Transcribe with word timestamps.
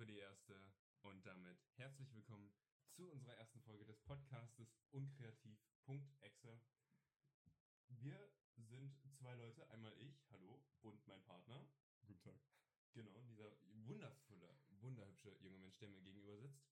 für 0.00 0.06
die 0.06 0.16
erste 0.16 0.58
und 1.02 1.26
damit 1.26 1.58
herzlich 1.76 2.10
willkommen 2.14 2.50
zu 2.88 3.06
unserer 3.10 3.34
ersten 3.34 3.60
Folge 3.60 3.84
des 3.84 4.00
Podcastes 4.00 4.74
unkreativ.exe. 4.92 6.58
Wir 7.88 8.32
sind 8.56 8.98
zwei 9.12 9.34
Leute, 9.34 9.68
einmal 9.68 9.92
ich, 9.98 10.24
hallo, 10.30 10.64
und 10.80 11.06
mein 11.06 11.22
Partner. 11.24 11.68
Guten 12.06 12.18
Tag. 12.22 12.40
Genau, 12.94 13.20
dieser 13.20 13.54
wundervolle, 13.84 14.58
wunderhübsche 14.80 15.36
junge 15.40 15.58
Mensch, 15.58 15.76
der 15.80 15.90
mir 15.90 16.00
gegenüber 16.00 16.38
sitzt. 16.38 16.64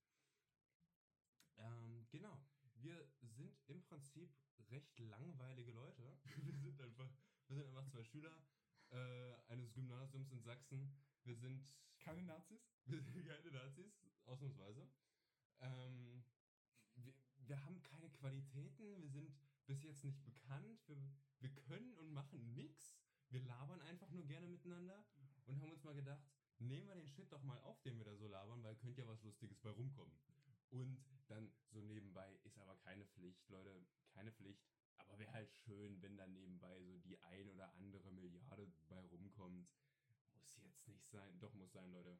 Ähm, 1.58 2.06
genau. 2.08 2.42
Wir 2.76 3.12
sind 3.20 3.60
im 3.66 3.82
Prinzip 3.82 4.34
recht 4.70 4.98
langweilige 5.00 5.72
Leute. 5.72 6.18
Wir 6.46 6.56
sind 6.56 6.80
einfach, 6.80 7.12
wir 7.48 7.56
sind 7.56 7.66
einfach 7.66 7.86
zwei 7.88 8.04
Schüler 8.04 8.42
äh, 8.88 9.34
eines 9.48 9.74
Gymnasiums 9.74 10.32
in 10.32 10.40
Sachsen. 10.40 10.96
Wir 11.24 11.36
sind 11.36 11.70
Keine 12.08 12.22
Nazis? 12.22 12.72
wir 12.86 13.02
sind 13.12 13.26
keine 13.26 13.50
Nazis, 13.50 13.92
ausnahmsweise. 14.24 14.88
Ähm, 15.60 16.24
wir, 16.94 17.12
wir 17.36 17.62
haben 17.62 17.82
keine 17.82 18.08
Qualitäten, 18.08 19.02
wir 19.02 19.10
sind 19.10 19.30
bis 19.66 19.82
jetzt 19.82 20.04
nicht 20.04 20.24
bekannt, 20.24 20.80
wir, 20.88 20.96
wir 21.40 21.50
können 21.50 21.92
und 21.96 22.10
machen 22.10 22.54
nix. 22.54 22.96
Wir 23.28 23.42
labern 23.42 23.82
einfach 23.82 24.08
nur 24.08 24.26
gerne 24.26 24.48
miteinander 24.48 25.04
und 25.44 25.60
haben 25.60 25.70
uns 25.70 25.84
mal 25.84 25.94
gedacht, 25.94 26.22
nehmen 26.60 26.88
wir 26.88 26.94
den 26.94 27.08
Shit 27.08 27.30
doch 27.30 27.42
mal 27.42 27.60
auf, 27.60 27.78
den 27.82 27.98
wir 27.98 28.06
da 28.06 28.16
so 28.16 28.26
labern, 28.26 28.62
weil 28.62 28.76
könnte 28.76 29.02
ja 29.02 29.06
was 29.06 29.22
Lustiges 29.22 29.60
bei 29.60 29.68
rumkommen. 29.68 30.16
Und 30.70 31.04
dann 31.26 31.52
so 31.68 31.82
nebenbei 31.82 32.38
ist 32.44 32.56
aber 32.56 32.74
keine 32.76 33.04
Pflicht, 33.04 33.46
Leute, 33.50 33.84
keine 34.14 34.32
Pflicht. 34.32 34.64
Aber 34.96 35.18
wäre 35.18 35.32
halt 35.32 35.52
schön, 35.52 36.00
wenn 36.00 36.16
da 36.16 36.26
nebenbei 36.26 36.82
so 36.84 36.96
die 37.00 37.18
ein 37.18 37.50
oder 37.50 37.70
andere 37.74 38.10
Milliarde 38.12 38.72
bei 38.88 38.98
rumkommt. 38.98 39.68
Muss 40.56 40.64
jetzt 40.64 40.88
nicht 40.88 41.06
sein. 41.06 41.38
Doch, 41.40 41.54
muss 41.54 41.72
sein, 41.72 41.90
Leute. 41.92 42.18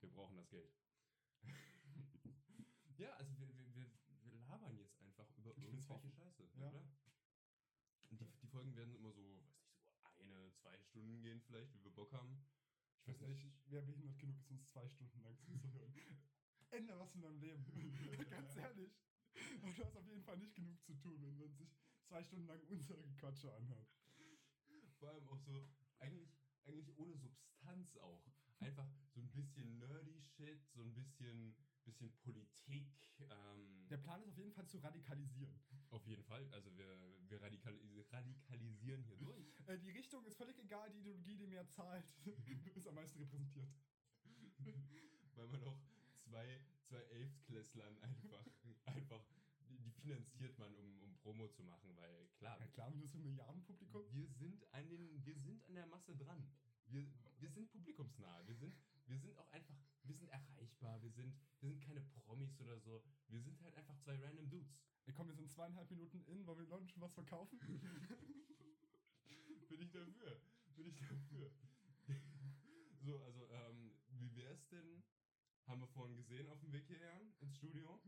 Wir 0.00 0.10
brauchen 0.10 0.36
das 0.36 0.48
Geld. 0.50 0.72
ja, 2.98 3.12
also 3.14 3.36
wir, 3.38 3.48
wir, 3.56 3.74
wir, 3.74 3.90
wir 4.24 4.32
labern 4.46 4.76
jetzt 4.76 5.00
einfach 5.02 5.28
über 5.36 5.50
Ich 5.56 5.62
irgendwelche. 5.64 6.10
Scheiße, 6.10 6.48
Ja. 6.54 6.68
oder? 6.68 6.84
Und 8.10 8.20
die, 8.20 8.30
die 8.42 8.46
Folgen 8.46 8.74
werden 8.76 8.94
immer 8.94 9.12
so, 9.12 9.22
weiß 9.36 9.44
nicht, 9.46 10.14
so 10.16 10.22
eine, 10.22 10.52
zwei 10.54 10.78
Stunden 10.82 11.20
gehen 11.22 11.40
vielleicht, 11.40 11.72
wie 11.74 11.82
wir 11.84 11.90
Bock 11.92 12.12
haben. 12.12 12.44
Ich 13.06 13.20
weiß 13.20 13.36
nicht, 13.42 13.56
wer 13.66 13.82
behindert 13.82 14.18
genug 14.18 14.36
ist, 14.38 14.50
uns 14.50 14.66
zwei 14.68 14.88
Stunden 14.88 15.22
lang 15.22 15.36
zuzuhören. 15.40 15.92
Ändere 16.70 17.00
was 17.00 17.14
in 17.14 17.22
deinem 17.22 17.40
Leben. 17.40 17.64
Ganz 18.30 18.56
ehrlich. 18.56 18.92
Und 19.62 19.76
du 19.76 19.84
hast 19.84 19.96
auf 19.96 20.06
jeden 20.06 20.22
Fall 20.22 20.38
nicht 20.38 20.54
genug 20.54 20.80
zu 20.84 20.94
tun, 20.94 21.20
wenn 21.22 21.36
man 21.36 21.52
sich 21.54 21.74
zwei 22.04 22.22
Stunden 22.22 22.46
lang 22.46 22.60
unsere 22.68 23.02
Gequatsche 23.02 23.52
anhört. 23.54 23.88
Vor 24.98 25.10
allem 25.10 25.28
auch 25.28 25.40
so, 25.40 25.68
eigentlich, 25.98 26.30
eigentlich 26.64 26.96
ohne 26.98 27.16
Substanz 27.16 27.96
auch. 27.98 28.24
Einfach 28.60 28.88
so 29.14 29.20
ein 29.20 29.30
bisschen 29.32 29.78
nerdy 29.78 30.20
Shit, 30.20 30.68
so 30.70 30.82
ein 30.82 30.94
bisschen, 30.94 31.56
bisschen 31.84 32.12
Politik. 32.18 32.86
Ähm, 33.18 33.88
Der 33.88 33.96
Plan 33.96 34.22
ist 34.22 34.28
auf 34.28 34.38
jeden 34.38 34.52
Fall 34.52 34.66
zu 34.68 34.78
radikalisieren. 34.78 35.58
Auf 35.90 36.06
jeden 36.06 36.22
Fall. 36.22 36.48
Also 36.52 36.76
wir, 36.76 36.86
wir 37.28 37.42
radikalis 37.42 37.82
radikalisieren 38.12 39.02
hier 39.04 39.16
durch. 39.16 39.52
Äh, 39.66 39.78
die 39.78 39.90
Richtung 39.90 40.24
ist 40.26 40.36
völlig 40.36 40.58
egal, 40.58 40.90
die 40.90 40.98
Ideologie, 40.98 41.36
die 41.36 41.46
mehr 41.46 41.68
zahlt, 41.68 42.04
ist 42.74 42.88
am 42.88 42.94
meisten 42.94 43.18
repräsentiert. 43.20 43.68
Weil 45.34 45.48
man 45.48 45.62
auch 45.64 45.78
zwei, 46.24 46.60
zwei 46.88 47.00
Elftklässlern 47.02 47.98
einfach, 47.98 48.44
einfach, 48.86 49.24
die, 49.78 49.90
finanziert 50.02 50.58
man, 50.58 50.74
um, 50.74 51.02
um 51.02 51.16
Promo 51.18 51.48
zu 51.48 51.62
machen, 51.62 51.94
weil 51.96 52.28
klar, 52.36 52.58
Ja 52.60 52.66
klar, 52.68 52.90
du 52.90 53.06
so 53.06 53.18
ein 53.18 53.22
Milliardenpublikum. 53.22 54.04
wir 54.12 54.28
sind 54.28 54.64
an 54.72 54.88
den, 54.88 55.24
wir 55.24 55.36
sind 55.38 55.64
an 55.64 55.74
der 55.74 55.86
Masse 55.86 56.16
dran. 56.16 56.46
Wir, 56.86 57.06
wir 57.38 57.50
sind 57.50 57.70
publikumsnah. 57.70 58.46
Wir 58.46 58.56
sind, 58.56 58.74
wir 59.06 59.18
sind 59.18 59.36
auch 59.38 59.50
einfach, 59.52 59.76
wir 60.02 60.16
sind 60.16 60.28
erreichbar. 60.28 61.00
Wir 61.02 61.10
sind, 61.10 61.34
wir 61.60 61.70
sind 61.70 61.80
keine 61.80 62.00
Promis 62.00 62.58
oder 62.60 62.78
so. 62.80 63.04
Wir 63.28 63.40
sind 63.40 63.60
halt 63.62 63.74
einfach 63.76 63.96
zwei 63.98 64.16
random 64.16 64.48
Dudes. 64.48 64.80
Ey, 65.04 65.12
komm, 65.12 65.28
wir 65.28 65.34
sind 65.34 65.50
zweieinhalb 65.50 65.90
Minuten 65.90 66.22
in, 66.24 66.46
wollen 66.46 66.58
wir 66.58 66.66
Leuten 66.66 66.88
schon 66.88 67.02
was 67.02 67.14
verkaufen? 67.14 67.58
Bin 69.68 69.80
ich 69.80 69.90
dafür. 69.90 70.40
Bin 70.76 70.86
ich 70.86 70.96
dafür. 70.96 71.50
so, 73.00 73.18
also, 73.20 73.48
ähm, 73.50 73.94
wie 74.08 74.34
wär's 74.36 74.66
denn? 74.68 75.02
Haben 75.66 75.80
wir 75.80 75.88
vorhin 75.88 76.16
gesehen 76.16 76.48
auf 76.48 76.60
dem 76.60 76.72
Weg 76.72 76.86
hierher 76.86 77.20
ins 77.40 77.56
Studio. 77.56 78.00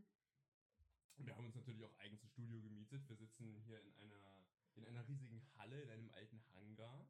Wir 1.17 1.35
haben 1.35 1.45
uns 1.45 1.55
natürlich 1.55 1.83
auch 1.83 1.95
eigens 1.99 2.23
ein 2.23 2.29
Studio 2.29 2.61
gemietet. 2.61 3.07
Wir 3.07 3.15
sitzen 3.15 3.55
hier 3.65 3.79
in 3.81 3.93
einer, 3.95 4.45
in 4.75 4.85
einer 4.85 5.07
riesigen 5.07 5.41
Halle, 5.57 5.81
in 5.81 5.89
einem 5.89 6.09
alten 6.11 6.41
Hangar. 6.53 7.07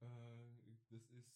Äh, 0.00 0.06
das 0.90 1.10
ist 1.12 1.30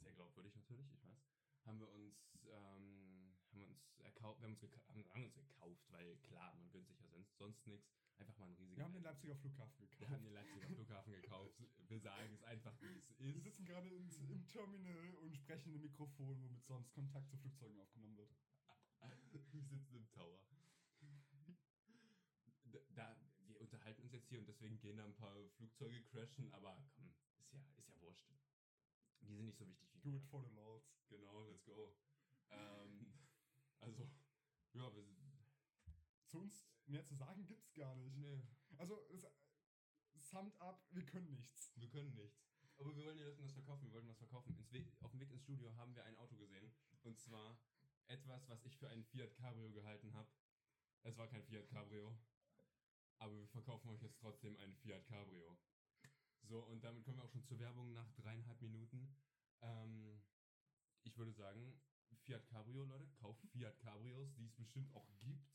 sehr 0.00 0.12
glaubwürdig 0.14 0.54
natürlich, 0.54 0.90
ich 0.92 1.02
weiß. 1.02 1.18
Haben 1.64 1.80
wir 1.80 1.90
uns, 1.90 2.38
ähm, 2.50 3.34
haben 3.50 3.60
wir 3.60 3.66
uns 3.68 3.98
erkauft, 4.00 4.40
wir 4.40 4.48
haben 4.48 4.54
uns, 4.54 4.62
haben, 4.62 5.04
haben 5.10 5.24
uns 5.24 5.34
gekauft, 5.34 5.84
weil 5.90 6.16
klar, 6.18 6.54
man 6.56 6.70
gönnt 6.70 6.88
sich 6.88 6.98
ja 7.00 7.06
sonst, 7.08 7.36
sonst 7.36 7.66
nichts. 7.66 7.90
Einfach 8.18 8.36
mal 8.36 8.46
einen 8.46 8.56
riesigen 8.56 8.76
Wir 8.76 8.84
haben 8.84 8.92
den 8.92 9.02
Leipziger 9.02 9.36
Flughafen 9.36 9.78
wir 9.78 9.88
gekauft. 9.88 10.10
haben 10.10 10.24
den 10.24 10.32
Leipziger 10.34 10.66
Flughafen 10.68 11.12
gekauft. 11.12 11.54
Wir 11.88 12.00
sagen 12.00 12.34
es 12.34 12.42
einfach, 12.42 12.74
wie 12.82 12.86
es 12.98 13.18
Wir 13.18 13.34
ist. 13.36 13.44
sitzen 13.44 13.64
gerade 13.64 13.88
ins, 13.88 14.18
im 14.18 14.46
Terminal 14.46 15.14
und 15.16 15.34
sprechen 15.36 15.70
in 15.70 15.76
ein 15.76 15.80
Mikrofon, 15.82 16.42
womit 16.42 16.64
sonst 16.66 16.92
Kontakt 16.92 17.30
zu 17.30 17.38
Flugzeugen 17.38 17.78
aufgenommen 17.78 18.16
wird. 18.18 18.30
Wir 19.52 19.62
sitzen 19.64 19.94
im 19.96 20.06
Tower. 20.10 20.38
Da, 22.94 23.16
wir 23.46 23.60
unterhalten 23.60 24.02
uns 24.02 24.12
jetzt 24.12 24.28
hier 24.28 24.38
und 24.38 24.46
deswegen 24.46 24.78
gehen 24.80 24.96
da 24.96 25.04
ein 25.04 25.14
paar 25.14 25.36
Flugzeuge 25.56 26.02
crashen, 26.04 26.52
aber 26.52 26.82
komm, 26.94 27.12
ist 27.38 27.52
ja, 27.52 27.60
ist 27.76 27.88
ja 27.88 28.00
wurscht. 28.00 28.28
Die 29.22 29.34
sind 29.36 29.44
nicht 29.46 29.58
so 29.58 29.66
wichtig 29.66 29.92
wie 29.94 30.00
Do 30.00 30.16
it 30.16 30.24
for 30.24 30.42
the 30.42 30.54
Lords. 30.54 30.88
Genau, 31.08 31.44
let's 31.46 31.64
go. 31.64 31.94
Ähm, 32.50 33.12
also, 33.80 34.10
ja, 34.72 34.94
wir 34.94 35.02
sind. 35.02 35.18
Zu 36.26 36.38
uns 36.40 36.64
mehr 36.86 37.04
zu 37.04 37.14
sagen 37.16 37.44
gibt's 37.46 37.74
gar 37.74 37.94
nicht. 37.96 38.16
Nee, 38.16 38.42
Also, 38.76 39.04
es, 39.10 39.26
summed 40.14 40.54
up, 40.60 40.86
wir 40.90 41.04
können 41.04 41.30
nichts. 41.30 41.72
wir 41.76 41.88
können 41.88 42.14
nichts. 42.14 42.48
Aber 42.78 42.96
wir 42.96 43.04
wollen 43.04 43.18
den 43.18 43.26
Leuten 43.26 43.42
das 43.42 43.52
verkaufen, 43.52 43.86
wir 43.86 43.92
wollten 43.92 44.08
was 44.08 44.18
verkaufen. 44.18 44.56
We 44.70 44.86
auf 45.00 45.10
dem 45.10 45.20
Weg 45.20 45.30
ins 45.30 45.42
Studio 45.42 45.74
haben 45.76 45.94
wir 45.94 46.04
ein 46.04 46.16
Auto 46.16 46.36
gesehen. 46.36 46.72
Und 47.02 47.18
zwar 47.18 47.60
etwas, 48.06 48.48
was 48.48 48.64
ich 48.64 48.76
für 48.76 48.88
einen 48.88 49.04
Fiat 49.04 49.34
Cabrio 49.34 49.70
gehalten 49.70 50.14
habe. 50.14 50.30
Es 51.02 51.16
war 51.16 51.28
kein 51.28 51.42
Fiat 51.42 51.68
Cabrio. 51.68 52.16
Aber 53.20 53.36
wir 53.38 53.46
verkaufen 53.48 53.90
euch 53.90 54.00
jetzt 54.02 54.18
trotzdem 54.18 54.56
einen 54.56 54.74
Fiat 54.76 55.04
Cabrio. 55.06 55.56
So, 56.42 56.60
und 56.64 56.82
damit 56.82 57.04
kommen 57.04 57.18
wir 57.18 57.24
auch 57.24 57.30
schon 57.30 57.44
zur 57.44 57.58
Werbung 57.58 57.92
nach 57.92 58.10
dreieinhalb 58.14 58.60
Minuten. 58.62 59.14
Ähm, 59.60 60.20
ich 61.02 61.16
würde 61.16 61.32
sagen, 61.32 61.78
Fiat 62.24 62.46
Cabrio, 62.48 62.84
Leute, 62.84 63.06
kauft 63.20 63.44
Fiat 63.52 63.78
Cabrios, 63.78 64.32
die 64.34 64.44
es 64.46 64.54
bestimmt 64.56 64.92
auch 64.94 65.06
gibt. 65.18 65.46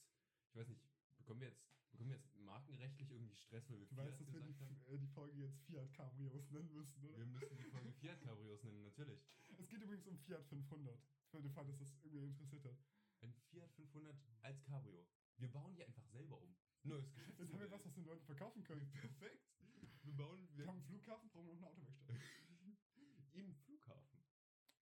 Ich 0.50 0.56
weiß 0.56 0.68
nicht, 0.70 0.82
bekommen 1.18 1.42
wir 1.42 1.48
jetzt, 1.50 1.66
bekommen 1.92 2.12
wir 2.12 2.18
jetzt 2.18 2.36
markenrechtlich 2.38 3.10
irgendwie 3.10 3.36
Stress, 3.36 3.68
weil 3.70 3.80
wir 3.80 3.88
Du 3.88 3.98
weißt, 3.98 4.18
Fiat 4.18 4.28
dass 4.28 4.34
wir 4.34 4.42
die, 4.42 4.54
gesagt 4.54 4.62
haben? 4.62 4.94
äh, 4.94 4.98
die 5.00 5.08
Folge 5.08 5.38
jetzt 5.40 5.60
Fiat 5.66 5.92
Cabrios 5.94 6.52
nennen 6.52 6.74
müssen, 6.74 7.04
oder? 7.04 7.18
Wir 7.18 7.26
müssen 7.26 7.58
die 7.58 7.64
Folge 7.64 7.92
Fiat 7.94 8.22
Cabrios 8.22 8.64
nennen, 8.64 8.84
natürlich. 8.84 9.20
Es 9.58 9.68
geht 9.68 9.82
übrigens 9.82 10.06
um 10.06 10.18
Fiat 10.20 10.46
500. 10.46 11.00
Für 11.32 11.42
den 11.42 11.52
Fall, 11.52 11.66
dass 11.66 11.78
das 11.80 11.92
irgendwie 12.04 12.28
interessiert 12.28 12.64
hat. 12.66 12.78
Ein 13.22 13.34
Fiat 13.50 13.72
500 13.74 14.16
als 14.44 14.64
Cabrio. 14.64 15.06
Wir 15.38 15.52
bauen 15.52 15.76
die 15.76 15.84
einfach 15.84 16.06
selber 16.06 16.40
um. 16.40 16.56
Neues 16.86 17.06
Jetzt 17.38 17.52
haben 17.52 17.60
wir 17.60 17.72
was, 17.72 17.86
was 17.86 17.94
den 17.94 18.06
Leuten 18.06 18.26
verkaufen 18.26 18.64
können. 18.64 18.90
Perfekt. 18.92 19.44
Wir 20.04 20.14
bauen 20.14 20.48
Wir 20.52 20.58
wir 20.60 20.68
haben 20.68 20.78
einen 20.78 20.86
Flughafen, 20.86 21.30
brauchen 21.30 21.48
noch 21.48 21.58
eine 21.58 21.68
Autowerkstatt. 21.68 22.16
im 23.34 23.56
Flughafen. 23.56 24.24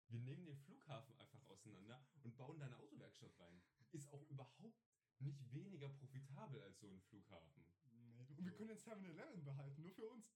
Wir 0.08 0.20
nehmen 0.20 0.44
den 0.44 0.56
Flughafen 0.58 1.16
einfach 1.18 1.44
auseinander 1.48 2.00
und 2.22 2.36
bauen 2.36 2.58
da 2.58 2.66
eine 2.66 2.78
Autowerkstatt 2.78 3.38
rein. 3.40 3.60
Ist 3.92 4.08
auch 4.12 4.22
überhaupt 4.28 4.60
nicht 4.60 5.52
weniger 5.52 5.88
profitabel 5.88 6.62
als 6.62 6.78
so 6.78 6.88
ein 6.88 7.00
Flughafen. 7.00 7.64
Nee. 7.92 8.26
Und 8.36 8.44
wir 8.44 8.52
können 8.52 8.68
den 8.68 8.78
7-Eleven 8.78 9.44
behalten, 9.44 9.82
nur 9.82 9.92
für 9.92 10.08
uns. 10.08 10.26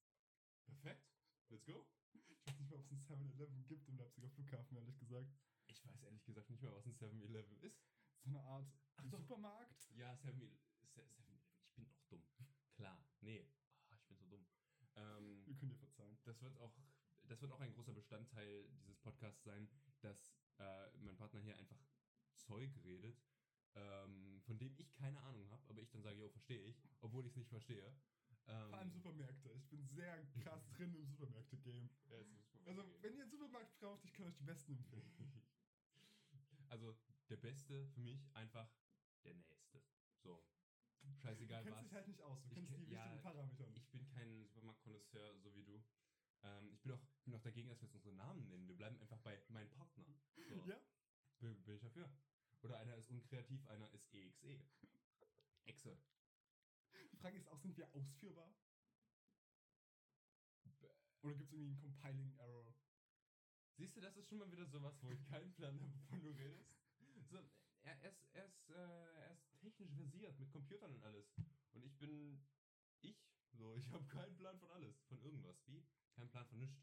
Perfekt. 0.65 1.07
Let's 1.51 1.65
go. 1.67 1.87
Ich 2.13 2.47
weiß 2.47 2.59
nicht 2.59 2.71
mehr, 2.71 2.79
ob 2.79 2.91
es 2.91 3.11
einen 3.11 3.31
7-Eleven 3.31 3.67
gibt 3.67 3.89
im 3.89 3.97
Leipziger 3.97 4.31
Flughafen, 4.31 4.77
ehrlich 4.77 4.99
gesagt. 4.99 5.29
Ich 5.67 5.85
weiß 5.85 6.03
ehrlich 6.03 6.25
gesagt 6.25 6.51
nicht 6.51 6.63
mehr, 6.63 6.73
was 6.73 6.87
ein 6.87 6.95
7-Eleven 6.95 7.57
ist. 7.59 7.85
So 8.23 8.31
eine 8.31 8.43
Art 8.43 8.73
Ach. 8.97 9.05
Supermarkt. 9.05 9.91
Ja, 9.95 10.13
7-Eleven. 10.15 10.59
Ich 10.83 10.93
bin 11.75 11.85
doch 11.85 12.03
dumm. 12.09 12.25
Klar. 12.75 13.10
Nee. 13.21 13.47
Ah, 13.91 13.97
ich 13.97 14.05
bin 14.07 14.17
so 14.17 14.27
dumm. 14.27 14.47
Ähm, 14.97 15.47
Wir 15.47 15.55
können 15.57 15.71
dir 15.71 15.77
verzeihen. 15.79 16.19
das 16.25 16.41
wird 16.43 16.57
auch, 16.59 16.75
das 17.25 17.41
wird 17.41 17.53
auch 17.53 17.61
ein 17.61 17.73
großer 17.73 17.93
Bestandteil 17.93 18.69
dieses 18.83 18.99
Podcasts 18.99 19.45
sein, 19.45 19.69
dass 20.01 20.35
äh, 20.59 20.91
mein 20.99 21.17
Partner 21.17 21.41
hier 21.41 21.57
einfach 21.57 21.79
Zeug 22.35 22.71
redet, 22.85 23.23
ähm, 23.75 24.41
von 24.43 24.59
dem 24.59 24.75
ich 24.79 24.93
keine 24.95 25.21
Ahnung 25.21 25.49
habe, 25.51 25.63
aber 25.69 25.81
ich 25.81 25.91
dann 25.91 26.03
sage, 26.03 26.19
jo, 26.19 26.29
verstehe 26.29 26.63
ich, 26.65 26.83
obwohl 27.01 27.25
ich 27.27 27.33
es 27.33 27.37
nicht 27.37 27.51
verstehe. 27.51 27.95
Ähm, 28.47 28.69
Vor 28.71 28.79
allem 28.79 28.91
Supermärkte. 28.91 29.51
Ich 29.53 29.69
bin 29.69 29.85
sehr 29.85 30.25
krass 30.43 30.69
drin 30.77 30.95
im 30.95 31.05
Supermärkte-Game. 31.07 31.91
ja, 32.09 32.25
Also, 32.65 32.85
wenn 33.03 33.15
ihr 33.15 33.23
einen 33.23 33.31
Supermarkt 33.31 33.79
braucht, 33.79 34.05
ich 34.05 34.13
kann 34.13 34.27
euch 34.27 34.37
die 34.37 34.45
besten 34.45 34.73
empfehlen. 34.73 35.13
also 36.69 36.97
der 37.29 37.37
Beste 37.37 37.87
für 37.89 38.01
mich 38.01 38.29
einfach 38.35 38.73
der 39.25 39.35
Nächste. 39.35 39.83
So 40.23 40.43
scheißegal 41.17 41.65
was. 41.65 41.65
Du 41.65 41.71
kennst 41.71 41.77
was. 41.77 41.85
dich 41.85 41.93
halt 41.95 42.09
nicht 42.09 42.23
aus, 42.23 42.41
du 42.43 42.49
ich 42.49 42.55
kennst 42.55 42.71
kenn, 42.71 42.81
die 42.81 42.91
wichtigen 42.91 43.17
ja, 43.17 43.23
Parameter. 43.23 43.69
Ich 43.75 43.89
bin 43.91 44.07
kein 44.09 44.45
Supermarkt-Konnoisseur, 44.45 45.39
so 45.39 45.55
wie 45.55 45.65
du. 45.65 45.83
Ähm, 46.43 46.73
ich 46.73 46.81
bin 46.83 46.93
auch, 46.93 47.01
bin 47.25 47.35
auch 47.35 47.43
dagegen, 47.43 47.69
dass 47.69 47.81
wir 47.81 47.87
jetzt 47.87 47.95
unsere 47.95 48.15
Namen 48.15 48.49
nennen. 48.49 48.67
Wir 48.67 48.77
bleiben 48.77 48.99
einfach 48.99 49.19
bei 49.19 49.41
meinem 49.49 49.71
Partner. 49.71 50.05
So. 50.37 50.65
Ja. 50.67 50.81
Bin, 51.39 51.63
bin 51.65 51.77
ich 51.77 51.81
dafür. 51.81 52.11
Oder 52.63 52.79
einer 52.79 52.97
ist 52.97 53.09
unkreativ, 53.09 53.67
einer 53.69 53.91
ist 53.93 54.13
EXE. 54.13 54.61
Exe. 55.65 55.97
Die 57.13 57.17
Frage 57.17 57.39
ist 57.39 57.49
auch, 57.49 57.59
sind 57.59 57.77
wir 57.77 57.93
ausführbar? 57.95 58.55
Oder 61.23 61.35
gibt 61.35 61.49
es 61.49 61.53
irgendwie 61.53 61.71
einen 61.71 61.81
Compiling 61.81 62.37
Error? 62.39 62.75
Siehst 63.77 63.97
du, 63.97 64.01
das 64.01 64.17
ist 64.17 64.29
schon 64.29 64.39
mal 64.39 64.51
wieder 64.51 64.67
sowas, 64.67 65.03
wo 65.03 65.11
ich 65.11 65.25
keinen 65.25 65.53
Plan 65.55 65.81
habe, 65.81 65.95
wovon 65.95 66.23
du 66.23 66.31
redest. 66.31 66.75
So, 67.31 67.39
er, 67.83 67.97
er, 68.03 68.11
ist, 68.11 68.29
er, 68.33 68.45
ist, 68.45 68.71
äh, 68.71 68.75
er 68.75 69.31
ist 69.33 69.59
technisch 69.59 69.93
versiert 69.95 70.39
mit 70.39 70.51
Computern 70.51 70.93
und 70.93 71.03
alles. 71.03 71.27
Und 71.73 71.85
ich 71.85 71.97
bin 71.99 72.41
ich. 73.01 73.17
So, 73.53 73.75
ich 73.77 73.91
habe 73.91 74.07
keinen 74.07 74.37
Plan 74.37 74.59
von 74.59 74.71
alles. 74.71 75.03
Von 75.09 75.21
irgendwas. 75.23 75.57
Wie? 75.67 75.85
Kein 76.13 76.29
Plan 76.29 76.47
von 76.47 76.59
nichts. 76.59 76.79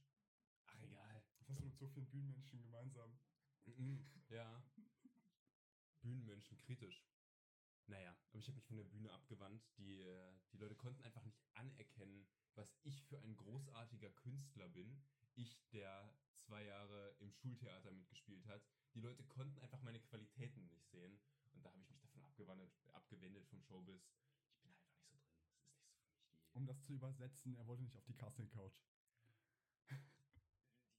Ach, 0.65 0.81
egal. 0.81 1.23
Was 1.39 1.49
hast 1.49 1.59
du 1.61 1.65
mit 1.65 1.77
so 1.77 1.87
vielen 1.87 2.09
Bühnenmenschen 2.09 2.61
gemeinsam? 2.61 3.17
Mhm. 3.65 4.05
Ja. 4.29 4.63
Bühnenmenschen 6.01 6.57
kritisch. 6.57 7.05
Naja, 7.87 8.17
aber 8.29 8.39
ich 8.39 8.47
habe 8.47 8.55
mich 8.55 8.65
von 8.65 8.77
der 8.77 8.83
Bühne 8.83 9.11
abgewandt. 9.11 9.63
Die, 9.77 10.01
äh, 10.01 10.33
die 10.51 10.57
Leute 10.57 10.75
konnten 10.75 11.01
einfach 11.01 11.23
nicht 11.23 11.39
anerkennen, 11.53 12.27
was 12.55 12.67
ich 12.83 13.01
für 13.03 13.17
ein 13.19 13.35
großartiger 13.35 14.11
Künstler 14.11 14.67
bin. 14.67 15.01
Ich, 15.37 15.55
der 15.69 16.11
zwei 16.33 16.63
Jahre 16.63 17.15
im 17.19 17.31
Schultheater 17.31 17.91
mitgespielt 17.91 18.43
hat. 18.47 18.65
Die 18.95 19.01
Leute 19.01 19.23
konnten 19.23 19.59
einfach 19.59 19.81
meine 19.83 19.99
Qualitäten 19.99 20.65
nicht 20.65 20.89
sehen. 20.89 21.19
Und 21.53 21.63
da 21.63 21.69
habe 21.69 21.79
ich 21.79 21.89
mich 21.89 21.99
davon 21.99 22.23
abgewandt, 22.23 22.73
abgewendet 22.93 23.45
vom 23.47 23.61
Showbiz. 23.61 24.01
Ich 24.55 24.61
bin 24.61 24.73
einfach 24.73 24.95
nicht 24.95 25.05
so 25.05 25.17
drin. 25.17 25.29
Das 25.29 25.45
ist 25.45 25.53
nicht 25.53 25.69
so 25.69 25.93
für 25.93 26.25
mich 26.25 26.41
die. 26.41 26.57
Um 26.57 26.65
das 26.65 26.81
zu 26.81 26.93
übersetzen, 26.93 27.55
er 27.55 27.67
wollte 27.67 27.83
nicht 27.83 27.95
auf 27.95 28.05
die 28.05 28.15
Casting 28.15 28.49
Couch. 28.49 28.81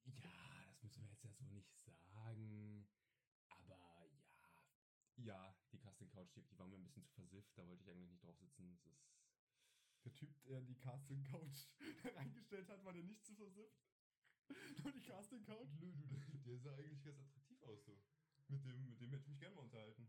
Ja, 0.05 0.65
das 0.69 0.83
müssen 0.85 1.03
wir 1.03 1.11
jetzt 1.11 1.25
ja 1.25 1.33
so 1.33 1.45
nicht 1.47 1.77
sagen. 1.83 2.89
Aber 3.49 4.07
ja. 4.07 4.65
Ja, 5.17 5.57
die 5.73 5.79
Casting 5.79 6.11
Couch, 6.11 6.31
die, 6.37 6.43
die 6.45 6.59
war 6.59 6.69
mir 6.69 6.77
ein 6.77 6.85
bisschen 6.85 7.05
zu 7.05 7.13
versifft. 7.13 7.59
Da 7.59 7.67
wollte 7.67 7.83
ich 7.83 7.91
eigentlich 7.91 8.11
nicht 8.11 8.23
drauf 8.23 8.39
sitzen. 8.39 8.69
Das 8.71 8.87
ist. 8.87 9.03
Der 10.05 10.15
Typ, 10.15 10.43
der 10.45 10.63
die 10.63 10.77
Casting 10.77 11.25
Couch 11.25 11.67
reingestellt 12.15 12.69
hat, 12.69 12.85
war 12.85 12.93
der 12.93 13.03
nicht 13.03 13.25
zu 13.27 13.35
versifft. 13.35 13.83
Nur 14.83 14.93
die 14.93 15.01
Casting 15.01 15.43
Couch. 15.43 15.69
Der 16.47 16.59
sah 16.59 16.75
eigentlich 16.75 17.03
ganz 17.03 17.19
attraktiv 17.21 17.63
aus, 17.63 17.85
so. 17.85 17.99
Mit 18.49 18.65
dem, 18.65 18.89
mit 18.89 19.01
dem 19.01 19.11
hätte 19.11 19.23
ich 19.23 19.29
mich 19.29 19.41
gerne 19.41 19.55
mal 19.57 19.63
unterhalten. 19.63 20.09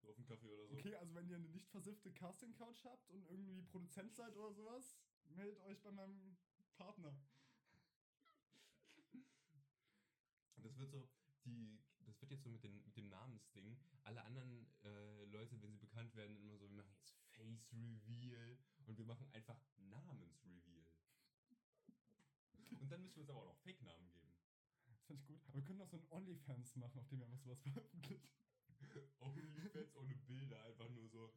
So 0.00 0.08
auf 0.08 0.16
dem 0.16 0.26
Kaffee 0.26 0.50
oder 0.50 0.66
so. 0.66 0.74
Okay, 0.74 0.94
also 0.96 1.14
wenn 1.14 1.28
ihr 1.28 1.36
eine 1.36 1.48
nicht 1.48 1.68
versiffte 1.70 2.12
Casting 2.12 2.52
Couch 2.54 2.84
habt 2.84 3.08
und 3.10 3.26
irgendwie 3.28 3.62
Produzent 3.62 4.14
seid 4.14 4.36
oder 4.36 4.52
sowas, 4.52 4.98
meldet 5.30 5.60
euch 5.60 5.80
bei 5.82 5.92
meinem 5.92 6.36
Partner. 6.76 7.16
Das 10.56 10.78
wird 10.78 10.90
so, 10.90 11.08
die, 11.44 11.80
das 12.00 12.20
wird 12.20 12.32
jetzt 12.32 12.42
so 12.42 12.50
mit, 12.50 12.64
den, 12.64 12.84
mit 12.84 12.96
dem 12.96 13.08
Namensding. 13.08 13.78
Alle 14.02 14.22
anderen 14.24 14.66
äh, 14.82 15.24
Leute, 15.26 15.60
wenn 15.62 15.70
sie 15.70 15.78
bekannt 15.78 16.14
werden, 16.16 16.36
immer 16.36 16.56
so, 16.56 16.68
wir 16.68 16.76
machen 16.76 16.90
jetzt 16.90 17.14
Face 17.30 17.72
Reveal 17.72 18.58
und 18.86 18.98
wir 18.98 19.04
machen 19.04 19.28
einfach 19.32 19.60
Namensreveal. 19.76 20.85
Und 22.80 22.90
dann 22.90 23.02
müssen 23.02 23.16
wir 23.16 23.22
uns 23.22 23.30
aber 23.30 23.40
auch 23.40 23.46
noch 23.46 23.58
Fake-Namen 23.58 24.10
geben. 24.10 24.32
Das 24.86 25.02
fand 25.04 25.20
ich 25.20 25.26
gut. 25.26 25.40
Aber 25.46 25.54
wir 25.54 25.64
können 25.64 25.80
auch 25.80 25.88
so 25.88 25.96
ein 25.96 26.06
OnlyFans 26.10 26.76
machen, 26.76 26.98
auf 26.98 27.08
dem 27.08 27.20
wir 27.20 27.26
einfach 27.26 27.40
sowas 27.40 27.60
veröffentlichen. 27.62 28.28
OnlyFans 29.20 29.94
ohne 29.94 30.14
Bilder, 30.26 30.62
einfach 30.62 30.88
nur 30.90 31.08
so. 31.08 31.32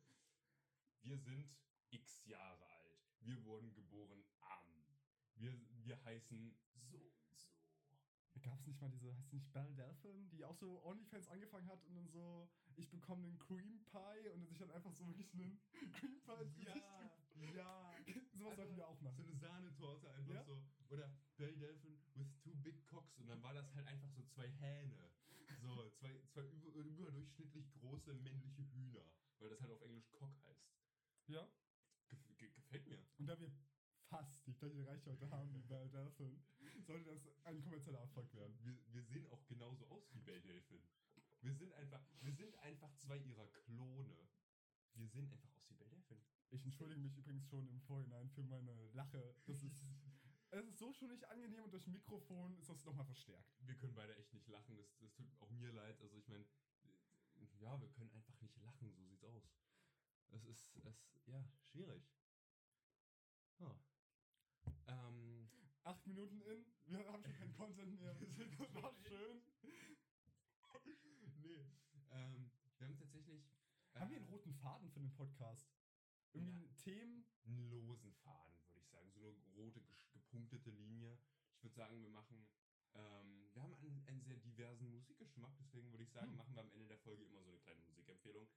Wir 1.01 1.17
sind 1.17 1.49
x 1.91 2.25
Jahre 2.25 2.65
alt. 2.67 2.99
Wir 3.21 3.43
wurden 3.45 3.73
geboren 3.73 4.23
am. 4.41 4.97
Wir, 5.35 5.53
wir 5.83 6.03
heißen 6.03 6.55
so. 6.73 7.11
Gab 8.41 8.59
es 8.59 8.67
nicht 8.67 8.79
mal 8.81 8.89
diese, 8.89 9.15
heißt 9.15 9.33
nicht 9.33 9.51
Belle 9.51 9.73
Delphine, 9.75 10.27
die 10.29 10.43
auch 10.45 10.55
so 10.55 10.83
OnlyFans 10.85 11.27
angefangen 11.27 11.67
hat 11.67 11.83
und 11.85 11.95
dann 11.95 12.07
so, 12.09 12.49
ich 12.75 12.89
bekomme 12.89 13.27
einen 13.27 13.37
Cream 13.39 13.83
Pie 13.85 14.29
und 14.29 14.39
dann 14.39 14.47
sich 14.47 14.57
dann 14.57 14.71
einfach 14.71 14.91
so 14.93 15.05
wirklich 15.07 15.33
einen 15.33 15.59
Cream 15.93 16.19
Pie 16.21 16.43
ins 16.43 16.55
Gesicht 16.55 16.75
Ja, 16.75 17.11
ja. 17.55 17.95
Sowas 18.37 18.55
sollten 18.55 18.75
wir 18.75 18.87
auch 18.87 18.97
So 18.97 19.05
machen. 19.05 19.23
eine 19.23 19.35
Sahnetorte 19.35 20.11
einfach 20.13 20.33
Ja. 20.33 20.43
so. 20.45 20.61
Oder 20.89 21.11
Belle 21.37 21.57
Delphine 21.57 21.99
with 22.15 22.35
two 22.37 22.55
big 22.55 22.85
cocks. 22.85 23.17
Und 23.17 23.27
dann 23.27 23.41
war 23.43 23.53
das 23.53 23.73
halt 23.75 23.85
einfach 23.87 24.09
so 24.11 24.23
zwei 24.23 24.47
Hähne. 24.49 25.09
So, 25.61 25.89
zwei, 25.99 26.17
zwei 26.27 26.41
über, 26.47 26.69
überdurchschnittlich 26.69 27.69
große 27.73 28.13
männliche 28.13 28.63
Hühner. 28.73 29.03
Weil 29.39 29.49
das 29.49 29.61
halt 29.61 29.71
auf 29.71 29.81
Englisch 29.81 30.09
Cock 30.11 30.33
heißt. 30.45 30.65
Ja. 31.27 31.47
Gef 32.07 32.37
ge 32.37 32.49
gefällt 32.49 32.87
mir. 32.87 33.05
Und 33.17 33.25
da 33.27 33.39
wir 33.39 33.51
fast 34.09 34.45
die 34.47 34.53
gleiche 34.53 34.85
Reichweite 34.87 35.29
haben 35.29 35.53
wie 35.53 35.61
Belle 35.61 35.89
Delphine, 35.89 36.39
sollte 36.81 37.11
das 37.11 37.29
ein 37.43 37.61
kommerzieller 37.61 37.99
Erfolg 37.99 38.33
werden. 38.33 38.57
Wir, 38.63 38.75
wir 38.91 39.03
sehen 39.03 39.27
auch 39.27 39.45
genauso 39.47 39.87
aus 39.87 40.11
wie 40.13 40.19
Belle 40.19 40.41
Delphine. 40.41 40.83
Wir 41.41 41.53
sind 41.53 41.71
einfach, 41.73 42.01
wir 42.21 42.33
sind 42.33 42.57
einfach 42.59 42.93
zwei 42.95 43.17
ihrer 43.17 43.47
Klone. 43.47 44.27
Wir 44.93 45.07
sehen 45.07 45.29
einfach 45.31 45.53
aus 45.55 45.69
wie 45.69 45.75
Belle 45.75 45.91
Delphine. 45.91 46.21
Ich 46.49 46.65
entschuldige 46.65 46.99
mich 46.99 47.15
übrigens 47.15 47.45
schon 47.45 47.67
im 47.67 47.79
Vorhinein 47.81 48.29
für 48.29 48.43
meine 48.43 48.87
Lache. 48.93 49.35
Das 49.45 49.63
ist, 49.63 49.85
es 50.51 50.65
ist 50.65 50.79
so 50.79 50.91
schon 50.91 51.09
nicht 51.09 51.23
angenehm 51.25 51.63
und 51.63 51.71
durch 51.71 51.85
Mikrofon 51.87 52.57
ist 52.57 52.69
das 52.69 52.83
nochmal 52.85 53.05
verstärkt. 53.05 53.53
Wir 53.67 53.75
können 53.75 53.93
beide 53.93 54.15
echt 54.15 54.33
nicht 54.33 54.47
lachen. 54.47 54.75
Das, 54.75 54.97
das 54.97 55.13
tut 55.13 55.31
auch 55.39 55.51
mir 55.51 55.71
leid. 55.71 56.01
Also 56.01 56.17
ich 56.17 56.27
meine, 56.27 56.45
ja, 57.59 57.79
wir 57.79 57.89
können 57.89 58.11
einfach 58.11 58.41
nicht 58.41 58.57
lachen. 58.57 58.91
So 58.95 59.05
sieht's 59.05 59.23
aus. 59.23 59.53
Das 60.29 60.43
ist, 60.45 60.75
es, 60.85 61.07
ja, 61.27 61.43
schwierig. 61.61 62.03
Ah. 63.59 63.75
Ähm, 64.89 65.49
Acht 65.83 66.05
Minuten 66.07 66.41
in, 66.41 66.65
wir 66.85 67.07
haben 67.11 67.23
schon 67.23 67.33
keinen 67.33 67.53
Content 67.53 67.99
mehr. 67.99 68.13
Das 68.59 68.83
war 68.83 68.93
schön. 69.07 69.41
nee. 71.41 71.65
Ähm, 72.11 72.51
wir 72.77 72.87
haben 72.87 72.97
tatsächlich. 72.97 73.43
Haben 73.95 74.11
wir 74.11 74.17
einen 74.17 74.27
äh, 74.27 74.31
roten 74.31 74.53
Faden 74.53 74.89
für 74.91 74.99
den 74.99 75.13
Podcast? 75.13 75.67
Irgendwie 76.33 76.63
Ja. 76.63 76.69
ein 76.69 76.75
Themen? 76.77 77.25
einen 77.45 77.69
losen 77.69 78.13
Faden, 78.13 78.53
würde 78.67 78.79
ich 78.79 78.87
sagen. 78.87 79.09
So 79.11 79.19
eine 79.19 79.31
rote, 79.55 79.81
gepunktete 80.11 80.69
Linie. 80.69 81.17
Ich 81.55 81.63
würde 81.63 81.75
sagen, 81.75 82.01
wir 82.01 82.09
machen. 82.09 82.47
Ähm, 82.95 83.49
wir 83.53 83.61
haben 83.61 83.73
einen, 83.75 84.05
einen 84.07 84.21
sehr 84.23 84.37
diversen 84.37 84.89
Musikgeschmack, 84.89 85.55
deswegen 85.59 85.91
würde 85.91 86.03
ich 86.03 86.11
sagen, 86.11 86.31
Hm. 86.31 86.37
machen 86.37 86.53
wir 86.55 86.61
am 86.61 86.71
Ende 86.71 86.87
der 86.87 86.97
Folge 86.99 87.23
immer 87.23 87.41
so 87.43 87.49
eine 87.49 87.59
kleine 87.59 87.81
Musikempfehlung. 87.81 88.47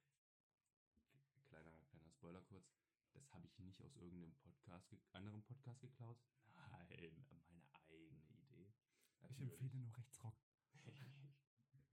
Kleiner, 1.49 1.73
kleiner 1.91 2.11
Spoiler 2.11 2.41
kurz. 2.43 2.67
Das 3.15 3.33
habe 3.33 3.47
ich 3.47 3.59
nicht 3.59 3.81
aus 3.83 3.97
irgendeinem 3.97 4.35
Podcast, 4.37 4.93
anderen 5.13 5.43
Podcast 5.43 5.81
geklaut. 5.81 6.19
Nein, 6.55 6.71
meine 7.49 7.67
eigene 7.89 8.21
Idee. 8.43 8.73
Ich 9.21 9.49
empfehle 9.49 9.79
nur 9.79 9.97
Rechtsrock. 9.97 10.37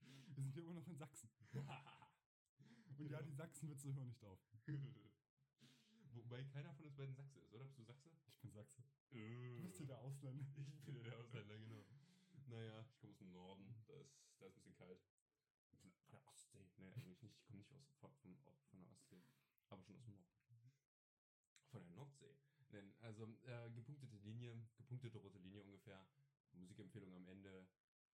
Wir 0.01 0.43
sind 0.43 0.51
hier 0.53 0.63
immer 0.63 0.73
noch 0.73 0.87
in 0.87 0.95
Sachsen. 0.95 1.29
Und 2.97 3.09
ja, 3.09 3.21
die 3.21 3.33
Sachsenwitze 3.33 3.93
hören 3.93 4.07
nicht 4.07 4.23
auf. 4.23 4.39
Wobei 6.11 6.43
keiner 6.43 6.73
von 6.73 6.85
uns 6.85 6.95
beiden 6.95 7.15
Sachse 7.15 7.39
ist, 7.39 7.53
oder? 7.53 7.65
Bist 7.65 7.77
du 7.77 7.83
Sachse? 7.83 8.09
Ich 8.27 8.39
bin 8.39 8.51
Sachse. 8.51 8.83
Du 9.09 9.17
Du 9.55 9.63
bist 9.63 9.77
hier 9.77 9.87
der 9.87 9.99
Ausländer. 9.99 10.45
Ich 10.73 10.83
bin 10.83 10.95
ja 10.95 11.03
der 11.03 11.17
Ausländer, 11.17 11.57
genau. 11.57 11.85
Naja, 12.47 12.81
ich 12.81 12.97
komme 12.97 13.11
aus 13.11 13.19
dem 13.19 13.31
Norden. 13.31 13.75
Da 13.87 13.93
ist, 13.95 14.19
da 14.39 14.45
ist 14.47 14.53
ein 14.53 14.55
bisschen 14.55 14.73
kalt. 14.75 14.99
Von, 15.69 15.91
der 16.11 16.27
Ostsee. 16.27 16.65
Nee, 16.77 16.91
eigentlich 16.93 17.21
nicht. 17.21 17.39
Ich 17.39 17.47
komme 17.47 17.61
nicht 17.61 17.71
aus, 17.73 17.85
von, 17.99 18.11
von 18.69 18.81
der 18.81 18.91
Ostsee. 18.91 19.23
Aber 19.69 19.83
schon 19.83 19.95
aus 19.95 20.03
dem 20.03 20.15
Norden. 20.15 20.38
Von 21.71 21.81
der 21.83 21.91
Nordsee. 21.91 22.35
Nein, 22.71 22.93
also 22.99 23.25
äh, 23.45 23.69
gepunktete 23.71 24.17
Linie, 24.17 24.67
gepunktete 24.77 25.17
rote 25.17 25.39
Linie 25.39 25.63
ungefähr. 25.63 26.05
Musikempfehlung 26.53 27.13
am 27.13 27.27
Ende. 27.27 27.67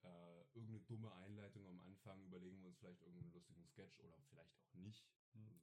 Äh, 0.03 0.41
irgendeine 0.53 0.81
dumme 0.81 1.13
Einleitung 1.15 1.65
am 1.67 1.79
Anfang. 1.81 2.23
Überlegen 2.23 2.59
wir 2.59 2.67
uns 2.67 2.77
vielleicht 2.77 3.01
irgendeinen 3.01 3.31
lustigen 3.33 3.65
Sketch 3.65 3.99
oder 3.99 4.17
vielleicht 4.29 4.55
auch 4.57 4.73
nicht. 4.75 5.05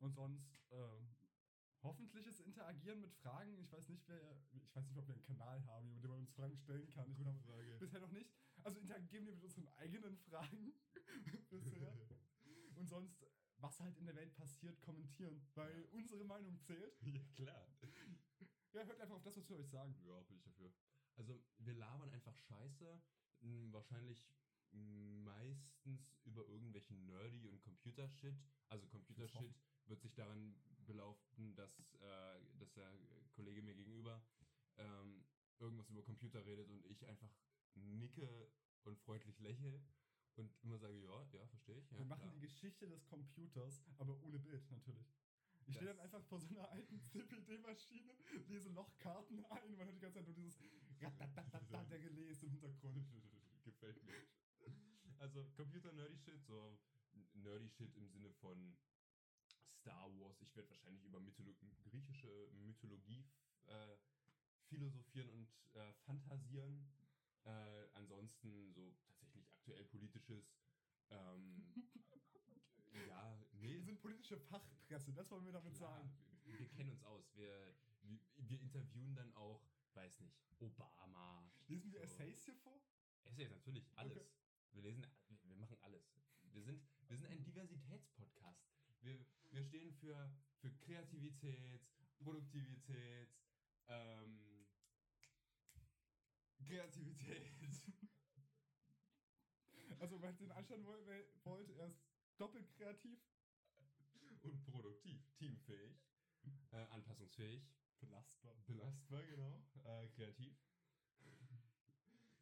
Und 0.01 0.13
sonst 0.15 0.61
äh, 0.71 1.01
hoffentliches 1.83 2.41
Interagieren 2.41 3.01
mit 3.01 3.13
Fragen. 3.15 3.57
Ich 3.59 3.71
weiß 3.73 3.89
nicht, 3.89 4.07
wer, 4.09 4.37
ich 4.53 4.75
weiß 4.75 4.89
nicht, 4.89 4.99
ob 4.99 5.07
wir 5.07 5.15
einen 5.15 5.23
Kanal 5.23 5.65
haben, 5.67 5.91
über 5.97 6.09
den 6.09 6.11
man 6.11 6.21
uns 6.21 6.33
Fragen 6.33 6.57
stellen 6.57 6.89
kann. 6.89 7.11
Ich 7.11 7.19
glaube, 7.19 7.39
Frage. 7.41 7.77
bisher 7.79 8.01
noch 8.01 8.11
nicht. 8.13 8.31
Also 8.63 8.79
interagieren 8.79 9.27
wir 9.27 9.35
mit 9.35 9.45
unseren 9.45 9.69
eigenen 9.69 10.17
Fragen 10.19 10.73
bisher. 11.51 11.93
Und 12.75 12.89
sonst, 12.89 13.27
was 13.63 13.81
halt 13.81 13.97
in 13.99 14.07
der 14.07 14.17
Welt 14.17 14.35
passiert, 14.35 14.81
kommentieren. 14.81 15.41
Weil 15.55 15.81
Ja. 15.83 15.89
unsere 15.93 16.25
Meinung 16.25 16.59
zählt. 16.61 16.95
ja, 17.07 17.23
klar. 17.35 17.69
Ja, 18.73 18.85
hört 18.85 19.01
einfach 19.01 19.17
auf 19.17 19.23
das, 19.23 19.37
was 19.37 19.49
wir 19.49 19.57
euch 19.57 19.69
sagen. 19.69 19.95
Ja, 20.05 20.21
bin 20.23 20.37
ich 20.37 20.43
dafür. 20.43 20.73
Also, 21.17 21.43
wir 21.59 21.75
labern 21.75 22.11
einfach 22.11 22.37
Scheiße. 22.37 23.01
Wahrscheinlich 23.71 24.25
meistens 24.71 26.17
über 26.25 26.47
irgendwelchen 26.49 27.05
Nerdy 27.07 27.49
und 27.49 27.61
Computer-Shit. 27.61 28.35
Also, 28.69 28.87
Computer-Shit 28.89 29.55
wird 29.87 30.01
sich 30.01 30.15
daran 30.15 30.55
belaufen, 30.87 31.55
dass, 31.55 31.79
äh, 32.01 32.41
dass 32.59 32.73
der 32.73 32.91
Kollege 33.33 33.63
mir 33.63 33.75
gegenüber 33.75 34.25
ähm, 34.79 35.25
irgendwas 35.59 35.89
über 35.91 36.03
Computer 36.03 36.45
redet 36.45 36.69
und 36.71 36.85
ich 36.87 37.07
einfach 37.07 37.31
nicke 37.75 38.51
und 38.85 38.99
freundlich 38.99 39.39
lächle 39.41 39.81
und 40.39 40.53
immer 40.63 40.79
sage, 40.79 40.95
ja, 40.99 41.27
ja, 41.33 41.47
verstehe 41.47 41.79
ich. 41.79 41.91
Ja, 41.91 41.99
wir 41.99 42.05
machen 42.07 42.21
klar. 42.23 42.33
die 42.33 42.41
Geschichte 42.41 42.89
des 42.89 43.05
Computers, 43.07 43.83
aber 43.99 44.21
ohne 44.23 44.39
Bild 44.39 44.71
natürlich. 44.71 45.07
Ich 45.67 45.77
stehe 45.77 45.87
dann 45.87 46.01
einfach 46.01 46.23
vor 46.25 46.41
so 46.41 46.49
einer 46.49 46.69
alten 46.71 47.01
CPD-Maschine, 47.13 48.13
lese 48.49 48.71
Lochkarten 48.71 49.45
ein 49.47 49.71
und 49.71 49.79
man 49.79 49.87
hört 49.87 49.97
die 49.97 50.01
ganze 50.01 50.19
Zeit 50.19 50.27
nur 50.27 50.35
dieses 50.35 50.61
Ratatatata 51.01 51.85
der 51.85 52.01
Gelese 52.01 52.47
im 52.47 52.53
Hintergrund. 52.53 53.07
Gefällt 53.65 54.03
mir. 54.05 54.15
Also 55.19 55.45
Computer 55.55 55.93
Nerdy 55.93 56.19
Shit, 56.19 56.45
so 56.45 56.79
Nerdy 57.35 57.69
Shit 57.69 57.95
im 57.95 58.09
Sinne 58.09 58.31
von 58.33 58.77
Star 59.83 60.11
Wars. 60.19 60.41
Ich 60.41 60.55
werde 60.57 60.69
wahrscheinlich 60.71 61.05
über 61.05 61.21
Mytholo 61.21 61.55
griechische 61.85 62.49
Mythologie 62.53 63.25
äh, 63.67 63.97
philosophieren 64.69 65.29
und 65.31 65.49
äh, 65.75 65.93
fantasieren. 66.05 66.89
Äh, 67.45 67.89
ansonsten 67.95 68.73
so 68.73 68.95
aktuell 69.63 69.85
politisches. 69.85 70.45
Ähm, 71.11 71.63
ja, 73.09 73.39
nee. 73.53 73.75
Wir 73.75 73.83
sind 73.85 74.01
politische 74.01 74.37
Fachpresse, 74.37 75.13
das 75.13 75.31
wollen 75.31 75.45
wir 75.45 75.53
damit 75.53 75.77
Klar, 75.77 75.99
sagen. 75.99 76.11
wir, 76.45 76.59
wir 76.59 76.69
kennen 76.71 76.91
uns 76.91 77.03
aus. 77.05 77.33
Wir, 77.37 77.77
wir, 78.03 78.19
wir 78.49 78.61
interviewen 78.61 79.15
dann 79.15 79.33
auch, 79.37 79.63
weiß 79.95 80.19
nicht, 80.21 80.35
Obama. 80.59 81.49
Lesen 81.69 81.93
wir 81.93 82.01
so. 82.01 82.07
Essays 82.07 82.45
hier 82.45 82.57
vor? 82.57 82.83
Essays, 83.23 83.51
natürlich, 83.51 83.87
alles. 83.95 84.17
Okay. 84.17 84.27
Wir 84.73 84.83
lesen, 84.83 85.07
wir, 85.29 85.39
wir 85.45 85.57
machen 85.57 85.77
alles. 85.83 86.11
Wir 86.53 86.63
sind, 86.63 86.83
wir 87.07 87.17
sind 87.17 87.27
ein 87.29 87.45
Diversitätspodcast. 87.45 88.67
Wir, 89.03 89.25
wir 89.51 89.63
stehen 89.63 89.93
für, 89.93 90.29
für 90.59 90.73
Kreativität, 90.73 91.87
Produktivität, 92.19 93.29
ähm, 93.87 94.67
Kreativität. 96.67 97.53
Also, 100.03 100.21
wenn 100.21 100.37
ihr 100.41 100.49
den 100.49 100.85
wer- 101.07 101.45
wollt, 101.45 101.71
er 101.71 101.87
ist 101.87 102.03
doppelt 102.37 102.69
kreativ. 102.77 103.21
und 104.43 104.65
produktiv, 104.65 105.21
teamfähig, 105.39 105.97
äh, 106.73 106.77
anpassungsfähig, 106.91 107.63
Belastbar. 108.01 108.53
belastbar, 108.67 109.23
genau, 109.27 109.63
äh, 109.85 110.09
kreativ. 110.09 110.57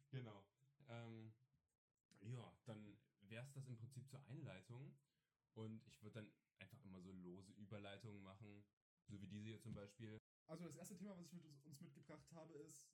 genau. 0.09 0.43
Ähm, 0.89 1.31
ja, 2.21 2.51
dann 2.65 2.97
wäre 3.29 3.45
es 3.45 3.53
das 3.53 3.67
im 3.67 3.77
Prinzip 3.77 4.09
zur 4.09 4.25
Einleitung. 4.25 4.97
Und 5.53 5.85
ich 5.85 6.01
würde 6.01 6.15
dann 6.15 6.31
einfach 6.57 6.83
immer 6.83 6.99
so 6.99 7.11
lose 7.11 7.51
Überleitungen 7.51 8.23
machen, 8.23 8.63
so 9.07 9.21
wie 9.21 9.27
diese 9.27 9.43
hier 9.43 9.61
zum 9.61 9.75
Beispiel. 9.75 10.17
Also, 10.47 10.65
das 10.65 10.77
erste 10.77 10.97
Thema, 10.97 11.15
was 11.15 11.27
ich 11.27 11.33
mit 11.33 11.45
uns, 11.45 11.61
uns 11.61 11.79
mitgebracht 11.79 12.31
habe, 12.31 12.55
ist 12.55 12.87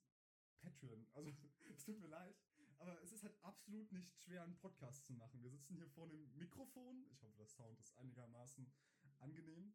Patreon. 0.60 1.06
Also, 1.14 1.30
es 1.70 1.84
tut 1.84 1.98
mir 2.00 2.08
leid, 2.08 2.36
aber 2.78 3.00
es 3.02 3.12
ist 3.12 3.22
halt 3.24 3.36
absolut 3.44 3.90
nicht 3.92 4.16
schwer, 4.20 4.42
einen 4.42 4.56
Podcast 4.56 5.04
zu 5.04 5.12
machen. 5.12 5.42
Wir 5.42 5.50
sitzen 5.50 5.74
hier 5.74 5.88
vor 5.88 6.04
einem 6.08 6.32
Mikrofon. 6.36 7.04
Ich 7.10 7.22
hoffe, 7.22 7.36
das 7.38 7.54
Sound 7.54 7.78
ist 7.80 7.96
einigermaßen 7.96 8.70
angenehm. 9.18 9.74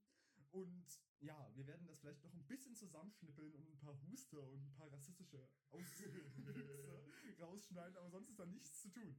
Und 0.52 1.00
ja, 1.20 1.50
wir 1.56 1.66
werden 1.66 1.88
das 1.88 2.00
vielleicht 2.00 2.24
noch 2.24 2.34
ein 2.34 2.46
bisschen 2.46 2.76
zusammenschnippeln 2.76 3.54
und 3.56 3.68
ein 3.68 3.78
paar 3.80 4.00
Huster 4.08 4.48
und 4.50 4.62
ein 4.64 4.74
paar 4.74 4.92
rassistische 4.92 5.50
Auswüchse 5.72 6.12
rausschneiden, 7.40 7.98
aber 7.98 8.10
sonst 8.10 8.30
ist 8.30 8.40
da 8.40 8.46
nichts 8.46 8.82
zu 8.82 8.90
tun. 8.90 9.16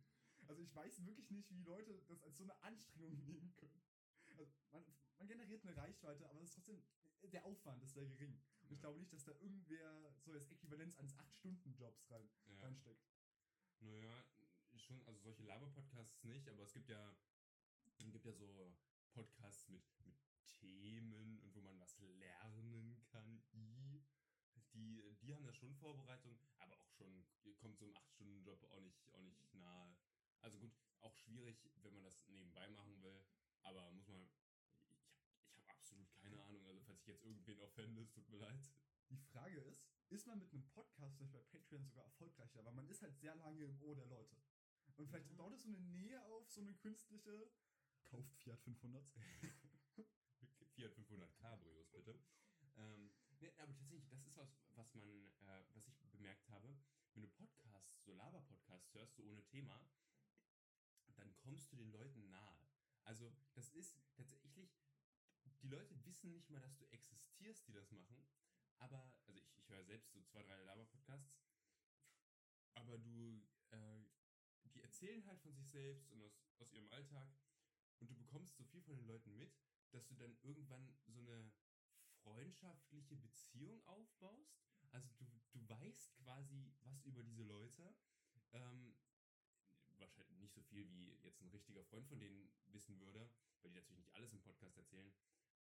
Also 0.47 0.63
ich 0.63 0.75
weiß 0.75 1.05
wirklich 1.07 1.31
nicht, 1.31 1.51
wie 1.51 1.63
Leute 1.63 2.03
das 2.07 2.23
als 2.23 2.37
so 2.37 2.45
eine 2.45 2.63
Anstrengung 2.63 3.19
nehmen 3.25 3.53
können. 3.57 3.83
Also 4.27 4.47
man, 4.71 4.85
man 5.19 5.27
generiert 5.27 5.65
eine 5.67 5.77
Reichweite, 5.77 6.29
aber 6.29 6.41
es 6.41 6.49
ist 6.51 6.55
trotzdem, 6.55 6.83
der 7.33 7.45
Aufwand 7.45 7.83
ist 7.83 7.95
sehr 7.95 8.07
gering. 8.07 8.39
Und 8.61 8.71
ich 8.71 8.77
Ja. 8.79 8.81
glaube 8.83 8.99
nicht, 9.01 9.13
dass 9.13 9.25
da 9.25 9.33
irgendwer 9.41 10.15
so 10.21 10.33
das 10.33 10.47
Äquivalenz 10.49 10.97
eines 10.99 11.17
8-Stunden-Jobs 11.19 12.11
rein, 12.11 12.29
Ja. 12.47 12.61
reinsteckt. 12.61 13.09
Naja, 13.85 14.25
schon, 14.77 15.03
also 15.07 15.21
solche 15.21 15.43
Laber-Podcasts 15.43 16.25
nicht, 16.25 16.49
aber 16.49 16.63
es 16.63 16.73
gibt 16.73 16.89
ja, 16.89 17.15
gibt 17.99 18.25
ja 18.25 18.33
so 18.33 18.75
Podcasts 19.13 19.69
mit, 19.69 19.83
mit 20.05 20.17
Themen 20.47 21.13
und 21.13 21.55
wo 21.55 21.61
man 21.61 21.79
was 21.79 21.99
lernen 21.99 23.03
kann. 23.11 23.43
I. 23.53 24.03
Die, 24.73 25.15
die 25.21 25.35
haben 25.35 25.45
da 25.45 25.53
schon 25.53 25.75
Vorbereitung, 25.77 26.37
aber 26.59 26.77
auch 26.81 26.91
schon, 26.91 27.25
kommt 27.59 27.79
so 27.79 27.85
einem 27.85 27.95
8-Stunden-Job 27.95 28.65
auch 28.71 28.81
nicht, 28.81 29.13
auch 29.13 29.23
nicht 29.23 29.55
nahe. 29.55 29.97
Also 30.41 30.59
gut, 30.59 30.73
auch 31.01 31.15
schwierig, 31.17 31.71
wenn 31.83 31.95
man 31.95 32.03
das 32.05 32.27
nebenbei 32.27 32.69
machen 32.71 33.01
will, 33.03 33.25
aber 33.63 33.91
muss 33.93 34.09
man, 34.09 34.29
ich, 34.91 35.07
ich 35.53 35.59
habe 35.59 35.69
absolut 35.69 36.13
keine 36.17 36.43
Ahnung, 36.43 36.67
also 36.67 36.81
falls 36.81 37.01
ich 37.03 37.07
jetzt 37.07 37.25
irgendwen 37.25 37.61
offende, 37.61 38.03
es 38.03 38.11
tut 38.11 38.29
mir 38.29 38.39
leid. 38.39 38.69
Die 39.11 39.17
Frage 39.17 39.61
ist, 39.61 39.94
ist 40.15 40.27
man 40.27 40.39
mit 40.39 40.53
einem 40.53 40.65
Podcast 40.69 41.17
vielleicht 41.17 41.33
bei 41.33 41.43
Patreon 41.43 41.85
sogar 41.85 42.05
erfolgreicher? 42.05 42.65
Weil 42.65 42.73
man 42.73 42.89
ist 42.89 43.03
halt 43.03 43.17
sehr 43.19 43.35
lange 43.37 43.65
im 43.65 43.81
Ohr 43.83 43.95
der 43.97 44.07
Leute. 44.07 44.37
Und 44.87 44.95
vielleicht 44.95 45.29
Ja. 45.31 45.37
baut 45.37 45.53
es 45.55 45.63
so 45.63 45.69
eine 45.69 45.81
Nähe 45.81 46.23
auf, 46.25 46.49
so 46.51 46.61
eine 46.61 46.75
künstliche. 46.75 47.51
Kauft 48.05 48.35
Fiat 48.37 48.61
500. 48.63 49.05
Fiat 50.75 50.93
500 50.95 51.35
Cabrios, 51.37 51.89
bitte. 51.91 52.19
Ähm, 52.77 53.13
nee, 53.41 53.51
aber 53.59 53.75
tatsächlich, 53.75 54.09
das 54.09 54.25
ist 54.27 54.37
was, 54.37 54.57
was 54.75 54.95
man, 54.95 55.27
äh, 55.41 55.65
was 55.75 55.87
ich 55.89 55.99
bemerkt 56.11 56.49
habe. 56.49 56.77
Wenn 57.15 57.23
du 57.23 57.29
Podcasts, 57.29 58.05
so 58.05 58.13
Laber-Podcasts 58.13 58.93
hörst, 58.95 59.15
so 59.15 59.23
ohne 59.25 59.45
Thema, 59.47 59.89
dann 61.17 61.35
kommst 61.37 61.73
du 61.73 61.77
den 61.77 61.91
Leuten 61.93 62.29
nahe. 62.29 62.69
Also, 63.05 63.33
das 63.55 63.71
ist 63.71 64.01
tatsächlich, 64.15 64.77
die 65.63 65.69
Leute 65.69 66.05
wissen 66.05 66.33
nicht 66.33 66.51
mal, 66.51 66.61
dass 66.61 66.77
du 66.77 66.85
existierst, 66.87 67.67
die 67.69 67.73
das 67.73 67.91
machen. 67.93 68.27
Aber, 68.79 69.13
also 69.27 69.39
ich, 69.41 69.51
ich 69.57 69.69
höre 69.69 69.85
selbst 69.85 70.13
so 70.13 70.23
zwei, 70.23 70.43
drei 70.43 70.57
Laber-Podcasts. 70.63 71.35
Aber 72.75 72.99
du, 72.99 73.47
äh, 73.71 74.05
die 74.75 74.83
erzählen 74.83 75.25
halt 75.27 75.41
von 75.41 75.55
sich 75.55 75.69
selbst 75.71 76.11
und 76.11 76.23
aus, 76.23 76.41
aus 76.59 76.73
ihrem 76.73 76.91
Alltag. 76.91 77.29
Und 78.01 78.11
du 78.11 78.17
bekommst 78.17 78.57
so 78.57 78.65
viel 78.65 78.83
von 78.83 78.97
den 78.97 79.07
Leuten 79.07 79.37
mit, 79.37 79.55
dass 79.93 80.07
du 80.07 80.15
dann 80.17 80.37
irgendwann 80.43 80.93
so 81.07 81.21
eine 81.21 81.53
freundschaftliche 82.23 83.17
Beziehung 83.17 83.81
aufbaust. 83.87 84.59
Also 84.91 85.09
du, 85.19 85.27
du 85.53 85.69
weißt 85.69 86.15
quasi 86.17 86.73
was 86.83 87.05
über 87.05 87.23
diese 87.23 87.43
Leute. 87.43 87.95
Ähm, 88.53 88.97
wahrscheinlich 89.99 90.39
nicht 90.39 90.55
so 90.55 90.63
viel, 90.63 90.89
wie 90.91 91.17
jetzt 91.23 91.41
ein 91.41 91.51
richtiger 91.51 91.85
Freund 91.85 92.07
von 92.09 92.19
denen 92.19 92.51
wissen 92.67 92.99
würde, 93.01 93.31
weil 93.63 93.71
die 93.71 93.77
natürlich 93.77 93.99
nicht 93.99 94.15
alles 94.15 94.33
im 94.33 94.41
Podcast 94.41 94.77
erzählen. 94.77 95.13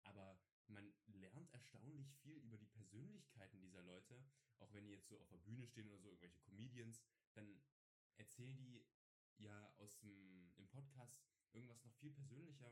Aber 0.03 0.39
man 0.67 0.93
lernt 1.07 1.51
erstaunlich 1.53 2.13
viel 2.21 2.37
über 2.37 2.57
die 2.57 2.67
Persönlichkeiten 2.67 3.59
dieser 3.59 3.81
Leute. 3.83 4.23
Auch 4.59 4.71
wenn 4.73 4.85
die 4.85 4.91
jetzt 4.91 5.07
so 5.07 5.19
auf 5.19 5.29
der 5.29 5.37
Bühne 5.37 5.67
stehen 5.67 5.87
oder 5.87 5.99
so, 5.99 6.07
irgendwelche 6.09 6.39
Comedians, 6.39 7.03
dann 7.33 7.61
erzählen 8.17 8.63
die 8.63 8.85
ja 9.37 9.73
aus 9.77 9.99
dem, 9.99 10.51
im 10.57 10.67
Podcast 10.67 11.25
irgendwas 11.51 11.83
noch 11.83 11.93
viel 11.95 12.11
persönlicher, 12.11 12.71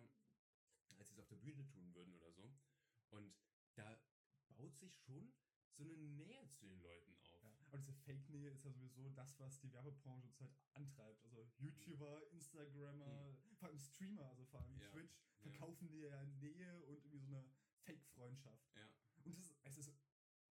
als 0.98 1.08
sie 1.08 1.14
es 1.14 1.20
auf 1.20 1.28
der 1.28 1.36
Bühne 1.38 1.66
tun 1.68 1.94
würden 1.94 2.14
oder 2.14 2.32
so. 2.32 2.54
Und 3.10 3.34
da 3.76 4.00
baut 4.56 4.78
sich 4.78 4.96
schon 4.98 5.34
so 5.74 5.84
eine 5.84 5.98
Nähe 5.98 6.50
zu 6.52 6.68
den 6.68 6.82
Leuten 6.82 7.16
auf. 7.16 7.42
Ja. 7.44 7.52
Aber 7.68 7.78
diese 7.78 7.94
Fake-Nähe 7.94 8.50
ist 8.52 8.64
ja 8.64 8.72
sowieso 8.72 9.10
das, 9.10 9.40
was 9.40 9.60
die 9.60 9.72
Werbebranche 9.72 10.30
zurzeit 10.34 10.76
antreibt. 10.76 11.24
Also 11.24 11.50
YouTuber, 11.58 12.30
Instagrammer, 12.32 13.36
vor 13.56 13.70
allem 13.70 13.80
Streamer, 13.80 14.28
also 14.28 14.46
vor 14.46 14.60
allem 14.62 14.74
Mhm. 14.74 14.82
Ja, 14.82 14.90
Twitch, 14.90 15.16
ja. 15.16 15.42
verkaufen 15.42 15.90
dir 15.90 16.08
ja 16.10 16.26
Nähe 16.26 16.84
und 16.84 16.90
irgendwie 16.90 17.20
so 17.20 17.28
eine 17.28 17.46
Fake-Freundschaft. 17.84 18.76
Ja. 18.76 18.90
Und 19.18 19.28
es 19.28 19.38
ist, 19.38 19.56
es 19.64 19.78
ist 19.78 19.94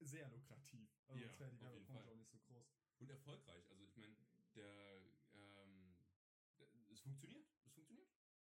sehr 0.00 0.28
lukrativ. 0.28 0.88
Also 1.06 1.22
Ja, 1.22 1.28
sonst 1.28 1.40
wäre 1.40 1.50
die 1.50 1.60
Werbebranche 1.60 2.10
auch 2.10 2.16
nicht 2.16 2.30
so 2.30 2.38
groß. 2.38 2.66
Und 2.98 3.10
erfolgreich. 3.10 3.68
Also 3.70 3.82
ich 3.84 3.96
meine, 3.96 4.16
der, 4.54 5.02
ähm, 5.34 5.96
der, 6.58 6.68
es 6.90 7.00
funktioniert. 7.00 7.46
Es 7.64 7.72
funktioniert. 7.72 8.08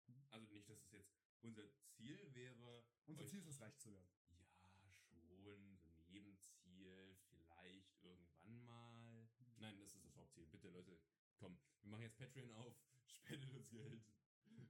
Mhm. 0.07 0.25
Also 0.29 0.47
nicht, 0.51 0.69
dass 0.69 0.81
es 0.81 0.91
jetzt 0.91 1.15
unser 1.41 1.63
Ziel 1.73 2.33
wäre. 2.33 2.83
Unser 3.05 3.25
Ziel 3.27 3.39
ist 3.39 3.47
es, 3.47 3.61
reich 3.61 3.77
zu 3.77 3.91
werden. 3.91 4.09
Ja, 4.29 4.45
schon. 4.91 5.43
So 5.43 5.55
ein 5.55 5.79
Nebenziel. 6.09 7.17
Vielleicht 7.27 8.03
irgendwann 8.03 8.65
mal. 8.65 9.29
Nein, 9.57 9.77
das 9.79 9.93
ist 9.95 10.05
das 10.05 10.15
Hauptziel. 10.15 10.45
Bitte, 10.47 10.69
Leute, 10.69 10.99
komm. 11.35 11.57
Wir 11.81 11.89
machen 11.91 12.03
jetzt 12.03 12.17
Patreon 12.17 12.51
auf. 12.51 12.75
Spendet 13.07 13.53
uns 13.53 13.69
Geld. 13.69 14.03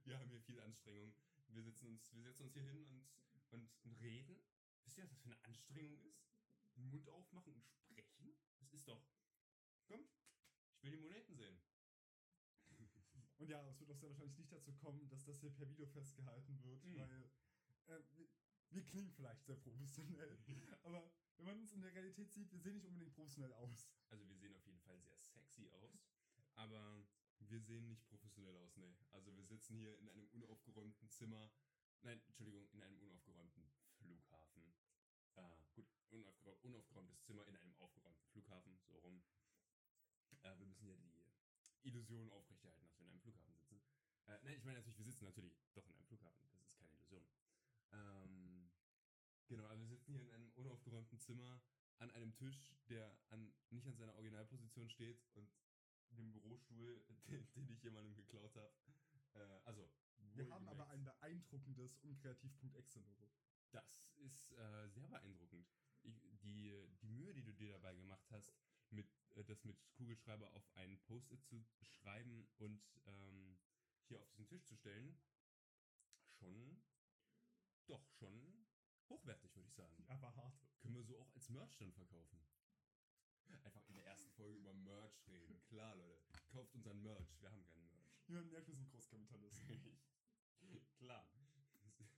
Wir 0.04 0.18
haben 0.18 0.28
hier 0.28 0.40
viel 0.40 0.60
Anstrengung. 0.60 1.14
Wir 1.48 1.62
setzen 1.62 1.88
uns, 1.88 2.12
wir 2.14 2.22
setzen 2.22 2.44
uns 2.44 2.52
hier 2.54 2.62
hin 2.62 2.84
und, 2.86 3.04
und, 3.52 3.70
und 3.84 4.00
reden. 4.00 4.36
Wisst 4.84 4.98
ihr, 4.98 5.04
was 5.04 5.10
das 5.10 5.20
für 5.20 5.26
eine 5.30 5.44
Anstrengung 5.44 6.00
ist? 6.04 6.26
Den 6.76 6.88
Mund 6.90 7.08
aufmachen 7.08 7.52
und 7.54 7.64
sprechen? 7.66 8.34
Das 8.58 8.72
ist 8.72 8.88
doch. 8.88 9.04
Komm, 9.86 10.04
ich 10.76 10.82
will 10.82 10.90
die 10.92 10.96
Moneten 11.02 11.34
sehen. 11.36 11.60
Und 13.38 13.48
ja, 13.48 13.66
es 13.68 13.78
wird 13.80 13.90
auch 13.90 13.96
sehr 13.96 14.08
wahrscheinlich 14.10 14.36
nicht 14.38 14.52
dazu 14.52 14.72
kommen, 14.74 15.08
dass 15.08 15.24
das 15.24 15.40
hier 15.40 15.50
per 15.52 15.68
Video 15.68 15.86
festgehalten 15.86 16.62
wird, 16.62 16.84
Mhm. 16.84 16.96
weil 16.96 17.30
äh, 17.88 18.02
wir, 18.16 18.28
wir 18.70 18.84
klingen 18.84 19.10
vielleicht 19.12 19.44
sehr 19.44 19.56
professionell. 19.56 20.38
aber 20.82 21.10
wenn 21.36 21.44
man 21.46 21.58
uns 21.60 21.72
in 21.72 21.80
der 21.82 21.92
Realität 21.92 22.32
sieht, 22.32 22.52
wir 22.52 22.60
sehen 22.60 22.74
nicht 22.74 22.86
unbedingt 22.86 23.14
professionell 23.14 23.52
aus. 23.52 23.88
Also 24.10 24.28
wir 24.28 24.36
sehen 24.36 24.54
auf 24.54 24.64
jeden 24.66 24.80
Fall 24.80 25.00
sehr 25.02 25.18
sexy 25.18 25.68
aus, 25.70 26.06
aber 26.54 27.04
wir 27.40 27.60
sehen 27.60 27.88
nicht 27.88 28.06
professionell 28.06 28.56
aus, 28.56 28.76
ne. 28.76 28.94
Also 29.10 29.34
wir 29.36 29.44
sitzen 29.44 29.76
hier 29.76 29.98
in 29.98 30.08
einem 30.08 30.26
unaufgeräumten 30.28 31.08
Zimmer. 31.10 31.50
Nein, 32.02 32.20
Entschuldigung, 32.26 32.68
in 32.72 32.82
einem 32.82 32.98
unaufgeräumten 32.98 33.62
Flughafen. 33.96 34.74
Äh, 35.36 35.42
gut, 35.74 35.86
unaufgeräum 36.10 36.58
unaufgeräumtes 36.62 37.22
Zimmer 37.22 37.46
in 37.46 37.56
einem 37.56 37.74
aufgeräumten 37.76 38.26
Flughafen, 38.32 38.76
so 38.88 38.98
rum. 38.98 39.22
Äh, 40.42 40.58
wir 40.58 40.66
müssen 40.66 40.88
ja 40.88 40.96
die 40.96 41.88
Illusion 41.88 42.28
aufrechterhalten, 42.30 42.82
dass 42.82 42.98
wir 42.98 43.04
in 43.04 43.10
einem 43.10 43.20
Flughafen 43.20 43.54
sitzen. 43.54 43.80
Äh, 44.26 44.38
nein, 44.42 44.58
ich 44.58 44.64
meine 44.64 44.78
natürlich, 44.78 44.98
wir 44.98 45.04
sitzen 45.04 45.24
natürlich 45.24 45.56
doch 45.74 45.86
in 45.86 45.94
einem 45.94 46.04
Flughafen. 46.06 46.42
Das 46.50 46.60
ist 46.60 46.74
keine 46.74 46.90
Illusion. 46.90 47.24
Ähm, 47.92 48.72
genau, 49.46 49.66
also 49.66 49.82
wir 49.82 49.88
sitzen 49.88 50.12
hier 50.12 50.22
in 50.22 50.30
einem 50.30 50.50
unaufgeräumten 50.56 51.20
Zimmer 51.20 51.62
an 51.98 52.10
einem 52.10 52.34
Tisch, 52.34 52.74
der 52.88 53.16
an, 53.30 53.54
nicht 53.70 53.86
an 53.86 53.94
seiner 53.94 54.14
Originalposition 54.14 54.90
steht 54.90 55.22
und 55.34 55.48
dem 56.10 56.32
Bürostuhl, 56.32 57.00
den, 57.28 57.46
den 57.54 57.68
ich 57.70 57.82
jemandem 57.84 58.16
geklaut 58.16 58.56
habe. 58.56 58.72
Äh, 59.34 59.60
also, 59.64 59.88
Wir 60.34 60.48
haben 60.50 60.68
aber 60.68 60.88
einen 60.88 61.04
beeindruckendes 61.04 61.98
unkreativ.exe-Logo. 61.98 63.30
Das 63.70 64.08
ist 64.16 64.52
äh, 64.52 64.88
sehr 64.88 65.08
beeindruckend. 65.08 65.68
Die, 66.04 66.88
die 67.00 67.08
Mühe, 67.08 67.32
die 67.32 67.44
du 67.44 67.52
dir 67.52 67.72
dabei 67.72 67.94
gemacht 67.94 68.30
hast, 68.30 68.52
mit, 68.90 69.08
äh, 69.36 69.44
das 69.44 69.64
mit 69.64 69.76
Kugelschreiber 69.92 70.52
auf 70.52 70.68
einen 70.76 70.98
Post-it 71.02 71.44
zu 71.44 71.64
schreiben 71.80 72.48
und 72.58 72.82
ähm, 73.06 73.58
hier 74.08 74.20
auf 74.20 74.28
diesen 74.30 74.48
Tisch 74.48 74.64
zu 74.64 74.76
stellen, 74.76 75.16
schon, 76.38 76.82
doch 77.86 78.06
schon 78.10 78.66
hochwertig, 79.08 79.54
würde 79.54 79.68
ich 79.68 79.74
sagen. 79.74 80.04
Aber 80.08 80.34
hart. 80.36 80.60
Können 80.80 80.94
wir 80.94 81.04
so 81.04 81.18
auch 81.18 81.32
als 81.34 81.48
Merch 81.48 81.76
dann 81.78 81.92
verkaufen. 81.92 82.44
Einfach 83.64 83.86
in 83.88 83.94
der 83.96 84.06
ersten 84.06 84.30
Folge 84.32 84.58
über 84.58 84.72
Merch 84.72 85.26
reden. 85.28 85.62
Klar, 85.66 85.94
Leute. 85.96 86.22
Kauft 86.48 86.74
unseren 86.74 87.00
Merch. 87.02 87.40
Wir 87.40 87.50
haben 87.50 87.64
keinen 87.66 87.90
Merch. 87.92 88.28
Niemand 88.28 88.50
merkt, 88.50 88.68
wir 88.68 88.74
sind 88.74 88.90
Großkapitalisten. 88.90 89.98
Klar. 90.98 91.28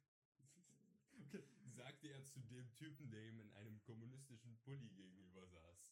Okay. 1.16 1.44
Sagte 1.76 2.08
er 2.08 2.24
zu 2.24 2.40
dem 2.40 2.72
Typen, 2.74 3.10
der 3.10 3.24
ihm 3.28 3.40
in 3.40 3.50
einem 3.52 3.80
kommunistischen 3.82 4.56
Pulli 4.58 4.88
gegenüber 4.90 5.46
saß. 5.46 5.88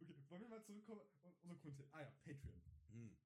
Okay, 0.00 0.16
wollen 0.28 0.42
wir 0.42 0.48
mal 0.48 0.62
zurückkommen? 0.62 1.02
Unser 1.42 1.56
Grund. 1.56 1.82
Ah 1.92 2.00
ja, 2.00 2.10
Patreon. 2.24 2.62
Hm. 2.88 3.16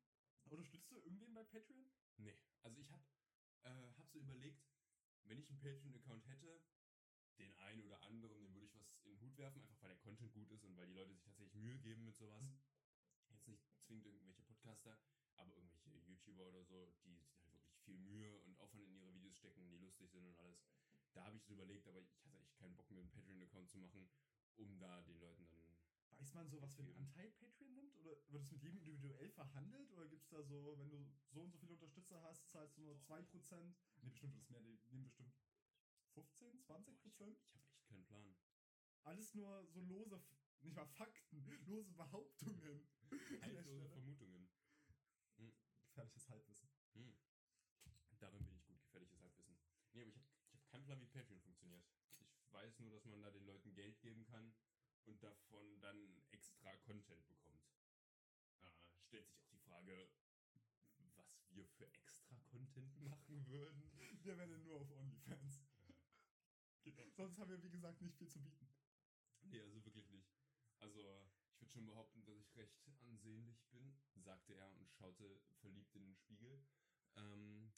Unterstützt 0.48 0.90
du 0.90 0.96
irgendwen 0.96 1.34
bei 1.34 1.44
Patreon? 1.44 1.90
Nee, 2.16 2.34
also 2.62 2.78
ich 2.78 2.90
hab, 2.90 3.00
äh, 3.62 3.92
hab 3.96 4.08
so 4.10 4.18
überlegt, 4.18 4.62
wenn 5.24 5.38
ich 5.38 5.48
einen 5.50 5.58
Patreon-Account 5.58 6.26
hätte, 6.26 6.60
den 7.38 7.52
einen 7.54 7.82
oder 7.82 8.02
anderen, 8.02 8.42
den 8.42 8.52
würde 8.54 8.66
ich 8.66 8.74
was 8.74 8.90
in 9.04 9.10
den 9.10 9.20
Hut 9.20 9.36
werfen, 9.36 9.60
einfach 9.60 9.80
weil 9.82 9.90
der 9.90 9.98
Content 9.98 10.32
gut 10.32 10.50
ist 10.50 10.64
und 10.64 10.76
weil 10.76 10.86
die 10.86 10.92
Leute 10.92 11.12
sich 11.12 11.22
tatsächlich 11.22 11.54
Mühe 11.54 11.78
geben 11.78 12.04
mit 12.04 12.16
sowas. 12.16 12.42
Mhm. 12.42 12.58
Jetzt 13.28 13.46
nicht 13.46 13.62
zwingend 13.82 14.06
irgendwelche 14.06 14.42
Podcaster, 14.42 14.98
aber 15.36 15.54
irgendwelche 15.54 15.90
YouTuber 16.06 16.48
oder 16.48 16.64
so, 16.64 16.92
die 17.04 17.14
sich 17.14 17.47
viel 17.88 17.98
Mühe 17.98 18.38
und 18.40 18.58
Aufwand 18.60 18.84
in 18.84 18.92
ihre 18.92 19.14
Videos 19.14 19.36
stecken, 19.36 19.66
die 19.70 19.78
lustig 19.78 20.10
sind 20.10 20.26
und 20.26 20.36
alles. 20.38 20.62
Da 21.14 21.24
habe 21.24 21.36
ich 21.36 21.44
so 21.44 21.54
überlegt, 21.54 21.88
aber 21.88 22.00
ich 22.00 22.12
hatte 22.24 22.38
echt 22.38 22.54
keinen 22.56 22.76
Bock 22.76 22.90
mehr, 22.90 23.00
einen 23.00 23.10
Patreon-Account 23.10 23.70
zu 23.70 23.78
machen, 23.78 24.10
um 24.56 24.78
da 24.78 25.00
den 25.02 25.18
Leuten 25.18 25.46
dann. 25.48 25.64
Weiß 26.18 26.34
man 26.34 26.48
so, 26.50 26.60
was 26.60 26.74
für 26.74 26.82
einen. 26.82 26.94
Anteil 26.96 27.30
Patreon 27.30 27.74
nimmt? 27.74 27.96
Oder 27.96 28.16
wird 28.28 28.42
es 28.42 28.50
mit 28.50 28.62
jedem 28.62 28.78
individuell 28.78 29.30
verhandelt? 29.30 29.90
Oder 29.92 30.06
gibt 30.08 30.24
es 30.24 30.28
da 30.28 30.42
so, 30.42 30.76
wenn 30.78 30.90
du 30.90 31.08
so 31.28 31.40
und 31.40 31.52
so 31.52 31.58
viele 31.58 31.72
Unterstützer 31.74 32.20
hast, 32.22 32.50
zahlst 32.50 32.76
du 32.76 32.82
nur 32.82 32.96
2%? 32.96 33.74
Nee, 34.02 34.10
bestimmt 34.10 34.34
wird 34.34 34.42
es 34.42 34.50
mehr. 34.50 34.60
Die 34.60 34.90
nehmen 34.90 35.04
bestimmt 35.04 35.32
15, 36.14 36.60
20 36.60 37.00
Boah, 37.16 37.30
ich 37.30 37.54
habe 37.54 37.64
echt 37.70 37.86
keinen 37.86 38.04
Plan. 38.04 38.36
Alles 39.04 39.32
nur 39.34 39.64
so 39.66 39.80
lose, 39.80 40.20
nicht 40.60 40.74
mal 40.74 40.86
Fakten, 40.86 41.44
lose 41.66 41.92
Behauptungen. 41.92 42.86
Haltlose. 43.40 43.88
Vermutungen. 43.88 44.50
Gefährliches 45.98 46.28
Halbwissen. 46.28 46.68
Hm. 46.94 47.16
Darin 48.20 48.44
bin 48.44 48.54
ich 48.54 48.64
gut, 48.66 48.80
gefährliches 48.82 49.20
Halbwissen. 49.20 49.58
Nee, 49.92 50.02
aber 50.02 50.10
ich 50.10 50.16
habe 50.16 50.26
ich 50.44 50.54
hab 50.54 50.64
keinen 50.68 50.77
Plan, 50.88 51.02
wie 51.02 51.06
Patreon 51.06 51.38
funktioniert. 51.42 51.84
Ich 52.18 52.50
weiß 52.50 52.78
nur, 52.78 52.90
dass 52.90 53.04
man 53.04 53.20
da 53.20 53.30
den 53.30 53.44
Leuten 53.44 53.74
Geld 53.74 54.00
geben 54.00 54.24
kann 54.24 54.54
und 55.04 55.22
davon 55.22 55.78
dann 55.82 56.22
extra 56.30 56.74
Content 56.78 57.28
bekommt. 57.28 57.60
Äh, 58.62 58.70
stellt 59.02 59.26
sich 59.26 59.38
auch 59.38 59.48
die 59.48 59.58
Frage, 59.58 60.08
was 61.14 61.44
wir 61.50 61.66
für 61.66 61.92
extra 61.92 62.40
Content 62.50 62.98
machen 63.02 63.46
würden. 63.48 63.82
Wir 64.22 64.38
werden 64.38 64.62
nur 64.62 64.80
auf 64.80 64.90
OnlyFans. 64.90 65.60
Genau. 66.84 67.10
Sonst 67.10 67.38
haben 67.38 67.50
wir, 67.50 67.62
wie 67.62 67.68
gesagt, 67.68 68.00
nicht 68.00 68.16
viel 68.16 68.30
zu 68.30 68.40
bieten. 68.40 68.66
Nee, 69.42 69.60
also 69.60 69.84
wirklich 69.84 70.08
nicht. 70.08 70.32
Also, 70.78 71.28
ich 71.50 71.60
würde 71.60 71.70
schon 71.70 71.84
behaupten, 71.84 72.24
dass 72.24 72.38
ich 72.38 72.56
recht 72.56 72.80
ansehnlich 73.00 73.62
bin, 73.66 73.94
sagte 74.14 74.54
er 74.54 74.72
und 74.72 74.90
schaute 74.94 75.38
verliebt 75.60 75.94
in 75.96 76.04
den 76.04 76.16
Spiegel. 76.16 76.64
Ähm, 77.16 77.70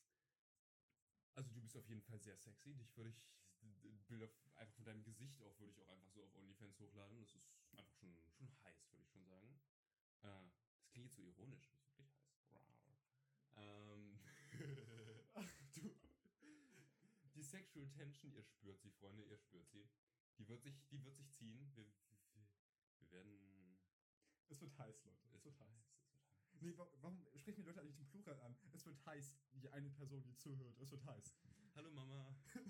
bist 1.71 1.85
auf 1.85 1.89
jeden 1.89 2.03
Fall 2.03 2.19
sehr 2.19 2.37
sexy. 2.37 2.75
Dich 2.75 2.97
würde 2.97 3.11
ich, 3.11 3.23
Bilder 4.09 4.29
einfach 4.57 4.75
von 4.75 4.85
deinem 4.85 5.05
Gesicht 5.05 5.41
auch, 5.43 5.57
würde 5.61 5.71
ich 5.71 5.79
auch 5.79 5.89
einfach 5.89 6.09
so 6.09 6.25
auf 6.25 6.35
OnlyFans 6.35 6.81
hochladen. 6.81 7.21
Das 7.21 7.29
ist 7.29 7.47
einfach 7.77 7.95
schon, 7.95 8.13
schon 8.33 8.51
heiß, 8.65 8.91
würde 8.91 9.05
ich 9.05 9.11
schon 9.11 9.25
sagen. 9.25 9.55
Äh, 10.23 10.51
das 10.81 10.91
klingt 10.91 11.07
jetzt 11.07 11.15
so 11.15 11.23
ironisch, 11.23 11.71
das 11.71 11.79
ist 11.79 11.97
wirklich 11.97 12.17
heiß. 12.51 12.51
Rar. 12.51 13.95
Ähm, 13.95 14.19
du. 15.77 15.95
die 17.37 17.43
Sexual 17.43 17.87
Tension, 17.91 18.33
ihr 18.33 18.43
spürt 18.43 18.81
sie, 18.81 18.91
Freunde, 18.91 19.23
ihr 19.23 19.39
spürt 19.39 19.69
sie. 19.69 19.89
Die 20.39 20.49
wird 20.49 20.63
sich, 20.63 20.75
die 20.89 21.05
wird 21.05 21.15
sich 21.15 21.31
ziehen. 21.31 21.71
Wir, 21.77 21.87
wir, 22.35 22.49
wir 22.99 23.11
werden. 23.13 23.79
Es 24.49 24.61
wird 24.61 24.77
heiß, 24.77 25.05
Leute. 25.05 25.29
Es, 25.29 25.37
Es 25.37 25.45
wird 25.45 25.61
heiß. 25.61 25.69
heiß. 25.69 25.77
Es 25.77 25.79
wird 25.79 26.41
heiß. 26.41 26.61
Nee, 26.63 26.77
wa 26.77 26.87
warum 27.01 27.25
sprechen 27.37 27.63
die 27.63 27.67
Leute 27.69 27.81
eigentlich 27.81 27.97
den 27.97 28.09
Plural 28.09 28.41
an? 28.41 28.57
Es 28.73 28.85
wird 28.85 29.07
heiß, 29.07 29.37
die 29.53 29.71
eine 29.71 29.89
Person, 29.89 30.25
die 30.25 30.35
zuhört. 30.35 30.77
Es 30.81 30.91
wird 30.91 31.05
heiß. 31.05 31.37
Hallo 31.81 31.93
Mama. 31.93 32.37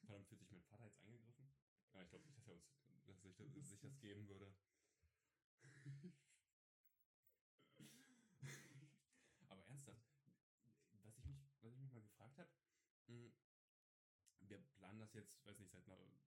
Verdammt, 0.00 0.26
fühlt 0.26 0.40
sich 0.40 0.50
mein 0.50 0.64
Vater 0.64 0.86
jetzt 0.86 1.00
angegriffen? 1.00 1.48
Ja, 1.92 2.02
ich 2.02 2.08
glaube 2.08 2.24
nicht, 2.24 2.36
dass 2.36 2.48
er 2.48 2.54
uns 2.54 2.66
dass 3.06 3.22
sich, 3.22 3.36
das, 3.36 3.46
sich 3.68 3.78
das 3.78 4.00
geben 4.00 4.26
würde. 4.26 4.52
Aber 9.48 9.64
ernsthaft, 9.66 10.02
was 11.04 11.16
ich 11.16 11.24
mich, 11.24 11.40
was 11.60 11.72
ich 11.72 11.78
mich 11.78 11.92
mal 11.92 12.02
gefragt 12.02 12.36
habe, 12.36 12.50
wir 14.40 14.58
planen 14.74 14.98
das 14.98 15.14
jetzt, 15.14 15.46
weiß 15.46 15.60
nicht, 15.60 15.70
seit 15.70 15.88
einer, 15.88 16.20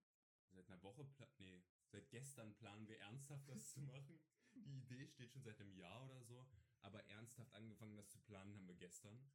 seit 0.53 0.69
einer 0.69 0.81
Woche, 0.83 1.05
nee, 1.39 1.65
seit 1.91 2.09
gestern 2.11 2.55
planen 2.55 2.87
wir 2.87 2.97
ernsthaft 2.99 3.49
das 3.49 3.73
zu 3.73 3.81
machen. 3.81 4.21
Die 4.53 4.77
Idee 4.77 5.05
steht 5.05 5.33
schon 5.33 5.43
seit 5.43 5.59
einem 5.59 5.75
Jahr 5.75 6.05
oder 6.05 6.23
so, 6.23 6.47
aber 6.79 7.03
ernsthaft 7.07 7.53
angefangen, 7.55 7.97
das 7.97 8.07
zu 8.09 8.19
planen, 8.19 8.55
haben 8.55 8.69
wir 8.69 8.75
gestern. 8.75 9.29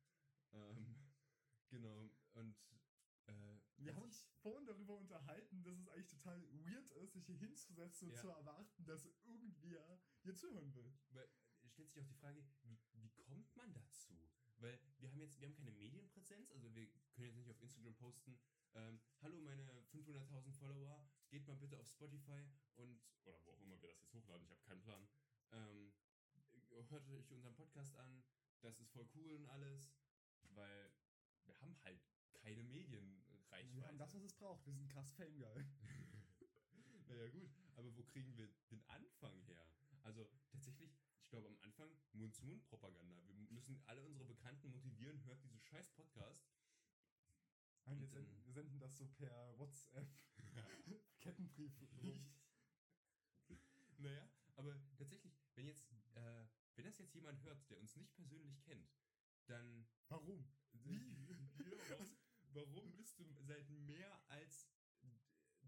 Ähm, 0.54 1.11
genau, 1.72 2.10
und 2.34 2.56
äh, 3.26 3.32
Wir 3.76 3.86
was 3.88 3.96
haben 3.96 4.02
uns 4.04 4.28
vorhin 4.42 4.66
darüber 4.66 4.96
unterhalten, 4.96 5.62
dass 5.64 5.78
es 5.78 5.88
eigentlich 5.88 6.08
total 6.08 6.40
weird 6.52 6.90
ist, 6.92 7.12
sich 7.14 7.24
hier 7.26 7.36
hinzusetzen 7.38 8.08
und 8.08 8.14
Ja. 8.14 8.20
zu 8.20 8.28
erwarten, 8.28 8.84
dass 8.84 9.06
irgendwer 9.24 10.00
dir 10.22 10.34
zuhören 10.34 10.74
will. 10.74 10.92
Weil 11.10 11.28
es 11.62 11.72
stellt 11.72 11.88
sich 11.90 12.02
auch 12.02 12.06
die 12.06 12.14
Frage, 12.14 12.44
wie, 12.64 12.78
wie 12.94 13.08
kommt 13.10 13.54
man 13.56 13.72
dazu? 13.72 14.30
Weil 14.56 14.78
wir 14.98 15.08
haben 15.10 15.18
jetzt, 15.20 15.40
wir 15.40 15.48
haben 15.48 15.54
keine 15.54 15.72
Medienpräsenz, 15.72 16.50
also 16.52 16.72
wir 16.74 16.86
können 17.12 17.26
jetzt 17.28 17.36
nicht 17.36 17.48
auf 17.50 17.60
Instagram 17.60 17.94
posten, 17.96 18.38
ähm, 18.74 19.00
hallo 19.20 19.40
meine 19.40 19.62
500.000 19.92 20.52
Follower, 20.52 21.04
geht 21.30 21.46
mal 21.46 21.56
bitte 21.56 21.78
auf 21.78 21.88
Spotify 21.88 22.46
und, 22.76 23.00
oder 23.24 23.42
wo 23.44 23.50
auch 23.52 23.60
immer 23.60 23.80
wir 23.80 23.88
das 23.88 24.00
jetzt 24.00 24.12
hochladen, 24.12 24.44
ich 24.44 24.50
habe 24.50 24.62
keinen 24.62 24.82
Plan, 24.82 25.08
ähm, 25.52 25.92
hört 26.90 27.08
euch 27.08 27.30
unseren 27.32 27.54
Podcast 27.54 27.96
an, 27.96 28.22
das 28.60 28.78
ist 28.78 28.90
voll 28.92 29.08
cool 29.14 29.32
und 29.32 29.46
alles, 29.46 29.92
weil 30.54 30.92
wir 31.46 31.58
haben 31.60 31.76
halt 31.82 32.00
keine 32.34 32.62
Medienreichweite. 32.64 33.74
Wir 33.74 33.86
haben 33.86 33.98
das, 33.98 34.14
was 34.14 34.22
es 34.22 34.34
braucht. 34.34 34.64
Wir 34.66 34.72
sind 34.74 34.88
krass 34.88 35.12
famegeil. 35.12 35.66
Naja, 37.08 37.28
gut, 37.28 37.50
aber 37.74 37.94
wo 37.94 38.04
kriegen 38.04 38.34
wir 38.38 38.48
den 38.70 38.82
Anfang 38.88 39.38
her? 39.42 39.68
Also 40.02 40.26
tatsächlich, 40.48 40.96
ich 41.20 41.28
glaube 41.28 41.48
am 41.48 41.58
Anfang 41.60 41.90
Mund-zu-Mund-Propaganda. 42.12 43.22
Wir 43.26 43.34
müssen 43.50 43.82
alle 43.84 44.02
unsere 44.02 44.24
Bekannten 44.24 44.70
motivieren, 44.70 45.22
hört 45.24 45.42
diese 45.44 45.58
scheiß 45.58 45.90
Podcast. 45.90 46.48
Nein, 47.84 47.98
wir, 47.98 48.06
Und 48.06 48.12
senden, 48.12 48.44
wir 48.44 48.52
senden 48.52 48.78
das 48.78 48.96
so 48.96 49.06
per 49.08 49.58
WhatsApp. 49.58 50.08
Kettenbrief. 51.20 51.72
rum. 52.02 52.24
naja, 53.98 54.28
aber 54.56 54.80
tatsächlich, 54.96 55.36
wenn 55.54 55.66
jetzt, 55.66 55.92
äh, 56.14 56.46
wenn 56.76 56.84
das 56.84 56.98
jetzt 56.98 57.14
jemand 57.14 57.42
hört, 57.42 57.68
der 57.68 57.78
uns 57.78 57.96
nicht 57.96 58.14
persönlich 58.14 58.60
kennt, 58.62 58.90
dann. 59.46 59.86
Warum? 60.08 60.44
Wie? 60.72 61.26
Ja, 61.28 61.36
warum, 61.88 62.10
warum 62.74 62.96
bist 62.96 63.18
du 63.18 63.24
seit 63.40 63.68
mehr 63.68 64.18
als 64.28 64.68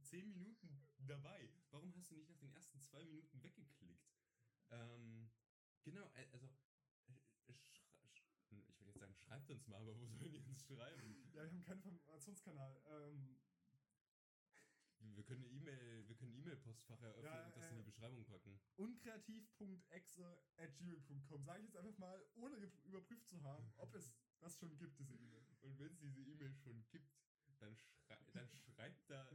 10 0.03 0.29
Minuten 0.29 0.83
dabei? 0.99 1.51
Warum 1.71 1.95
hast 1.97 2.11
du 2.11 2.15
nicht 2.15 2.29
nach 2.29 2.39
den 2.39 2.51
ersten 2.53 2.79
zwei 2.81 3.05
Minuten 3.05 3.43
weggeklickt? 3.43 4.11
Ähm, 4.71 5.31
genau, 5.83 6.11
äh, 6.15 6.27
also, 6.33 6.47
äh, 7.07 7.53
sch- 7.53 8.69
ich 8.69 8.79
würde 8.79 8.91
jetzt 8.91 8.99
sagen, 8.99 9.15
schreibt 9.15 9.51
uns 9.51 9.67
mal, 9.67 9.81
aber 9.81 9.99
wo 9.99 10.07
sollen 10.07 10.33
die 10.33 10.41
uns 10.41 10.63
schreiben? 10.65 11.17
Ja, 11.33 11.43
wir 11.45 11.51
haben 11.51 11.63
keinen 11.63 11.83
Informationskanal. 11.83 12.81
Ähm, 12.87 13.39
Wir 15.15 15.25
können 15.25 15.45
E-Mail, 15.45 16.09
wir 16.09 16.17
können 16.17 16.33
E-Mail-Postfach 16.35 17.01
eröffnen 17.03 17.25
Ja, 17.25 17.47
und 17.47 17.57
das 17.57 17.67
äh, 17.67 17.71
in 17.71 17.77
die 17.77 17.83
Beschreibung 17.83 18.25
packen. 18.25 18.59
unkreativ.exe.gmail.com 18.77 21.45
Sage 21.45 21.61
ich 21.61 21.67
jetzt 21.67 21.77
einfach 21.77 21.99
mal, 21.99 22.25
ohne 22.35 22.57
überprüft 22.85 23.29
zu 23.29 23.43
haben, 23.43 23.71
ob 23.77 23.95
es 23.95 24.15
das 24.41 24.57
schon 24.59 24.77
gibt, 24.79 24.99
diese 24.99 25.15
E-Mail. 25.15 25.47
Und 25.63 25.79
wenn 25.79 25.93
es 25.93 25.99
diese 25.99 26.21
E-Mail 26.21 26.53
schon 26.55 26.85
gibt, 26.91 27.13
dann, 27.59 27.77
schrei 27.77 28.17
dann 28.33 28.49
schreibt 28.49 29.11
da 29.11 29.29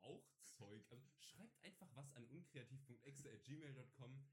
auch 0.00 0.26
Zeug. 0.42 0.82
Also 0.90 1.06
schreibt 1.18 1.62
einfach 1.62 1.94
was 1.94 2.14
an 2.14 2.26
unkreativ.exe.gmail.com. 2.28 4.24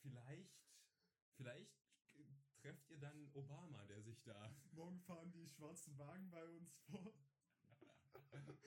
Vielleicht, 0.00 0.56
vielleicht 1.36 1.76
trefft 2.56 2.88
ihr 2.90 2.98
dann 2.98 3.30
Obama, 3.34 3.84
der 3.86 4.02
sich 4.02 4.22
da. 4.22 4.50
Morgen 4.72 4.98
fahren 5.00 5.30
die 5.32 5.46
schwarzen 5.48 5.98
Wagen 5.98 6.30
bei 6.30 6.46
uns 6.48 6.72
vor. 6.90 7.12
Ist 8.18 8.32
der 8.32 8.42
so? 8.42 8.58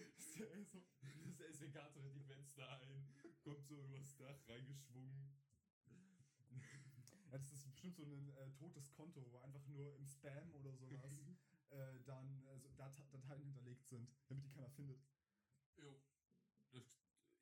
Das 1.38 1.58
SEK 1.58 1.74
tritt 1.94 2.16
die 2.16 2.22
Fenster 2.24 2.80
ein, 2.82 3.06
kommt 3.44 3.66
so 3.68 3.82
übers 3.84 4.16
Dach 4.18 4.48
reingeschwungen. 4.48 5.30
Ja, 5.86 7.40
das 7.40 7.52
ist 7.52 7.70
bestimmt 7.70 7.96
so 7.96 8.04
ein 8.04 8.30
äh, 8.30 8.52
totes 8.54 8.92
Konto, 8.94 9.26
wo 9.32 9.38
einfach 9.40 9.66
nur 9.68 9.96
im 9.96 10.06
Spam 10.06 10.52
oder 10.56 10.74
sowas 10.74 11.22
äh, 11.70 12.00
dann 12.06 12.44
also 12.48 12.70
Dat 12.76 12.98
Dateien 13.12 13.44
hinterlegt 13.44 13.88
sind, 13.88 14.10
damit 14.28 14.44
die 14.46 14.50
keiner 14.50 14.70
findet. 14.72 15.02
Jo. 15.78 15.92
Das, 15.92 16.02
ich, 16.72 16.88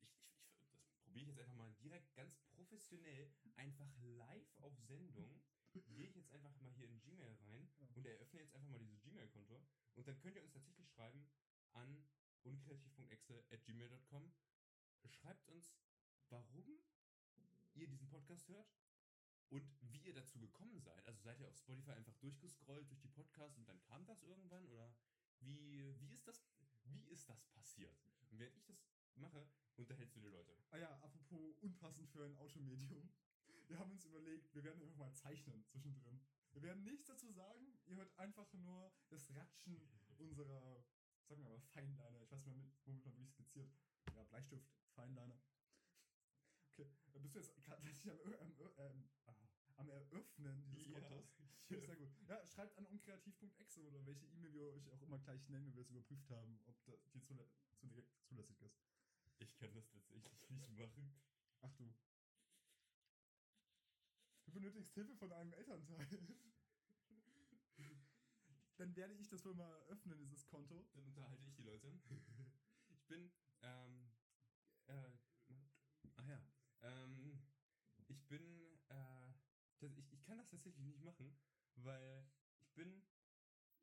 ich, 0.00 0.10
das 0.80 0.94
probiere 1.02 1.22
ich 1.22 1.28
jetzt 1.28 1.40
einfach 1.40 1.56
mal 1.56 1.72
direkt 1.82 2.14
ganz 2.14 2.36
professionell, 2.54 3.30
einfach 3.56 3.90
live 4.00 4.52
auf 4.60 4.76
Sendung. 4.78 5.40
Gehe 5.86 6.06
ich 6.08 6.16
jetzt 6.16 6.32
einfach 6.32 6.54
mal 6.60 6.72
hier 6.72 6.88
in 6.88 6.98
Gmail 7.00 7.32
rein 7.42 7.68
Ja. 7.78 7.88
und 7.94 8.04
eröffne 8.06 8.40
jetzt 8.40 8.54
einfach 8.54 8.68
mal 8.68 8.80
dieses 8.80 9.00
Gmail-Konto. 9.02 9.62
Und 9.94 10.08
dann 10.08 10.18
könnt 10.18 10.34
ihr 10.36 10.42
uns 10.42 10.52
tatsächlich 10.52 10.88
schreiben 10.90 11.24
an 11.72 12.04
unkreativ.exe.gmail.com. 12.44 14.32
Schreibt 15.08 15.48
uns, 15.48 15.74
warum 16.28 16.80
ihr 17.74 17.86
diesen 17.86 18.08
Podcast 18.08 18.48
hört 18.48 18.70
und 19.48 19.64
wie 19.80 19.98
ihr 19.98 20.14
dazu 20.14 20.38
gekommen 20.38 20.80
seid. 20.80 21.06
Also 21.06 21.20
seid 21.22 21.40
ihr 21.40 21.48
auf 21.48 21.56
Spotify 21.56 21.92
einfach 21.92 22.14
durchgescrollt 22.16 22.88
durch 22.88 23.00
die 23.00 23.08
Podcasts 23.08 23.58
und 23.58 23.66
dann 23.68 23.80
kam 23.82 24.04
das 24.06 24.22
irgendwann? 24.22 24.66
Oder 24.66 24.94
wie, 25.40 25.94
wie, 26.00 26.12
ist, 26.12 26.26
das, 26.26 26.44
wie 26.84 27.04
ist 27.08 27.28
das 27.28 27.46
passiert? 27.46 27.98
Und 28.30 28.38
während 28.38 28.56
ich 28.56 28.64
das 28.66 28.86
mache, 29.16 29.48
unterhältst 29.76 30.16
du 30.16 30.20
die 30.20 30.28
Leute. 30.28 30.56
Ah 30.70 30.78
ja, 30.78 30.90
apropos 31.00 31.56
unpassend 31.60 32.08
für 32.10 32.24
ein 32.24 32.36
Automedium. 32.36 33.10
Wir 33.66 33.78
haben 33.78 33.90
uns 33.90 34.04
überlegt, 34.04 34.52
wir 34.54 34.64
werden 34.64 34.82
einfach 34.82 34.96
mal 34.96 35.12
zeichnen 35.12 35.64
zwischendrin. 35.64 36.20
Wir 36.52 36.62
werden 36.62 36.82
nichts 36.82 37.06
dazu 37.06 37.30
sagen, 37.30 37.78
ihr 37.86 37.96
hört 37.96 38.16
einfach 38.18 38.52
nur 38.54 38.92
das 39.08 39.32
Ratschen 39.34 39.80
unserer, 40.18 40.84
sagen 41.30 41.44
wir 41.44 41.50
mal, 41.50 41.60
Feinliner. 41.60 42.20
Ich 42.22 42.30
weiß 42.32 42.44
nicht 42.44 42.56
mehr, 42.56 42.56
mit, 42.56 42.72
womit 42.84 43.04
man 43.04 43.14
wirklich 43.14 43.30
skizziert. 43.30 43.70
Ja, 44.14 44.24
Bleistift, 44.24 44.68
Feinliner. 44.94 45.38
Okay, 46.72 46.88
dann 47.12 47.20
bist 47.22 47.34
du 47.34 47.40
jetzt 47.40 47.52
gerade 47.52 47.82
tatsächlich 47.82 48.40
am, 48.40 48.54
ähm, 48.78 49.10
ah, 49.26 49.34
am 49.76 49.90
Eröffnen 49.90 50.64
dieses 50.70 50.92
Ja. 50.92 51.00
Kontos. 51.00 51.26
Sehr 51.68 51.96
gut. 51.96 52.08
Ja, 52.26 52.46
schreibt 52.46 52.78
an 52.78 52.86
unkreativ.exe 52.86 53.82
oder 53.82 54.06
welche 54.06 54.24
E-Mail 54.26 54.52
wir 54.54 54.72
euch 54.72 54.88
auch 54.88 55.02
immer 55.02 55.18
gleich 55.18 55.46
nennen, 55.48 55.66
wenn 55.66 55.74
wir 55.74 55.82
es 55.82 55.90
überprüft 55.90 56.30
haben, 56.30 56.58
ob 56.64 56.82
da, 56.84 56.92
die 57.12 57.20
zula 57.20 57.44
zula 57.76 58.02
zulässig 58.24 58.62
ist. 58.62 58.80
Ich 59.40 59.54
kann 59.56 59.74
das 59.74 59.90
tatsächlich 59.90 60.48
nicht 60.48 60.78
machen. 60.78 61.12
Ach 61.60 61.72
du. 61.74 61.92
Du 64.46 64.52
benötigst 64.52 64.94
Hilfe 64.94 65.14
von 65.16 65.32
einem 65.32 65.52
Elternteil. 65.52 66.06
Dann 68.80 68.96
werde 68.96 69.12
ich 69.12 69.28
das 69.28 69.44
wohl 69.44 69.54
mal 69.54 69.70
öffnen, 69.88 70.18
dieses 70.18 70.46
Konto. 70.46 70.88
Dann 70.94 71.04
unterhalte 71.04 71.44
ich 71.44 71.52
die 71.54 71.62
Leute. 71.62 71.92
Ich 72.88 73.04
bin, 73.06 73.30
ähm, 73.62 74.10
äh, 74.86 75.10
ach 76.16 76.26
ja, 76.26 76.40
ähm, 76.82 77.38
ich 78.06 78.26
bin, 78.28 78.78
äh, 78.88 79.30
ich, 79.80 80.12
ich 80.12 80.22
kann 80.22 80.38
das 80.38 80.48
tatsächlich 80.48 80.84
nicht 80.86 81.02
machen, 81.02 81.36
weil 81.74 82.24
ich 82.58 82.72
bin, 82.72 83.02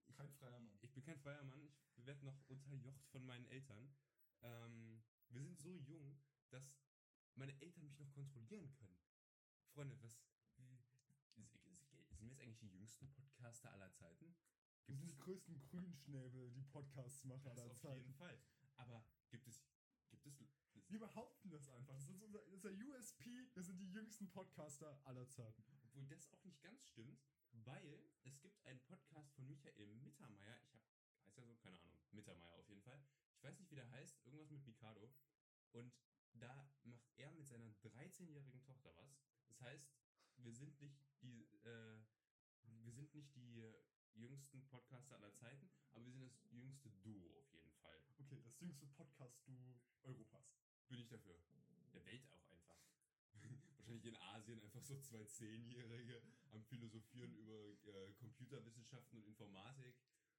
ich, 0.07 0.15
Kein 0.15 0.31
freier 0.31 0.60
Mann. 0.60 0.77
ich 0.81 0.93
bin 0.93 1.03
kein 1.03 1.17
freier 1.19 1.43
Mann, 1.43 1.69
ich 1.95 2.05
werde 2.05 2.23
noch 2.25 2.39
unterjocht 2.47 3.05
von 3.07 3.25
meinen 3.25 3.45
Eltern. 3.47 3.93
Ähm, 4.41 5.03
wir 5.29 5.41
sind 5.41 5.60
so 5.60 5.77
jung, 5.77 6.17
dass 6.49 6.73
meine 7.36 7.60
Eltern 7.62 7.86
mich 7.86 7.99
noch 7.99 8.12
kontrollieren 8.13 8.71
können. 8.73 8.97
Freunde, 9.73 10.01
was, 10.01 10.17
sind 12.17 12.21
wir 12.21 12.29
jetzt 12.29 12.41
eigentlich 12.41 12.60
die 12.60 12.69
jüngsten 12.69 13.12
Podcaster 13.12 13.71
aller 13.71 13.93
Zeiten? 13.93 14.36
Wir 14.88 14.95
sind 14.95 15.10
die 15.10 15.17
größten 15.17 15.60
Grünschnäbel, 15.60 16.50
die 16.52 16.63
Podcasts 16.63 17.23
machen 17.26 17.43
Das 17.43 17.60
aller 17.60 17.71
auf 17.71 17.78
Zeiten. 17.80 17.97
jeden 17.97 18.13
Fall. 18.13 18.39
Aber 18.78 19.06
gibt 19.30 19.47
es, 19.47 19.62
gibt 20.10 20.26
es, 20.41 20.47
Wir 20.88 21.00
behaupten 21.00 21.50
das 21.50 21.67
einfach. 21.67 21.93
Das 21.95 22.04
ist 22.10 22.21
unser, 22.21 22.39
das 22.39 22.54
ist 22.54 22.63
der 22.63 22.71
USP. 22.73 23.50
Wir 23.54 23.63
sind 23.63 23.78
die 23.80 23.91
jüngsten 23.91 24.30
Podcaster 24.30 25.00
aller 25.06 25.28
Zeiten. 25.28 25.63
obwohl 25.84 26.06
das 26.08 26.32
auch 26.32 26.43
nicht 26.45 26.62
ganz 26.62 26.86
stimmt, 26.86 27.19
weil 27.52 28.00
es 28.23 28.39
gibt 28.39 28.63
einen 28.65 28.80
Podcast 28.82 29.34
von 29.34 29.45
Michael 29.47 29.88
Mittermeier, 29.95 30.58
ich 30.63 30.73
habe, 30.73 30.84
heißt 31.26 31.38
er 31.38 31.45
so, 31.45 31.56
keine 31.58 31.80
Ahnung, 31.82 32.00
Mittermeier 32.12 32.56
auf 32.58 32.69
jeden 32.69 32.82
Fall. 32.84 33.04
Ich 33.36 33.43
weiß 33.43 33.60
nicht, 33.60 33.69
wie 33.71 33.76
der 33.76 33.89
heißt, 33.91 34.23
irgendwas 34.26 34.50
mit 34.50 34.65
Mikado. 34.65 35.13
Und 35.71 35.93
da 36.34 36.71
macht 36.84 37.12
er 37.17 37.32
mit 37.32 37.47
seiner 37.47 37.69
13-jährigen 37.84 38.62
Tochter 38.63 38.95
was. 38.95 39.19
Das 39.47 39.60
heißt, 39.62 39.91
wir 40.38 40.54
sind 40.54 40.80
nicht 40.80 41.02
die, 41.21 41.43
äh, 41.63 42.00
wir 42.84 42.91
sind 42.93 43.13
nicht 43.13 43.36
die 43.36 43.63
jüngsten 44.17 44.65
Podcaster 44.67 45.15
aller 45.15 45.34
Zeiten, 45.36 45.69
aber 45.93 46.06
wir 46.06 46.12
sind 46.12 46.23
das 46.23 46.43
jüngste 46.51 46.89
Duo 47.03 47.39
auf 47.39 47.53
jeden 47.53 47.71
Fall. 47.82 48.01
Okay, 48.17 48.41
das 48.43 48.60
jüngste 48.60 48.88
Podcast-Duo 48.88 49.80
Europas. 50.03 50.58
Bin 50.89 50.99
ich 50.99 51.08
dafür. 51.08 51.39
Der 51.93 52.06
Welt 52.06 52.27
auch 52.34 52.47
einfach. 52.49 52.77
Wahrscheinlich 53.77 54.06
in 54.06 54.15
Asien 54.15 54.62
einfach 54.62 54.84
so 54.84 54.99
zwei 54.99 55.23
Zehnjährige 55.25 56.21
am 56.51 56.63
Philosophieren 56.63 57.34
über 57.34 57.58
äh, 57.86 58.13
Computerwissenschaften 58.13 59.19
und 59.19 59.27
Informatik 59.27 59.95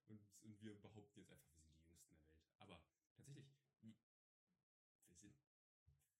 und, 0.09 0.21
und 0.43 0.61
wir 0.61 0.75
behaupten 0.81 1.21
jetzt 1.21 1.31
einfach, 1.31 1.55
wir 1.55 1.63
sind 1.63 1.77
die 1.77 1.85
Jüngsten 1.85 2.09
der 2.09 2.21
Welt. 2.21 2.43
Aber 2.59 2.83
tatsächlich, 3.15 3.47
wir 3.81 3.95
wir 5.07 5.17
sind. 5.17 5.37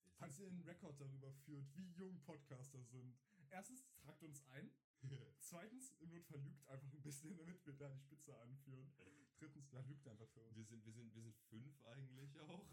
Wir 0.05 0.13
Falls 0.13 0.39
ihr 0.39 0.49
einen 0.49 0.63
Rekord 0.63 1.01
darüber 1.01 1.33
führt, 1.33 1.65
wie 1.77 1.91
jung 1.93 2.21
Podcaster 2.21 2.83
sind. 2.83 3.19
Erstens, 3.51 3.85
tragt 3.97 4.23
uns 4.23 4.45
ein. 4.49 4.71
Zweitens, 5.41 5.93
im 6.01 6.11
Notfall 6.11 6.41
lügt 6.41 6.67
einfach 6.67 6.93
ein 6.93 7.03
bisschen, 7.03 7.37
damit 7.37 7.65
wir 7.65 7.73
da 7.75 7.89
die 7.89 8.01
Spitze 8.01 8.37
anführen. 8.39 8.93
Drittens, 9.39 9.71
ja, 9.71 9.81
lügt 9.81 10.07
einfach 10.07 10.29
für 10.29 10.41
uns. 10.41 10.57
wir, 10.57 10.65
sind, 10.65 10.85
wir, 10.85 10.93
sind, 10.93 11.15
wir 11.15 11.23
sind 11.23 11.37
fünf 11.49 11.81
eigentlich 11.87 12.39
auch. 12.41 12.69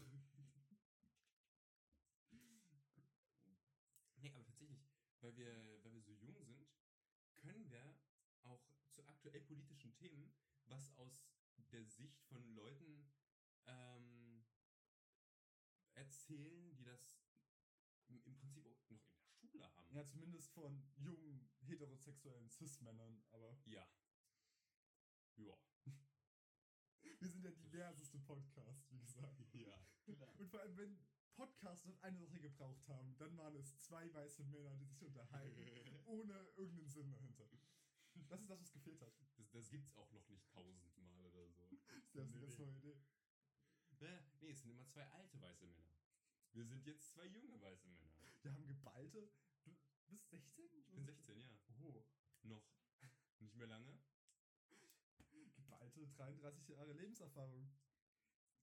nee, 4.16 4.32
aber 4.32 4.44
tatsächlich, 4.44 4.80
weil 5.20 5.36
wir, 5.36 5.84
weil 5.84 5.92
wir 5.92 6.02
so 6.02 6.12
jung 6.12 6.42
sind, 6.44 6.66
können 7.36 7.70
wir 7.70 7.96
auch 8.42 8.66
zu 8.90 9.06
aktuell 9.06 9.40
politischen 9.40 9.94
Themen 9.94 10.32
was 10.66 10.90
aus 10.96 11.28
der 11.70 11.84
Sicht 11.84 12.20
von 12.24 12.44
Leuten 12.54 13.08
ähm, 13.66 14.44
erzählen, 15.94 16.74
die 16.74 16.84
das 16.84 17.20
im 18.08 18.22
im 18.24 18.34
Prinzip 18.36 18.66
auch 18.66 18.90
noch 18.90 18.90
in 18.90 19.00
der 19.58 19.68
Schule 19.68 19.76
haben. 19.76 19.94
Ja, 19.94 20.06
zumindest 20.06 20.52
von 20.52 20.82
jungen, 20.96 21.48
heterosexuellen 21.60 22.48
Cis-Männern, 22.48 23.22
aber 23.30 23.56
Ja. 23.66 23.86
Ja. 25.36 25.56
wir 27.20 27.28
sind 27.28 27.42
der 27.42 27.52
diverseste 27.52 28.18
Podcast, 28.18 28.90
wie 28.90 28.98
gesagt. 28.98 29.36
Ja, 29.54 30.14
klar. 30.14 30.38
Und 30.38 30.50
vor 30.50 30.60
allem, 30.60 30.76
wenn 30.76 30.98
Podcasts 31.34 31.86
noch 31.86 31.98
eine 32.02 32.18
Sache 32.18 32.40
gebraucht 32.40 32.86
haben, 32.88 33.16
dann 33.16 33.36
waren 33.36 33.56
es 33.56 33.78
zwei 33.78 34.12
weiße 34.12 34.44
Männer, 34.44 34.76
die 34.76 34.84
sich 34.86 35.02
unterhalten, 35.02 35.60
ohne 36.06 36.34
irgendeinen 36.56 36.88
Sinn 36.88 37.10
dahinter. 37.10 37.46
Das 37.46 38.32
ist 38.40 38.50
das, 38.50 38.60
was 38.60 38.72
gefehlt 38.72 39.00
hat. 39.02 39.12
Das, 39.18 39.50
das 39.50 39.70
gibt's 39.70 39.96
auch 39.96 40.10
noch 40.12 40.26
nicht 40.28 40.48
tausendmal 40.50 41.26
oder 41.26 41.48
so. 41.50 41.68
Das 42.12 42.26
ist 42.26 42.34
eine 42.34 42.40
ganz 42.40 42.58
neue 42.58 42.76
Idee. 42.76 42.98
Naja, 43.98 44.22
nee, 44.40 44.50
es 44.50 44.60
sind 44.60 44.70
immer 44.70 44.86
zwei 44.86 45.06
alte 45.08 45.40
weiße 45.40 45.66
Männer. 45.66 45.95
Wir 46.56 46.64
sind 46.64 46.86
jetzt 46.86 47.10
zwei 47.10 47.26
junge 47.26 47.60
weiße 47.60 47.86
Männer. 47.90 48.16
Wir 48.40 48.50
haben 48.54 48.66
geballte. 48.66 49.28
Du 49.66 49.72
bist 50.08 50.30
16? 50.30 50.64
Ich 50.78 50.86
bin 50.86 51.04
16, 51.04 51.38
ja. 51.38 51.50
Oh. 51.82 52.02
Noch 52.44 52.64
nicht 53.40 53.54
mehr 53.56 53.66
lange. 53.66 53.98
Geballte 55.54 56.08
33 56.08 56.68
Jahre 56.68 56.94
Lebenserfahrung. 56.94 57.68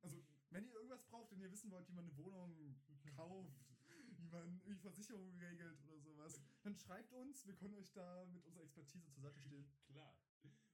Also, 0.02 0.26
wenn 0.50 0.66
ihr 0.66 0.74
irgendwas 0.74 1.04
braucht 1.04 1.32
und 1.34 1.40
ihr 1.40 1.52
wissen 1.52 1.70
wollt, 1.70 1.88
wie 1.88 1.94
man 1.94 2.06
eine 2.06 2.18
Wohnung 2.18 2.76
kauft, 3.16 3.62
wie 4.18 4.26
man 4.26 4.60
irgendwie 4.62 4.82
Versicherungen 4.82 5.38
regelt 5.38 5.80
oder 5.84 6.00
sowas, 6.00 6.42
dann 6.64 6.76
schreibt 6.76 7.14
uns. 7.14 7.46
Wir 7.46 7.54
können 7.54 7.76
euch 7.76 7.92
da 7.92 8.26
mit 8.26 8.44
unserer 8.44 8.64
Expertise 8.64 9.08
zur 9.12 9.22
Seite 9.22 9.40
stehen. 9.40 9.68
Klar. 9.86 10.18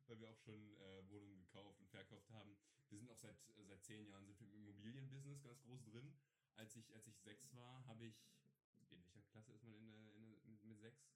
Weil 0.08 0.22
wir 0.22 0.30
auch 0.30 0.40
schon 0.40 0.74
äh, 0.78 1.10
Wohnungen 1.10 1.38
gekauft 1.40 1.82
und 1.82 1.90
verkauft 1.90 2.32
haben. 2.32 2.56
Wir 2.88 2.98
sind 2.98 3.10
auch 3.12 3.18
seit, 3.18 3.36
äh, 3.58 3.66
seit 3.66 3.84
zehn 3.84 4.08
Jahren 4.08 4.26
sind 4.26 4.40
wir 4.40 4.48
im 4.48 4.54
Immobilienbusiness 4.54 5.42
ganz 5.42 5.60
groß 5.64 5.84
drin. 5.84 6.14
Als 6.60 6.76
ich, 6.76 6.94
als 6.94 7.08
ich 7.08 7.18
sechs 7.22 7.54
war, 7.54 7.86
habe 7.88 8.06
ich. 8.06 8.20
In 8.92 9.02
welcher 9.06 9.22
Klasse 9.22 9.54
ist 9.54 9.64
man 9.64 9.74
in 9.76 9.86
der, 9.86 10.14
in 10.16 10.24
der, 10.24 10.66
mit 10.66 10.78
sechs? 10.78 11.08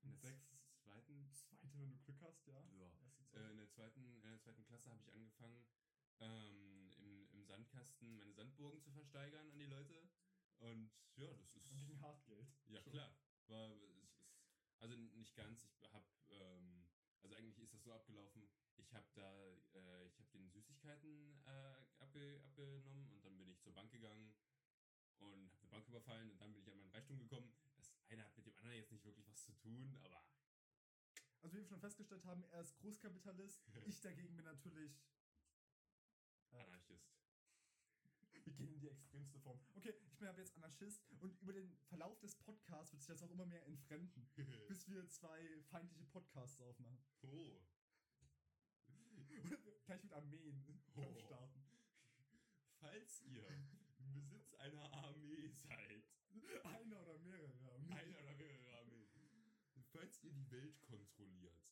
In 0.00 0.08
der 0.08 0.16
sechs. 0.16 0.56
zweiten? 0.82 1.30
Zweite, 1.34 1.78
wenn 1.78 1.90
du 1.90 1.98
Glück 1.98 2.18
hast, 2.22 2.46
ja. 2.46 2.64
Ja. 2.78 2.90
Äh, 3.34 3.50
in, 3.50 3.58
der 3.58 3.68
zweiten, 3.68 4.22
in 4.22 4.30
der 4.30 4.40
zweiten 4.40 4.64
Klasse 4.64 4.88
habe 4.88 5.02
ich 5.02 5.12
angefangen, 5.12 5.66
ähm, 6.20 6.90
im, 6.96 7.28
im 7.32 7.44
Sandkasten 7.44 8.16
meine 8.16 8.32
Sandburgen 8.32 8.80
zu 8.80 8.90
versteigern 8.90 9.50
an 9.50 9.58
die 9.58 9.66
Leute. 9.66 10.08
Und 10.60 10.90
ja, 11.16 11.26
das 11.34 11.54
ist. 11.56 11.70
Und 11.70 11.76
gegen 11.76 12.00
Hartgeld. 12.00 12.48
Ja, 12.68 12.80
Schon. 12.80 12.92
klar. 12.92 13.14
War, 13.48 13.70
es 13.72 13.82
ist, 13.82 14.24
also 14.78 14.96
nicht 14.96 15.36
ganz. 15.36 15.68
Ich 15.82 15.92
habe, 15.92 16.06
ähm, 16.30 16.88
also 17.20 17.34
eigentlich 17.34 17.58
ist 17.58 17.74
das 17.74 17.82
so 17.82 17.92
abgelaufen. 17.92 18.48
Ich 18.78 18.94
habe 18.94 19.06
da, 19.14 19.44
äh, 19.74 20.06
ich 20.06 20.18
habe 20.18 20.30
den 20.30 20.48
Süßigkeiten 20.48 21.42
äh, 21.44 21.84
abge, 21.98 22.40
abgenommen 22.42 23.10
und 23.10 23.22
dann 23.26 23.36
bin 23.36 23.50
ich 23.50 23.60
zur 23.60 23.74
Bank 23.74 23.90
gegangen 23.90 24.34
und 25.18 25.50
habe 25.52 25.60
eine 25.62 25.68
Bank 25.70 25.88
überfallen 25.88 26.30
und 26.30 26.40
dann 26.40 26.52
bin 26.52 26.62
ich 26.62 26.70
an 26.70 26.78
meinen 26.78 26.90
Reichtum 26.90 27.18
gekommen. 27.18 27.52
Das 27.76 27.92
eine 28.08 28.24
hat 28.24 28.36
mit 28.36 28.46
dem 28.46 28.56
anderen 28.58 28.76
jetzt 28.78 28.92
nicht 28.92 29.04
wirklich 29.04 29.26
was 29.28 29.44
zu 29.44 29.52
tun, 29.52 29.96
aber 30.04 30.22
Also, 31.42 31.54
wie 31.56 31.60
wir 31.60 31.66
schon 31.66 31.80
festgestellt 31.80 32.24
haben, 32.24 32.42
er 32.50 32.60
ist 32.62 32.76
Großkapitalist. 32.78 33.62
ich 33.86 34.00
dagegen 34.00 34.34
bin 34.36 34.44
natürlich. 34.44 34.92
Äh, 36.52 36.60
Anarchist. 36.62 37.12
Wir 38.44 38.52
gehen 38.54 38.72
in 38.74 38.80
die 38.80 38.88
extremste 38.88 39.38
Form. 39.40 39.60
Okay, 39.74 39.94
ich 40.06 40.16
bin 40.18 40.28
aber 40.28 40.38
jetzt 40.38 40.54
Anarchist 40.56 41.04
und 41.20 41.40
über 41.42 41.52
den 41.52 41.76
Verlauf 41.88 42.18
des 42.20 42.36
Podcasts 42.36 42.92
wird 42.92 43.02
sich 43.02 43.08
das 43.08 43.22
auch 43.22 43.30
immer 43.30 43.46
mehr 43.46 43.64
entfremden, 43.66 44.28
bis 44.68 44.88
wir 44.88 45.06
zwei 45.08 45.60
feindliche 45.70 46.04
Podcasts 46.06 46.60
aufmachen. 46.60 46.98
oh. 47.22 47.60
Kleiner 49.26 49.58
kann 49.84 49.96
ich 49.98 50.02
mit 50.04 50.12
Armeen 50.12 50.80
Oh. 50.96 51.14
Starten. 51.20 51.62
Falls 52.78 53.20
ihr 53.24 53.46
Besitz 54.16 54.54
einer 54.54 54.90
Armee 54.92 55.48
seid, 55.48 56.04
Einer 56.64 57.00
oder 57.02 57.18
mehrere 57.18 57.70
Armeen. 57.72 57.92
einer 57.92 58.18
oder 58.20 58.34
mehrere 58.34 58.78
Armeen, 58.78 59.08
falls 59.92 60.22
ihr 60.22 60.32
die 60.32 60.50
Welt 60.50 60.80
kontrolliert, 60.82 61.62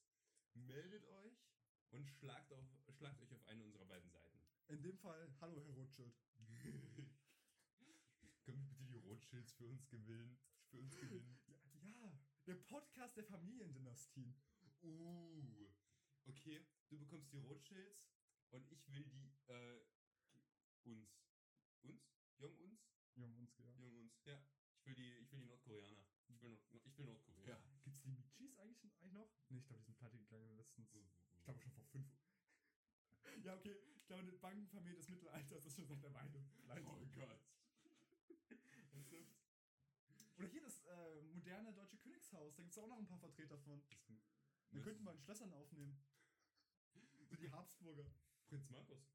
meldet 0.55 1.05
euch 1.07 1.39
und 1.91 2.07
schlagt, 2.11 2.53
auf, 2.53 2.67
schlagt 2.91 3.21
euch 3.23 3.33
auf 3.33 3.47
eine 3.47 3.65
unserer 3.65 3.87
beiden 3.87 4.11
Seiten. 4.11 4.39
In 4.69 4.83
dem 4.83 4.99
Fall, 4.99 5.35
hallo 5.41 5.61
Herr 5.65 5.73
Rothschild. 5.75 6.15
Können 8.45 8.61
wir 8.61 8.69
bitte 8.69 8.85
die 8.87 8.97
Rothschilds 8.99 9.53
für 9.55 9.67
uns 9.67 9.89
gewinnen? 9.89 10.39
Für 10.71 10.79
uns 10.79 10.95
gewinnen? 10.97 11.39
Ja, 11.47 11.59
ja, 11.83 12.19
der 12.47 12.57
Podcast 12.57 13.17
der 13.17 13.25
Familiendynastien. 13.25 14.35
Uh, 14.83 15.73
okay, 16.27 16.67
du 16.91 16.99
bekommst 16.99 17.33
die 17.33 17.39
Rothschilds 17.39 18.11
und 18.51 18.71
ich 18.71 18.87
will 18.89 19.05
die, 19.05 19.33
äh, 19.49 19.81
uns. 20.85 21.25
Uns? 21.83 22.14
Jung 22.39 22.57
uns? 22.59 22.81
Jung 23.15 23.35
uns, 23.37 23.57
ja. 23.59 23.71
Jung 23.77 23.97
uns, 23.97 24.25
ja. 24.25 24.41
Ich 24.81 24.87
will 24.87 24.95
die, 24.95 25.19
ich 25.19 25.31
will 25.33 25.39
die 25.39 25.45
Nordkoreaner. 25.47 26.05
Ich 26.29 26.43
will, 26.43 26.51
Nord 26.51 26.61
ich 26.85 26.99
will 26.99 27.07
Nordkorea. 27.07 27.59
Gibt's 27.85 28.01
die 28.03 28.11
Michis 28.11 28.57
eigentlich, 28.59 29.01
eigentlich 29.01 29.13
noch? 29.13 29.31
Nee, 29.49 29.59
ich 29.59 29.67
glaube, 29.67 29.83
die 29.83 29.87
sind 29.87 29.99
pleite 29.99 30.19
gegangen 30.19 30.57
letztens. 30.57 30.95
Ich 30.95 31.45
glaube 31.45 31.61
schon 31.61 31.73
vor 31.73 31.85
fünf. 31.85 32.07
Ja, 33.43 33.57
okay. 33.57 33.75
Ich 33.97 34.07
glaube, 34.07 34.25
die 34.25 34.33
Bankenfamilie 34.33 34.97
des 34.97 35.09
Mittelalters 35.09 35.65
ist 35.65 35.75
schon 35.75 35.87
seit 35.87 35.99
einer 35.99 36.15
Weile 36.15 36.31
pleite. 36.31 36.85
Oh 36.87 37.07
Gott. 37.15 37.41
Oder 40.37 40.49
hier 40.49 40.63
das 40.63 40.85
äh, 40.85 41.23
moderne 41.23 41.73
deutsche 41.73 41.97
Königshaus. 41.99 42.55
Da 42.55 42.63
gibt 42.63 42.73
es 42.73 42.79
auch 42.79 42.87
noch 42.87 42.99
ein 42.99 43.07
paar 43.07 43.19
Vertreter 43.19 43.59
von. 43.59 43.83
Wir 44.71 44.83
könnten 44.83 45.05
mal 45.05 45.13
in 45.13 45.21
Schlössern 45.21 45.53
aufnehmen. 45.53 45.99
So 47.29 47.37
die 47.37 47.51
Habsburger. 47.53 48.11
Prinz 48.49 48.69
Markus. 48.69 49.09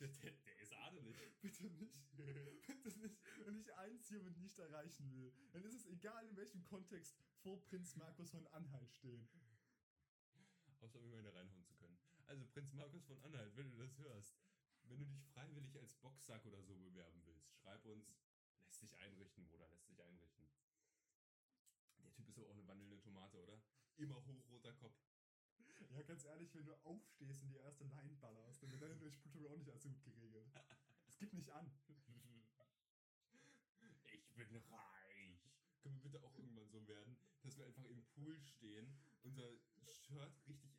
Der, 0.00 0.08
der, 0.08 0.32
ist 0.62 0.72
adelig. 0.72 1.14
Bitte 1.42 1.64
nicht. 1.64 2.16
Bitte 2.16 2.98
nicht. 3.00 3.18
Wenn 3.44 3.56
ich 3.56 3.74
eins 3.74 4.08
hiermit 4.08 4.38
nicht 4.38 4.58
erreichen 4.58 5.12
will, 5.14 5.32
dann 5.52 5.62
ist 5.64 5.74
es 5.74 5.86
egal, 5.86 6.26
in 6.26 6.36
welchem 6.36 6.64
Kontext 6.64 7.18
vor 7.42 7.62
Prinz 7.66 7.96
Markus 7.96 8.30
von 8.30 8.46
Anhalt 8.48 8.90
stehen. 8.94 9.28
Außer 10.80 10.98
um 10.98 11.06
jemanden 11.06 11.36
reinhauen 11.36 11.64
zu 11.66 11.74
können. 11.74 11.98
Also 12.26 12.46
Prinz 12.46 12.72
Markus 12.72 13.04
von 13.04 13.20
Anhalt, 13.22 13.54
wenn 13.56 13.70
du 13.70 13.76
das 13.76 13.98
hörst, 13.98 14.38
wenn 14.84 14.98
du 14.98 15.04
dich 15.04 15.22
freiwillig 15.34 15.76
als 15.76 15.94
Boxsack 15.96 16.46
oder 16.46 16.62
so 16.62 16.74
bewerben 16.76 17.22
willst, 17.26 17.54
schreib 17.58 17.84
uns, 17.84 18.16
lässt 18.64 18.80
sich 18.80 18.96
einrichten, 18.96 19.44
Bruder, 19.44 19.68
lässt 19.68 19.86
sich 19.86 20.02
einrichten. 20.02 20.48
Der 22.02 22.12
Typ 22.12 22.28
ist 22.28 22.38
aber 22.38 22.48
auch 22.48 22.54
eine 22.54 22.66
wandelnde 22.66 22.98
Tomate, 23.00 23.38
oder? 23.38 23.60
Immer 23.96 24.24
hochroter 24.24 24.72
Kopf. 24.72 24.96
Ja, 25.90 26.02
ganz 26.02 26.24
ehrlich, 26.24 26.54
wenn 26.54 26.64
du 26.66 26.74
aufstehst 26.84 27.42
und 27.42 27.50
die 27.50 27.56
erste 27.56 27.84
Line 27.84 28.14
ballerst, 28.20 28.62
dann 28.62 28.70
wird 28.70 28.82
deine 28.82 28.96
Durchblutung 28.96 29.46
auch 29.46 29.56
nicht 29.56 29.70
allzu 29.70 29.88
gut 29.90 30.02
geregelt. 30.04 30.46
Es 31.08 31.18
gibt 31.18 31.32
nicht 31.34 31.50
an. 31.50 31.70
Ich 34.36 34.36
bin 34.36 34.56
reich. 34.70 35.50
Können 35.82 35.94
wir 35.96 36.02
bitte 36.02 36.22
auch 36.22 36.36
irgendwann 36.38 36.68
so 36.68 36.86
werden, 36.86 37.16
dass 37.42 37.56
wir 37.56 37.66
einfach 37.66 37.84
im 37.84 38.02
Pool 38.04 38.38
stehen, 38.40 38.98
unser 39.22 39.58
Shirt 39.92 40.32
richtig 40.46 40.78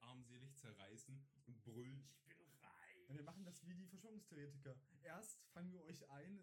armselig 0.00 0.54
zerreißen 0.56 1.20
und 1.46 1.62
brüllen, 1.64 2.04
ich 2.24 2.36
bin 2.36 2.48
reich. 2.62 3.08
Ja, 3.08 3.14
wir 3.16 3.24
machen 3.24 3.44
das 3.44 3.66
wie 3.66 3.74
die 3.74 3.86
Verschwörungstheoretiker. 3.86 4.76
Erst 5.02 5.42
fangen 5.52 5.72
wir 5.72 5.82
euch 5.82 6.08
ein, 6.10 6.38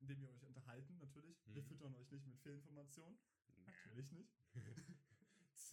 indem 0.00 0.20
wir 0.20 0.28
euch 0.28 0.44
unterhalten, 0.44 0.98
natürlich. 0.98 1.42
Wir 1.46 1.62
Mhm. 1.62 1.66
füttern 1.66 1.94
euch 1.96 2.10
nicht 2.10 2.26
mit 2.26 2.38
Fehlinformationen. 2.40 3.18
Natürlich 3.66 4.12
nicht. 4.12 4.32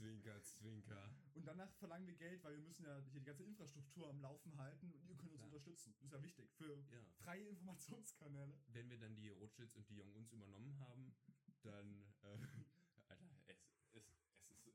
Zwinker, 0.01 0.41
zwinker. 0.41 1.15
Und 1.35 1.45
danach 1.45 1.71
verlangen 1.75 2.07
wir 2.07 2.15
Geld, 2.15 2.43
weil 2.43 2.55
wir 2.55 2.63
müssen 2.63 2.85
ja 2.85 2.97
hier 3.11 3.19
die 3.21 3.25
ganze 3.25 3.43
Infrastruktur 3.43 4.09
am 4.09 4.19
Laufen 4.19 4.57
halten 4.57 4.91
und 4.93 5.07
ihr 5.07 5.15
könnt 5.15 5.31
uns 5.31 5.41
Klar. 5.41 5.45
unterstützen. 5.45 5.93
Das 5.99 6.05
ist 6.05 6.11
ja 6.13 6.23
wichtig 6.23 6.51
für 6.53 6.75
Ja. 6.91 7.05
freie 7.19 7.47
Informationskanäle. 7.49 8.59
Wenn 8.69 8.89
wir 8.89 8.97
dann 8.97 9.15
die 9.15 9.29
Rothschilds 9.29 9.75
und 9.75 9.87
die 9.89 9.95
Jong 9.97 10.11
uns 10.15 10.31
übernommen 10.31 10.75
haben, 10.79 11.13
dann, 11.61 12.03
äh, 12.23 12.37
Alter, 13.09 13.29
es, 13.45 13.59
es, 13.93 14.03
es 14.49 14.65
ist, 14.65 14.73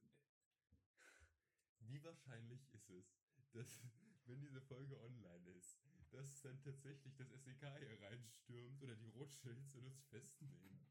so- 0.69 0.79
wie 1.81 2.01
wahrscheinlich 2.05 2.73
ist 2.73 2.89
es, 2.91 3.19
dass, 3.51 3.81
wenn 4.27 4.41
diese 4.41 4.61
Folge 4.61 4.97
online 5.01 5.51
ist, 5.51 5.81
dass 6.13 6.41
dann 6.43 6.61
tatsächlich 6.63 7.17
das 7.17 7.31
SEK 7.31 7.79
hier 7.79 8.01
reinstürmt 8.01 8.81
oder 8.81 8.95
die 8.95 9.09
Rothschilds 9.09 9.75
und 9.75 9.87
uns 9.87 10.01
festnehmen? 10.05 10.87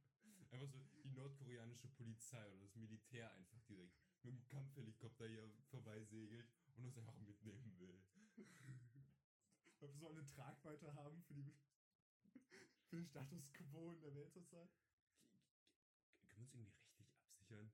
Einfach 0.52 0.68
so 0.68 0.80
die 1.04 1.10
nordkoreanische 1.12 1.88
Polizei 1.88 2.50
oder 2.52 2.62
das 2.62 2.76
Militär 2.76 3.34
einfach 3.34 3.60
direkt 3.64 4.05
mit 4.26 4.34
dem 4.34 4.48
Kampfhelikopter 4.48 5.28
hier 5.28 5.50
vorbeisegelt 5.70 6.48
und 6.76 6.86
uns 6.86 6.98
einfach 6.98 7.18
mitnehmen 7.20 7.78
will. 7.80 8.02
Weil 9.80 9.90
wir 9.90 9.98
so 9.98 10.10
eine 10.10 10.26
Tragweite 10.26 10.94
haben 10.96 11.22
für, 11.24 11.34
die, 11.34 11.54
für 12.90 12.96
den 12.98 13.06
Status 13.06 13.52
quo 13.54 13.92
in 13.92 14.02
der 14.02 14.16
Welt 14.16 14.34
zurzeit. 14.34 14.70
Können 16.30 16.52
wir 16.54 16.60
uns 16.62 16.76
irgendwie 16.78 16.98
rechtlich 16.98 17.22
absichern? 17.22 17.72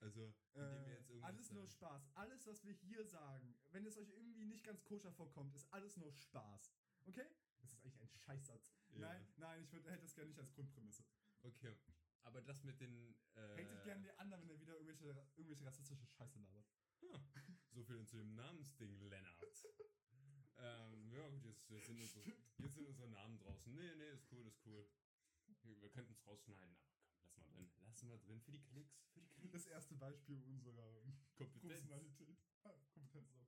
Also, 0.00 0.34
indem 0.54 0.86
wir 0.86 0.98
Äh, 1.16 1.22
alles 1.22 1.50
nur 1.52 1.66
sagen. 1.66 1.70
Spaß. 1.70 2.10
Alles, 2.16 2.46
was 2.46 2.64
wir 2.64 2.72
hier 2.74 3.04
sagen, 3.06 3.54
wenn 3.70 3.86
es 3.86 3.96
euch 3.96 4.10
irgendwie 4.10 4.44
nicht 4.44 4.64
ganz 4.64 4.84
koscher 4.84 5.12
vorkommt, 5.12 5.54
ist 5.54 5.72
alles 5.72 5.96
nur 5.96 6.12
Spaß. 6.12 6.74
Okay? 7.06 7.26
Das 7.60 7.72
ist 7.72 7.84
eigentlich 7.84 8.02
ein 8.02 8.18
Scheißsatz. 8.18 8.74
Ja. 8.90 8.98
Nein, 8.98 9.26
nein, 9.36 9.62
ich 9.62 9.72
würd, 9.72 9.86
hätte 9.86 10.02
das 10.02 10.14
gerne 10.14 10.28
nicht 10.28 10.38
als 10.40 10.52
Grundprämisse. 10.52 11.04
Okay. 11.42 11.74
Aber 12.26 12.42
das 12.42 12.64
mit 12.64 12.80
den. 12.80 13.14
Äh, 13.34 13.56
Hängt 13.56 13.70
sich 13.70 13.82
gerne 13.84 14.02
der 14.02 14.18
an, 14.18 14.30
wenn 14.30 14.50
er 14.50 14.60
wieder 14.60 14.74
irgendwelche, 14.74 15.06
irgendwelche 15.36 15.64
rassistische 15.64 16.06
Scheiße 16.06 16.40
labert. 16.40 16.66
Hm, 17.00 17.58
so 17.70 17.84
viel 17.84 18.04
zu 18.04 18.16
dem 18.16 18.34
Namensding, 18.34 18.98
Lennart. 19.08 19.42
ähm, 20.58 21.12
ja, 21.12 21.28
gut, 21.28 21.44
jetzt, 21.44 21.70
jetzt, 21.70 21.86
sind 21.86 22.00
unsere, 22.00 22.24
jetzt 22.58 22.74
sind 22.74 22.86
unsere 22.86 23.08
Namen 23.08 23.38
draußen. 23.38 23.72
Nee, 23.72 23.94
nee, 23.94 24.10
ist 24.10 24.26
cool, 24.32 24.44
ist 24.46 24.58
cool. 24.66 24.86
Wir, 25.62 25.88
könnten 25.90 26.12
es 26.12 26.26
rausschneiden, 26.26 26.76
aber 26.76 26.90
komm, 26.90 27.14
lass 27.22 27.36
mal 27.36 27.46
drin. 27.46 27.70
Lass 27.86 28.02
mal 28.02 28.18
drin 28.18 28.40
für 28.40 28.50
die 28.50 28.62
Klicks. 28.62 28.98
Für 29.12 29.20
die 29.20 29.28
Klicks. 29.28 29.52
Das 29.52 29.66
erste 29.66 29.94
Beispiel 29.94 30.42
unserer 30.42 31.02
Kompetenz. 31.36 31.60
Professionalität. 31.60 32.38
Ah, 32.64 32.74
Kompetenz 32.92 33.30
auch. 33.30 33.46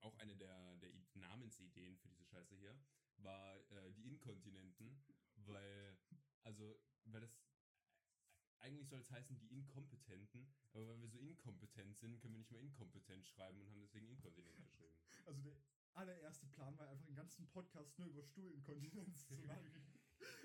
Auch 0.00 0.18
eine 0.18 0.36
der, 0.36 0.76
der 0.76 0.90
Namensideen 1.14 1.96
für 1.96 2.08
diese 2.08 2.24
Scheiße 2.24 2.56
hier 2.56 2.76
war 3.18 3.56
äh, 3.70 3.92
die 3.92 4.06
Inkontinenten, 4.08 5.02
weil, 5.36 5.96
also, 6.44 6.80
weil 7.04 7.20
das 7.20 7.36
eigentlich 8.64 8.88
soll 8.88 9.00
es 9.00 9.10
heißen 9.10 9.36
die 9.36 9.52
Inkompetenten, 9.52 10.48
aber 10.72 10.88
weil 10.88 11.00
wir 11.02 11.08
so 11.08 11.18
inkompetent 11.18 11.96
sind, 11.98 12.18
können 12.20 12.34
wir 12.34 12.38
nicht 12.38 12.50
mehr 12.50 12.62
inkompetent 12.62 13.26
schreiben 13.26 13.60
und 13.60 13.68
haben 13.68 13.80
deswegen 13.82 14.08
inkontinent 14.08 14.56
geschrieben. 14.62 14.96
Also 15.26 15.42
der 15.42 15.56
allererste 15.92 16.46
Plan 16.46 16.76
war 16.78 16.88
einfach 16.88 17.04
den 17.04 17.14
ganzen 17.14 17.46
Podcast 17.48 17.98
nur 17.98 18.08
über 18.08 18.22
Stuhlinkontinenz 18.24 19.26
zu 19.26 19.34
machen. 19.46 19.70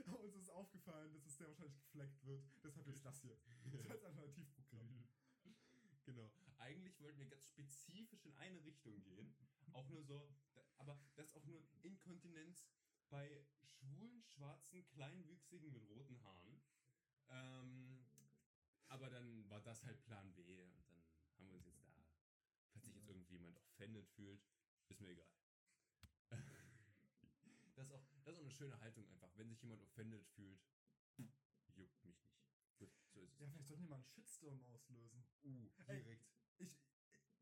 Aber 0.06 0.20
uns 0.20 0.36
ist 0.36 0.50
aufgefallen, 0.50 1.14
dass 1.14 1.26
es 1.26 1.38
sehr 1.38 1.48
wahrscheinlich 1.48 1.78
gefleckt 1.78 2.26
wird. 2.26 2.44
Deshalb 2.62 2.88
jetzt 2.88 3.06
das 3.06 3.22
hier. 3.22 3.38
Das 3.72 3.90
als 3.90 4.04
Alternativprogramm. 4.04 5.08
Genau. 6.06 6.32
Eigentlich 6.58 7.00
wollten 7.00 7.20
wir 7.20 7.28
ganz 7.28 7.46
spezifisch 7.46 8.26
in 8.26 8.34
eine 8.34 8.64
Richtung 8.64 9.00
gehen. 9.04 9.32
Auch 9.74 9.88
nur 9.90 10.04
so, 10.04 10.34
aber 10.78 11.00
das 11.16 11.36
auch 11.36 11.46
nur 11.46 11.64
Inkontinenz 11.84 12.68
bei 13.10 13.46
schwulen, 13.64 14.24
schwarzen, 14.24 14.86
kleinwüchsigen 14.88 15.72
mit 15.72 15.88
roten 15.88 16.22
Haaren. 16.24 16.62
Ähm, 17.30 18.06
aber 18.88 19.10
dann 19.10 19.48
war 19.50 19.62
das 19.62 19.84
halt 19.84 20.02
Plan 20.04 20.34
B 20.34 20.62
und 20.62 20.74
dann 20.74 21.06
haben 21.38 21.50
wir 21.50 21.56
uns 21.58 21.66
jetzt 21.66 21.86
da. 21.86 22.06
Falls 22.72 22.86
sich 22.86 22.96
jetzt 22.96 23.08
irgendjemand 23.08 23.58
offended 23.58 24.08
fühlt, 24.10 24.44
ist 24.90 25.00
mir 25.02 25.10
egal. 25.10 25.34
Das 27.76 27.88
ist, 27.88 27.94
auch, 27.94 28.06
das 28.26 28.34
ist 28.34 28.40
auch 28.40 28.44
eine 28.44 28.52
schöne 28.52 28.78
Haltung 28.82 29.08
einfach. 29.08 29.32
Wenn 29.38 29.48
sich 29.48 29.62
jemand 29.62 29.82
offended 29.82 30.28
fühlt, 30.36 30.60
juckt 31.76 32.04
mich 32.04 32.22
nicht. 32.26 32.44
Gut, 32.78 32.92
so 33.14 33.22
ist 33.22 33.32
es. 33.36 33.40
Ja, 33.40 33.48
vielleicht 33.48 33.68
sollten 33.68 33.84
wir 33.84 33.90
mal 33.90 33.96
einen 33.96 34.04
Shitstorm 34.04 34.62
auslösen. 34.66 35.26
Uh, 35.44 35.70
Ey, 35.88 36.04
direkt. 36.04 36.28
Ich, 36.58 36.78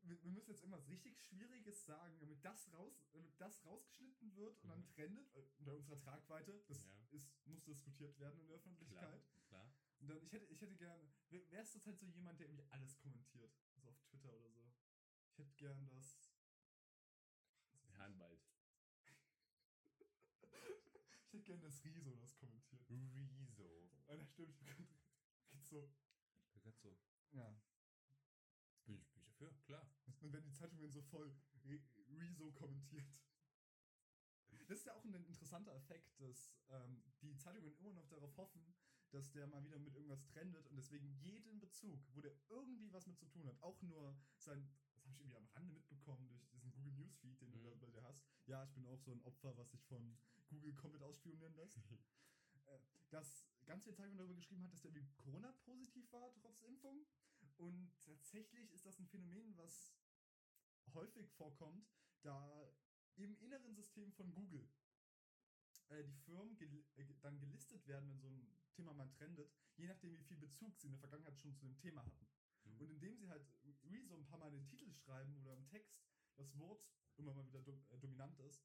wir, 0.02 0.22
wir 0.22 0.30
müssen 0.30 0.50
jetzt 0.50 0.62
irgendwas 0.62 0.88
richtig 0.88 1.18
Schwieriges 1.20 1.84
sagen, 1.84 2.18
damit 2.20 2.44
das, 2.44 2.72
raus, 2.72 3.08
damit 3.12 3.38
das 3.40 3.64
rausgeschnitten 3.64 4.34
wird 4.36 4.62
und 4.62 4.68
dann 4.70 4.80
Mhm. 4.80 4.88
trendet, 4.88 5.34
äh, 5.34 5.42
unter 5.58 5.74
unserer 5.76 5.96
Tragweite. 5.98 6.62
Das 6.68 6.78
Ja. 6.84 7.06
ist, 7.10 7.30
muss 7.46 7.62
diskutiert 7.64 8.18
werden 8.18 8.38
in 8.40 8.46
der 8.46 8.56
Klar, 8.56 8.58
Öffentlichkeit. 8.58 9.22
klar. 9.48 9.74
Und 9.98 10.08
dann, 10.08 10.22
ich 10.22 10.32
hätte, 10.32 10.46
ich 10.46 10.60
hätte 10.60 10.76
gern, 10.76 11.12
wer, 11.30 11.62
ist 11.62 11.72
zurzeit 11.72 11.98
so 11.98 12.06
jemand, 12.06 12.38
der 12.38 12.46
irgendwie 12.48 12.64
alles 12.70 12.96
kommentiert? 12.98 13.52
Also 13.74 13.88
auf 13.90 14.00
Twitter 14.02 14.32
oder 14.34 14.50
so. 14.50 14.70
Ich 15.30 15.38
hätte 15.38 15.54
gern 15.56 15.88
das. 15.88 16.30
Herrnwald. 17.96 18.40
Ich 21.26 21.34
hätte 21.34 21.44
gern 21.44 21.60
das 21.60 21.84
Riso, 21.84 22.16
das 22.16 22.34
kommentiert. 22.38 22.88
Rezo. 22.88 23.90
Alter, 24.06 24.24
stimmt. 24.24 24.56
Riso. 25.52 25.92
Ragazzo. 26.54 26.98
Ja. 27.32 27.54
Bin 28.86 28.96
ich, 28.96 29.06
bin 29.12 29.22
ich 29.22 29.26
dafür, 29.26 29.52
klar. 29.66 29.86
Dann 30.22 30.50
Zeitungen 30.88 30.92
so 30.92 31.02
voll 31.02 31.30
Re- 31.64 31.80
Rezo 32.18 32.50
kommentiert. 32.52 33.04
Das 34.66 34.78
ist 34.80 34.86
ja 34.86 34.94
auch 34.94 35.04
ein 35.04 35.14
interessanter 35.14 35.74
Effekt, 35.74 36.18
dass 36.20 36.52
ähm, 36.70 37.02
die 37.22 37.36
Zeitungen 37.36 37.74
immer 37.78 37.92
noch 37.92 38.06
darauf 38.08 38.36
hoffen, 38.36 38.74
dass 39.10 39.30
der 39.32 39.46
mal 39.46 39.64
wieder 39.64 39.78
mit 39.78 39.94
irgendwas 39.94 40.22
trendet 40.26 40.66
und 40.68 40.76
deswegen 40.76 41.08
jeden 41.20 41.58
Bezug, 41.60 42.00
wo 42.14 42.20
der 42.20 42.34
irgendwie 42.48 42.92
was 42.92 43.06
mit 43.06 43.18
zu 43.18 43.26
tun 43.26 43.46
hat, 43.46 43.62
auch 43.62 43.80
nur 43.82 44.14
sein, 44.36 44.68
das 44.94 45.04
habe 45.04 45.14
ich 45.14 45.20
irgendwie 45.20 45.36
am 45.36 45.46
Rande 45.54 45.72
mitbekommen 45.72 46.28
durch 46.28 46.46
diesen 46.50 46.70
Google 46.72 46.92
Newsfeed, 46.92 47.40
den 47.40 47.50
du 47.52 47.58
Mhm. 47.58 47.64
da 47.64 47.74
bei 47.74 47.86
dir 47.90 48.02
hast. 48.02 48.22
Ja, 48.46 48.64
ich 48.64 48.72
bin 48.72 48.86
auch 48.86 48.98
so 49.00 49.12
ein 49.12 49.22
Opfer, 49.22 49.56
was 49.56 49.70
sich 49.70 49.82
von 49.84 50.18
Google 50.48 50.74
komplett 50.74 51.02
ausspionieren 51.02 51.54
lässt. 51.54 51.76
Äh, 52.66 52.78
dass 53.10 53.46
ganz 53.64 53.84
viel 53.84 53.94
Zeit 53.94 54.10
darüber 54.18 54.34
geschrieben 54.34 54.62
hat, 54.64 54.72
dass 54.72 54.82
der 54.82 54.90
irgendwie 54.90 55.14
Corona-positiv 55.16 56.12
war, 56.12 56.34
trotz 56.34 56.60
Impfung. 56.62 57.06
Und 57.56 57.90
tatsächlich 58.00 58.70
ist 58.72 58.84
das 58.84 58.98
ein 58.98 59.06
Phänomen, 59.06 59.56
was 59.56 59.94
häufig 60.94 61.30
vorkommt, 61.32 61.88
da 62.22 62.72
im 63.16 63.36
inneren 63.38 63.74
System 63.74 64.12
von 64.12 64.32
Google 64.34 64.68
äh, 65.88 66.04
die 66.04 66.14
Firmen 66.14 66.56
gel 66.56 66.84
äh, 66.96 67.04
dann 67.20 67.38
gelistet 67.38 67.86
werden, 67.86 68.08
wenn 68.08 68.20
so 68.20 68.28
ein 68.28 68.46
Thema 68.72 68.92
mal 68.94 69.08
trendet, 69.08 69.50
je 69.76 69.86
nachdem, 69.86 70.16
wie 70.16 70.22
viel 70.22 70.36
Bezug 70.36 70.76
sie 70.76 70.86
in 70.86 70.92
der 70.92 71.00
Vergangenheit 71.00 71.38
schon 71.38 71.54
zu 71.54 71.64
dem 71.64 71.78
Thema 71.78 72.04
hatten. 72.04 72.26
Mhm. 72.64 72.80
Und 72.80 72.90
indem 72.90 73.16
sie 73.16 73.28
halt 73.28 73.46
wie 73.82 74.02
so 74.02 74.14
ein 74.14 74.26
paar 74.26 74.38
Mal 74.38 74.48
in 74.48 74.60
den 74.60 74.66
Titel 74.66 74.92
schreiben 74.92 75.36
oder 75.40 75.54
im 75.54 75.66
Text 75.66 75.98
das 76.36 76.56
Wort 76.58 76.86
immer 77.16 77.34
mal 77.34 77.46
wieder 77.46 77.60
dom 77.60 77.82
äh, 77.90 77.98
dominant 77.98 78.38
ist, 78.40 78.64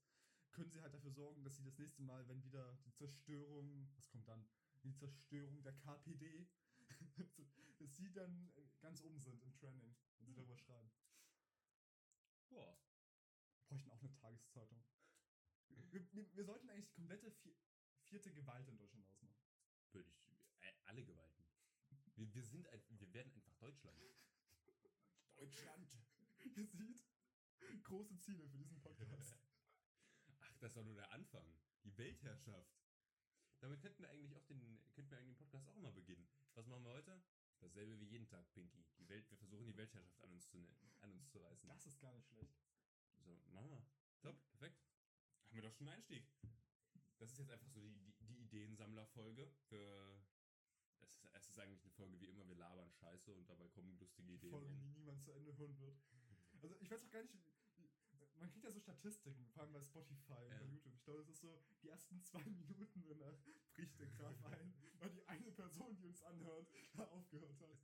können 0.52 0.70
sie 0.70 0.82
halt 0.82 0.94
dafür 0.94 1.12
sorgen, 1.12 1.44
dass 1.44 1.56
sie 1.56 1.64
das 1.64 1.78
nächste 1.80 2.04
Mal, 2.04 2.28
wenn 2.28 2.44
wieder 2.44 2.78
die 2.86 2.94
Zerstörung, 2.94 3.90
was 3.96 4.08
kommt 4.10 4.28
dann? 4.28 4.46
Die 4.84 4.94
Zerstörung 4.94 5.64
der 5.64 5.74
KPD, 5.74 6.48
dass 7.80 7.96
sie 7.96 8.12
dann 8.12 8.52
äh, 8.56 8.68
ganz 8.80 9.02
oben 9.02 9.20
sind 9.20 9.42
im 9.42 9.54
Trending, 9.56 9.96
wenn 10.18 10.28
sie 10.28 10.36
darüber 10.36 10.58
schreiben. 10.58 10.92
Boah. 12.54 12.78
bräuchten 13.68 13.92
auch 13.92 14.00
eine 14.00 14.14
Tageszeitung. 14.14 14.84
Wir, 15.92 16.14
wir, 16.14 16.36
wir 16.36 16.46
sollten 16.46 16.70
eigentlich 16.70 16.88
die 16.88 16.94
komplette 16.94 17.32
vier, 17.32 17.54
vierte 18.04 18.32
Gewalt 18.32 18.68
in 18.68 18.78
Deutschland 18.78 19.06
ausmachen. 19.08 19.44
Würde 19.92 20.10
ich. 20.10 20.22
Äh, 20.62 20.74
alle 20.86 21.04
Gewalten. 21.04 21.44
Wir, 22.16 22.34
wir 22.34 22.44
sind 22.44 22.68
ein, 22.68 22.82
wir 22.90 23.14
werden 23.14 23.32
einfach 23.34 23.54
Deutschland. 23.56 24.00
Deutschland! 25.36 25.98
Ihr 26.44 26.50
seht, 26.52 27.84
große 27.84 28.20
Ziele 28.20 28.48
für 28.48 28.58
diesen 28.58 28.80
Podcast. 28.82 29.36
Ach, 30.42 30.58
das 30.60 30.76
war 30.76 30.84
nur 30.84 30.96
der 30.96 31.12
Anfang. 31.12 31.46
Die 31.84 31.98
Weltherrschaft. 31.98 32.80
Damit 33.60 33.82
könnten 33.82 34.04
wir 34.04 34.10
eigentlich 34.10 34.36
auch 34.36 34.46
den, 34.46 34.60
könnten 34.94 35.12
wir 35.12 35.18
eigentlich 35.18 35.38
den 35.38 35.50
Podcast 35.50 35.68
auch 35.70 35.82
mal 35.82 35.92
beginnen. 35.92 36.28
Was 36.54 36.68
machen 36.68 36.84
wir 36.84 36.92
heute? 36.92 37.24
Dasselbe 37.60 38.00
wie 38.00 38.06
jeden 38.06 38.28
Tag, 38.28 38.52
Pinky. 38.54 38.84
Die 38.98 39.08
Welt, 39.10 39.30
wir 39.30 39.38
versuchen 39.38 39.66
die 39.66 39.76
Weltherrschaft 39.78 40.22
an 40.22 40.32
uns 40.32 40.48
zu, 40.50 40.58
ne- 40.58 40.70
an 41.02 41.12
uns 41.12 41.30
zu 41.30 41.40
reißen. 41.40 41.68
Das 41.70 41.86
ist 41.86 42.00
gar 42.00 42.12
nicht 42.14 42.28
schlecht. 42.28 42.54
So, 43.24 43.40
machen 43.52 43.70
wir. 43.72 43.86
Top, 44.22 44.38
perfekt. 44.50 44.82
Haben 45.48 45.56
wir 45.56 45.62
doch 45.64 45.74
schon 45.74 45.88
einen 45.88 45.98
Einstieg. 45.98 46.28
Das 47.20 47.32
ist 47.32 47.38
jetzt 47.38 47.52
einfach 47.52 47.70
so 47.70 47.80
die, 47.80 47.96
die, 47.96 48.12
die 48.26 48.42
Ideensammlerfolge. 48.44 49.50
Es 51.00 51.14
ist, 51.14 51.26
es 51.34 51.50
ist 51.50 51.60
eigentlich 51.60 51.82
eine 51.84 51.92
Folge 51.92 52.20
wie 52.20 52.28
immer, 52.28 52.48
wir 52.48 52.56
labern 52.56 52.92
Scheiße 52.92 53.34
und 53.34 53.50
dabei 53.50 53.70
kommen 53.70 53.98
lustige 53.98 54.32
Ideen. 54.34 54.52
Folge, 54.52 54.68
rum. 54.68 54.80
die 54.80 54.90
niemand 54.90 55.22
zu 55.24 55.32
Ende 55.32 55.56
hören 55.58 55.78
wird. 55.80 55.98
Also 56.52 56.76
ich 56.80 56.90
weiß 56.90 57.04
auch 57.04 57.10
gar 57.12 57.22
nicht, 57.22 57.34
man 58.40 58.50
kriegt 58.50 58.64
ja 58.64 58.72
so 58.72 58.80
Statistiken, 58.80 59.48
vor 59.48 59.64
allem 59.64 59.74
bei 59.74 59.82
Spotify 59.82 60.34
und 60.46 60.52
Ja. 60.52 60.60
bei 60.60 60.66
YouTube. 60.66 60.94
Ich 60.96 61.04
glaube, 61.04 61.20
das 61.20 61.30
ist 61.30 61.42
so, 61.42 61.64
die 61.82 61.90
ersten 61.90 62.22
zwei 62.24 62.44
Minuten 62.50 63.04
danach 63.08 63.38
bricht 63.74 64.00
der 64.00 64.08
Graf 64.08 64.44
ein, 64.46 64.74
weil 65.00 65.10
die 65.12 65.28
eine 65.28 65.52
Person, 65.52 65.96
die 65.98 66.06
uns 66.06 66.22
anhört, 66.24 66.68
da 66.96 67.04
aufgehört 67.06 67.60
hat. 67.62 67.78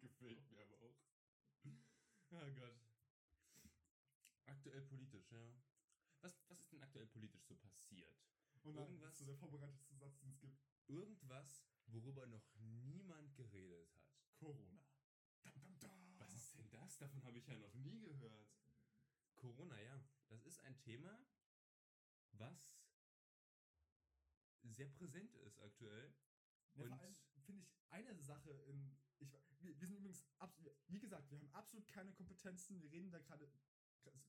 Gefällt 0.00 0.50
mir 0.50 0.60
aber 0.62 0.80
auch. 0.80 0.96
Oh 2.30 2.50
Gott. 2.54 2.80
Aktuell 4.46 4.82
politisch, 4.82 5.30
ja. 5.32 5.40
Was, 6.20 6.32
was 6.48 6.60
ist 6.60 6.72
denn 6.72 6.80
aktuell 6.80 7.06
politisch 7.06 7.44
so 7.46 7.54
passiert? 7.56 8.14
Und 8.62 8.76
dann 8.76 8.86
Irgendwas- 8.88 9.12
ist 9.12 9.18
so 9.18 9.24
der 9.26 9.36
vorbereitetste 9.36 9.94
Satz, 9.96 10.18
den 10.20 10.30
es 10.30 10.40
gibt. 10.40 10.58
Irgendwas, 10.88 11.64
worüber 11.86 12.26
noch 12.26 12.46
niemand 12.56 13.34
geredet 13.36 13.90
hat. 13.94 14.13
Corona. 14.36 14.78
Dam, 15.42 15.60
dam, 15.60 15.78
dam. 15.78 16.18
Was 16.18 16.34
ist 16.34 16.56
denn 16.58 16.70
das? 16.70 16.98
Davon 16.98 17.22
habe 17.24 17.38
ich 17.38 17.46
ja 17.46 17.56
noch 17.56 17.74
nie 17.74 18.00
gehört. 18.00 18.54
Corona, 19.36 19.80
ja. 19.80 20.02
Das 20.28 20.44
ist 20.46 20.60
ein 20.60 20.78
Thema, 20.80 21.24
was 22.32 22.74
sehr 24.62 24.88
präsent 24.88 25.34
ist 25.36 25.58
aktuell. 25.60 26.14
Ja, 26.74 26.84
Und- 26.84 27.16
finde 27.44 27.62
ich 27.62 27.68
eine 27.90 28.22
Sache 28.22 28.50
in. 28.50 28.96
Ich, 29.18 29.30
wir, 29.60 29.78
wir 29.80 29.86
sind 29.86 29.96
übrigens, 29.98 30.24
wie 30.88 30.98
gesagt, 30.98 31.30
wir 31.30 31.38
haben 31.38 31.48
absolut 31.52 31.86
keine 31.86 32.12
Kompetenzen. 32.12 32.80
Wir 32.80 32.90
reden 32.90 33.10
da 33.10 33.18
gerade 33.20 33.50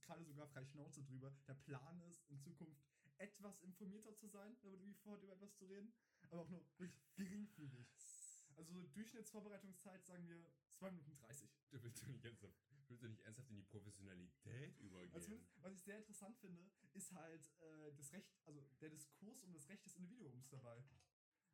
gerade 0.01 0.23
sogar 0.23 0.47
frei 0.47 0.65
Schnauze 0.65 1.03
drüber. 1.03 1.31
Der 1.47 1.55
Plan 1.55 1.99
ist, 2.01 2.25
in 2.29 2.39
Zukunft 2.39 2.81
etwas 3.17 3.59
informierter 3.61 4.15
zu 4.15 4.27
sein, 4.27 4.55
damit 4.61 4.81
wir 4.81 4.93
vorhat, 4.95 5.23
über 5.23 5.33
etwas 5.33 5.55
zu 5.55 5.65
reden. 5.65 5.93
Aber 6.29 6.43
auch 6.43 6.49
nur 6.49 6.65
wirklich 6.77 7.01
geringfügig. 7.15 7.87
Also 8.55 8.87
Durchschnittsvorbereitungszeit 8.87 10.05
sagen 10.05 10.27
wir 10.29 10.49
2 10.69 10.91
Minuten 10.91 11.15
30. 11.15 11.49
Du 11.71 11.83
willst 11.83 12.01
doch 12.01 12.07
nicht 12.07 12.23
ernsthaft, 12.23 12.55
willst 12.87 13.03
du 13.03 13.09
nicht 13.09 13.21
ernsthaft 13.23 13.49
in 13.49 13.55
die 13.55 13.63
Professionalität 13.63 14.77
übergehen? 14.79 15.13
Also 15.13 15.37
was 15.57 15.73
ich 15.73 15.83
sehr 15.83 15.97
interessant 15.97 16.37
finde, 16.37 16.69
ist 16.93 17.11
halt 17.13 17.51
äh, 17.61 17.93
das 17.95 18.13
Recht, 18.13 18.29
also 18.45 18.61
der 18.79 18.89
Diskurs 18.89 19.43
um 19.43 19.53
das 19.53 19.67
Recht 19.69 19.85
des 19.85 19.95
Individuums 19.95 20.49
dabei. 20.49 20.83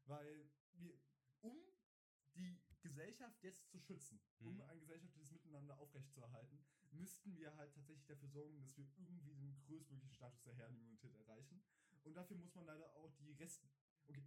Weil 0.06 0.50
wir, 0.74 1.00
um 1.42 1.58
die 2.36 2.62
Gesellschaft 2.82 3.44
jetzt 3.44 3.68
zu 3.70 3.80
schützen, 3.80 4.20
um 4.40 4.56
Mhm. 4.56 4.62
ein 4.62 4.80
gesellschaftliches 4.80 5.32
Miteinander 5.32 5.78
aufrechtzuerhalten, 5.80 6.64
müssten 6.92 7.36
wir 7.36 7.56
halt 7.56 7.74
tatsächlich 7.74 8.06
dafür 8.06 8.30
sorgen, 8.30 8.60
dass 8.62 8.76
wir 8.78 8.86
irgendwie 8.98 9.36
den 9.36 9.60
größtmöglichen 9.62 10.14
Status 10.14 10.42
der 10.44 10.54
Herdenimmunität 10.56 11.14
erreichen. 11.16 11.62
Und 12.04 12.16
dafür 12.16 12.38
muss 12.38 12.54
man 12.56 12.66
leider 12.66 12.94
auch 12.96 13.16
die 13.18 13.34
Rest. 13.34 13.68
Okay. 14.08 14.24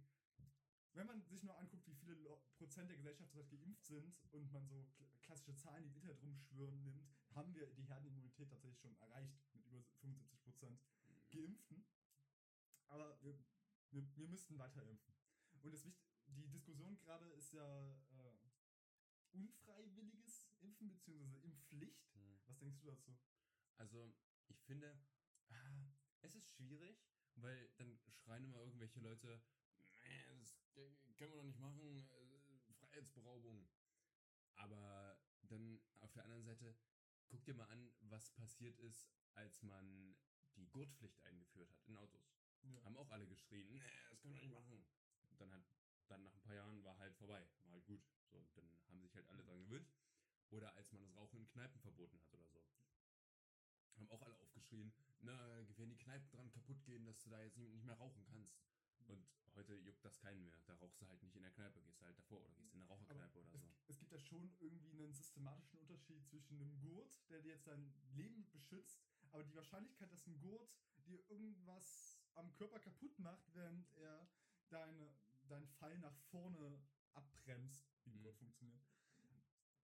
Wenn 0.95 1.07
man 1.07 1.21
sich 1.23 1.43
nur 1.43 1.57
anguckt, 1.57 1.85
wie 1.87 1.93
viele 1.93 2.15
Prozent 2.57 2.89
der 2.89 2.95
Gesellschaft 2.95 3.29
zurzeit 3.29 3.49
geimpft 3.51 3.85
sind 3.85 4.15
und 4.31 4.49
man 4.51 4.65
so 4.65 4.87
kl- 4.97 5.19
klassische 5.21 5.53
Zahlen, 5.55 5.83
die 5.83 5.89
im 5.89 5.95
Internet 5.95 6.21
rumschwören, 6.21 6.81
nimmt, 6.83 7.03
haben 7.31 7.53
wir 7.53 7.67
die 7.73 7.83
Herdenimmunität 7.83 8.49
tatsächlich 8.49 8.79
schon 8.79 8.95
erreicht 9.01 9.35
mit 9.53 9.65
über 9.65 9.83
75 9.99 10.41
Prozent 10.41 10.79
Geimpften. 11.31 11.83
Aber 12.87 13.21
wir, 13.21 13.37
wir, 13.91 14.15
wir 14.15 14.27
müssten 14.29 14.57
weiter 14.57 14.83
impfen. 14.83 15.13
Und 15.61 15.73
das 15.73 15.85
die 16.27 16.47
Diskussion 16.47 16.97
gerade 16.97 17.27
ist 17.31 17.51
ja 17.51 17.91
äh, 18.09 18.37
unfreiwilliges 19.33 20.47
Impfen 20.61 20.89
bzw. 20.89 21.37
Impfpflicht. 21.43 22.13
Hm. 22.13 22.39
Was 22.45 22.57
denkst 22.57 22.79
du 22.79 22.87
dazu? 22.87 23.17
Also, 23.77 24.15
ich 24.47 24.61
finde, 24.61 24.97
ah, 25.49 25.83
es 26.21 26.35
ist 26.35 26.49
schwierig, 26.51 26.97
weil 27.35 27.69
dann 27.77 27.99
schreien 28.09 28.45
immer 28.45 28.59
irgendwelche 28.61 29.01
Leute, 29.01 29.41
"Nee, 29.99 30.25
das 30.37 30.55
können 31.15 31.31
wir 31.31 31.37
doch 31.37 31.43
nicht 31.43 31.59
machen, 31.59 32.07
äh, 32.11 32.73
Freiheitsberaubung. 32.73 33.67
Aber 34.55 35.17
dann 35.43 35.79
auf 35.99 36.11
der 36.13 36.23
anderen 36.23 36.43
Seite, 36.43 36.75
guck 37.27 37.43
dir 37.45 37.53
mal 37.53 37.67
an, 37.69 37.91
was 38.01 38.31
passiert 38.31 38.77
ist, 38.79 39.09
als 39.33 39.61
man 39.63 40.15
die 40.55 40.67
Gurtpflicht 40.67 41.23
eingeführt 41.25 41.69
hat 41.69 41.87
in 41.87 41.97
Autos. 41.97 42.37
Ja. 42.63 42.83
Haben 42.83 42.97
auch 42.97 43.09
alle 43.11 43.27
geschrien, 43.27 43.67
nee, 43.69 43.81
das 44.09 44.21
können 44.21 44.33
wir 44.33 44.41
nicht 44.41 44.53
machen. 44.53 44.85
Und 45.29 45.41
dann 45.41 45.51
hat, 45.51 45.63
dann 46.07 46.23
nach 46.23 46.33
ein 46.33 46.41
paar 46.41 46.55
Jahren 46.55 46.83
war 46.83 46.97
halt 46.97 47.15
vorbei, 47.15 47.45
war 47.63 47.71
halt 47.71 47.85
gut. 47.85 48.03
So, 48.31 48.45
dann 48.55 48.69
haben 48.87 49.01
sich 49.01 49.13
halt 49.15 49.27
alle 49.29 49.43
dran 49.43 49.59
gewöhnt. 49.59 49.89
Oder 50.49 50.73
als 50.75 50.91
man 50.91 51.01
das 51.01 51.15
Rauchen 51.15 51.39
in 51.39 51.47
Kneipen 51.47 51.79
verboten 51.79 52.19
hat 52.19 52.33
oder 52.33 52.47
so. 52.47 52.63
Haben 53.97 54.09
auch 54.09 54.21
alle 54.21 54.37
aufgeschrien, 54.37 54.93
na, 55.21 55.37
werden 55.77 55.89
die 55.89 55.97
Kneipen 55.97 56.29
dran 56.31 56.51
kaputt 56.51 56.83
gehen, 56.83 57.05
dass 57.05 57.21
du 57.23 57.29
da 57.29 57.41
jetzt 57.41 57.57
nicht 57.57 57.85
mehr 57.85 57.95
rauchen 57.95 58.23
kannst. 58.25 58.57
Und 59.07 59.25
heute 59.55 59.75
juckt 59.75 60.03
das 60.03 60.19
keinen 60.19 60.43
mehr. 60.43 60.59
Da 60.65 60.75
rauchst 60.75 61.01
du 61.01 61.07
halt 61.07 61.21
nicht 61.23 61.35
in 61.35 61.41
der 61.41 61.51
Kneipe, 61.51 61.81
gehst 61.81 62.01
halt 62.01 62.17
davor 62.17 62.41
oder 62.43 62.53
gehst 62.55 62.73
in 62.73 62.81
eine 62.81 62.89
Raucherkneipe 62.89 63.39
oder 63.39 63.51
es, 63.53 63.61
so. 63.61 63.69
es 63.87 63.97
gibt 63.99 64.11
ja 64.11 64.19
schon 64.19 64.55
irgendwie 64.59 65.03
einen 65.03 65.13
systematischen 65.13 65.79
Unterschied 65.79 66.25
zwischen 66.27 66.59
einem 66.61 66.79
Gurt, 66.79 67.11
der 67.29 67.41
dir 67.41 67.53
jetzt 67.53 67.67
dein 67.67 67.93
Leben 68.13 68.49
beschützt, 68.51 68.99
aber 69.31 69.43
die 69.43 69.55
Wahrscheinlichkeit, 69.55 70.11
dass 70.11 70.25
ein 70.27 70.39
Gurt 70.39 70.69
dir 71.05 71.19
irgendwas 71.29 72.19
am 72.35 72.53
Körper 72.53 72.79
kaputt 72.79 73.17
macht, 73.19 73.53
während 73.53 73.87
er 73.95 74.27
deine, 74.69 75.13
deinen 75.47 75.67
Fall 75.67 75.97
nach 75.99 76.17
vorne 76.31 76.81
abbremst, 77.13 77.87
wie 78.03 78.11
ein 78.11 78.17
Mhm. 78.17 78.23
Gurt 78.23 78.37
funktioniert, 78.37 78.85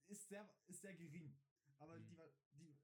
ist 0.08 0.28
sehr, 0.28 0.50
ist 0.68 0.82
sehr 0.82 0.93
gering. 0.93 1.39
Aber 1.78 1.98
Mhm. 1.98 2.06
die, 2.08 2.18
die, 2.54 2.78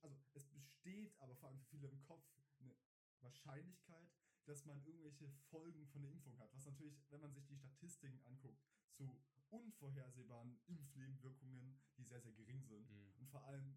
also 0.00 0.16
es 0.34 0.46
besteht 0.48 1.18
aber 1.20 1.34
vor 1.36 1.48
allem 1.48 1.58
für 1.58 1.66
viele 1.66 1.88
im 1.88 2.00
Kopf 2.02 2.24
eine 2.60 2.76
Wahrscheinlichkeit, 3.20 4.10
dass 4.46 4.64
man 4.64 4.82
irgendwelche 4.84 5.28
Folgen 5.50 5.86
von 5.88 6.02
der 6.02 6.10
Impfung 6.12 6.38
hat. 6.38 6.52
Was 6.54 6.64
natürlich, 6.64 7.04
wenn 7.10 7.20
man 7.20 7.32
sich 7.32 7.46
die 7.46 7.56
Statistiken 7.56 8.20
anguckt, 8.24 8.62
zu 8.92 9.22
unvorhersehbaren 9.50 10.58
Impfnebenwirkungen, 10.66 11.76
die 11.96 12.04
sehr, 12.04 12.20
sehr 12.20 12.32
gering 12.32 12.62
sind. 12.62 12.88
Mhm. 12.90 13.12
Und 13.18 13.28
vor 13.28 13.44
allem, 13.44 13.76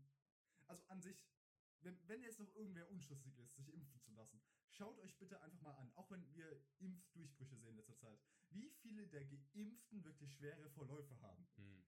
also 0.68 0.84
an 0.88 1.02
sich, 1.02 1.28
wenn, 1.82 1.98
wenn 2.08 2.22
jetzt 2.24 2.40
noch 2.40 2.54
irgendwer 2.56 2.90
unschlüssig 2.90 3.38
ist, 3.38 3.56
sich 3.56 3.72
impfen 3.74 4.00
zu 4.00 4.12
lassen, 4.12 4.42
schaut 4.70 5.00
euch 5.00 5.18
bitte 5.18 5.42
einfach 5.42 5.62
mal 5.62 5.76
an, 5.76 5.92
auch 5.96 6.10
wenn 6.12 6.26
wir 6.34 6.62
Impfdurchbrüche 6.80 7.56
sehen 7.58 7.70
in 7.70 7.76
letzter 7.76 7.98
Zeit, 7.98 8.20
wie 8.50 8.70
viele 8.70 9.08
der 9.08 9.26
Geimpften 9.26 10.04
wirklich 10.04 10.34
schwere 10.34 10.70
Verläufe 10.72 11.20
haben. 11.22 11.48
Hm, 11.56 11.84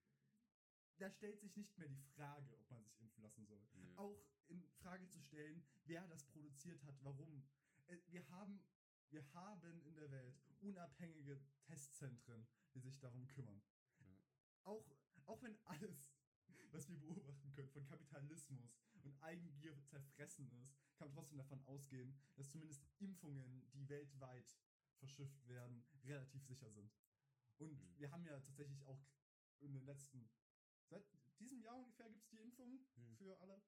Da 0.97 1.09
stellt 1.09 1.39
sich 1.39 1.55
nicht 1.55 1.77
mehr 1.77 1.87
die 1.87 2.01
Frage, 2.15 2.55
ob 2.59 2.69
man 2.69 2.83
sich 2.83 2.99
impfen 2.99 3.23
lassen 3.23 3.45
soll 3.45 3.61
nö. 3.73 3.95
auch 3.95 4.23
in 4.47 4.61
Frage 4.81 5.07
zu 5.09 5.19
stellen, 5.19 5.63
wer 5.85 6.07
das 6.07 6.23
produziert 6.25 6.83
hat, 6.83 6.95
warum. 7.03 7.43
Äh, 7.91 7.99
Wir 8.07 8.27
haben, 8.29 8.63
wir 9.09 9.33
haben 9.33 9.81
in 9.83 9.95
der 9.95 10.09
Welt 10.11 10.41
unabhängige 10.61 11.39
Testzentren, 11.65 12.47
die 12.73 12.79
sich 12.79 12.97
darum 12.99 13.27
kümmern. 13.27 13.61
Ja. 13.99 14.17
Auch, 14.63 14.85
auch 15.25 15.41
wenn 15.43 15.57
alle 15.65 15.87
alles, 15.87 16.13
was 16.71 16.87
wir 16.89 16.97
beobachten 16.97 17.51
können, 17.51 17.69
von 17.69 17.85
Kapitalismus 17.85 18.77
und 19.03 19.21
Eigengier 19.21 19.77
zerfressen 19.83 20.49
ist, 20.63 20.77
kann 20.95 21.07
man 21.07 21.13
trotzdem 21.15 21.37
davon 21.37 21.61
ausgehen, 21.65 22.15
dass 22.35 22.49
zumindest 22.49 22.85
Impfungen, 22.99 23.69
die 23.73 23.89
weltweit 23.89 24.57
verschifft 24.99 25.47
werden, 25.47 25.83
relativ 26.03 26.45
sicher 26.45 26.69
sind. 26.69 26.91
Und 27.57 27.71
Mhm. 27.73 27.97
wir 27.97 28.11
haben 28.11 28.25
ja 28.25 28.39
tatsächlich 28.39 28.83
auch 28.83 29.03
in 29.59 29.73
den 29.73 29.83
letzten, 29.85 30.29
seit 30.89 31.05
diesem 31.39 31.61
Jahr 31.61 31.77
ungefähr 31.77 32.09
gibt 32.09 32.23
es 32.23 32.29
die 32.29 32.39
Impfung 32.39 32.79
Mhm. 32.95 33.15
für 33.17 33.39
alle. 33.39 33.61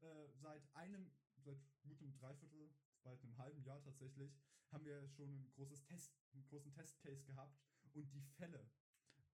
Äh, 0.00 0.28
seit 0.34 0.74
einem, 0.74 1.10
seit 1.36 1.58
gutem 1.82 2.12
Dreiviertel, 2.12 2.74
bald 3.04 3.22
einem 3.22 3.36
halben 3.38 3.62
Jahr 3.62 3.80
tatsächlich, 3.82 4.34
haben 4.72 4.84
wir 4.84 5.06
schon 5.08 5.30
ein 5.30 5.50
großes 5.52 5.84
Test, 5.84 6.12
einen 6.32 6.44
großen 6.44 6.72
Testcase 6.72 7.24
gehabt 7.24 7.60
und 7.92 8.12
die 8.12 8.22
Fälle, 8.22 8.68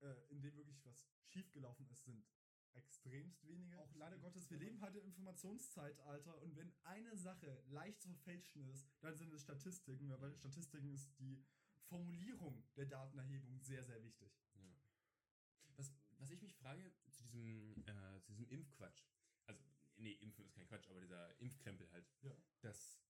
äh, 0.00 0.14
in 0.28 0.42
denen 0.42 0.56
wirklich 0.56 0.84
was 0.84 1.08
schiefgelaufen 1.24 1.88
ist, 1.88 2.04
sind 2.04 2.26
extremst 2.72 3.46
wenige. 3.46 3.80
Auch 3.80 3.94
leider 3.94 4.18
Gottes, 4.18 4.50
wir 4.50 4.58
leben 4.58 4.80
halt 4.80 4.94
im 4.96 5.04
Informationszeitalter 5.04 6.40
und 6.42 6.56
wenn 6.56 6.72
eine 6.84 7.16
Sache 7.16 7.62
leicht 7.68 8.00
zu 8.02 8.08
verfälschen 8.10 8.62
ist, 8.68 8.86
dann 9.00 9.16
sind 9.16 9.32
es 9.32 9.42
Statistiken, 9.42 10.08
weil 10.10 10.18
bei 10.18 10.28
den 10.28 10.36
Statistiken 10.36 10.90
ist 10.92 11.18
die 11.18 11.42
Formulierung 11.88 12.62
der 12.76 12.86
Datenerhebung 12.86 13.58
sehr, 13.60 13.82
sehr 13.82 14.02
wichtig. 14.04 14.32
Ja. 14.54 14.60
Was, 15.76 15.92
was 16.18 16.30
ich 16.30 16.40
mich 16.42 16.54
frage 16.54 16.92
zu 17.10 17.24
diesem, 17.24 17.82
äh, 17.86 18.20
zu 18.22 18.32
diesem 18.32 18.48
Impfquatsch, 18.48 19.04
also, 19.46 19.64
nee, 19.96 20.12
Impfen 20.12 20.44
ist 20.44 20.54
kein 20.54 20.66
Quatsch, 20.68 20.88
aber 20.88 21.00
dieser 21.00 21.38
Impfkrempel 21.40 21.90
halt, 21.90 22.06
Ja. 22.22 22.36
dass 22.60 23.00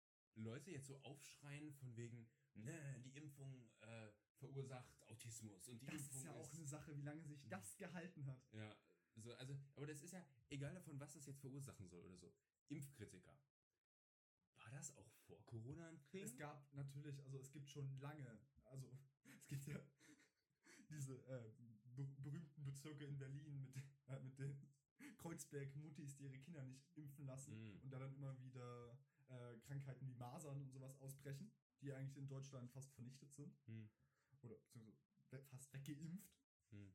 Leute 0.70 0.78
jetzt 0.78 0.86
so 0.86 1.00
aufschreien 1.02 1.72
von 1.72 1.96
wegen, 1.96 2.28
ne, 2.54 3.00
die 3.04 3.16
Impfung 3.16 3.68
äh, 3.80 4.10
verursacht 4.38 5.02
Autismus 5.08 5.68
und 5.68 5.82
die 5.82 5.86
Das 5.86 5.94
Impfung 5.94 6.16
ist 6.16 6.24
ja 6.24 6.32
auch 6.32 6.52
eine 6.52 6.66
Sache, 6.66 6.96
wie 6.96 7.02
lange 7.02 7.24
sich 7.24 7.44
das 7.48 7.76
gehalten 7.76 8.24
hat. 8.26 8.40
Ja, 8.52 8.76
so, 9.16 9.34
also, 9.34 9.58
aber 9.74 9.86
das 9.86 10.00
ist 10.02 10.12
ja 10.12 10.24
egal 10.48 10.72
davon, 10.74 10.98
was 11.00 11.12
das 11.12 11.26
jetzt 11.26 11.40
verursachen 11.40 11.88
soll 11.88 12.04
oder 12.04 12.16
so. 12.16 12.32
Impfkritiker. 12.68 13.36
War 14.58 14.70
das 14.70 14.96
auch 14.96 15.10
vor 15.26 15.44
Corona 15.46 15.88
ein 15.88 16.00
Thing? 16.10 16.22
Es 16.22 16.36
gab 16.36 16.72
natürlich, 16.72 17.20
also 17.24 17.38
es 17.38 17.50
gibt 17.50 17.68
schon 17.68 17.98
lange, 17.98 18.38
also 18.64 18.88
es 19.36 19.46
gibt 19.48 19.66
ja 19.66 19.80
diese 20.88 21.14
äh, 21.26 21.52
ber 21.96 22.04
berühmten 22.22 22.64
Bezirke 22.64 23.04
in 23.04 23.18
Berlin 23.18 23.60
mit, 23.60 23.84
äh, 24.06 24.20
mit 24.20 24.38
den 24.38 24.56
Kreuzberg-Muttis, 25.16 26.14
die 26.16 26.24
ihre 26.24 26.38
Kinder 26.38 26.62
nicht 26.64 26.86
impfen 26.96 27.26
lassen 27.26 27.54
Mhm. 27.58 27.80
und 27.82 27.90
da 27.90 27.98
dann 27.98 28.14
immer 28.14 28.40
wieder 28.40 28.96
äh, 29.30 29.58
Krankheiten 29.60 30.06
wie 30.06 30.14
Masern 30.14 30.60
und 30.60 30.70
sowas 30.70 30.94
ausbrechen, 31.00 31.50
die 31.80 31.92
eigentlich 31.92 32.16
in 32.16 32.28
Deutschland 32.28 32.70
fast 32.72 32.92
vernichtet 32.94 33.32
sind 33.32 33.56
Hm, 33.66 33.88
oder 34.42 34.56
beziehungsweise 34.56 34.98
we- 35.30 35.42
fast 35.44 35.72
weggeimpft. 35.72 36.28
hm. 36.70 36.92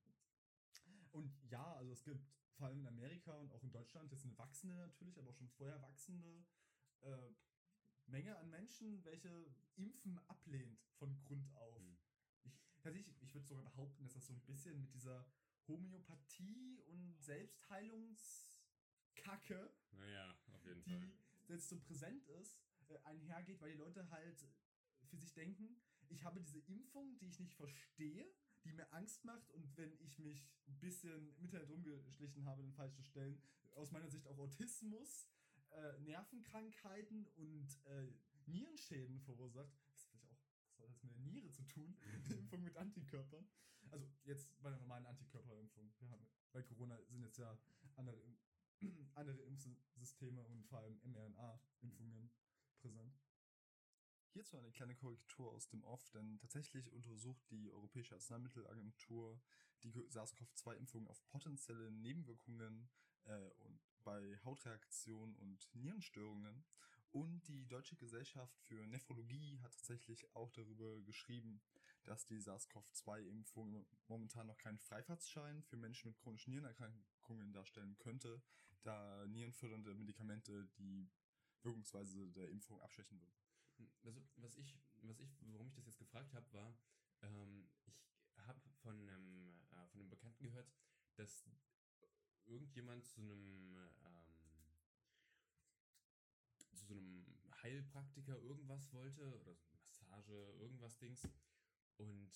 Und 1.12 1.32
ja, 1.50 1.74
also 1.76 1.92
es 1.94 2.04
gibt 2.04 2.20
vor 2.58 2.68
allem 2.68 2.80
in 2.80 2.88
Amerika 2.88 3.34
und 3.34 3.52
auch 3.52 3.64
in 3.64 3.72
Deutschland 3.72 4.12
jetzt 4.12 4.26
eine 4.26 4.38
wachsende 4.38 4.76
natürlich, 4.76 5.18
aber 5.18 5.30
auch 5.30 5.36
schon 5.36 5.50
vorher 5.50 5.82
wachsende 5.82 6.46
äh, 7.02 7.32
Menge 8.08 8.38
an 8.38 8.50
Menschen, 8.50 9.04
welche 9.04 9.46
Impfen 9.76 10.20
ablehnt 10.28 10.80
von 10.98 11.18
Grund 11.24 11.54
auf. 11.56 11.78
Hm. 11.80 11.98
Ich, 12.44 12.54
tatsächlich, 12.82 13.22
ich 13.22 13.34
würde 13.34 13.48
sogar 13.48 13.64
behaupten, 13.64 14.04
dass 14.04 14.14
das 14.14 14.26
so 14.28 14.34
ein 14.34 14.42
bisschen 14.42 14.80
mit 14.80 14.94
dieser 14.94 15.26
Homöopathie 15.68 16.80
und 16.88 17.20
Selbstheilungskacke, 17.20 19.72
Naja, 19.92 20.36
auf 20.54 20.64
jeden 20.66 20.84
Fall. 20.84 21.12
Jetzt 21.50 21.70
so 21.70 21.80
präsent 21.80 22.26
ist, 22.28 22.58
äh, 22.90 22.98
einhergeht, 23.04 23.62
weil 23.62 23.72
die 23.72 23.78
Leute 23.78 24.10
halt 24.10 24.48
für 25.06 25.18
sich 25.18 25.34
denken, 25.34 25.78
ich 26.10 26.24
habe 26.24 26.40
diese 26.40 26.60
Impfung, 26.60 27.18
die 27.18 27.28
ich 27.28 27.40
nicht 27.40 27.56
verstehe, 27.56 28.26
die 28.64 28.74
mir 28.74 28.92
Angst 28.94 29.24
macht 29.26 29.50
und 29.52 29.76
wenn 29.78 29.94
ich 30.00 30.20
mich 30.20 30.48
ein 30.68 30.80
bisschen 30.80 31.30
im 31.30 31.38
Internet 31.38 31.70
rumgeschlichen 31.70 32.46
habe 32.46 32.64
an 32.64 32.74
falschen 32.74 33.04
Stellen, 33.04 33.42
aus 33.74 33.92
meiner 33.92 34.10
Sicht 34.10 34.28
auch 34.28 34.38
Autismus, 34.38 35.28
äh, 35.72 36.00
Nervenkrankheiten 36.00 37.28
und 37.36 37.68
äh, 37.86 38.08
Nierenschäden 38.46 39.20
verursacht. 39.22 39.74
Das, 39.92 40.00
ist 40.00 40.14
auch, 40.14 40.22
das 40.30 40.80
hat 40.80 40.88
jetzt 40.90 41.04
mit 41.04 41.14
der 41.14 41.22
Niere 41.22 41.52
zu 41.52 41.64
tun, 41.64 41.98
die 42.30 42.34
Impfung 42.34 42.64
mit 42.64 42.78
Antikörpern. 42.78 43.48
Also 43.92 44.08
jetzt 44.24 44.50
bei 44.62 44.70
der 44.70 44.80
normalen 44.80 45.06
Antikörperimpfung. 45.06 45.94
Wir 46.00 46.10
haben, 46.10 46.26
bei 46.52 46.62
Corona 46.64 47.00
sind 47.08 47.22
jetzt 47.22 47.38
ja 47.38 47.58
andere, 47.96 48.20
andere 49.16 49.42
Impfsysteme 49.44 50.44
und 50.48 50.66
vor 50.66 50.80
allem 50.80 51.00
mRNA-Impfungen 51.04 52.32
präsent. 52.78 53.20
Hierzu 54.34 54.58
eine 54.58 54.72
kleine 54.72 54.96
Korrektur 54.96 55.50
aus 55.54 55.70
dem 55.70 55.84
Off, 55.86 56.10
denn 56.10 56.38
tatsächlich 56.40 56.92
untersucht 56.92 57.50
die 57.52 57.72
Europäische 57.72 58.16
Arzneimittelagentur 58.16 59.42
die 59.84 59.94
SARS-CoV-2-Impfung 60.10 61.08
auf 61.08 61.26
potenzielle 61.28 61.90
Nebenwirkungen 61.92 62.90
äh, 63.26 63.50
und 63.60 63.80
bei 64.04 64.38
Hautreaktionen 64.44 65.36
und 65.36 65.74
Nierenstörungen. 65.74 66.66
Und 67.12 67.48
die 67.48 67.66
Deutsche 67.66 67.96
Gesellschaft 67.96 68.60
für 68.60 68.86
Nephrologie 68.88 69.58
hat 69.62 69.72
tatsächlich 69.72 70.36
auch 70.36 70.52
darüber 70.52 71.02
geschrieben, 71.04 71.62
dass 72.04 72.26
die 72.26 72.42
SARS-CoV-2-Impfung 72.42 73.86
momentan 74.10 74.48
noch 74.48 74.58
keinen 74.58 74.80
Freifahrtsschein 74.80 75.64
für 75.64 75.78
Menschen 75.78 76.10
mit 76.10 76.18
chronischen 76.18 76.52
Nierenerkrankungen 76.52 77.08
darstellen 77.54 77.98
könnte, 77.98 78.42
da 78.84 79.26
nierenfördernde 79.28 79.94
Medikamente 79.96 80.68
die 80.78 81.10
Wirkungsweise 81.64 82.28
der 82.30 82.50
Impfung 82.50 82.82
abschwächen 82.82 83.20
würden. 83.20 83.34
Also, 84.04 84.22
was 84.38 84.56
ich, 84.58 84.78
was 85.02 85.20
ich, 85.20 85.30
warum 85.42 85.68
ich 85.68 85.74
das 85.74 85.86
jetzt 85.86 85.98
gefragt 85.98 86.34
habe, 86.34 86.52
war, 86.54 86.78
ähm, 87.24 87.68
ich 87.88 88.48
habe 88.48 88.60
von 88.82 89.10
einem, 89.10 89.66
äh, 89.72 89.88
von 89.88 90.02
einem 90.02 90.10
Bekannten 90.10 90.44
gehört, 90.44 90.72
dass 91.16 91.50
irgendjemand 92.46 93.06
zu 93.06 93.22
einem, 93.22 93.76
ähm, 94.06 94.78
zu 96.70 96.86
so 96.86 96.94
einem 96.94 97.26
Heilpraktiker 97.64 98.38
irgendwas 98.40 98.94
wollte 98.94 99.34
oder 99.42 99.56
so 99.56 99.66
Massage, 99.74 100.34
irgendwas 100.60 100.98
Dings 101.00 101.28
und 101.98 102.32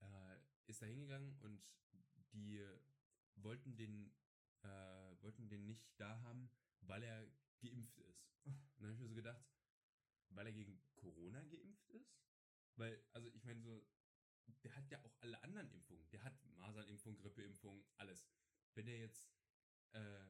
äh, 0.00 0.38
ist 0.66 0.80
da 0.82 0.86
hingegangen 0.86 1.36
und 1.40 1.62
die 2.32 2.64
wollten 3.36 3.76
den, 3.76 4.12
äh, 4.62 5.22
wollten 5.22 5.48
den 5.48 5.66
nicht 5.66 5.88
da 5.98 6.20
haben, 6.22 6.50
weil 6.82 7.02
er 7.02 7.26
geimpft 7.60 7.98
ist. 7.98 8.26
Und 8.44 8.54
dann 8.78 8.84
habe 8.84 8.92
ich 8.94 9.00
mir 9.00 9.08
so 9.08 9.14
gedacht, 9.14 9.44
weil 10.30 10.46
er 10.46 10.52
gegen 10.52 10.80
Corona 10.94 11.42
geimpft 11.44 11.88
ist? 11.90 12.16
Weil, 12.76 13.02
also 13.12 13.28
ich 13.28 13.44
meine 13.44 13.60
so, 13.60 13.86
der 14.64 14.74
hat 14.74 14.90
ja 14.90 15.02
auch 15.04 15.14
alle 15.20 15.42
anderen 15.42 15.70
Impfungen. 15.70 16.08
Der 16.10 16.22
hat 16.24 16.44
Masernimpfung, 16.56 17.16
Grippeimpfung, 17.16 17.84
alles. 17.96 18.26
Wenn 18.74 18.86
der 18.86 18.98
jetzt 18.98 19.30
äh, 19.92 20.24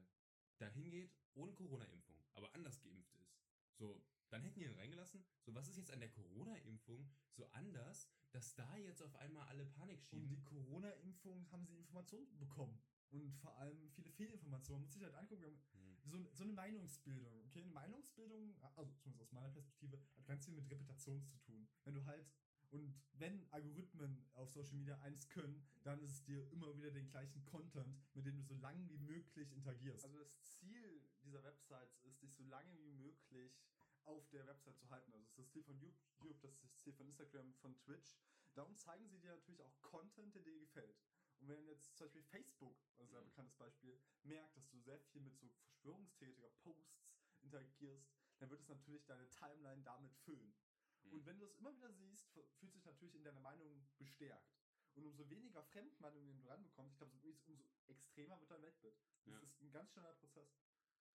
dahin 0.59 0.91
geht 0.91 1.14
ohne 1.35 1.53
Corona-Impfung, 1.55 2.16
aber 2.35 2.55
anders 2.55 2.81
geimpft 2.81 3.14
ist, 3.14 3.39
so, 3.76 4.03
dann 4.28 4.43
hätten 4.43 4.61
die 4.61 4.66
ihn 4.66 4.74
reingelassen. 4.74 5.24
So, 5.43 5.55
was 5.55 5.68
ist 5.68 5.76
jetzt 5.76 5.91
an 5.91 6.01
der 6.01 6.11
Corona-Impfung 6.11 7.11
so 7.33 7.47
anders, 7.53 8.09
dass 8.31 8.55
da 8.55 8.76
jetzt 8.76 9.03
auf 9.03 9.14
einmal 9.16 9.47
alle 9.49 9.66
Panik 9.66 9.99
Und 9.99 10.05
schieben? 10.05 10.28
die 10.28 10.43
Corona-Impfung 10.43 11.51
haben 11.51 11.64
sie 11.66 11.76
Informationen 11.76 12.37
bekommen. 12.39 12.81
Und 13.11 13.33
vor 13.37 13.57
allem 13.59 13.91
viele 13.91 14.11
Fehlinformationen. 14.11 14.83
Man 14.83 14.87
muss 14.87 14.93
sich 14.95 15.03
halt 15.03 15.15
angucken, 15.15 15.61
Hm. 15.73 15.97
so, 16.05 16.17
so 16.33 16.45
eine 16.45 16.53
Meinungsbildung. 16.53 17.45
Okay, 17.45 17.61
eine 17.61 17.71
Meinungsbildung, 17.71 18.55
also 18.77 18.93
zumindest 18.95 19.23
aus 19.23 19.33
meiner 19.33 19.51
Perspektive, 19.51 19.99
hat 20.17 20.27
ganz 20.27 20.45
viel 20.45 20.55
mit 20.55 20.71
Reputation 20.71 21.25
zu 21.27 21.37
tun. 21.39 21.69
Wenn 21.85 21.95
du 21.95 22.05
halt, 22.05 22.31
und 22.71 22.95
wenn 23.15 23.49
Algorithmen 23.51 24.25
auf 24.35 24.51
Social 24.51 24.77
Media 24.77 24.99
eins 25.01 25.29
können, 25.29 25.67
dann 25.83 26.01
ist 26.03 26.13
es 26.13 26.25
dir 26.25 26.49
immer 26.53 26.77
wieder 26.77 26.93
den 26.93 27.09
gleichen 27.09 27.45
Content, 27.45 27.99
mit 28.15 28.27
dem 28.27 28.37
du 28.37 28.43
so 28.45 28.55
lange 28.55 28.89
wie 28.89 28.99
möglich 28.99 29.53
interagierst. 29.53 30.05
Also 30.05 30.19
das 30.19 30.41
Ziel 30.45 31.03
dieser 31.25 31.43
Websites 31.43 32.01
ist, 32.05 32.23
dich 32.23 32.33
so 32.33 32.45
lange 32.45 32.79
wie 32.81 32.93
möglich 32.93 33.61
auf 34.05 34.29
der 34.31 34.47
Website 34.47 34.79
zu 34.79 34.89
halten. 34.89 35.13
Also 35.13 35.25
das 35.25 35.31
ist 35.31 35.39
das 35.39 35.49
Ziel 35.51 35.65
von 35.65 35.79
YouTube, 35.81 36.41
das 36.41 36.53
ist 36.53 36.63
das 36.63 36.77
Ziel 36.77 36.93
von 36.93 37.09
Instagram, 37.09 37.53
von 37.55 37.77
Twitch. 37.79 38.17
Darum 38.55 38.77
zeigen 38.77 39.09
sie 39.09 39.19
dir 39.19 39.31
natürlich 39.31 39.63
auch 39.63 39.81
Content, 39.83 40.35
der 40.35 40.43
dir 40.43 40.59
gefällt. 40.59 40.97
Und 41.41 41.49
wenn 41.49 41.66
jetzt 41.66 41.97
zum 41.97 42.07
Beispiel 42.07 42.22
Facebook, 42.22 42.76
also 42.99 43.03
ein 43.03 43.09
sehr 43.11 43.20
Mhm. 43.22 43.24
bekanntes 43.24 43.55
Beispiel, 43.57 43.99
merkt, 44.22 44.57
dass 44.57 44.68
du 44.68 44.78
sehr 44.78 44.99
viel 45.01 45.22
mit 45.22 45.36
so 45.38 45.49
Verschwörungstheoretiker-Posts 45.49 47.01
interagierst, 47.41 48.11
dann 48.38 48.51
wird 48.51 48.61
es 48.61 48.68
natürlich 48.68 49.05
deine 49.07 49.28
Timeline 49.30 49.82
damit 49.82 50.14
füllen. 50.16 50.55
Mhm. 51.03 51.12
Und 51.12 51.26
wenn 51.26 51.38
du 51.38 51.47
es 51.47 51.55
immer 51.57 51.74
wieder 51.74 51.91
siehst, 51.93 52.38
fühlt 52.59 52.72
sich 52.74 52.84
natürlich 52.84 53.14
in 53.14 53.24
deiner 53.24 53.41
Meinung 53.41 53.88
bestärkt. 53.99 54.55
Und 54.95 55.07
umso 55.07 55.28
weniger 55.30 55.62
Fremdmeinungen 55.62 56.36
du 56.36 56.47
ranbekommst, 56.47 56.93
ich 56.93 56.99
glaube, 56.99 57.16
so- 57.16 57.38
umso 57.47 57.64
extremer 57.86 58.38
wird 58.41 58.51
dein 58.51 58.62
Weltbild. 58.62 58.99
Das 59.24 59.32
Ja. 59.32 59.41
ist 59.41 59.61
ein 59.62 59.70
ganz 59.72 59.91
schneller 59.93 60.12
Prozess. 60.14 60.51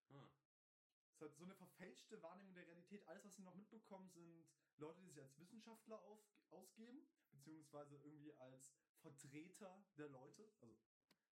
Ah. 0.09 0.27
Es 1.13 1.21
hat 1.21 1.35
so 1.35 1.43
eine 1.43 1.55
verfälschte 1.55 2.21
Wahrnehmung 2.21 2.53
der 2.55 2.65
Realität. 2.65 3.05
Alles, 3.07 3.23
was 3.25 3.35
sie 3.35 3.41
noch 3.43 3.53
mitbekommen, 3.53 4.09
sind 4.09 4.45
Leute, 4.77 4.99
die 5.01 5.07
sich 5.09 5.21
als 5.21 5.37
Wissenschaftler 5.37 6.01
auf, 6.01 6.19
ausgeben, 6.49 7.05
beziehungsweise 7.31 7.95
irgendwie 7.97 8.33
als 8.35 8.75
Vertreter 9.01 9.85
der 9.97 10.07
Leute. 10.09 10.53
Also 10.59 10.75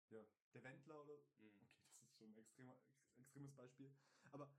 ja, 0.10 0.26
der 0.54 0.64
Wendler 0.64 1.02
oder. 1.02 1.18
Hm. 1.38 1.52
Okay, 1.54 1.68
das 2.00 2.10
ist 2.10 2.16
schon 2.18 2.32
ein 2.32 2.38
extremer, 2.38 2.78
ex- 2.78 3.18
extremes 3.18 3.54
Beispiel. 3.54 3.94
Aber 4.32 4.52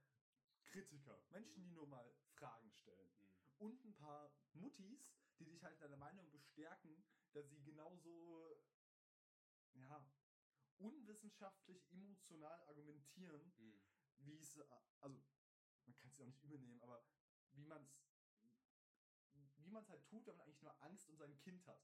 Kritiker, 0.64 1.22
Menschen, 1.30 1.62
die 1.64 1.70
nur 1.70 1.86
mal 1.86 2.14
Fragen 2.34 2.70
stellen. 2.70 3.10
Hm. 3.18 3.28
Und 3.58 3.84
ein 3.84 3.94
paar 3.94 4.32
Muttis, 4.52 5.14
die 5.38 5.46
dich 5.46 5.62
halt 5.62 5.74
in 5.74 5.80
deiner 5.80 5.96
Meinung 5.96 6.30
bestärken, 6.30 7.04
dass 7.32 7.48
sie 7.50 7.62
genauso 7.62 8.56
ja, 9.74 10.04
wissenschaftlich, 10.78 11.90
emotional 11.92 12.62
argumentieren, 12.64 13.52
Hm. 13.58 13.80
wie 14.18 14.36
es, 14.36 14.58
also 15.00 15.20
man 15.84 15.96
kann 15.96 16.10
es 16.10 16.16
ja 16.18 16.24
auch 16.24 16.28
nicht 16.28 16.42
übernehmen, 16.42 16.80
aber 16.80 17.04
wie 17.52 17.64
man 17.64 17.82
es, 17.82 18.04
wie 19.56 19.70
man 19.70 19.82
es 19.82 19.88
halt 19.88 20.04
tut, 20.04 20.26
wenn 20.26 20.36
man 20.36 20.46
eigentlich 20.46 20.62
nur 20.62 20.82
Angst 20.82 21.08
um 21.08 21.16
sein 21.16 21.36
Kind 21.36 21.66
hat. 21.66 21.80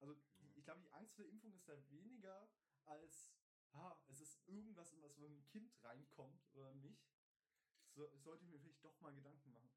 Also 0.00 0.14
die, 0.40 0.52
ich 0.58 0.64
glaube, 0.64 0.80
die 0.80 0.92
Angst 0.92 1.14
vor 1.14 1.24
der 1.24 1.32
Impfung 1.32 1.54
ist 1.54 1.68
da 1.68 1.88
weniger 1.90 2.50
als, 2.84 3.34
ah, 3.72 3.96
es 4.06 4.20
ist 4.20 4.46
irgendwas, 4.46 4.92
in 4.92 5.02
was 5.02 5.16
ein 5.18 5.46
Kind 5.46 5.82
reinkommt 5.82 6.48
oder 6.52 6.74
mich. 6.74 7.14
So, 7.94 8.10
ich 8.12 8.22
sollte 8.22 8.44
mir 8.44 8.58
vielleicht 8.60 8.84
doch 8.84 9.00
mal 9.00 9.14
Gedanken 9.14 9.52
machen. 9.52 9.70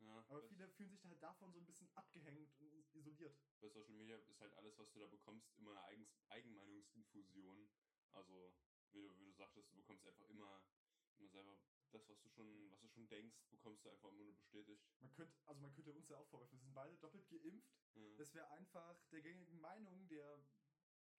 Ja, 0.00 0.24
Aber 0.28 0.42
viele 0.42 0.68
fühlen 0.68 0.90
sich 0.90 1.00
da 1.00 1.08
halt 1.08 1.22
davon 1.22 1.52
so 1.52 1.58
ein 1.60 1.66
bisschen 1.66 1.90
abgehängt 1.96 2.54
und 2.56 2.72
is- 2.72 2.92
isoliert. 2.94 3.36
bei 3.60 3.68
Social 3.68 3.94
Media 3.94 4.16
ist 4.18 4.40
halt 4.40 4.52
alles, 4.54 4.78
was 4.78 4.92
du 4.92 5.00
da 5.00 5.06
bekommst, 5.06 5.52
immer 5.56 5.70
eine 5.72 5.82
Eigens 5.82 6.22
Eigenmeinungsinfusion. 6.28 7.68
Also, 8.12 8.54
wie 8.90 8.92
du, 8.92 9.18
wie 9.18 9.24
du 9.24 9.32
sagtest, 9.32 9.72
du 9.72 9.76
bekommst 9.76 10.06
einfach 10.06 10.26
immer, 10.26 10.64
immer 11.16 11.28
selber 11.28 11.58
das, 11.90 12.08
was 12.08 12.20
du 12.20 12.28
schon, 12.28 12.70
was 12.70 12.80
du 12.80 12.88
schon 12.88 13.08
denkst, 13.08 13.38
bekommst 13.50 13.84
du 13.84 13.90
einfach 13.90 14.10
immer 14.10 14.24
nur 14.24 14.34
bestätigt. 14.34 14.82
Man 15.00 15.12
könnte, 15.12 15.34
also 15.46 15.60
man 15.60 15.72
könnte 15.72 15.92
uns 15.92 16.08
ja 16.08 16.16
auch 16.16 16.26
vorwerfen, 16.28 16.58
wir 16.58 16.64
sind 16.64 16.74
beide 16.74 16.96
doppelt 16.98 17.28
geimpft. 17.28 17.72
Ja. 17.94 18.16
dass 18.16 18.32
wir 18.34 18.48
einfach 18.50 19.02
der 19.10 19.22
gängigen 19.22 19.58
Meinung 19.60 20.06
der, 20.08 20.40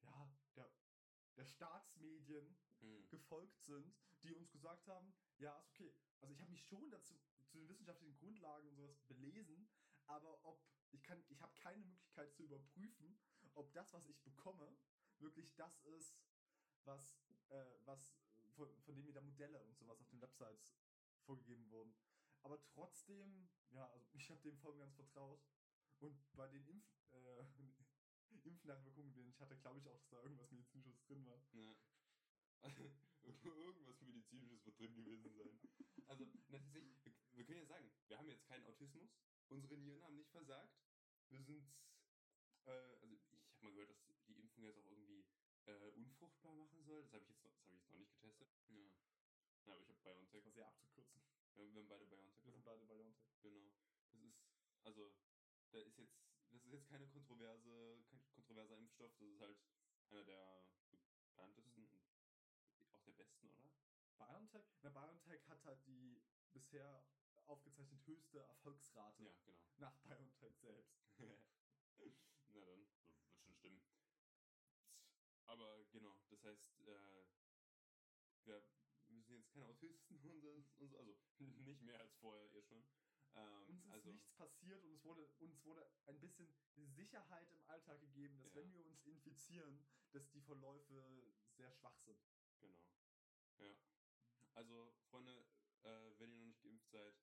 ja, 0.01 0.31
der, 0.55 0.71
der 1.35 1.45
Staatsmedien 1.45 2.55
Hm. 2.81 3.09
gefolgt 3.09 3.61
sind, 3.63 3.93
die 4.23 4.33
uns 4.33 4.51
gesagt 4.51 4.87
haben, 4.87 5.13
ja, 5.37 5.57
ist 5.59 5.67
okay. 5.69 5.93
Also 6.21 6.33
ich 6.33 6.39
habe 6.41 6.51
mich 6.51 6.63
schon 6.63 6.89
dazu 6.89 7.19
zu 7.47 7.57
den 7.57 7.67
wissenschaftlichen 7.67 8.15
Grundlagen 8.15 8.67
und 8.69 8.75
sowas 8.75 9.01
belesen, 9.01 9.69
aber 10.07 10.43
ob 10.45 10.63
ich 10.91 11.03
kann, 11.03 11.23
ich 11.29 11.41
habe 11.41 11.53
keine 11.55 11.85
Möglichkeit 11.85 12.33
zu 12.33 12.43
überprüfen, 12.43 13.19
ob 13.53 13.71
das, 13.73 13.93
was 13.93 14.07
ich 14.07 14.21
bekomme, 14.23 14.77
wirklich 15.19 15.55
das 15.55 15.79
ist, 15.81 16.17
was, 16.83 17.19
äh, 17.49 17.65
was 17.85 18.13
von, 18.59 18.81
von 18.83 18.95
dem 18.95 19.13
da 19.13 19.21
Modelle 19.21 19.63
und 19.63 19.77
sowas 19.77 19.99
auf 20.01 20.09
den 20.09 20.19
Websites 20.21 20.75
vorgegeben 21.25 21.69
wurden. 21.71 21.95
Aber 22.43 22.61
trotzdem, 22.73 23.49
ja, 23.69 23.87
also 23.87 24.05
ich 24.13 24.29
habe 24.29 24.41
dem 24.41 24.57
voll 24.57 24.77
ganz 24.77 24.95
vertraut. 24.95 25.41
Und 25.99 26.17
bei 26.33 26.47
den 26.47 26.65
Impf, 26.67 26.85
äh, 27.11 27.45
Impfnachwirkungen, 28.43 29.13
die 29.13 29.29
ich 29.29 29.39
hatte, 29.39 29.57
glaube 29.57 29.79
ich 29.79 29.87
auch, 29.87 29.97
dass 29.97 30.09
da 30.09 30.21
irgendwas 30.21 30.51
Medizinisches 30.51 31.05
drin 31.05 31.25
war. 31.25 31.41
Ja. 31.53 31.75
Irgendwas 33.43 34.01
Medizinisches 34.01 34.65
wird 34.65 34.79
drin 34.79 34.95
gewesen 34.95 35.31
sein. 35.35 35.59
Also, 36.07 36.25
na, 36.47 36.59
tatsächlich, 36.59 37.03
wir, 37.05 37.13
wir 37.31 37.45
können 37.45 37.59
ja 37.59 37.65
sagen, 37.65 37.89
wir 38.07 38.17
haben 38.17 38.27
jetzt 38.27 38.45
keinen 38.45 38.65
Autismus, 38.65 39.09
unsere 39.47 39.77
Nieren 39.77 40.01
haben 40.03 40.15
nicht 40.15 40.31
versagt. 40.31 40.73
Wir 41.29 41.41
sind, 41.43 41.63
äh, 42.65 42.71
also 43.01 43.13
ich 43.13 43.31
habe 43.31 43.41
mal 43.61 43.71
gehört, 43.71 43.89
dass 43.89 44.23
die 44.25 44.39
Impfung 44.39 44.63
jetzt 44.63 44.79
auch 44.79 44.89
irgendwie 44.89 45.08
äh, 45.77 45.89
unfruchtbar 45.95 46.53
machen 46.53 46.83
soll. 46.85 47.03
Das 47.03 47.11
habe 47.13 47.23
ich, 47.23 47.29
jetzt 47.29 47.43
noch- 47.43 47.51
das 47.53 47.65
hab 47.65 47.73
ich 47.73 47.81
jetzt 47.81 47.91
noch 47.91 47.99
nicht 47.99 48.11
getestet. 48.13 48.49
Ja. 48.69 48.91
ja 49.65 49.73
aber 49.73 49.81
ich 49.81 49.89
habe 49.89 49.99
BioNTech. 50.01 50.43
Das 50.43 50.53
sehr 50.53 50.67
abzukürzen. 50.67 51.21
Wir 51.55 51.63
haben, 51.63 51.73
wir 51.73 51.81
haben 51.81 51.87
beide 51.89 52.05
BioNTech. 52.05 52.45
Wir 52.45 52.51
sind 52.51 52.63
gehabt. 52.63 52.65
beide 52.65 52.85
BioNTech. 52.85 53.25
Genau. 53.41 53.71
Das 54.11 54.21
ist, 54.21 54.35
also, 54.83 55.13
da 55.71 55.79
ist 55.79 55.97
jetzt, 55.97 56.15
das 56.51 56.63
ist 56.65 56.71
jetzt 56.71 56.87
keine 56.87 57.07
kontroverse, 57.07 58.03
kein 58.09 58.21
kontroverser 58.33 58.77
Impfstoff. 58.77 59.11
Das 59.17 59.27
ist 59.29 59.39
halt 59.39 59.57
einer 60.09 60.23
der 60.23 60.65
bekanntesten 60.89 61.85
und 61.85 62.91
auch 62.93 63.03
der 63.03 63.13
besten, 63.13 63.49
oder? 63.51 63.71
BioNTech? 64.17 64.65
Na, 64.81 64.89
BioNTech 64.89 65.47
hat 65.47 65.63
halt 65.63 65.85
die 65.85 66.21
bisher 66.51 67.05
aufgezeichnet 67.45 68.05
höchste 68.05 68.39
Erfolgsrate 68.39 69.23
Ja, 69.23 69.33
genau. 69.45 69.63
nach 69.77 69.97
BioNTech 70.01 70.55
selbst. 70.61 70.93
Na 72.53 72.65
dann, 72.65 72.87
wird 73.27 73.39
schon 73.43 73.53
stimmen. 73.55 73.81
Aber 75.45 75.83
genau, 75.91 76.19
das 76.41 76.51
heißt, 76.51 76.79
äh, 76.87 77.23
wir, 78.45 78.63
sind 79.07 79.29
jetzt 79.29 79.51
keine 79.51 79.65
Autisten 79.65 80.15
und, 80.23 80.41
das, 80.41 80.73
und 80.77 80.89
so, 80.89 80.97
also 80.97 81.15
nicht 81.39 81.81
mehr 81.81 81.99
als 81.99 82.13
vorher 82.15 82.51
eh 82.53 82.61
schon. 82.61 82.85
Ähm, 83.35 83.67
Uns 83.67 83.83
ist 83.85 83.91
also, 83.91 84.11
nichts 84.11 84.31
passiert 84.31 84.81
und 84.83 84.93
es 84.93 85.03
wurde, 85.03 85.27
uns 85.39 85.63
wurde 85.63 85.87
ein 86.05 86.19
bisschen 86.19 86.49
Sicherheit 86.75 87.51
im 87.51 87.61
Alltag 87.67 87.99
gegeben, 87.99 88.37
dass 88.37 88.47
Ja. 88.47 88.55
wenn 88.55 88.73
wir 88.73 88.83
uns 88.85 89.01
infizieren, 89.03 89.83
dass 90.11 90.29
die 90.31 90.41
Verläufe 90.41 91.35
sehr 91.57 91.71
schwach 91.71 91.97
sind. 92.05 92.19
Genau. 92.59 92.81
Ja. 93.59 93.75
Also, 94.53 94.95
Freunde, 95.09 95.45
äh, 95.83 96.11
wenn 96.17 96.31
ihr 96.31 96.37
noch 96.37 96.45
nicht 96.45 96.61
geimpft 96.61 96.89
seid, 96.89 97.15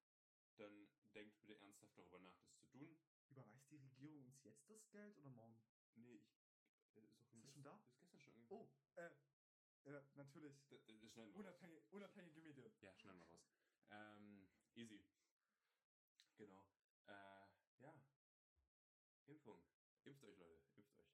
dann 0.57 0.89
denkt 1.15 1.39
bitte 1.39 1.57
ernsthaft 1.59 1.97
darüber 1.99 2.19
nach, 2.19 2.37
das 2.39 2.55
zu 2.57 2.67
tun. 2.67 2.97
Überweist 3.29 3.69
die 3.71 3.77
Regierung 3.77 4.25
uns 4.27 4.43
jetzt 4.45 4.69
das 4.71 4.89
Geld 4.91 5.17
oder 5.19 5.31
morgen? 5.31 5.59
Nee, 5.95 6.15
ich. 6.15 6.31
Äh, 6.95 7.01
ist, 7.05 7.33
Ist 7.33 7.45
es 7.45 7.51
schon 7.53 7.63
da? 7.63 7.81
Ist 8.01 8.06
Oh, 8.49 8.69
äh, 8.97 9.11
äh 9.85 10.03
natürlich. 10.15 10.55
Das, 10.69 10.85
das 10.87 11.01
schneiden 11.13 11.33
wir 11.33 11.37
raus. 11.37 11.37
Unabhängig, 11.37 11.83
unabhängige 11.93 12.41
Medien. 12.41 12.73
Ja, 12.81 12.95
schneiden 12.97 13.21
wir 13.21 13.27
raus. 13.27 13.41
Ähm, 13.91 14.49
easy. 14.75 15.05
Genau. 16.37 16.65
Äh, 17.07 17.13
ja. 17.79 17.95
Impfung. 19.27 19.61
Impft 20.05 20.23
euch, 20.25 20.37
Leute. 20.39 20.61
Impft 20.77 20.97
euch. 20.99 21.07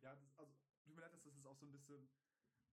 Ja, 0.00 0.14
das, 0.16 0.36
also, 0.36 0.52
tut 0.84 0.94
mir 0.94 1.00
leid, 1.00 1.12
dass 1.12 1.22
das 1.22 1.34
jetzt 1.34 1.46
auch 1.46 1.58
so 1.58 1.66
ein 1.66 1.72
bisschen 1.72 2.08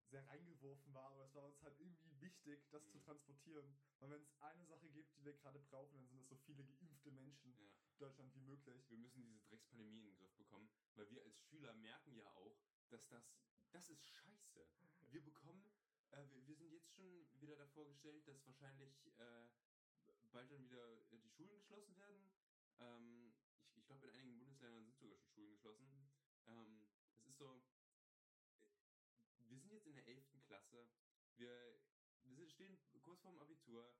sehr 0.10 0.26
reingeworfen 0.28 0.92
war, 0.94 1.12
aber 1.12 1.26
es 1.26 1.34
war 1.36 1.46
uns 1.46 1.62
halt 1.62 1.80
irgendwie 1.80 2.20
wichtig, 2.20 2.68
das 2.72 2.82
zu 2.92 2.98
Mhm. 2.98 3.04
transportieren. 3.04 3.80
Weil 4.00 4.10
wenn 4.10 4.22
es 4.24 4.42
eine 4.42 4.66
Sache 4.66 4.90
gibt, 4.90 5.16
die 5.18 5.24
wir 5.24 5.34
gerade 5.34 5.60
brauchen, 5.60 5.98
dann 5.98 6.08
sind 6.08 6.22
es 6.24 6.30
so 6.30 6.36
viele 6.38 6.66
geimpfte 6.66 7.12
Menschen 7.12 7.54
Ja. 7.60 7.66
in 7.92 7.98
Deutschland 8.00 8.34
wie 8.34 8.40
möglich. 8.40 8.90
Wir 8.90 8.98
müssen 8.98 9.22
diese 9.24 9.40
Dreckspandemie 9.42 10.00
in 10.00 10.06
den 10.06 10.16
Griff 10.16 10.34
bekommen, 10.36 10.72
weil 10.96 11.10
wir 11.12 11.22
als 11.24 11.38
Schüler 11.38 11.74
merken 11.74 12.16
ja 12.16 12.32
auch, 12.34 12.58
dass 12.90 13.06
das, 13.08 13.24
das 13.72 13.90
ist 13.90 14.04
scheiße. 14.06 14.68
Wir 15.12 15.22
bekommen, 15.24 15.72
äh, 16.12 16.26
wir, 16.32 16.48
wir 16.48 16.56
sind 16.56 16.72
jetzt 16.72 16.90
schon 16.96 17.28
wieder 17.42 17.56
davor 17.56 17.88
gestellt, 17.88 18.28
dass 18.28 18.46
wahrscheinlich 18.46 18.94
äh, 19.18 19.48
bald 20.32 20.52
dann 20.52 20.64
wieder 20.64 21.02
äh, 21.12 21.20
die 21.20 21.30
Schulen 21.30 21.56
geschlossen 21.56 21.98
werden. 21.98 22.32
Ähm, 22.80 23.34
ich 23.74 23.78
ich 23.78 23.86
glaube, 23.86 24.08
in 24.08 24.14
einigen 24.16 24.40
Bundesländern 24.40 24.84
sind 24.86 25.00
sogar 25.00 25.18
schon 25.18 25.30
Schulen 25.32 25.52
geschlossen. 25.52 26.10
Ähm, 26.48 26.88
es 27.18 27.28
ist 27.28 27.38
so, 27.38 27.64
äh, 29.38 29.50
wir 29.50 29.60
sind 29.60 29.72
jetzt 29.72 29.88
in 29.88 29.96
der 29.96 30.08
11. 30.08 30.24
Klasse, 30.46 30.90
wir, 31.38 31.80
wir 32.26 32.48
stehen 32.50 32.78
kurz 33.04 33.22
vorm 33.22 33.40
Abitur, 33.40 33.94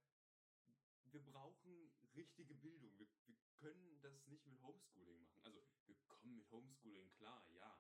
wir 1.06 1.22
brauchen 1.22 1.92
richtige 2.16 2.54
Bildung. 2.56 2.98
Wir, 3.00 3.08
wir 3.26 3.36
können 3.56 4.00
das 4.02 4.28
nicht 4.28 4.46
mit 4.46 4.62
Homeschooling 4.62 5.20
machen. 5.22 5.42
Also 5.44 5.64
wir 5.86 5.96
kommen 6.08 6.36
mit 6.36 6.50
Homeschooling 6.52 7.10
klar, 7.12 7.48
ja. 7.52 7.80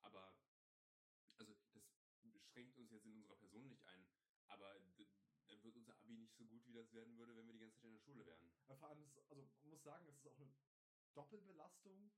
Aber 0.00 0.34
also 1.38 1.54
das 1.74 1.84
schränkt 2.52 2.76
uns 2.78 2.90
jetzt 2.90 3.04
in 3.06 3.12
unserer 3.14 3.36
Person 3.56 3.68
nicht 3.68 3.86
ein. 3.86 4.06
Aber 4.48 4.78
dann 5.46 5.62
wird 5.62 5.76
unser 5.76 5.96
Abi 5.98 6.16
nicht 6.18 6.36
so 6.36 6.44
gut, 6.44 6.66
wie 6.66 6.72
das 6.72 6.92
werden 6.92 7.16
würde, 7.16 7.34
wenn 7.36 7.46
wir 7.46 7.52
die 7.54 7.58
ganze 7.58 7.76
Zeit 7.78 7.86
in 7.86 7.92
der 7.92 7.98
Schule 8.00 8.26
wären. 8.26 8.50
Aber 8.66 8.76
vor 8.76 8.88
allem, 8.88 9.02
ist, 9.02 9.18
also 9.30 9.48
man 9.62 9.70
muss 9.70 9.82
sagen, 9.82 10.06
es 10.08 10.16
ist 10.16 10.26
auch 10.26 10.36
eine 10.36 10.52
Doppelbelastung 11.14 12.12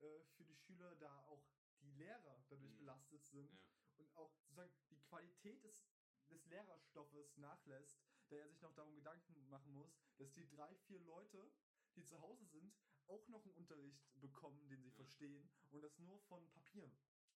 äh, 0.00 0.24
für 0.36 0.44
die 0.44 0.54
Schüler, 0.54 0.94
da 0.94 1.20
auch 1.22 1.44
die 1.80 1.90
Lehrer 1.90 2.44
dadurch 2.48 2.72
Mhm. 2.72 2.76
belastet 2.76 3.24
sind 3.24 3.60
Ja. 3.96 3.96
und 3.96 4.14
auch 4.14 4.32
sozusagen 4.46 4.72
die 4.90 5.00
Qualität 5.00 5.64
des, 5.64 5.84
des 6.30 6.44
Lehrerstoffes 6.46 7.36
nachlässt, 7.36 7.98
da 8.28 8.36
er 8.36 8.48
sich 8.48 8.60
noch 8.60 8.72
darum 8.74 8.94
Gedanken 8.94 9.48
machen 9.48 9.72
muss, 9.72 9.98
dass 10.16 10.32
die 10.32 10.48
drei, 10.48 10.74
vier 10.76 11.00
Leute, 11.00 11.52
die 11.96 12.04
zu 12.04 12.20
Hause 12.20 12.46
sind, 12.46 12.74
auch 13.06 13.26
noch 13.28 13.44
einen 13.44 13.54
Unterricht 13.54 14.00
bekommen, 14.20 14.68
den 14.68 14.82
sie 14.82 14.90
Ja. 14.92 14.92
verstehen 14.92 15.50
und 15.70 15.82
das 15.82 15.98
nur 15.98 16.20
von 16.20 16.48
Papieren. 16.50 16.96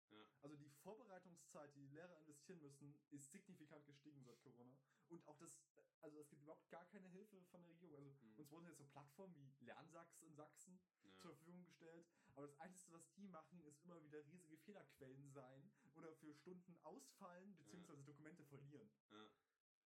Ja. 0.09 0.25
Also 0.41 0.55
die 0.55 0.69
Vorbereitungszeit, 0.69 1.75
die 1.75 1.81
die 1.81 1.93
Lehrer 1.95 2.15
investieren 2.17 2.61
müssen, 2.61 2.95
ist 3.09 3.31
signifikant 3.31 3.85
gestiegen 3.85 4.23
seit 4.23 4.39
Corona. 4.41 4.77
Und 5.09 5.25
auch 5.27 5.37
das, 5.37 5.59
also 6.01 6.19
es 6.19 6.29
gibt 6.29 6.41
überhaupt 6.41 6.69
gar 6.69 6.85
keine 6.85 7.07
Hilfe 7.09 7.43
von 7.45 7.61
der 7.61 7.69
Regierung. 7.69 7.95
Also 7.95 8.09
Mhm. 8.09 8.37
uns 8.37 8.51
wurden 8.51 8.67
jetzt 8.67 8.77
so 8.77 8.85
Plattformen 8.85 9.35
wie 9.35 9.65
Lernsachs 9.65 10.21
in 10.21 10.33
Sachsen 10.35 10.79
Ja. 11.03 11.11
zur 11.21 11.35
Verfügung 11.35 11.63
gestellt. 11.63 12.07
Aber 12.35 12.47
das 12.47 12.59
Einzige, 12.59 12.93
was 12.93 13.11
die 13.13 13.27
machen, 13.27 13.59
ist 13.61 13.81
immer 13.83 14.01
wieder 14.03 14.23
riesige 14.25 14.57
Fehlerquellen 14.57 15.29
sein 15.31 15.71
oder 15.95 16.13
für 16.13 16.33
Stunden 16.35 16.77
ausfallen 16.83 17.55
bzw. 17.55 18.03
Dokumente 18.03 18.45
verlieren. 18.45 18.89
Ja. 19.09 19.27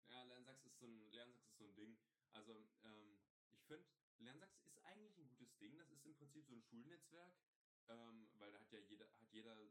ja, 0.09 0.23
Lernsachs 0.23 0.65
ist 0.65 0.77
so 0.79 0.85
ein 0.87 1.09
Lernsachs 1.11 1.47
ist 1.47 1.57
so 1.57 1.65
ein 1.65 1.75
Ding. 1.75 1.97
Also, 2.31 2.67
ähm, 2.83 3.17
ich 3.51 3.63
finde, 3.65 3.85
Lernsachs 4.17 4.57
ist 4.65 4.77
eigentlich 4.83 5.17
ein 5.17 5.27
gutes 5.27 5.55
Ding. 5.57 5.77
Das 5.77 5.89
ist 5.91 6.05
im 6.05 6.15
Prinzip 6.15 6.45
so 6.47 6.55
ein 6.55 6.61
Schulnetzwerk, 6.61 7.33
ähm, 7.89 8.27
weil 8.39 8.51
da 8.51 8.59
hat 8.59 8.71
ja 8.71 8.79
jeder, 8.79 9.05
hat 9.19 9.31
jeder 9.31 9.55
äh, 9.59 9.67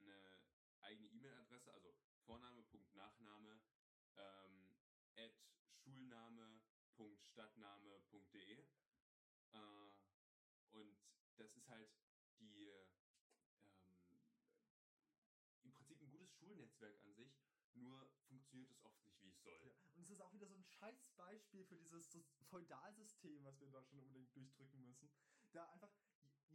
eine 0.00 0.40
eigene 0.80 1.06
E-Mail-Adresse, 1.08 1.72
also 1.72 1.94
Vorname, 2.24 2.62
Punkt, 2.64 2.92
Nachname, 2.94 3.60
ähm, 4.16 4.74
at 5.16 5.32
schulname.stadtname.de. 5.84 8.66
Äh, 9.52 9.90
und 10.72 10.98
das 11.36 11.54
ist 11.56 11.68
halt 11.68 11.88
die, 12.38 12.68
ähm, 12.68 13.16
im 15.62 15.72
Prinzip 15.72 16.00
ein 16.00 16.10
gutes 16.10 16.32
Schulnetzwerk 16.32 17.00
an 17.02 17.14
sich, 17.14 17.38
nur 17.74 18.08
funktioniert 18.28 18.70
es 18.70 18.82
oft 18.84 19.02
nicht, 19.04 19.20
wie 19.22 19.28
es 19.28 19.42
soll. 19.42 19.60
Ja. 19.64 19.72
Und 19.94 20.02
es 20.02 20.10
ist 20.10 20.20
auch 20.20 20.32
wieder 20.32 20.46
so 20.46 20.54
ein 20.54 20.64
scheiß 20.64 21.08
Beispiel 21.16 21.64
für 21.64 21.76
dieses 21.76 22.16
Feudalsystem, 22.48 23.44
was 23.44 23.58
wir 23.60 23.66
in 23.66 23.72
Deutschland 23.72 24.02
unbedingt 24.02 24.34
durchdrücken 24.34 24.82
müssen. 24.84 25.10
Da 25.52 25.68
einfach 25.70 25.90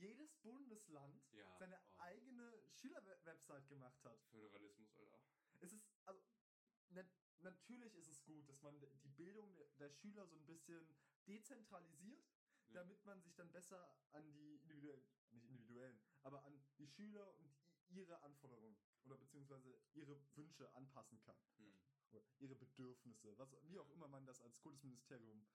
jedes 0.01 0.33
Bundesland 0.41 1.21
Ja, 1.31 1.57
seine 1.59 1.77
oh. 1.79 1.99
eigene 1.99 2.51
Schülerwebsite 2.71 3.67
gemacht 3.67 4.03
hat. 4.03 4.19
Föderalismus, 4.31 4.95
Alter. 4.97 5.19
Es 5.59 5.75
natürlich 7.41 7.95
ist 7.95 8.09
es 8.09 8.23
gut, 8.23 8.47
dass 8.49 8.61
man 8.61 8.79
die 9.03 9.07
Bildung 9.09 9.55
der- 9.77 9.89
Schüler 9.89 10.27
so 10.27 10.35
ein 10.37 10.45
bisschen 10.45 10.95
dezentralisiert, 11.27 12.23
Ja. 12.67 12.83
damit 12.83 13.03
man 13.05 13.21
sich 13.21 13.35
dann 13.35 13.51
besser 13.51 13.95
an 14.11 14.31
die 14.33 14.55
individuellen, 14.55 15.03
nicht 15.31 15.45
individuellen, 15.45 15.99
aber 16.23 16.43
an 16.43 16.63
die 16.77 16.87
Schüler 16.87 17.37
und 17.39 17.51
ihre 17.89 18.21
Anforderungen 18.21 18.77
oder 19.03 19.17
beziehungsweise 19.17 19.79
ihre 19.93 20.19
Wünsche 20.35 20.73
anpassen 20.73 21.19
kann. 21.21 21.37
Hm. 21.57 21.73
Oder 22.11 22.23
ihre 22.39 22.55
Bedürfnisse, 22.55 23.37
was, 23.37 23.49
wie 23.67 23.79
auch 23.79 23.89
immer 23.89 24.07
man 24.07 24.25
das 24.25 24.41
als 24.41 24.59
Kultusministerium 24.59 25.45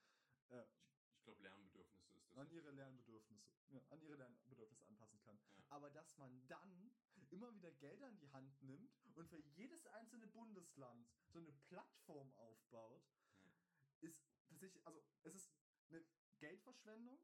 äh, 0.49 0.65
Ich 0.91 0.96
glaube, 1.27 1.43
Lernbedürfnisse 1.43 2.17
ist 2.17 2.31
das. 2.31 2.37
an 2.37 2.51
ihre 2.51 2.71
Lernbedürfnisse, 2.71 3.45
ja, 3.71 3.83
an 3.91 4.01
ihre 4.01 4.17
Lernbedürfnisse 4.17 4.87
anpassen 4.87 5.21
kann. 5.21 5.39
Ja. 5.57 5.65
Aber 5.71 5.91
dass 5.91 6.17
man 6.17 6.47
dann 6.47 6.91
immer 7.31 7.53
wieder 7.55 7.73
Gelder 7.73 8.09
in 8.09 8.19
die 8.19 8.31
Hand 8.31 8.63
nimmt 8.63 8.95
und 9.15 9.29
für 9.29 9.39
jedes 9.57 9.87
einzelne 9.87 10.27
Bundesland 10.29 11.09
so 11.29 11.39
eine 11.41 11.53
Plattform 11.53 12.33
aufbaut, 12.35 13.03
Ja. 13.45 13.53
ist 14.01 14.25
tatsächlich, 14.49 14.87
also 14.87 15.03
es 15.25 15.35
ist 15.35 15.53
eine 15.91 16.05
Geldverschwendung 16.39 17.19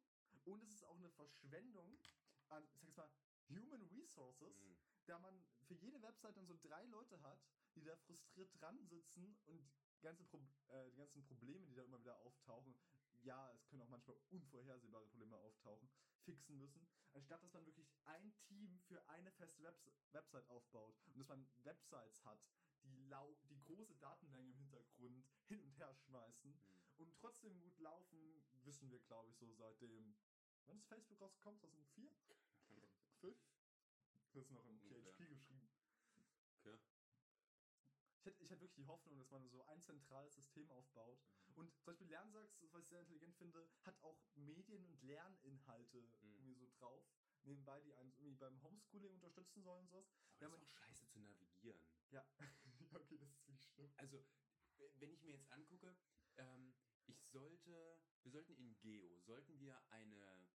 und 0.44 0.62
es 0.62 0.72
ist 0.72 0.84
auch 0.84 0.96
eine 0.96 1.11
Verschwendung 1.11 1.98
an, 2.48 2.64
ich 2.72 2.80
sag 2.80 2.88
jetzt 2.88 2.96
mal, 2.96 3.11
Human 3.48 3.82
Resources, 3.86 4.57
Hm. 4.59 4.76
da 5.07 5.18
man 5.18 5.44
für 5.66 5.74
jede 5.74 6.00
Website 6.03 6.36
dann 6.36 6.46
so 6.46 6.57
drei 6.61 6.84
Leute 6.86 7.20
hat, 7.22 7.38
die 7.74 7.82
da 7.82 7.96
frustriert 7.96 8.50
dran 8.61 8.84
sitzen 8.86 9.36
und 9.46 9.70
ganze 10.00 10.24
Pro 10.24 10.38
äh, 10.68 10.90
die 10.90 10.96
ganzen 10.96 11.22
Probleme, 11.24 11.64
die 11.66 11.74
da 11.74 11.82
immer 11.84 12.00
wieder 12.00 12.16
auftauchen, 12.18 12.74
ja, 13.23 13.53
es 13.53 13.66
können 13.66 13.83
auch 13.83 13.89
manchmal 13.89 14.16
unvorhersehbare 14.31 15.07
Probleme 15.07 15.37
auftauchen, 15.37 15.91
fixen 16.25 16.57
müssen, 16.59 16.87
anstatt 17.12 17.43
dass 17.43 17.53
man 17.53 17.66
wirklich 17.66 17.89
ein 18.05 18.37
Team 18.49 18.79
für 18.81 19.09
eine 19.09 19.31
feste 19.33 19.62
Webs 19.62 19.91
Website 20.12 20.47
aufbaut 20.49 20.95
und 21.14 21.18
dass 21.18 21.29
man 21.29 21.49
Websites 21.64 22.25
hat, 22.25 22.41
die, 22.83 22.97
lau 22.97 23.35
die 23.49 23.62
große 23.62 23.97
Datenmenge 23.97 24.51
im 24.51 24.57
Hintergrund 24.59 25.27
hin 25.47 25.61
und 25.61 25.77
her 25.79 25.95
schmeißen 25.95 26.53
Hm. 26.53 26.61
und 26.97 27.14
trotzdem 27.16 27.61
gut 27.61 27.79
laufen, 27.79 28.43
wissen 28.64 28.91
wir, 28.91 29.01
glaube 29.01 29.31
ich, 29.31 29.37
so 29.37 29.53
seitdem. 29.55 30.14
Wann 30.66 30.79
ist 30.79 30.87
Facebook 30.87 31.20
rausgekommen? 31.20 31.59
2004? 31.59 32.11
5? 33.20 33.37
Das 34.33 34.45
ist 34.45 34.51
noch 34.51 34.64
im. 34.66 34.79
PHP 34.81 35.29
geschrieben. 35.29 35.62
Ich 38.23 38.27
hätte, 38.27 38.41
ich 38.45 38.51
hätte 38.51 38.61
wirklich 38.61 38.77
die 38.77 38.87
Hoffnung, 38.87 39.18
dass 39.18 39.31
man 39.31 39.49
so 39.49 39.64
ein 39.64 39.83
zentrales 39.83 40.37
System 40.37 40.70
aufbaut. 40.70 41.18
Und 41.55 41.75
zum 41.75 41.87
Beispiel 41.87 42.07
Lernsachs, 42.07 42.62
was 42.70 42.83
ich 42.85 42.89
sehr 42.89 43.01
intelligent 43.01 43.35
finde, 43.35 43.68
hat 43.81 44.01
auch 44.01 44.23
Medien- 44.37 44.85
und 44.85 45.03
Lerninhalte 45.03 45.99
Mhm. 46.20 46.35
irgendwie 46.37 46.55
so 46.55 46.68
drauf. 46.68 47.05
Nebenbei, 47.43 47.81
die 47.81 47.93
einen 47.97 48.12
irgendwie 48.12 48.37
beim 48.37 48.62
Homeschooling 48.62 49.12
unterstützen 49.14 49.64
sollen 49.64 49.81
und 49.81 49.89
sowas. 49.89 50.07
Aber 50.39 50.51
das 50.57 50.62
ist 50.62 50.77
auch 50.77 50.79
scheiße 50.87 51.07
zu 51.09 51.18
navigieren. 51.18 51.81
Ja, 52.12 52.25
okay, 52.95 53.16
das 53.18 53.29
ist 53.31 53.39
wirklich 53.49 53.62
schlimm. 53.73 53.93
Also, 53.97 54.23
wenn 54.77 55.11
ich 55.11 55.23
mir 55.23 55.33
jetzt 55.33 55.51
angucke, 55.51 55.97
ähm, 56.37 56.77
ich 57.07 57.18
sollte, 57.33 57.99
wir 58.23 58.31
sollten 58.31 58.53
in 58.55 58.77
Geo, 58.79 59.18
sollten 59.18 59.59
wir 59.59 59.91
eine, 59.91 60.47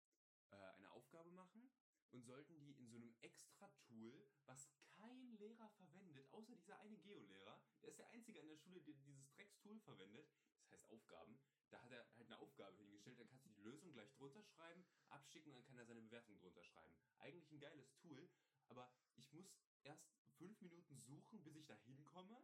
äh, 0.52 0.56
eine 0.56 0.90
Aufgabe 0.92 1.32
machen 1.32 1.70
und 2.12 2.24
sollten 2.24 2.60
die 2.60 2.74
in 2.74 2.88
so 2.88 2.98
einem 2.98 3.14
extra 3.22 3.70
Tool, 3.88 4.28
was 4.46 4.70
kein 4.98 5.38
Lehrer 5.38 5.70
verwendet, 5.70 6.28
außer 6.32 6.56
dieser 6.56 6.80
eine 6.80 6.98
Geo-Lehrer, 6.98 7.62
der 7.82 7.90
ist 7.90 8.00
der 8.00 8.10
Einzige 8.10 8.42
an 8.42 8.48
der 8.48 8.58
Schule, 8.58 8.82
der 8.82 8.94
dieses 8.94 9.30
Dreckstool 9.30 9.80
verwendet, 9.82 10.28
das 10.62 10.72
heißt 10.72 10.90
Aufgaben, 10.90 11.40
da 11.70 11.82
hat 11.82 11.92
er 11.92 12.06
halt 12.16 12.28
eine 12.28 12.40
Aufgabe 12.40 12.78
hingestellt, 12.78 13.20
dann 13.20 13.28
kannst 13.28 13.46
du 13.46 13.50
die 13.50 13.62
Lösung 13.62 13.92
gleich 13.94 14.14
drunter 14.14 14.44
schreiben, 14.44 14.86
abschicken 15.10 15.52
und 15.52 15.58
dann 15.58 15.66
kann 15.66 15.78
er 15.78 15.86
seine 15.86 16.02
Bewertung 16.02 16.38
drunter 16.40 16.64
schreiben. 16.64 16.94
Eigentlich 17.20 17.52
ein 17.52 17.60
geiles 17.60 17.94
Tool, 17.98 18.30
aber 18.70 18.90
ich 19.16 19.32
muss 19.34 19.54
erst 19.84 20.08
fünf 20.38 20.60
Minuten 20.62 21.00
suchen, 21.00 21.44
bis 21.44 21.56
ich 21.56 21.66
da 21.66 21.76
hinkomme 21.76 22.42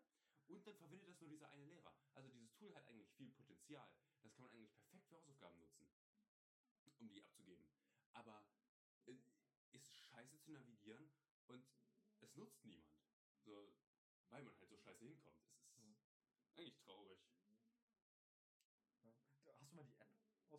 und 0.48 0.68
dann 0.68 0.76
verwendet 0.76 1.08
das 1.08 1.20
nur 1.22 1.30
dieser 1.30 1.50
eine 1.50 1.66
Lehrer. 1.66 1.96
Also 2.14 2.30
dieses 2.30 2.54
Tool 2.56 2.74
hat 2.76 2.86
eigentlich 2.88 3.10
viel 3.12 3.32
Potenzial. 3.32 3.90
Das 4.22 4.34
kann 4.34 4.44
man 4.44 4.52
eigentlich 4.52 4.74
perfekt 4.74 5.08
für 5.08 5.16
Hausaufgaben 5.18 5.58
nutzen, 5.60 5.88
um 7.00 7.08
die 7.08 7.22
abzugeben. 7.22 7.66
Aber 8.14 8.46
äh, 9.06 9.18
ist 9.72 9.96
scheiße 9.96 10.40
zu 10.42 10.43
navigieren 10.54 11.12
und 11.48 11.66
es 12.20 12.36
nutzt 12.36 12.64
niemand. 12.66 12.94
So, 13.46 13.76
weil 14.30 14.44
man 14.44 14.58
halt 14.58 14.70
so 14.70 14.78
scheiße 14.78 15.06
hinkommt. 15.06 15.42
Es 15.68 15.78
ist 15.78 15.84
Mhm. 15.84 15.98
eigentlich 16.56 16.78
traurig. 16.80 17.20
Ja. 19.46 19.54
Hast 19.60 19.72
du 19.72 19.76
mal 19.76 19.84
die 19.86 19.96
App? 19.98 20.10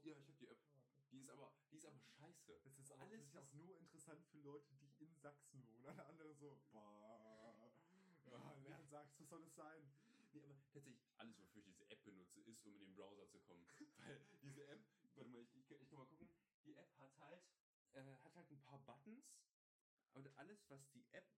Ja, 0.05 0.17
ich 0.19 0.27
habe 0.29 0.39
die 0.39 0.49
App. 0.49 0.59
Ah. 0.75 0.83
Die 1.11 1.19
ist 1.21 1.31
aber, 1.31 1.55
die 1.71 1.77
ist 1.77 1.85
aber 1.87 2.01
scheiße. 2.01 2.61
Das 2.65 2.77
ist 2.79 2.91
Alles, 2.93 3.33
was- 3.33 3.45
auch 3.47 3.53
nur 3.53 3.79
interessant 3.79 4.27
für 4.27 4.39
Leute, 4.39 4.75
die 4.75 4.93
in 4.99 5.15
Sachsen 5.15 5.65
wohnen. 5.67 5.87
Alle 5.87 6.05
anderen 6.07 6.37
so, 6.37 6.59
boah, 6.73 7.73
ja, 8.27 8.53
Lernsachs, 8.55 9.19
was 9.21 9.29
soll 9.29 9.43
das 9.43 9.55
sein? 9.55 9.89
Nee, 10.33 10.43
aber 10.43 10.57
tatsächlich, 10.57 10.99
alles, 11.19 11.39
wofür 11.39 11.61
ich 11.61 11.67
diese 11.67 11.89
App 11.89 12.03
benutze, 12.03 12.41
ist, 12.41 12.65
um 12.65 12.75
in 12.75 12.81
den 12.81 12.95
Browser 12.95 13.29
zu 13.29 13.39
kommen. 13.39 13.65
Weil 13.97 14.21
diese 14.43 14.67
App, 14.67 14.81
warte 15.15 15.31
mal, 15.31 15.41
ich, 15.41 15.55
ich, 15.55 15.71
ich 15.71 15.89
kann 15.89 15.99
mal 16.01 16.07
gucken, 16.07 16.29
die 16.65 16.75
App 16.75 16.93
hat 16.99 17.17
halt, 17.19 17.45
äh, 17.93 18.17
hat 18.17 18.35
halt 18.35 18.51
ein 18.51 18.61
paar 18.61 18.81
Buttons 18.81 19.44
und 20.15 20.27
alles, 20.39 20.69
was 20.71 20.89
die 20.91 21.05
App. 21.13 21.29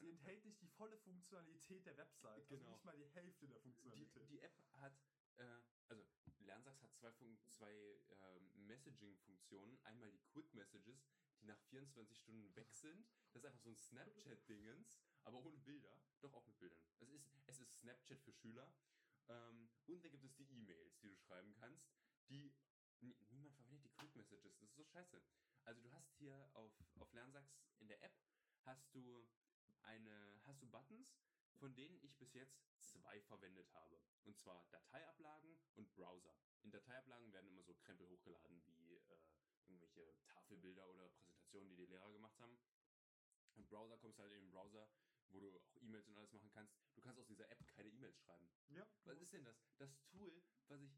Sie 0.00 0.08
enthält 0.08 0.44
nicht 0.44 0.60
die 0.62 0.68
volle 0.68 0.96
Funktionalität 0.98 1.84
der 1.84 1.96
Website. 1.96 2.48
Genau. 2.48 2.60
Also 2.62 2.70
nicht 2.70 2.84
mal 2.84 2.96
die 2.96 3.04
Hälfte 3.06 3.46
der 3.48 3.58
die, 3.58 3.62
Funktionalität. 3.72 4.30
die 4.30 4.40
App 4.40 4.56
hat, 4.74 4.94
äh, 5.36 5.60
also 5.88 6.04
Lernsachs 6.38 6.82
hat 6.82 6.94
zwei, 6.94 7.12
Fun 7.12 7.38
zwei 7.48 8.00
ähm, 8.20 8.66
Messaging-Funktionen. 8.66 9.78
Einmal 9.84 10.10
die 10.10 10.20
Quick 10.32 10.52
Messages, 10.54 11.06
die 11.40 11.44
nach 11.46 11.60
24 11.68 12.18
Stunden 12.18 12.54
weg 12.54 12.72
sind. 12.72 13.06
Das 13.32 13.42
ist 13.42 13.46
einfach 13.46 13.60
so 13.60 13.70
ein 13.70 13.76
Snapchat-Dingens, 13.76 15.00
aber 15.24 15.38
ohne 15.38 15.58
Bilder. 15.58 16.00
Doch 16.20 16.32
auch 16.34 16.46
mit 16.46 16.58
Bildern. 16.58 16.78
Es 17.00 17.10
ist, 17.10 17.28
es 17.46 17.58
ist 17.60 17.72
Snapchat 17.80 18.20
für 18.20 18.32
Schüler. 18.32 18.72
Ähm, 19.28 19.70
und 19.86 20.02
dann 20.04 20.10
gibt 20.12 20.24
es 20.24 20.34
die 20.34 20.50
E-Mails, 20.50 20.98
die 21.00 21.08
du 21.08 21.16
schreiben 21.16 21.52
kannst, 21.54 21.90
die. 22.28 22.52
nie- 23.00 23.16
Niemand 23.30 23.54
verwendet 23.54 23.84
die 23.84 23.90
Quick 23.90 24.14
Messages. 24.14 24.56
Das 24.58 24.68
ist 24.68 24.74
so 24.76 24.84
scheiße. 24.84 25.22
Also 25.64 25.80
du 25.82 25.92
hast 25.92 26.12
hier 26.18 26.50
auf, 26.54 26.72
auf 26.98 27.12
Lernsachs 27.12 27.54
in 27.78 27.88
der 27.88 28.02
App 28.02 28.14
hast 28.64 28.94
du 28.94 29.28
eine, 29.82 30.40
hast 30.44 30.62
du 30.62 30.68
Buttons, 30.68 31.16
von 31.58 31.74
denen 31.74 31.98
ich 32.02 32.16
bis 32.16 32.32
jetzt 32.32 32.58
zwei 32.78 33.20
verwendet 33.22 33.72
habe. 33.74 34.00
Und 34.24 34.36
zwar 34.38 34.64
Dateiablagen 34.70 35.58
und 35.76 35.92
Browser. 35.94 36.34
In 36.62 36.70
Dateiablagen 36.70 37.32
werden 37.32 37.48
immer 37.48 37.62
so 37.62 37.74
Krempel 37.74 38.08
hochgeladen 38.08 38.62
wie 38.66 38.96
äh, 38.96 39.18
irgendwelche 39.66 40.14
Tafelbilder 40.24 40.88
oder 40.88 41.08
Präsentationen, 41.10 41.68
die 41.70 41.76
die 41.76 41.86
Lehrer 41.86 42.10
gemacht 42.12 42.38
haben. 42.40 42.58
Und 43.56 43.68
Browser 43.68 43.98
kommst 43.98 44.18
halt 44.18 44.32
in 44.32 44.40
den 44.40 44.50
Browser, 44.50 44.88
wo 45.28 45.40
du 45.40 45.54
auch 45.54 45.76
E-Mails 45.76 46.08
und 46.08 46.16
alles 46.16 46.32
machen 46.32 46.50
kannst. 46.50 46.74
Du 46.94 47.00
kannst 47.00 47.20
aus 47.20 47.26
dieser 47.26 47.48
App 47.50 47.66
keine 47.68 47.88
E-Mails 47.88 48.18
schreiben. 48.18 48.48
ja, 48.68 48.86
Was 49.04 49.18
ist 49.20 49.32
denn 49.32 49.44
das? 49.44 49.56
Das 49.78 49.90
Tool, 50.06 50.42
was 50.68 50.80
ich 50.80 50.90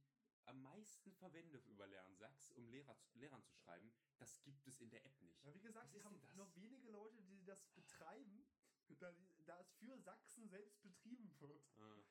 am 0.47 0.62
meisten 0.62 1.12
verwende 1.12 1.59
über 1.59 1.86
Lernsachs, 1.86 2.51
um 2.53 2.68
Lehrer, 2.68 2.97
Lehrern 3.14 3.43
zu 3.45 3.55
schreiben, 3.55 3.93
das 4.18 4.43
gibt 4.43 4.66
es 4.66 4.80
in 4.80 4.90
der 4.90 5.05
App 5.05 5.20
nicht. 5.20 5.43
ja, 5.45 5.55
wie 5.55 5.61
gesagt, 5.61 5.88
Was 5.88 5.95
ist 5.95 6.05
haben 6.05 6.20
nur 6.34 6.55
wenige 6.55 6.88
Leute, 6.90 7.22
die 7.22 7.45
das 7.45 7.64
betreiben, 7.74 8.47
da, 9.01 9.14
da 9.47 9.61
es 9.61 9.72
für 9.72 9.99
Sachsen 9.99 10.49
selbst 10.49 10.82
betrieben 10.82 11.34
wird. 11.40 11.64
Ah. 11.78 12.03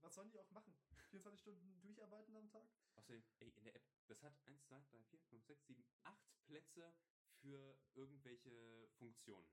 Was 0.00 0.14
sollen 0.14 0.30
die 0.30 0.38
auch 0.38 0.50
machen? 0.50 0.74
24 1.10 1.40
Stunden 1.40 1.80
durcharbeiten 1.80 2.34
am 2.36 2.50
Tag? 2.50 2.68
Außerdem, 2.94 3.22
ey, 3.40 3.50
in 3.50 3.64
der 3.64 3.74
App, 3.76 3.84
das 4.06 4.22
hat 4.22 4.34
1, 4.46 4.64
2, 4.64 4.80
3, 4.80 5.02
4, 5.04 5.20
5, 5.20 5.44
6, 5.46 5.66
7, 5.66 5.84
8 6.04 6.44
Plätze 6.46 6.94
für 7.40 7.78
irgendwelche 7.94 8.88
Funktionen. 8.98 9.48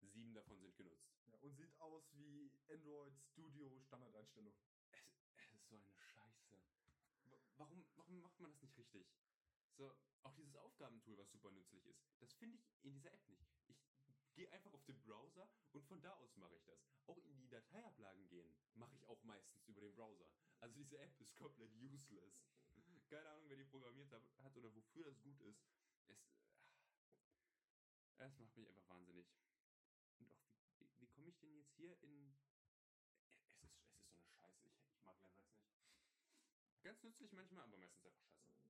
Sieben 0.00 0.32
davon 0.32 0.58
sind 0.58 0.76
genutzt. 0.76 1.10
Ja, 1.26 1.36
und 1.38 1.54
sieht 1.56 1.78
aus 1.80 2.12
wie 2.16 2.50
Android 2.68 3.12
Studio 3.20 3.80
Standardeinstellung. 3.80 4.54
Es, 4.90 5.06
es 5.36 5.52
ist 5.54 5.68
so 5.68 5.76
eine 5.76 5.92
Scheiße. 5.92 6.27
Macht 8.38 8.42
man 8.42 8.50
das 8.52 8.62
nicht 8.62 8.78
richtig? 8.78 9.04
So, 9.74 9.92
auch 10.22 10.32
dieses 10.36 10.54
Aufgabentool, 10.54 11.18
was 11.18 11.28
super 11.28 11.50
nützlich 11.50 11.84
ist, 11.86 12.00
das 12.20 12.32
finde 12.34 12.56
ich 12.56 12.84
in 12.84 12.92
dieser 12.92 13.12
App 13.12 13.26
nicht. 13.26 13.44
Ich 13.66 14.32
gehe 14.36 14.52
einfach 14.52 14.72
auf 14.72 14.84
den 14.84 15.00
Browser 15.00 15.50
und 15.72 15.84
von 15.84 16.00
da 16.00 16.14
aus 16.14 16.36
mache 16.36 16.54
ich 16.54 16.62
das. 16.62 16.78
Auch 17.06 17.18
in 17.24 17.36
die 17.36 17.48
Dateiablagen 17.48 18.28
gehen 18.28 18.54
mache 18.74 18.94
ich 18.94 19.04
auch 19.08 19.20
meistens 19.24 19.66
über 19.66 19.80
den 19.80 19.92
Browser. 19.92 20.30
Also 20.60 20.72
diese 20.76 20.98
App 20.98 21.20
ist 21.20 21.34
komplett 21.34 21.74
useless. 21.82 22.46
Keine 23.08 23.28
Ahnung, 23.28 23.48
wer 23.48 23.56
die 23.56 23.64
programmiert 23.64 24.12
hat 24.12 24.56
oder 24.56 24.72
wofür 24.72 25.02
das 25.02 25.20
gut 25.20 25.40
ist. 25.40 25.66
Es, 26.06 26.30
ah, 28.18 28.26
es 28.26 28.38
macht 28.38 28.56
mich 28.56 28.68
einfach 28.68 28.88
wahnsinnig. 28.88 29.26
Und 30.20 30.30
auch, 30.30 30.46
wie, 30.78 30.88
wie 31.00 31.08
komme 31.08 31.30
ich 31.30 31.40
denn 31.40 31.56
jetzt 31.56 31.72
hier 31.72 32.00
in 32.02 32.36
es 33.60 33.74
ist, 33.74 33.90
es 33.90 34.04
ist 34.04 34.12
so 34.12 34.20
eine 34.20 34.30
Scheiße. 34.30 34.68
Ich, 34.68 34.86
ich 34.92 35.02
mag 35.02 35.20
Lernsachs 35.22 35.50
nicht. 35.50 35.68
Ganz 36.88 37.02
nützlich 37.02 37.30
manchmal, 37.32 37.64
aber 37.64 37.76
meistens 37.76 38.02
einfach 38.06 38.24
scheiße. 38.24 38.66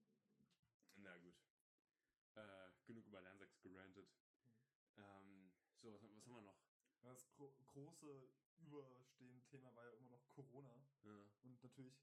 Na 0.97 1.17
gut. 1.19 1.37
Äh, 2.35 2.71
genug 2.85 3.07
über 3.07 3.21
Lernsachs 3.21 3.61
gerantet. 3.61 4.09
Ähm, 4.97 5.53
so, 5.81 5.93
was, 5.93 6.03
was 6.03 6.27
haben 6.27 6.35
wir 6.35 6.43
noch? 6.43 6.59
Das 7.01 7.31
gro 7.37 7.55
große 7.67 8.29
überstehende 8.57 9.41
Thema 9.45 9.73
war 9.77 9.87
ja 9.87 9.93
immer 9.93 10.09
noch 10.11 10.29
Corona. 10.33 10.85
Ja, 11.05 11.29
Und 11.45 11.63
natürlich, 11.63 11.95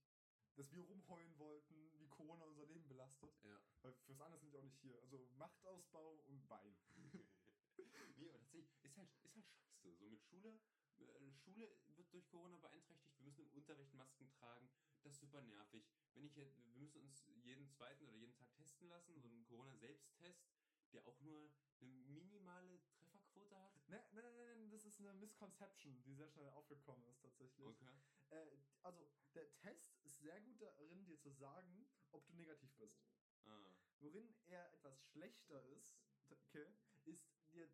dass 0.56 0.72
wir 0.72 0.84
rumheulen 0.84 1.38
wollten, 1.38 1.92
wie 2.00 2.08
Corona 2.08 2.46
unser 2.46 2.66
Leben 2.66 2.88
belastet. 2.88 3.36
ja. 3.44 3.60
Weil 3.82 3.92
fürs 4.06 4.22
andere 4.22 4.40
sind 4.40 4.54
wir 4.54 4.60
auch 4.60 4.64
nicht 4.64 4.80
hier. 4.80 4.98
Also 5.02 5.28
Machtausbau 5.36 6.14
und 6.28 6.48
Bein. 6.48 6.78
nee, 8.16 8.30
aber 8.30 8.40
tatsächlich, 8.40 8.72
ist 8.84 8.96
halt, 8.96 9.10
ist 9.22 9.36
halt 9.36 9.44
scheiße. 9.44 9.44
So 9.82 10.08
mit 10.08 10.24
Schule 10.24 10.62
äh, 10.98 11.32
Schule 11.44 11.70
wird 11.96 12.14
durch 12.14 12.28
Corona 12.30 12.58
beeinträchtigt, 12.58 13.18
wir 13.20 13.26
müssen 13.26 13.42
im 13.42 13.52
Unterricht 13.54 13.94
Masken 13.94 14.30
tragen, 14.32 14.70
das 15.06 15.14
ist 15.14 15.20
super 15.22 15.42
nervig. 15.42 15.86
Wenn 16.16 16.26
ich 16.26 16.36
wir 16.36 16.52
müssen 16.76 17.00
uns 17.02 17.24
jeden 17.44 17.70
zweiten 17.70 18.06
oder 18.06 18.18
jeden 18.18 18.34
Tag 18.34 18.52
testen 18.56 18.88
lassen, 18.90 19.20
so 19.20 19.28
einen 19.28 19.46
Corona-Selbsttest, 19.46 20.44
der 20.94 21.06
auch 21.06 21.20
nur 21.22 21.52
eine 21.80 21.94
minimale 21.94 22.82
Trefferquote 22.90 23.56
hat. 23.56 23.72
Nein, 23.88 24.02
nein, 24.14 24.24
nein, 24.24 24.58
nein, 24.58 24.70
das 24.72 24.86
ist 24.86 25.00
eine 25.00 25.14
Misconception, 25.14 26.02
die 26.02 26.14
sehr 26.14 26.28
schnell 26.30 26.50
aufgekommen 26.50 27.06
ist 27.08 27.22
tatsächlich. 27.22 27.68
Okay. 27.68 27.92
Äh, 28.32 28.58
also, 28.82 29.08
der 29.36 29.54
Test 29.58 30.00
ist 30.04 30.20
sehr 30.20 30.40
gut 30.42 30.60
darin, 30.62 31.06
dir 31.06 31.20
zu 31.20 31.30
sagen, 31.30 31.88
ob 32.12 32.26
du 32.26 32.34
negativ 32.34 32.74
bist. 32.78 33.06
Ah. 33.46 33.76
Worin 34.00 34.34
er 34.48 34.74
etwas 34.74 35.00
schlechter 35.12 35.64
ist, 35.66 36.00
okay, 36.30 36.74
ist 37.04 37.30
dir. 37.52 37.70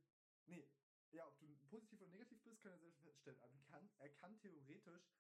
Nee, 0.48 0.68
ja, 1.12 1.28
ob 1.28 1.40
du 1.40 1.56
positiv 1.70 2.02
oder 2.02 2.10
negativ 2.10 2.42
bist, 2.44 2.62
kann 2.62 2.74
er 2.74 2.80
selbst 2.80 3.02
feststellen. 3.02 3.40
Aber 3.42 3.54
er 3.54 3.64
kann, 3.64 3.90
er 4.00 4.10
kann 4.10 4.38
theoretisch. 4.40 5.14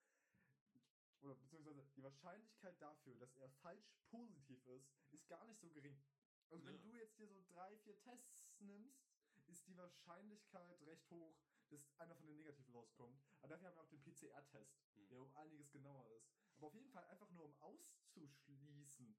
Oder 1.22 1.36
beziehungsweise 1.36 1.86
die 1.96 2.04
Wahrscheinlichkeit 2.04 2.82
dafür, 2.82 3.16
dass 3.16 3.36
er 3.36 3.50
falsch 3.50 3.94
positiv 4.10 4.66
ist, 4.66 4.90
ist 5.12 5.28
gar 5.28 5.46
nicht 5.46 5.60
so 5.60 5.70
gering. 5.70 6.04
Also 6.50 6.66
wenn 6.66 6.76
Ja. 6.76 6.82
du 6.82 6.96
jetzt 6.96 7.18
dir 7.18 7.28
so 7.28 7.42
drei, 7.48 7.78
vier 7.78 7.98
Tests 8.00 8.60
nimmst, 8.60 9.08
ist 9.46 9.68
die 9.68 9.78
Wahrscheinlichkeit 9.78 10.82
recht 10.82 11.10
hoch, 11.10 11.40
dass 11.70 11.88
einer 11.98 12.16
von 12.16 12.28
den 12.28 12.36
negativen 12.38 12.74
rauskommt. 12.74 13.22
Aber 13.40 13.50
dafür 13.50 13.68
haben 13.68 13.76
wir 13.76 13.82
auch 13.82 13.90
den 13.90 14.02
PCR-Test, 14.04 14.82
Hm. 14.96 15.08
der 15.10 15.22
um 15.22 15.32
einiges 15.36 15.72
genauer 15.72 16.08
ist. 16.10 16.28
Aber 16.56 16.68
auf 16.68 16.74
jeden 16.74 16.90
Fall 16.90 17.06
einfach 17.06 17.30
nur 17.30 17.46
um 17.46 17.56
auszuschließen, 17.62 19.16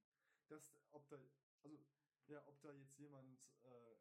dass 0.49 0.77
ob 0.91 1.09
da, 1.09 1.19
also 1.63 1.79
ja, 2.27 2.47
ob 2.47 2.61
da 2.61 2.73
jetzt 2.73 2.97
jemand 2.99 3.41
äh, 3.63 3.97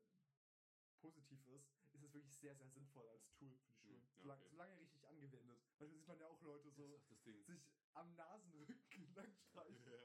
positiv 0.98 1.46
ist 1.48 1.81
es 2.12 2.16
wirklich 2.16 2.38
sehr, 2.38 2.56
sehr 2.56 2.70
sinnvoll 2.70 3.08
als 3.08 3.32
Tool 3.32 3.56
für 3.56 3.64
die 3.64 3.74
Schulen. 3.74 4.02
Hm, 4.02 4.18
ja, 4.18 4.22
Solange, 4.22 4.42
okay. 4.42 4.50
solange 4.52 4.80
richtig 4.80 5.08
angewendet. 5.08 5.60
Manchmal 5.80 5.90
sieht 5.90 6.08
man 6.08 6.20
ja 6.20 6.28
auch 6.28 6.42
Leute 6.42 6.70
so 6.72 7.02
sich 7.24 7.62
am 7.94 8.16
Nasenrücken 8.16 9.14
lang 9.16 9.34
streichen. 9.36 9.86
Ja. 9.86 9.98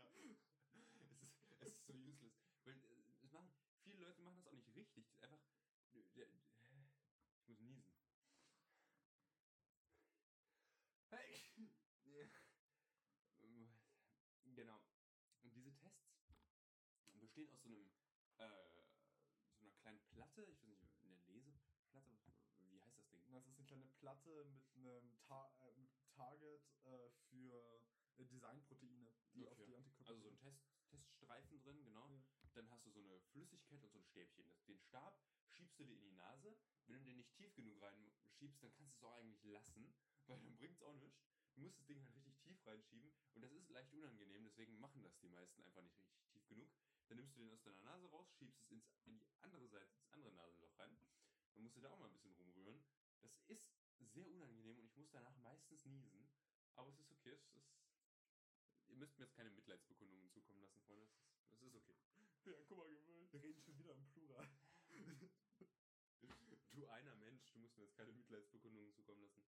Es 0.72 1.22
ist, 1.22 1.36
es 1.60 1.72
ist 1.72 1.86
so 1.86 1.94
useless. 1.94 2.34
Weil 2.64 2.74
äh, 2.74 3.02
es 3.22 3.32
machen, 3.32 3.50
viele 3.82 3.96
Leute 3.98 4.22
machen 4.22 4.36
das 4.36 4.46
auch 4.46 4.52
nicht 4.52 4.74
richtig. 4.74 5.06
Das 5.08 5.16
ist 5.16 5.22
einfach. 5.22 5.40
Ich 5.88 7.48
muss 7.48 7.58
niesen. 7.60 7.84
Hey! 11.10 11.70
Ja. 12.04 12.28
Genau. 14.54 14.80
Und 15.42 15.54
diese 15.54 15.74
Tests 15.76 16.06
bestehen 17.14 17.48
aus 17.50 17.60
so 17.62 17.68
einem 17.68 17.90
äh, 18.38 18.76
so 19.58 19.64
einer 19.64 19.72
kleinen 19.76 20.00
Platte, 20.10 20.42
ich 20.42 20.62
weiß 20.66 20.80
nicht, 20.80 21.00
eine 21.02 21.16
Leseplatte, 21.26 22.18
wie 22.70 22.82
heißt 22.82 22.98
das 22.98 23.08
Ding? 23.08 23.22
Das 23.32 23.46
ist 23.46 23.58
eine 23.58 23.66
kleine 23.66 23.85
Platte 23.98 24.44
mit 24.44 24.64
einem 24.74 25.18
Ta 25.22 25.52
äh, 25.60 25.86
Target 26.14 26.62
äh, 26.84 27.10
für 27.28 27.80
äh, 28.16 28.24
Designproteine, 28.24 29.12
die 29.34 29.46
auf 29.46 29.58
Okay. 29.58 29.64
die 29.64 29.74
Antikörper 29.76 30.14
Also 30.14 30.20
so 30.20 30.28
ein. 30.28 30.38
Test, 30.38 30.60
Teststreifen 30.88 31.58
drin, 31.60 31.82
genau. 31.84 32.08
Ja. 32.08 32.22
Dann 32.54 32.68
hast 32.70 32.86
du 32.86 32.90
so 32.90 33.00
eine 33.00 33.20
Flüssigkeit 33.32 33.82
und 33.82 33.90
so 33.92 33.98
ein 33.98 34.04
Stäbchen. 34.04 34.50
Den 34.66 34.78
Stab 34.78 35.20
schiebst 35.50 35.78
du 35.78 35.84
dir 35.84 35.94
in 35.94 36.02
die 36.02 36.10
Nase. 36.12 36.56
Wenn 36.86 36.98
du 36.98 37.04
den 37.04 37.16
nicht 37.16 37.32
tief 37.34 37.52
genug 37.54 37.80
reinschiebst, 37.82 38.62
dann 38.62 38.72
kannst 38.72 38.94
du 38.94 38.98
es 38.98 39.02
auch 39.04 39.14
eigentlich 39.14 39.42
lassen, 39.44 39.92
weil 40.26 40.38
dann 40.38 40.56
bringt 40.56 40.76
es 40.76 40.82
auch 40.82 40.94
nichts. 40.94 41.20
Du 41.54 41.62
musst 41.62 41.78
das 41.78 41.86
Ding 41.86 42.00
halt 42.02 42.14
richtig 42.14 42.38
tief 42.40 42.64
reinschieben 42.66 43.10
und 43.32 43.42
das 43.42 43.50
ist 43.52 43.68
leicht 43.70 43.90
unangenehm, 43.92 44.44
deswegen 44.44 44.78
machen 44.78 45.02
das 45.02 45.18
die 45.18 45.28
meisten 45.28 45.62
einfach 45.62 45.80
nicht 45.82 45.98
richtig 45.98 46.22
tief 46.28 46.46
genug. 46.46 46.68
Dann 47.08 47.16
nimmst 47.16 47.34
du 47.34 47.40
den 47.40 47.50
aus 47.50 47.62
deiner 47.62 47.80
Nase 47.80 48.06
raus, 48.10 48.30
schiebst 48.36 48.60
es 48.60 48.70
ins, 48.70 48.84
in 49.04 49.18
die 49.18 49.24
andere 49.40 49.66
Seite, 49.68 49.90
ins 49.94 50.10
andere 50.10 50.32
Nasenloch 50.32 50.78
rein. 50.78 50.98
Dann 51.54 51.62
musst 51.62 51.76
du 51.76 51.80
da 51.80 51.90
auch 51.90 51.98
mal 51.98 52.06
ein 52.06 52.12
bisschen 52.12 52.32
rumrühren. 52.32 52.84
Das 53.22 53.32
ist 53.46 53.72
sehr 54.00 54.28
unangenehm 54.28 54.78
und 54.78 54.86
ich 54.86 54.96
muss 54.96 55.10
danach 55.10 55.36
meistens 55.36 55.84
niesen. 55.84 56.28
Aber 56.74 56.90
es 56.90 56.98
ist 56.98 57.10
okay, 57.10 57.38
es 57.40 57.54
ist. 57.54 57.66
Ihr 58.88 58.96
müsst 58.96 59.18
mir 59.18 59.24
jetzt 59.24 59.34
keine 59.34 59.50
Mitleidsbekundungen 59.50 60.30
zukommen 60.30 60.60
lassen, 60.60 60.80
Freunde. 60.82 61.08
Es 61.50 61.62
ist, 61.62 61.74
es 61.74 61.74
ist 61.74 61.88
okay. 61.88 62.26
Ja, 62.46 62.52
guck 62.68 62.78
mal, 62.78 62.88
gewöhnt. 62.88 63.32
Wir 63.32 63.42
reden 63.42 63.60
schon 63.62 63.78
wieder 63.78 63.92
im 63.92 64.06
Plural. 64.06 64.48
Du 66.72 66.86
einer 66.86 67.14
Mensch, 67.16 67.52
du 67.52 67.58
musst 67.58 67.76
mir 67.76 67.84
jetzt 67.84 67.94
keine 67.96 68.12
Mitleidsbekundungen 68.12 68.92
zukommen 68.92 69.22
lassen. 69.22 69.44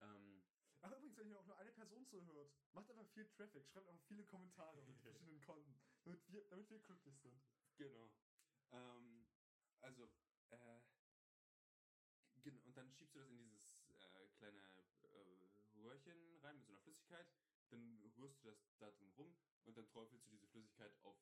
Ähm, 0.00 0.42
Ach, 0.82 0.90
übrigens, 0.92 1.16
wenn 1.16 1.26
hier 1.26 1.38
auch 1.38 1.44
nur 1.46 1.56
eine 1.56 1.72
Person 1.72 2.06
zuhört, 2.06 2.50
macht 2.72 2.88
einfach 2.90 3.06
viel 3.12 3.26
Traffic, 3.26 3.66
schreibt 3.68 3.86
einfach 3.86 4.02
viele 4.06 4.24
Kommentare 4.24 4.82
mit 4.82 4.98
verschiedenen 5.02 5.40
Konten, 5.42 5.74
damit 6.04 6.20
wir, 6.28 6.44
damit 6.48 6.70
wir 6.70 6.78
glücklich 6.80 7.18
sind. 7.20 7.42
genau. 7.76 8.10
Ähm, 8.70 9.26
also, 9.80 10.10
äh, 10.50 10.80
genau, 12.42 12.60
und 12.62 12.76
dann 12.76 12.90
schiebst 12.92 13.14
du 13.14 13.18
das 13.20 13.28
in 13.28 13.38
dieses 13.38 13.59
Röhrchen 15.82 16.36
rein 16.42 16.56
mit 16.56 16.66
so 16.66 16.72
einer 16.72 16.80
Flüssigkeit. 16.82 17.26
Dann 17.70 18.02
rührst 18.16 18.42
du 18.42 18.48
das 18.48 18.58
da 18.78 18.90
drin 18.90 19.10
rum 19.16 19.36
und 19.64 19.76
dann 19.76 19.88
träufelst 19.88 20.26
du 20.26 20.30
diese 20.30 20.46
Flüssigkeit 20.48 20.92
auf 21.02 21.16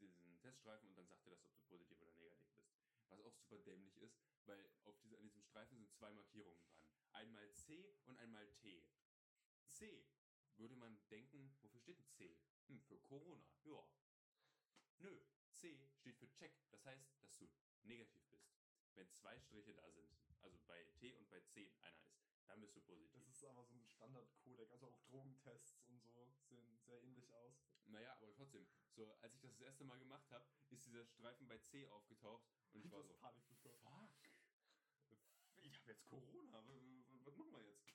diesen 0.00 0.38
Teststreifen 0.40 0.88
und 0.88 0.96
dann 0.96 1.06
sagt 1.06 1.26
dir 1.26 1.30
das, 1.30 1.44
ob 1.44 1.52
du 1.54 1.60
positiv 1.68 2.00
oder 2.00 2.12
negativ 2.12 2.48
bist. 2.54 2.70
Was 3.08 3.20
auch 3.20 3.34
super 3.34 3.58
dämlich 3.58 3.96
ist, 3.98 4.18
weil 4.46 4.70
auf 4.84 4.98
diese, 5.00 5.18
an 5.18 5.24
diesem 5.24 5.42
Streifen 5.42 5.76
sind 5.76 5.92
zwei 5.92 6.12
Markierungen 6.12 6.60
dran. 6.62 6.78
Einmal 7.12 7.50
C 7.52 7.92
und 8.06 8.18
einmal 8.18 8.46
T. 8.54 8.82
C 9.66 10.06
würde 10.56 10.76
man 10.76 10.98
denken, 11.08 11.54
wofür 11.62 11.80
steht 11.80 11.98
denn 11.98 12.08
C? 12.10 12.36
Hm, 12.68 12.80
für 12.82 12.98
Corona. 13.00 13.44
Ja. 13.64 13.84
Nö, 14.98 15.20
C 15.52 15.88
steht 15.94 16.16
für 16.18 16.30
Check. 16.30 16.52
Das 16.70 16.84
heißt, 16.84 17.22
dass 17.22 17.36
du 17.36 17.48
negativ 17.82 18.22
bist. 18.28 18.48
Wenn 18.94 19.10
zwei 19.12 19.38
Striche 19.40 19.74
da 19.74 19.90
sind, 19.90 20.14
also 20.42 20.58
bei 20.66 20.84
T 20.98 21.14
und 21.14 21.28
bei 21.28 21.40
C 21.40 21.72
einer 21.80 22.02
ist, 22.04 22.19
dann 22.50 22.60
bist 22.60 22.76
du 22.76 22.80
positiv. 22.80 23.24
Das 23.24 23.36
ist 23.36 23.44
aber 23.44 23.64
so 23.64 23.74
ein 23.74 23.86
Standardcodec, 23.86 24.70
also 24.72 24.88
auch 24.88 24.98
Drogentests 25.08 25.82
und 25.88 26.02
so 26.02 26.34
sehen 26.48 26.78
sehr 26.84 27.02
ähnlich 27.02 27.32
aus. 27.32 27.54
Naja, 27.86 28.16
aber 28.20 28.34
trotzdem, 28.34 28.66
so 28.94 29.06
als 29.22 29.34
ich 29.34 29.40
das 29.40 29.52
das 29.52 29.60
erste 29.60 29.84
Mal 29.84 29.98
gemacht 29.98 30.30
habe, 30.30 30.44
ist 30.70 30.86
dieser 30.86 31.04
Streifen 31.06 31.46
bei 31.48 31.58
C 31.58 31.86
aufgetaucht 31.88 32.46
und 32.72 32.84
ich 32.84 32.90
war 32.90 33.02
so, 33.02 33.14
Panik 33.14 33.48
bekommen. 33.48 33.78
fuck, 35.08 35.18
ich 35.62 35.78
habe 35.78 35.92
jetzt 35.92 36.06
Corona, 36.06 36.62
was 37.24 37.36
machen 37.36 37.52
wir 37.52 37.62
jetzt? 37.62 37.86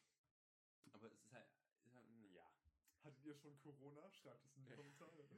Aber 0.91 1.08
es 1.08 1.20
ist 1.20 1.34
halt, 1.34 1.47
halt, 1.93 2.34
ja, 2.34 2.49
Hattet 3.06 3.24
ihr 3.24 3.36
schon 3.36 3.56
Corona? 3.60 4.10
Schreibt 4.12 4.43
es 4.45 4.56
in 4.58 4.66
die 4.66 4.72
Kommentare. 4.76 5.30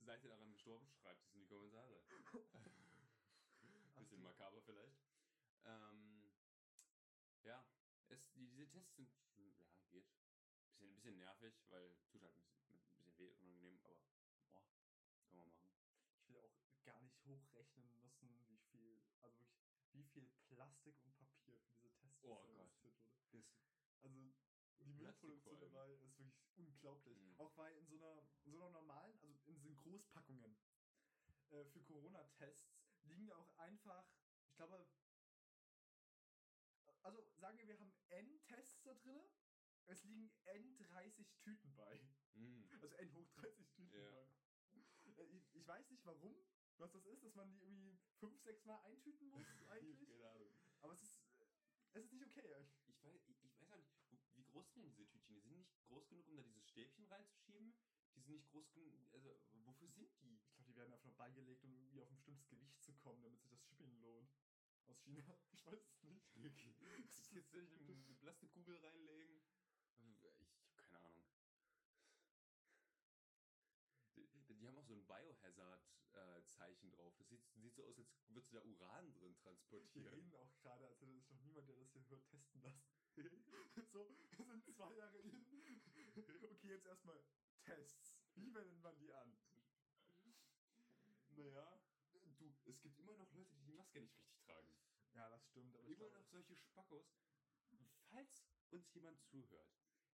seid 0.00 0.22
ihr 0.24 0.30
daran 0.30 0.50
gestorben? 0.50 0.90
Schreibt 1.00 1.22
es 1.22 1.32
in 1.32 1.40
die 1.40 1.46
Kommentare. 1.46 2.02
Bisschen 3.96 4.20
makaber 4.20 4.60
vielleicht. 4.62 4.98
Ähm, 5.64 6.15
ja, 7.46 7.66
es, 8.08 8.32
die, 8.32 8.48
diese 8.48 8.68
Tests 8.68 9.34
sind, 9.34 9.58
ja, 9.60 9.70
geht. 9.90 10.06
Bisschen, 10.68 10.94
bisschen 10.94 11.18
nervig, 11.18 11.54
weil 11.68 11.96
tut 12.10 12.22
halt 12.22 12.34
ein 12.36 12.42
bisschen, 12.50 12.76
ein 12.76 12.84
bisschen 12.88 13.18
weh, 13.18 13.32
unangenehm, 13.34 13.78
aber 13.80 13.96
boah, 14.50 14.66
kann 15.28 15.38
man 15.38 15.48
machen. 15.48 15.70
Ich 16.22 16.28
will 16.28 16.38
auch 16.38 16.56
gar 16.84 17.00
nicht 17.00 17.24
hochrechnen 17.24 17.98
müssen, 18.00 18.46
wie 18.48 18.58
viel, 18.70 19.02
also 19.20 19.38
wirklich, 19.38 19.64
wie 19.92 20.04
viel 20.04 20.26
Plastik 20.48 21.00
und 21.02 21.16
Papier 21.16 21.58
für 21.58 21.70
diese 21.72 21.90
Tests 21.94 22.22
Oh 22.22 22.36
investiert 22.36 22.54
Gott. 22.54 22.68
wurde. 22.82 23.00
Das, 23.32 23.44
Also 24.02 24.16
die 24.16 24.34
Müllproduktion 24.84 25.60
dabei 25.60 25.94
ist 25.94 26.18
wirklich 26.18 26.46
unglaublich. 26.56 27.18
Mhm. 27.18 27.40
Auch 27.40 27.56
weil 27.56 27.76
in 27.76 27.86
so 27.86 27.96
einer, 27.96 28.28
in 28.44 28.52
so 28.52 28.58
einer 28.58 28.70
normalen, 28.70 29.18
also 29.20 29.34
in 29.46 29.54
diesen 29.56 29.76
Großpackungen 29.78 30.56
äh, 31.50 31.64
für 31.66 31.82
Corona-Tests 31.82 32.68
liegen 33.02 33.26
ja 33.26 33.36
auch 33.36 33.56
einfach, 33.58 34.06
ich 34.50 34.56
glaube, 34.56 34.88
also 37.02 37.24
sagen 37.36 37.58
wir, 37.58 37.68
wir 37.68 37.78
haben 37.78 37.94
N-Tests 38.08 38.82
da 38.82 38.94
drin, 38.94 39.22
es 39.86 40.02
liegen 40.04 40.30
N30 40.46 41.26
Tüten 41.38 41.74
bei. 41.74 42.00
mm, 42.34 42.64
Also 42.70 42.86
N 42.86 43.12
hoch 43.14 43.30
30 43.32 43.68
Tüten 43.70 43.92
Ja. 43.92 44.10
bei. 44.10 44.28
Äh, 45.16 45.22
Ich, 45.30 45.54
ich 45.54 45.66
weiß 45.66 45.88
nicht 45.90 46.04
warum, 46.04 46.34
was 46.76 46.92
das 46.92 47.04
ist, 47.06 47.24
dass 47.24 47.34
man 47.34 47.48
die 47.50 47.60
irgendwie 47.60 47.96
fünf, 48.18 48.40
sechs 48.42 48.64
Mal 48.64 48.78
eintüten 48.82 49.28
muss 49.28 49.46
eigentlich. 49.68 50.08
keine 50.08 50.28
Ahnung. 50.30 50.50
Aber 50.80 50.92
es 50.92 51.02
ist, 51.02 51.20
äh, 51.40 51.46
es 51.92 52.04
ist 52.04 52.12
nicht 52.12 52.24
okay. 52.24 52.66
Ich 52.86 53.02
weiß, 53.02 53.26
ich, 53.28 53.60
weiß 53.60 53.70
auch 53.72 53.76
nicht, 53.78 53.90
wie 54.34 54.44
groß 54.44 54.72
sind 54.72 54.82
denn 54.82 54.90
diese 54.90 55.06
Tütchen? 55.08 55.34
Die 55.34 55.40
sind 55.40 55.56
nicht 55.56 55.82
groß 55.84 56.08
genug, 56.08 56.26
um 56.28 56.36
da 56.36 56.42
dieses 56.42 56.66
Stäbchen 56.68 57.04
reinzuschieben. 57.04 57.74
Die 58.14 58.20
sind 58.20 58.34
nicht 58.34 58.48
groß 58.48 58.70
genug, 58.72 59.12
also 59.12 59.38
wofür 59.64 59.88
sind 59.88 60.20
die? 60.20 60.34
Ich 60.34 60.54
glaube, 60.54 60.66
die 60.70 60.76
werden 60.76 60.92
einfach 60.92 61.04
nur 61.04 61.14
beigelegt, 61.16 61.64
um 61.64 61.74
irgendwie 61.74 62.00
auf 62.00 62.08
ein 62.10 62.14
bestimmtes 62.14 62.48
Gewicht 62.48 62.82
zu 62.82 62.92
kommen, 62.94 63.22
damit 63.22 63.40
sich 63.40 63.50
das 63.50 63.62
Shipping 63.62 63.94
lohnt. 64.00 64.30
Aus 64.86 64.98
China. 65.00 65.22
Ich 65.52 65.64
weiß 65.66 65.84
es 65.84 66.02
nicht. 66.02 66.36
Ist 67.08 67.32
jetzt 67.88 68.06
eine 68.06 68.14
Plastikkugel 68.14 68.76
reinlegen? 68.76 69.42
Ich 69.98 70.24
habe 70.24 70.46
keine 70.76 71.00
Ahnung. 71.00 71.24
Die, 74.16 74.54
die 74.54 74.66
haben 74.66 74.76
auch 74.78 74.84
so 74.86 74.95
ein 75.08 75.24
Biohazard-Zeichen 75.24 76.90
drauf. 76.90 77.14
Das 77.18 77.28
sieht, 77.28 77.42
sieht 77.54 77.74
so 77.74 77.84
aus, 77.86 77.98
als 77.98 78.08
würdest 78.28 78.52
du 78.52 78.56
da 78.56 78.62
Uran 78.64 79.12
drin 79.14 79.34
Wir 79.34 79.42
transportieren. 79.42 80.08
reden 80.14 80.34
auch 80.34 80.54
gerade, 80.58 80.86
als 80.86 81.00
hätte 81.00 81.12
sich 81.12 81.28
noch 81.28 81.40
niemand, 81.40 81.68
der 81.68 81.76
das 81.76 81.90
hier 81.92 82.08
hört, 82.08 82.26
testen 82.28 82.62
lassen. 82.62 82.82
so, 83.92 84.10
wir 84.36 84.44
sind 84.44 84.64
zwei 84.74 84.94
Jahre 84.94 85.18
in. 85.18 85.46
Okay, 86.14 86.68
jetzt 86.68 86.86
erstmal 86.86 87.22
Tests. 87.62 88.16
Wie 88.34 88.52
wendet 88.54 88.80
man 88.82 88.96
die 88.98 89.12
an? 89.12 89.36
Naja, 91.30 91.80
du, 92.38 92.54
es 92.64 92.80
gibt 92.80 92.98
immer 92.98 93.16
noch 93.16 93.30
Leute, 93.32 93.54
die 93.54 93.64
die 93.66 93.72
Maske 93.72 94.00
nicht 94.00 94.16
richtig 94.16 94.38
tragen. 94.44 94.68
Ja, 95.14 95.28
das 95.30 95.44
stimmt, 95.46 95.74
aber 95.76 95.88
Immer 95.88 96.10
noch 96.10 96.24
solche 96.26 96.56
Spackos. 96.56 97.06
falls 98.10 98.44
uns 98.70 98.92
jemand 98.94 99.20
zuhört, 99.22 99.70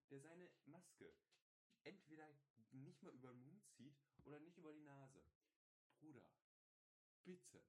der 0.09 0.19
seine 0.19 0.49
Maske 0.65 1.13
entweder 1.83 2.29
nicht 2.71 3.01
mal 3.03 3.13
über 3.13 3.29
den 3.29 3.43
Mund 3.43 3.63
zieht 3.67 3.97
oder 4.25 4.39
nicht 4.39 4.57
über 4.57 4.73
die 4.73 4.81
Nase, 4.81 5.23
Bruder, 5.99 6.23
bitte 7.23 7.61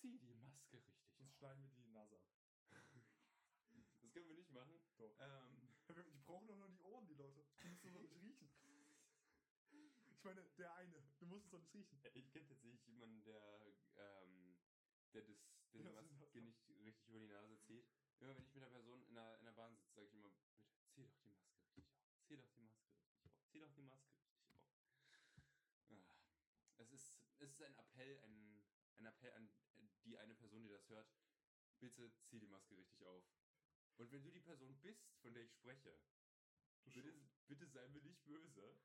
zieh 0.00 0.18
die 0.18 0.34
Maske 0.34 0.76
richtig 0.84 1.18
Sonst 1.18 1.32
auf. 1.32 1.38
schneiden 1.38 1.62
wir 1.62 1.70
die 1.82 1.90
Nase 1.90 2.16
ab. 2.16 2.28
Das 4.02 4.12
können 4.12 4.28
wir 4.28 4.34
nicht 4.34 4.50
machen. 4.50 4.78
Doch. 4.98 5.16
Ähm, 5.20 5.72
Die 6.12 6.18
brauchen 6.18 6.46
doch 6.46 6.56
nur 6.56 6.68
die 6.68 6.80
Ohren, 6.80 7.06
die 7.06 7.14
Leute. 7.14 7.46
Die 7.62 7.68
müssen 7.68 7.92
doch 7.94 8.00
nicht 8.00 8.14
riechen. 8.20 8.50
Ich 10.10 10.24
meine, 10.24 10.44
der 10.56 10.74
eine. 10.76 11.02
Du 11.18 11.26
musst 11.26 11.46
es 11.46 11.50
doch 11.50 11.58
nicht 11.60 11.74
riechen. 11.74 11.98
ich 12.14 12.30
kenne 12.30 12.46
tatsächlich 12.46 12.86
jemanden, 12.86 13.24
der, 13.24 13.66
ähm, 13.96 14.56
der, 15.12 15.22
das, 15.22 15.36
der 15.72 16.02
die 16.02 16.14
Maske 16.14 16.40
nicht 16.42 16.68
richtig 16.68 17.08
über 17.08 17.18
die 17.18 17.26
Nase 17.26 17.58
zieht. 17.62 17.88
Immer 18.20 18.36
wenn 18.36 18.44
ich 18.44 18.54
mit 18.54 18.62
der 18.62 18.68
Person 18.68 19.02
in 19.08 19.14
der, 19.14 19.38
in 19.38 19.44
der 19.46 19.52
Bahn 19.52 19.74
sitze, 19.74 19.94
sage 19.94 20.06
ich 20.06 20.12
immer, 20.14 20.30
bitte 20.30 20.46
zieh 20.92 21.02
doch 21.02 21.12
die 21.16 21.28
Maske 21.28 21.58
richtig 21.58 21.80
auf. 21.80 22.14
Zieh 22.28 22.36
doch 22.36 22.52
die 22.52 22.62
Maske 22.62 22.92
richtig 22.92 22.94
auf. 22.94 23.42
Zieh 23.50 23.58
doch 23.58 23.72
die 23.74 23.82
Maske 23.82 24.14
richtig 24.14 24.46
auf. 24.46 24.62
Ah. 25.10 26.22
Es 26.76 26.92
ist, 26.92 27.16
es 27.40 27.50
ist 27.50 27.62
ein 27.62 27.74
Appell, 27.74 28.20
ein, 29.02 29.06
Appell 29.06 29.32
an 29.32 29.50
die 30.04 30.16
eine 30.18 30.34
Person, 30.34 30.62
die 30.62 30.68
das 30.68 30.88
hört. 30.88 31.08
Bitte 31.80 32.12
zieh 32.28 32.38
die 32.38 32.46
Maske 32.46 32.76
richtig 32.76 33.04
auf. 33.04 33.24
Und 33.96 34.10
wenn 34.10 34.22
du 34.22 34.30
die 34.30 34.40
Person 34.40 34.80
bist, 34.80 35.02
von 35.20 35.34
der 35.34 35.44
ich 35.44 35.52
spreche, 35.52 35.98
Du 36.84 36.90
bitte, 36.90 37.14
bitte 37.46 37.66
sei 37.68 37.88
mir 37.88 38.02
nicht 38.02 38.24
böse. 38.24 38.76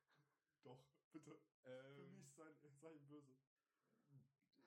Doch, 0.64 0.84
bitte. 1.12 1.40
Für 1.64 1.70
Ähm, 1.72 2.12
mich 2.12 2.32
sei, 2.36 2.54
sei 2.80 2.98
böse. 3.00 3.36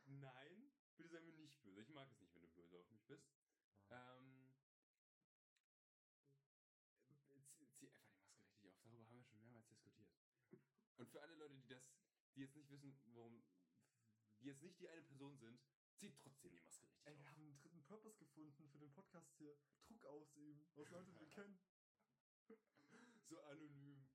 Nein, 0.04 0.72
bitte 0.96 1.10
sei 1.10 1.20
mir 1.20 1.32
nicht 1.32 1.62
böse. 1.62 1.80
Ich 1.82 1.88
mag 1.90 2.10
es 2.10 2.20
nicht, 2.20 2.34
wenn 2.34 2.42
du 2.42 2.48
böse 2.48 2.76
auf 2.76 2.90
mich 2.90 3.04
bist. 3.06 3.24
Ähm, 3.90 4.52
zieh, 7.56 7.68
zieh 7.78 7.88
einfach 7.88 8.08
die 8.10 8.24
Maske 8.34 8.50
richtig 8.50 8.68
auf. 8.68 8.80
Darüber 8.82 9.06
haben 9.08 9.18
wir 9.18 9.24
schon 9.24 9.40
mehrmals 9.40 9.66
diskutiert. 9.68 10.08
Und 10.96 11.08
für 11.10 11.22
alle 11.22 11.34
Leute, 11.34 11.54
die 11.54 11.66
das, 11.68 11.82
die 12.34 12.40
jetzt 12.40 12.56
nicht 12.56 12.70
wissen, 12.70 12.98
warum, 13.14 13.44
die 14.40 14.46
jetzt 14.46 14.62
nicht 14.62 14.78
die 14.80 14.88
eine 14.88 15.02
Person 15.02 15.36
sind, 15.38 15.60
zieht 15.96 16.16
trotzdem 16.18 16.50
die 16.52 16.58
Maske 16.60 16.86
richtig 16.86 17.06
Ey, 17.06 17.16
wir 17.18 17.24
auf. 17.24 17.30
haben 17.30 17.42
einen 17.42 17.56
dritten 17.58 17.82
Purpose 17.84 18.18
gefunden 18.18 18.68
für 18.68 18.78
den 18.78 18.92
Podcast 18.92 19.32
hier. 19.36 19.56
Druck 19.86 20.04
ausüben, 20.04 20.64
was 20.74 20.88
Leute 20.90 21.12
wir 21.18 21.28
kennen. 21.28 21.58
So 23.28 23.40
anonym. 23.42 24.06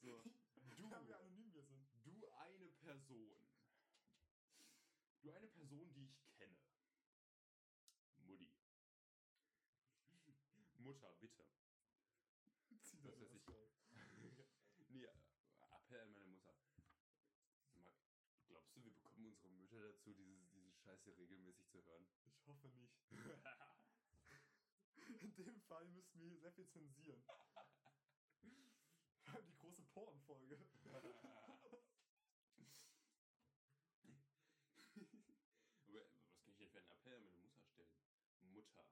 So. 0.00 0.22
Du, 0.76 0.90
ja, 0.90 1.06
wie 1.06 1.12
anonym 1.14 1.52
wir 1.52 1.62
sind. 1.62 1.86
Du 2.02 2.26
eine 2.30 2.68
Person. 2.80 3.46
Du 5.20 5.30
eine 5.30 5.46
Person, 5.48 5.92
die 5.94 6.04
ich 6.06 6.32
kenne. 6.32 6.56
Mutti. 8.16 8.50
Mutter, 10.78 11.12
bitte. 11.20 11.44
Zieh 12.82 13.00
Das 13.02 13.02
deine 13.02 13.20
weiß 13.20 13.32
ich. 13.34 13.42
Maske 13.42 13.56
auf. 13.56 13.70
nee, 14.88 15.04
äh, 15.04 15.12
Appell 15.76 16.00
an 16.00 16.12
meine 16.12 16.26
Mutter. 16.26 16.54
Sag 17.68 17.80
mal, 17.82 17.94
glaubst 18.48 18.76
du, 18.76 18.82
wir 18.84 18.92
bekommen 18.92 19.26
unsere 19.26 19.50
Mütter 19.50 19.93
dazu, 20.04 20.12
diese, 20.12 20.46
diese 20.48 20.70
Scheiße 20.72 21.16
regelmäßig 21.16 21.66
zu 21.70 21.82
hören? 21.84 22.06
Ich 22.26 22.46
hoffe 22.46 22.68
nicht. 22.68 22.92
In 25.20 25.34
dem 25.34 25.60
Fall 25.62 25.88
müssten 25.88 26.20
wir 26.20 26.38
sehr 26.38 26.52
viel 26.52 26.68
zensieren. 26.68 27.24
Wir 29.22 29.32
haben 29.32 29.46
die 29.46 29.56
große 29.56 29.82
Porn-Folge. 29.84 30.58
Aber 30.84 31.02
was 31.02 31.18
kann 31.20 31.30
ich 36.52 36.58
denn 36.58 36.68
für 36.68 36.78
einen 36.78 36.90
Appell 36.90 37.16
an 37.16 37.24
meine 37.24 37.38
Mutter 37.38 37.64
stellen? 37.64 37.96
Mutter. 38.40 38.86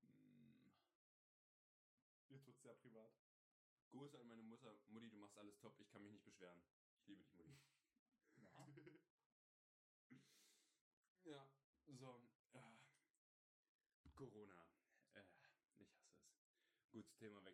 Hm. 0.00 0.70
Jetzt 2.28 2.46
wird 2.46 2.60
sehr 2.60 2.74
privat. 2.74 3.12
Gruß 3.90 4.14
an 4.14 4.28
meine 4.28 4.44
Mutter. 4.44 4.78
Mutti, 4.88 5.10
du 5.10 5.16
machst 5.16 5.36
alles 5.36 5.58
top. 5.58 5.78
Ich 5.80 5.90
kann 5.90 6.02
mich 6.02 6.12
nicht 6.12 6.24
beschweren. 6.24 6.62
Ich 7.00 7.08
liebe 7.08 7.24
dich, 7.24 7.36
Mutti. 7.36 7.58
Ja. 8.36 8.48
Ja, 11.24 11.46
so. 11.86 12.28
Äh, 12.54 14.08
Corona. 14.14 14.66
Äh, 15.14 15.24
ich 15.30 15.44
hasse 15.44 15.82
es. 15.82 15.88
Gut, 16.90 17.06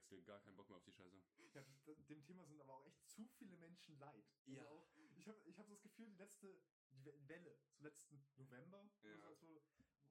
Themawechsel. 0.07 0.22
Gar 0.24 0.40
keinen 0.40 0.57
Bock 0.57 0.68
mehr 0.68 0.76
auf 0.78 0.84
die 0.84 0.92
Scheiße. 0.92 1.22
Ja, 1.54 1.62
dem 2.09 2.22
Thema 2.24 2.44
sind 2.46 2.61
aber 2.61 2.74
auch 2.74 2.86
echt 2.86 3.07
zu 3.09 3.26
viele 3.38 3.57
Menschen 3.57 3.98
leid. 3.98 4.24
Also 4.46 4.52
Ja. 4.52 4.66
Auch, 4.68 4.88
ich 5.16 5.28
habe 5.28 5.40
ich 5.44 5.59
hab 5.59 5.68
das 5.68 5.82
Gefühl, 5.82 6.07
die 6.09 6.16
letzte 6.16 6.59
die 6.90 7.04
We- 7.04 7.28
Welle, 7.28 7.59
so 7.74 7.82
letzten 7.84 8.26
November, 8.36 8.88
Ja. 9.02 9.11
also 9.12 9.24
als 9.26 9.42
wo, 9.42 9.62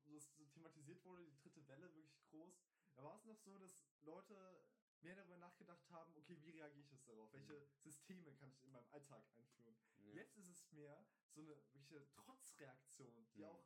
wo 0.04 0.14
das 0.14 0.36
so 0.36 0.46
thematisiert 0.46 1.04
wurde, 1.06 1.26
die 1.26 1.36
dritte 1.38 1.66
Welle 1.68 1.94
wirklich 1.94 2.22
groß, 2.30 2.62
da 2.96 3.04
war 3.04 3.16
es 3.16 3.26
noch 3.26 3.38
so, 3.38 3.58
dass 3.58 3.86
Leute 4.02 4.64
mehr 5.02 5.16
darüber 5.16 5.38
nachgedacht 5.38 5.90
haben, 5.90 6.16
okay, 6.16 6.38
wie 6.42 6.50
reagiere 6.52 6.84
ich 6.86 6.92
jetzt 6.92 7.08
darauf? 7.08 7.32
Welche 7.34 7.54
Mhm. 7.60 7.68
Systeme 7.84 8.34
kann 8.36 8.50
ich 8.52 8.64
in 8.64 8.72
meinem 8.72 8.88
Alltag 8.92 9.24
einführen? 9.36 9.76
Ja. 10.00 10.14
Jetzt 10.14 10.38
ist 10.38 10.48
es 10.50 10.72
mehr 10.72 11.06
so 11.30 11.42
eine 11.42 11.50
wirkliche 11.50 12.08
Trotzreaktion, 12.16 13.28
die 13.34 13.40
Mhm. 13.40 13.46
auch, 13.46 13.64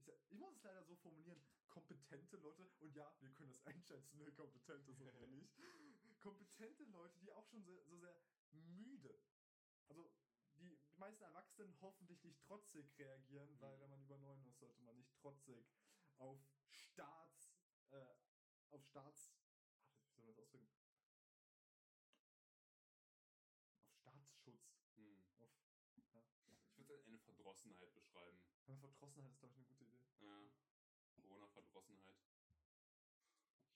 ich, 0.00 0.06
sag- 0.06 0.18
ich 0.30 0.38
muss 0.38 0.56
es 0.56 0.62
leider 0.62 0.84
so 0.84 0.96
formulieren, 0.96 1.42
kompetente 1.68 2.36
Leute, 2.36 2.68
und 2.80 2.94
ja, 2.94 3.14
wir 3.20 3.30
können 3.32 3.50
das 3.50 3.66
einschätzen, 3.66 4.18
wer 4.18 4.32
kompetent 4.32 4.88
ist 4.88 5.00
oder 5.00 5.12
nicht, 5.26 5.54
kompetente 6.18 6.84
Leute, 6.84 7.18
die 7.20 7.30
auch 7.32 7.46
schon 7.46 7.64
so, 7.64 7.84
so 7.86 7.98
sehr 7.98 8.20
müde, 8.50 9.22
also 9.88 10.16
die 10.54 10.82
meisten 10.96 11.22
Erwachsenen 11.24 11.80
hoffentlich 11.80 12.24
nicht 12.24 12.42
trotzig 12.42 12.98
reagieren, 12.98 13.60
weil 13.60 13.76
Mhm. 13.76 13.80
wenn 13.80 13.90
man 13.90 14.02
über 14.02 14.18
neun 14.18 14.44
ist, 14.44 14.58
sollte 14.58 14.82
man 14.82 14.96
nicht 14.96 15.14
trotzig 15.14 15.72
auf 16.16 16.50
Staats, 16.68 17.60
äh, 17.90 18.14
auf 18.70 18.84
Staats, 18.84 19.36
warte, 20.14 20.16
wie 20.16 20.20
soll 20.20 20.24
man 20.24 20.36
das 20.36 20.38
ausdrücken? 20.38 20.68
Auf 23.76 23.86
Staatsschutz, 23.86 24.82
Hm. 24.96 25.24
auf, 25.36 25.38
ja. 25.38 25.50
Ich 26.76 26.88
würde 26.88 27.02
es 27.18 27.26
als 27.28 27.38
eine 27.38 27.44
Verdrossenheit 27.60 27.94
beschreiben. 27.94 28.40
Aber 28.66 28.76
Verdrossenheit 28.78 29.32
ist, 29.32 29.40
glaube 29.40 29.52
ich, 29.52 29.58
eine 29.58 29.66
gute 29.66 29.84
Idee. 29.84 30.04
Ja. 30.20 30.50
Corona-Verdrossenheit. 31.16 32.16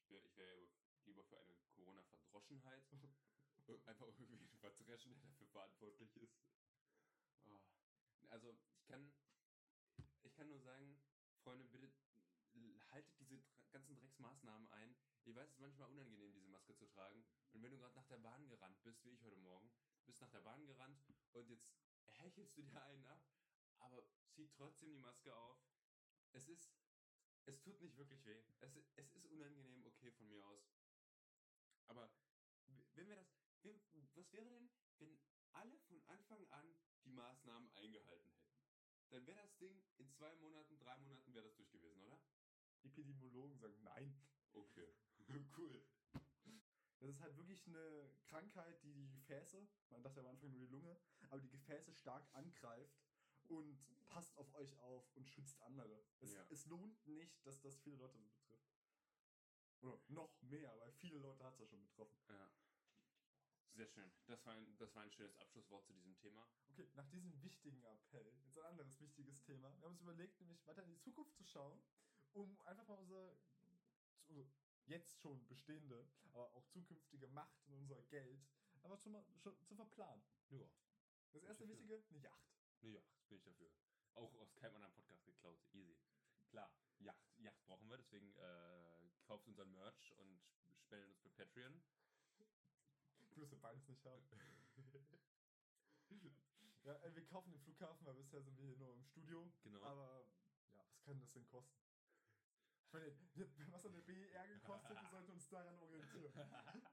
Ich 0.02 0.10
wäre 0.10 0.24
ich 0.24 0.36
wär 0.36 0.68
lieber 1.04 1.24
für 1.24 1.38
eine 1.38 1.54
Corona-Verdroschenheit. 1.76 2.84
Einfach 3.86 4.06
irgendwie 4.06 4.26
einen 4.26 4.58
Verdreschen, 4.58 5.14
der 5.14 5.24
dafür 5.24 5.46
verantwortlich 5.48 6.14
ist. 6.16 6.36
Ah. 7.46 7.60
Also, 8.28 8.54
ich 8.76 8.84
kann, 8.86 9.12
ich 10.22 10.34
kann 10.34 10.48
nur 10.48 10.60
sagen, 10.60 11.00
Freunde, 11.42 11.64
bitte 11.64 11.90
haltet 12.92 13.18
diese 13.18 13.42
ganzen 13.70 13.96
Drecksmaßnahmen 13.96 14.68
ein. 14.70 14.94
Ich 15.24 15.34
weiß, 15.34 15.48
es 15.48 15.54
ist 15.54 15.60
manchmal 15.60 15.90
unangenehm, 15.90 16.32
diese 16.32 16.48
Maske 16.48 16.76
zu 16.76 16.86
tragen. 16.86 17.24
Und 17.52 17.62
wenn 17.62 17.70
du 17.70 17.78
gerade 17.78 17.94
nach 17.94 18.06
der 18.06 18.18
Bahn 18.18 18.46
gerannt 18.48 18.80
bist, 18.82 19.02
wie 19.04 19.10
ich 19.10 19.22
heute 19.22 19.36
Morgen, 19.36 19.70
bist 20.04 20.20
nach 20.20 20.30
der 20.30 20.42
Bahn 20.42 20.64
gerannt 20.66 21.02
und 21.32 21.48
jetzt 21.48 21.66
hechelst 22.18 22.56
du 22.56 22.62
dir 22.62 22.82
einen 22.84 23.06
ab, 23.06 23.20
aber 23.84 24.04
zieh 24.30 24.48
trotzdem 24.56 24.90
die 24.90 24.98
Maske 24.98 25.34
auf. 25.34 25.58
Es 26.32 26.48
ist, 26.48 26.72
es 27.46 27.60
tut 27.60 27.80
nicht 27.80 27.96
wirklich 27.96 28.24
weh. 28.24 28.42
Es, 28.60 28.76
es 28.96 29.14
ist 29.14 29.26
unangenehm, 29.26 29.84
okay, 29.84 30.10
von 30.12 30.28
mir 30.28 30.44
aus. 30.44 30.66
Aber 31.86 32.10
wenn 32.94 33.08
wir 33.08 33.16
das, 33.16 33.34
wenn, 33.62 33.80
was 34.14 34.32
wäre 34.32 34.48
denn, 34.48 34.70
wenn 34.98 35.18
alle 35.52 35.78
von 35.80 36.02
Anfang 36.06 36.46
an 36.50 36.74
die 37.04 37.12
Maßnahmen 37.12 37.70
eingehalten 37.74 38.30
hätten? 38.30 38.54
Dann 39.10 39.26
wäre 39.26 39.42
das 39.42 39.56
Ding 39.58 39.82
in 39.98 40.10
zwei 40.10 40.34
Monaten, 40.36 40.78
drei 40.78 40.96
Monaten 40.98 41.34
wäre 41.34 41.44
das 41.44 41.54
durch 41.56 41.70
gewesen, 41.70 42.02
oder? 42.02 42.20
Epidemiologen 42.82 43.56
sagen 43.58 43.82
nein. 43.82 44.14
Okay, 44.52 44.94
cool. 45.56 45.84
Das 47.00 47.10
ist 47.10 47.20
halt 47.20 47.36
wirklich 47.36 47.66
eine 47.66 48.10
Krankheit, 48.24 48.82
die 48.82 48.94
die 48.94 49.10
Gefäße, 49.10 49.68
man 49.90 50.02
dachte 50.02 50.20
am 50.20 50.26
Anfang 50.26 50.50
nur 50.50 50.60
die 50.60 50.68
Lunge, 50.68 50.98
aber 51.28 51.40
die 51.40 51.50
Gefäße 51.50 51.92
stark 51.92 52.26
angreift 52.32 53.03
und 53.48 53.78
passt 54.08 54.36
auf 54.36 54.52
euch 54.54 54.76
auf 54.78 55.10
und 55.16 55.28
schützt 55.28 55.60
andere. 55.62 56.04
Es, 56.20 56.32
Ja. 56.32 56.46
es 56.50 56.66
lohnt 56.66 57.06
nicht, 57.06 57.44
dass 57.46 57.60
das 57.60 57.78
viele 57.78 57.96
Leute 57.96 58.18
betrifft. 58.18 58.74
Oder 59.80 60.00
noch 60.08 60.40
mehr, 60.42 60.78
weil 60.78 60.92
viele 60.92 61.18
Leute 61.18 61.44
hat 61.44 61.54
es 61.54 61.60
ja 61.60 61.66
schon 61.66 61.82
betroffen. 61.82 62.18
Ja. 62.28 62.50
Sehr 63.72 63.86
schön. 63.88 64.12
Das 64.26 64.44
war, 64.46 64.54
ein, 64.54 64.76
das 64.78 64.94
war 64.94 65.02
ein 65.02 65.10
schönes 65.10 65.36
Abschlusswort 65.36 65.84
zu 65.84 65.92
diesem 65.92 66.16
Thema. 66.18 66.48
Okay, 66.68 66.88
nach 66.94 67.08
diesem 67.08 67.42
wichtigen 67.42 67.82
Appell, 67.82 68.32
jetzt 68.44 68.56
ein 68.56 68.64
anderes 68.64 69.00
wichtiges 69.00 69.42
Thema. 69.42 69.68
Wir 69.74 69.82
haben 69.82 69.92
uns 69.92 70.00
überlegt, 70.00 70.38
nämlich 70.40 70.64
weiter 70.66 70.84
in 70.84 70.90
die 70.90 71.00
Zukunft 71.00 71.34
zu 71.36 71.44
schauen, 71.44 71.82
um 72.34 72.58
einfach 72.60 72.86
mal 72.86 72.94
unsere, 72.98 73.36
unsere 74.28 74.46
jetzt 74.86 75.18
schon 75.18 75.44
bestehende, 75.48 76.08
aber 76.22 76.52
auch 76.54 76.66
zukünftige 76.68 77.26
Macht 77.28 77.64
und 77.66 77.74
unser 77.74 78.00
Geld 78.04 78.46
einfach 78.82 78.98
schon 78.98 79.12
mal 79.12 79.24
schon 79.42 79.56
zu 79.64 79.74
verplanen. 79.74 80.22
Ja. 80.50 80.68
Das 81.32 81.42
erste 81.42 81.64
ich 81.64 81.70
Wichtige, 81.70 82.02
eine 82.10 82.18
Yacht. 82.20 82.53
Yacht 82.90 83.28
bin 83.28 83.38
ich 83.38 83.44
dafür. 83.44 83.70
Auch 84.14 84.34
aus 84.36 84.54
keinem 84.54 84.76
anderen 84.76 84.94
Podcast 84.94 85.24
geklaut. 85.24 85.58
Easy. 85.72 85.98
Klar, 86.48 86.70
Yacht, 86.98 87.38
Yacht 87.38 87.64
brauchen 87.64 87.88
wir, 87.88 87.96
deswegen 87.96 88.34
äh, 88.36 89.10
kauft 89.24 89.46
unseren 89.48 89.72
Merch 89.72 90.12
und 90.18 90.40
spendet 90.78 91.08
uns 91.08 91.20
bei 91.20 91.30
Patreon. 91.30 91.82
Wirst 93.34 93.52
ja 93.52 93.58
beides 93.58 93.88
nicht 93.88 94.04
haben. 94.04 94.24
ja, 96.84 96.94
äh, 97.02 97.14
wir 97.14 97.26
kaufen 97.26 97.50
den 97.50 97.60
Flughafen, 97.60 98.06
weil 98.06 98.14
bisher 98.14 98.42
sind 98.42 98.56
wir 98.56 98.64
hier 98.64 98.76
nur 98.76 98.92
im 98.92 99.02
Studio. 99.02 99.52
Genau. 99.64 99.82
Aber 99.82 100.24
ja, 100.74 100.84
was 100.88 101.02
kann 101.02 101.18
das 101.18 101.32
denn 101.32 101.44
kosten? 101.48 101.84
meine, 102.94 103.12
was 103.72 103.84
hat 103.84 103.90
eine 103.90 104.02
BER 104.02 104.48
gekostet? 104.48 104.96
Wir 105.00 105.08
sollten 105.10 105.32
uns 105.32 105.48
daran 105.48 105.78
orientieren. 105.78 106.32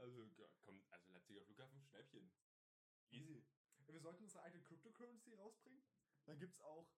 Also, 0.00 0.26
komm, 0.64 0.82
also 0.88 1.12
Leipziger 1.12 1.42
Flughafen, 1.42 1.82
Schnäppchen. 1.82 2.32
Easy. 3.10 3.44
Wir 3.92 4.00
sollten 4.00 4.24
unsere 4.24 4.42
eigene 4.44 4.62
Cryptocurrency 4.62 5.34
rausbringen. 5.34 5.82
Dann 6.24 6.38
gibt 6.38 6.54
es 6.54 6.60
auch 6.60 6.88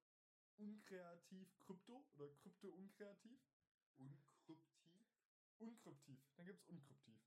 unkreativ 0.57 1.59
Krypto 1.61 2.07
oder 2.14 2.28
Krypto 2.34 2.68
unkreativ. 2.68 3.40
Unkryptiv? 3.97 5.07
Unkryptiv. 5.59 6.20
Dann 6.36 6.47
gibt 6.47 6.61
es 6.61 6.68
unkryptiv. 6.68 7.20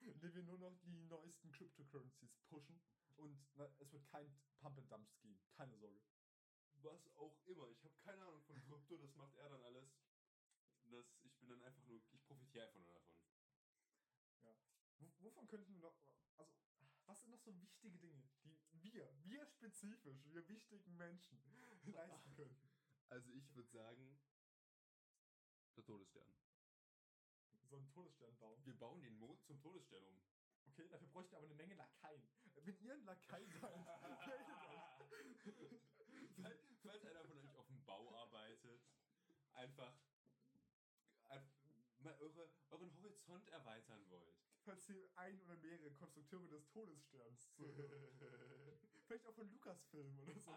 Indem 0.00 0.34
wir 0.34 0.42
nur 0.42 0.58
noch 0.58 0.76
die 0.82 1.02
neuesten 1.04 1.50
Cryptocurrencies 1.52 2.36
pushen 2.48 2.80
und 3.16 3.38
na, 3.54 3.72
es 3.78 3.92
wird 3.92 4.06
kein 4.06 4.34
Pump 4.58 4.78
and 4.78 4.90
Dump 4.90 5.08
Scheme. 5.10 5.38
Keine 5.52 5.76
Sorge. 5.76 6.02
Was 6.82 7.06
auch 7.16 7.38
immer. 7.46 7.68
Ich 7.70 7.82
habe 7.84 7.94
keine 7.98 8.24
Ahnung 8.24 8.42
von 8.42 8.60
Krypto, 8.62 8.98
das 8.98 9.14
macht 9.14 9.34
er 9.36 9.48
dann 9.48 9.62
alles. 9.62 9.88
Das, 10.90 11.06
ich 11.22 11.34
bin 11.38 11.48
dann 11.48 11.62
einfach 11.62 11.82
nur, 11.84 11.96
ich 11.96 12.22
profitiere 12.24 12.66
einfach 12.66 12.80
nur 12.80 12.92
davon. 12.92 13.16
W 14.98 15.08
wovon 15.20 15.46
könnten 15.48 15.72
wir 15.72 15.78
noch. 15.78 15.96
Was 17.06 17.20
sind 17.20 17.30
noch 17.30 17.40
so 17.40 17.60
wichtige 17.60 17.98
Dinge, 17.98 18.22
die 18.72 18.92
wir, 18.92 19.08
wir 19.24 19.46
spezifisch, 19.46 20.24
wir 20.32 20.48
wichtigen 20.48 20.96
Menschen 20.96 21.38
leisten 21.92 22.34
können? 22.34 22.56
Also 23.08 23.30
ich 23.32 23.54
würde 23.54 23.68
sagen, 23.70 24.18
der 25.76 25.84
Todesstern. 25.84 26.26
So 27.68 27.76
einen 27.76 27.90
Todesstern 27.90 28.36
bauen. 28.38 28.64
Wir 28.64 28.78
bauen 28.78 29.00
den 29.02 29.18
Mond 29.18 29.44
zum 29.44 29.60
Todesstern 29.60 30.04
um. 30.04 30.22
Okay, 30.66 30.88
dafür 30.88 31.08
bräuchten 31.08 31.32
wir 31.32 31.38
aber 31.38 31.46
eine 31.46 31.54
Menge 31.54 31.74
Lakaien. 31.74 32.22
Wenn 32.54 32.78
ihr 32.80 32.94
ein 32.94 33.04
Lakai 33.04 33.44
seid, 33.46 33.86
meldet 35.10 35.46
euch. 35.46 35.82
falls, 36.42 36.60
falls 36.82 37.04
einer 37.04 37.24
von 37.24 37.38
euch 37.38 37.54
auf 37.56 37.66
dem 37.66 37.84
Bau 37.84 38.10
arbeitet, 38.14 38.82
einfach, 39.52 39.94
einfach 41.28 41.54
mal 41.98 42.16
eure, 42.20 42.48
euren 42.70 42.94
Horizont 42.96 43.48
erweitern 43.48 44.04
wollt. 44.10 44.43
Falls 44.64 44.88
ihr 44.88 45.10
ein 45.16 45.38
oder 45.42 45.56
mehrere 45.56 45.90
Konstrukteure 45.92 46.48
des 46.48 46.66
Todessterns 46.70 47.50
zuhört. 47.54 47.90
Vielleicht 49.06 49.26
auch 49.26 49.34
von 49.34 49.50
Lukas-Filmen 49.50 50.18
oder 50.18 50.40
so. 50.40 50.50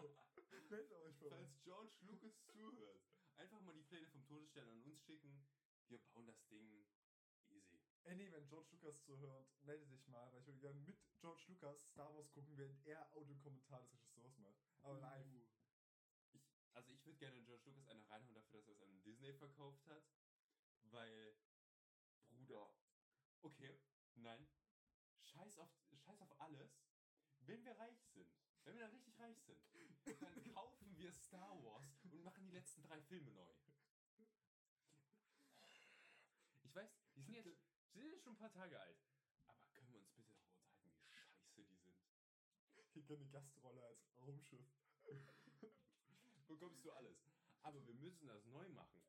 Meldet 0.70 0.92
euch 0.92 1.18
bei. 1.18 1.28
Falls 1.28 1.60
George 1.62 1.92
Lucas 2.00 2.46
zuhört, 2.46 3.02
einfach 3.36 3.60
mal 3.60 3.74
die 3.74 3.82
Pläne 3.82 4.06
vom 4.08 4.24
Todesstern 4.24 4.68
an 4.68 4.82
uns 4.82 5.02
schicken. 5.02 5.46
Wir 5.88 5.98
bauen 5.98 6.26
das 6.26 6.42
Ding 6.46 6.86
easy. 7.50 7.78
Ey, 8.04 8.16
nee, 8.16 8.32
wenn 8.32 8.48
George 8.48 8.68
Lucas 8.72 9.02
zuhört, 9.02 9.46
melde 9.62 9.86
dich 9.86 10.06
mal, 10.08 10.32
weil 10.32 10.40
ich 10.40 10.46
würde 10.46 10.60
gerne 10.60 10.80
mit 10.80 10.98
George 11.20 11.44
Lucas 11.48 11.90
Star 11.90 12.14
Wars 12.14 12.30
gucken, 12.32 12.56
während 12.56 12.86
er 12.86 13.14
Audiokommentar 13.14 13.82
des 13.82 13.92
Regisseurs 13.92 14.38
macht. 14.38 14.64
Aber 14.82 14.98
live. 15.00 15.26
Uh. 15.26 15.46
Ich, 16.32 16.48
also 16.72 16.92
ich 16.92 17.04
würde 17.04 17.18
gerne 17.18 17.42
George 17.42 17.64
Lucas 17.66 17.86
eine 17.88 18.08
reinhauen 18.08 18.34
dafür, 18.34 18.60
dass 18.60 18.68
er 18.68 18.72
es 18.72 18.82
an 18.82 19.02
Disney 19.02 19.34
verkauft 19.34 19.86
hat. 19.86 20.02
Weil, 20.84 21.36
Bruder, 22.30 22.72
okay, 23.42 23.78
nein, 24.22 24.46
scheiß 25.22 25.58
auf, 25.58 25.70
scheiß 25.94 26.20
auf 26.22 26.40
alles. 26.40 26.70
Wenn 27.40 27.64
wir 27.64 27.78
reich 27.78 27.98
sind, 28.12 28.30
wenn 28.64 28.74
wir 28.74 28.82
dann 28.82 28.90
richtig 28.90 29.18
reich 29.18 29.40
sind, 29.42 29.60
dann 30.20 30.44
kaufen 30.54 30.96
wir 30.96 31.12
Star 31.12 31.62
Wars 31.62 31.96
und 32.02 32.22
machen 32.22 32.44
die 32.44 32.52
letzten 32.52 32.82
drei 32.82 33.00
Filme 33.02 33.32
neu. 33.32 33.54
Ich 36.62 36.74
weiß, 36.74 36.90
die 37.14 37.22
sind 37.22 37.34
jetzt, 37.34 37.56
sind 37.92 38.10
jetzt 38.10 38.22
schon 38.22 38.34
ein 38.34 38.38
paar 38.38 38.52
Tage 38.52 38.78
alt. 38.78 38.98
Aber 39.46 39.62
können 39.72 39.88
wir 39.88 39.98
uns 39.98 40.10
bitte 40.10 40.34
darüber 40.34 40.92
unterhalten, 40.92 41.40
wie 41.42 41.56
scheiße 41.56 41.64
die 41.64 41.78
sind? 41.78 41.96
Ich 42.76 42.90
kriege 42.90 43.14
eine 43.14 43.26
Gastrolle 43.28 43.82
als 43.84 44.04
Raumschiff. 44.18 44.66
bekommst 46.48 46.84
du 46.84 46.90
alles. 46.92 47.16
Aber 47.62 47.86
wir 47.86 47.94
müssen 47.94 48.26
das 48.26 48.44
neu 48.46 48.68
machen. 48.70 49.02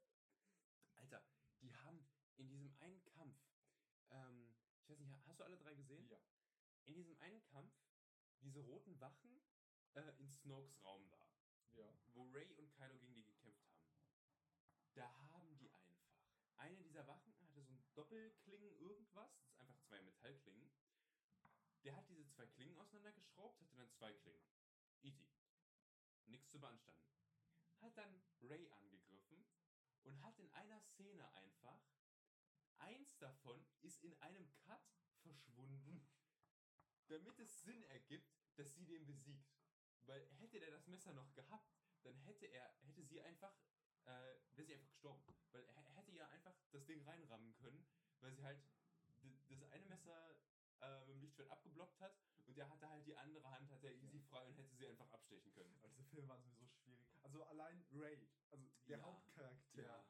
Alter, 0.95 1.23
die 1.61 1.73
haben 1.73 2.05
in 2.37 2.49
diesem 2.49 2.73
einen 2.79 3.03
Kampf, 3.05 3.37
ich 4.89 4.99
weiß 4.99 4.99
nicht, 5.07 5.27
hast 5.27 5.39
du 5.39 5.43
alle 5.43 5.57
drei 5.57 5.75
gesehen? 5.75 6.07
Ja. 6.09 6.19
In 6.85 6.95
diesem 6.95 7.15
einen 7.19 7.43
Kampf, 7.43 7.73
diese 8.41 8.59
roten 8.59 8.99
Wachen 8.99 9.39
äh, 9.93 10.13
in 10.17 10.27
Snokes 10.27 10.83
Raum 10.83 11.07
da, 11.09 11.29
Ja. 11.73 11.93
wo 12.13 12.23
Ray 12.31 12.51
und 12.55 12.71
Kylo 12.73 12.97
gegen 12.97 13.13
die 13.13 13.23
gekämpft 13.23 13.63
haben. 13.69 13.85
Da 14.93 15.13
haben 15.29 15.55
die 15.59 15.71
einfach. 15.71 16.09
Eine 16.57 16.77
dieser 16.77 17.05
Wachen 17.05 17.39
hatte 17.39 17.61
so 17.61 17.61
ein 17.61 17.83
Doppelklingen 17.93 18.75
irgendwas, 18.79 19.31
das 19.37 19.51
ist 19.51 19.59
einfach 19.59 19.77
zwei 19.81 20.01
Metallklingen. 20.01 20.71
Der 21.83 21.95
hat 21.95 22.09
diese 22.09 22.27
zwei 22.27 22.47
Klingen 22.47 22.75
auseinandergeschraubt, 22.77 23.61
hatte 23.61 23.75
dann 23.77 23.91
zwei 23.91 24.11
Klingen. 24.13 24.43
Easy. 25.01 25.29
Nichts 26.25 26.49
zu 26.49 26.59
beanstanden. 26.59 27.05
Hat 27.79 27.95
dann 27.95 28.21
Ray 28.41 28.69
angegriffen 28.71 29.45
und 30.03 30.21
hat 30.23 30.37
in 30.39 30.49
einer 30.51 30.81
Szene 30.81 31.31
einfach 31.35 31.79
eins 32.79 33.17
davon 33.17 33.65
ist 33.81 34.03
in 34.03 34.13
einem 34.21 34.53
Cut 34.55 34.81
verschwunden, 35.21 36.07
damit 37.07 37.39
es 37.39 37.61
Sinn 37.61 37.83
ergibt, 37.83 38.37
dass 38.55 38.73
sie 38.75 38.85
den 38.85 39.05
besiegt. 39.05 39.55
Weil 40.01 40.27
hätte 40.39 40.59
der 40.59 40.71
das 40.71 40.87
Messer 40.87 41.13
noch 41.13 41.33
gehabt, 41.33 41.77
dann 42.03 42.17
hätte 42.19 42.45
er, 42.45 42.73
hätte 42.81 43.03
sie 43.03 43.21
einfach, 43.21 43.55
äh, 44.05 44.35
wäre 44.51 44.65
sie 44.65 44.73
einfach 44.73 44.89
gestorben. 44.89 45.23
Weil 45.51 45.63
er 45.65 45.95
hätte 45.95 46.11
ja 46.11 46.27
einfach 46.29 46.55
das 46.71 46.85
Ding 46.85 47.01
reinrammen 47.03 47.53
können, 47.55 47.85
weil 48.19 48.33
sie 48.33 48.43
halt 48.43 48.61
das 49.47 49.63
eine 49.63 49.85
Messer 49.85 50.35
äh, 50.79 50.99
mit 51.01 51.09
dem 51.15 51.21
Lichtschwert 51.21 51.49
abgeblockt 51.49 51.99
hat 51.99 52.17
und 52.45 52.55
der 52.57 52.69
hatte 52.69 52.89
halt 52.89 53.05
die 53.05 53.15
andere 53.15 53.49
Hand, 53.51 53.69
hat 53.71 53.83
er 53.83 53.93
easy 53.95 54.19
frei 54.19 54.47
und 54.47 54.57
hätte 54.57 54.73
sie 54.75 54.87
einfach 54.87 55.09
abstechen 55.11 55.51
können. 55.51 55.75
Aber 55.75 55.89
diese 55.89 56.05
Filme 56.05 56.27
waren 56.27 56.41
sowieso 56.41 56.67
schwierig. 56.67 57.05
Also 57.21 57.43
allein 57.43 57.85
Ray, 57.91 58.29
also 58.49 58.65
der 58.87 58.97
Ja. 58.97 59.03
Hauptcharakter, 59.03 60.05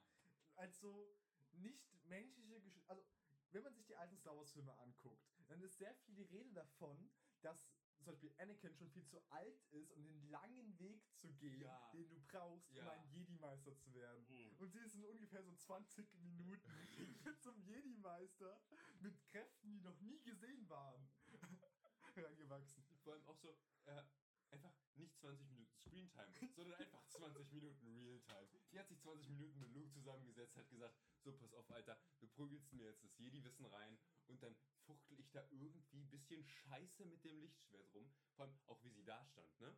als 0.55 0.79
so 0.79 1.17
nicht 1.61 1.93
menschliche 2.05 2.61
Gesch 2.61 2.81
Also, 2.87 3.03
wenn 3.51 3.63
man 3.63 3.73
sich 3.73 3.85
die 3.85 3.95
alten 3.95 4.17
Star 4.17 4.35
Wars-Filme 4.37 4.77
anguckt, 4.77 5.23
dann 5.47 5.61
ist 5.61 5.77
sehr 5.77 5.93
viel 5.95 6.15
die 6.15 6.23
Rede 6.23 6.51
davon, 6.53 7.09
dass 7.41 7.67
zum 7.97 8.05
Beispiel 8.05 8.33
Anakin 8.37 8.73
schon 8.75 8.89
viel 8.91 9.05
zu 9.05 9.19
alt 9.29 9.61
ist, 9.71 9.91
um 9.91 10.03
den 10.03 10.21
langen 10.29 10.79
Weg 10.79 11.01
zu 11.15 11.33
gehen, 11.33 11.61
Ja. 11.61 11.89
den 11.91 12.07
du 12.07 12.19
brauchst, 12.21 12.69
um 12.71 12.77
Ja. 12.77 12.91
ein 12.91 13.05
Jedi-Meister 13.11 13.75
zu 13.77 13.93
werden. 13.93 14.25
Mhm. 14.29 14.55
Und 14.57 14.71
sie 14.71 14.79
ist 14.79 14.95
in 14.95 15.03
ungefähr 15.03 15.43
so 15.43 15.53
20 15.53 16.13
Minuten 16.13 16.63
zum 17.41 17.61
Jedi-Meister 17.61 18.61
mit 19.01 19.21
Kräften, 19.25 19.71
die 19.73 19.81
noch 19.81 19.99
nie 19.99 20.21
gesehen 20.21 20.69
waren, 20.69 21.09
herangewachsen. 22.15 22.83
Vor 23.03 23.13
allem 23.13 23.25
auch 23.27 23.37
so, 23.37 23.57
äh, 23.85 24.03
einfach 24.51 24.73
nicht 24.95 25.17
20 25.19 25.47
Minuten 25.49 25.75
Screentime, 25.75 26.33
sondern 26.55 26.79
einfach 26.79 27.05
20 27.07 27.51
Minuten 27.51 27.85
Realtime. 27.97 28.47
Die 28.71 28.79
hat 28.79 28.87
sich 28.87 28.99
20 28.99 29.29
Minuten 29.29 29.59
mit 29.59 29.73
Zusammengesetzt, 29.91 30.57
hat 30.57 30.69
gesagt, 30.69 30.95
so 31.23 31.33
pass 31.33 31.53
auf, 31.53 31.69
Alter, 31.71 31.99
du 32.19 32.27
prügelst 32.27 32.71
mir 32.73 32.85
jetzt 32.87 33.03
das 33.03 33.17
Jedi-Wissen 33.17 33.65
rein 33.65 33.99
und 34.27 34.41
dann 34.43 34.55
fuchtel 34.85 35.19
ich 35.19 35.31
da 35.31 35.45
irgendwie 35.49 36.01
ein 36.01 36.09
bisschen 36.09 36.43
scheiße 36.43 37.05
mit 37.05 37.23
dem 37.23 37.39
Lichtschwert 37.39 37.93
rum. 37.93 38.11
Vor 38.35 38.45
allem 38.45 38.59
auch 38.67 38.83
wie 38.83 38.91
sie 38.91 39.03
da 39.03 39.23
stand, 39.25 39.59
ne? 39.59 39.77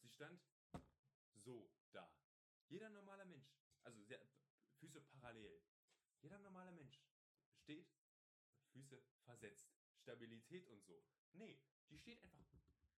Sie 0.00 0.08
stand 0.08 0.40
so 1.34 1.70
da. 1.92 2.10
Jeder 2.68 2.90
normale 2.90 3.24
Mensch, 3.24 3.56
also 3.82 4.02
sehr, 4.02 4.20
Füße 4.78 5.00
parallel. 5.00 5.62
Jeder 6.20 6.38
normale 6.38 6.72
Mensch 6.72 7.00
steht, 7.54 7.92
Füße 8.72 9.02
versetzt. 9.24 9.70
Stabilität 9.96 10.68
und 10.68 10.84
so. 10.84 11.04
Nee, 11.32 11.60
die 11.90 11.98
steht 11.98 12.22
einfach 12.22 12.46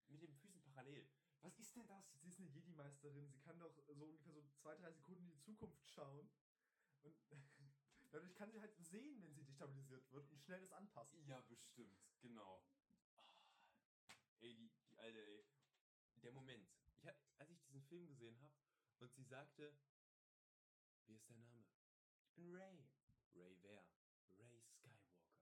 mit 0.08 0.22
den 0.22 0.34
Füßen 0.34 0.62
parallel. 0.62 1.08
Was 1.40 1.58
ist 1.58 1.76
denn 1.76 1.86
das? 1.86 2.12
Sie 2.20 2.28
ist 2.28 2.38
eine 2.38 2.48
Jedi-Meisterin, 2.48 3.30
sie 3.30 3.38
kann 3.40 3.58
doch 3.58 3.72
so 3.86 4.02
ungefähr 4.02 4.32
so 4.32 4.42
zwei, 4.56 4.74
drei 4.76 4.90
Sekunden 4.92 5.24
in 5.24 5.30
die 5.30 5.40
Zukunft 5.40 5.88
schauen. 5.88 6.28
Und 7.02 7.16
dadurch 8.10 8.34
kann 8.34 8.50
sie 8.50 8.60
halt 8.60 8.76
sehen, 8.76 9.22
wenn 9.22 9.34
sie 9.34 9.44
destabilisiert 9.44 10.10
wird 10.10 10.28
und 10.30 10.42
schnell 10.42 10.60
das 10.60 10.72
anpassen. 10.72 11.24
Ja, 11.26 11.40
bestimmt, 11.42 11.98
genau. 12.20 12.64
Ah, 14.06 14.16
ey, 14.40 14.54
die, 14.54 14.70
die 14.88 14.98
alte, 14.98 15.20
ey. 15.20 15.44
Der 16.22 16.32
Moment. 16.32 16.68
Ich 16.96 17.04
als 17.38 17.50
ich 17.50 17.60
diesen 17.62 17.82
Film 17.82 18.06
gesehen 18.08 18.40
habe 18.40 18.54
und 18.98 19.14
sie 19.14 19.22
sagte, 19.22 19.72
wie 21.06 21.14
ist 21.14 21.30
dein 21.30 21.40
Name? 21.40 21.64
Ich 22.24 22.34
bin 22.34 22.54
Ray. 22.54 22.84
Ray 23.34 23.56
wer? 23.62 23.86
Ray 24.38 24.60
Skywalker. 24.60 25.38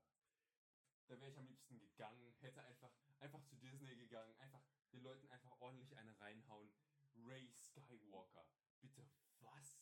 Da 1.07 1.21
wäre 1.21 1.31
ich 1.31 1.39
am 1.39 1.47
liebsten 1.47 1.79
gegangen, 1.79 2.35
hätte 2.41 2.63
einfach, 2.65 2.93
einfach 3.21 3.43
zu 3.45 3.57
Disney 3.57 3.97
gegangen, 3.97 4.35
einfach 4.37 4.63
den 4.93 5.03
Leuten 5.03 5.29
einfach 5.29 5.59
ordentlich 5.61 5.97
eine 5.97 6.19
reinhauen. 6.21 6.71
Ray 7.17 7.51
Skywalker. 7.59 8.47
Bitte 8.81 9.09
was? 9.41 9.79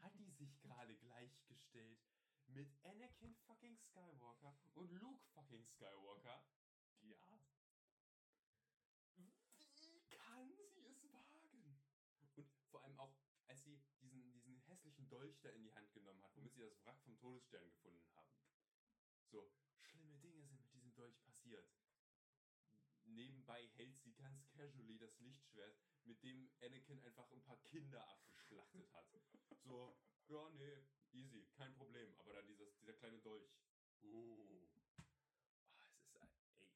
Hat 0.00 0.18
die 0.18 0.30
sich 0.30 0.58
gerade 0.60 0.96
gleichgestellt 1.78 1.98
mit 2.48 2.84
Anakin 2.84 3.34
fucking 3.46 3.76
Skywalker 3.76 4.58
und 4.74 4.90
Luke 4.90 5.22
fucking 5.34 5.64
Skywalker? 5.64 6.44
Ja. 7.02 7.16
Wie 9.14 10.16
kann 10.18 10.44
sie 10.46 10.62
es 10.62 11.02
wagen? 11.02 11.80
Und 12.34 12.48
vor 12.70 12.82
allem 12.84 12.98
auch, 12.98 13.14
als 13.46 13.64
sie 13.64 13.80
diesen, 14.00 14.32
diesen 14.32 14.60
hässlichen 14.62 15.08
Dolch 15.08 15.40
da 15.40 15.50
in 15.50 15.62
die 15.62 15.72
Hand 15.72 15.92
genommen 15.92 16.22
hat, 16.22 16.34
womit 16.36 16.54
sie 16.54 16.60
das 16.60 16.84
Wrack 16.84 17.00
vom 17.02 17.16
Todesstern 17.18 17.68
gefunden 17.68 18.06
haben. 18.14 18.32
So, 19.26 19.52
schlimme 19.80 20.18
Dinge 20.18 20.42
sind 20.44 20.60
mit 20.60 20.72
diesem 20.72 20.94
Dolch 20.94 21.20
passiert. 21.22 21.68
Nebenbei 23.04 23.68
hält 23.76 23.98
sie 23.98 24.12
ganz 24.14 24.48
casually 24.50 24.98
das 24.98 25.18
Lichtschwert 25.18 25.76
mit 26.04 26.22
dem 26.22 26.50
Anakin 26.60 27.00
einfach 27.00 27.30
ein 27.30 27.42
paar 27.42 27.60
Kinder 27.62 28.06
abgeschlachtet 28.08 28.92
hat. 28.92 29.06
So, 29.64 29.98
ja, 30.28 30.50
nee, 30.50 30.84
easy, 31.12 31.46
kein 31.56 31.74
Problem. 31.74 32.14
Aber 32.18 32.32
dann 32.32 32.46
dieses, 32.46 32.68
dieser 32.80 32.94
kleine 32.94 33.18
Dolch. 33.20 33.48
Uh. 34.02 34.36
Ah, 36.12 36.24
es 36.24 36.32
ist, 36.34 36.62
ein- 36.62 36.72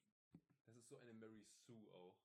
ey, 0.65 0.73
das 0.73 0.75
ist 0.75 0.89
so 0.89 0.97
eine 0.97 1.13
Mary 1.13 1.43
Sue 1.65 1.91
auch. 1.93 2.17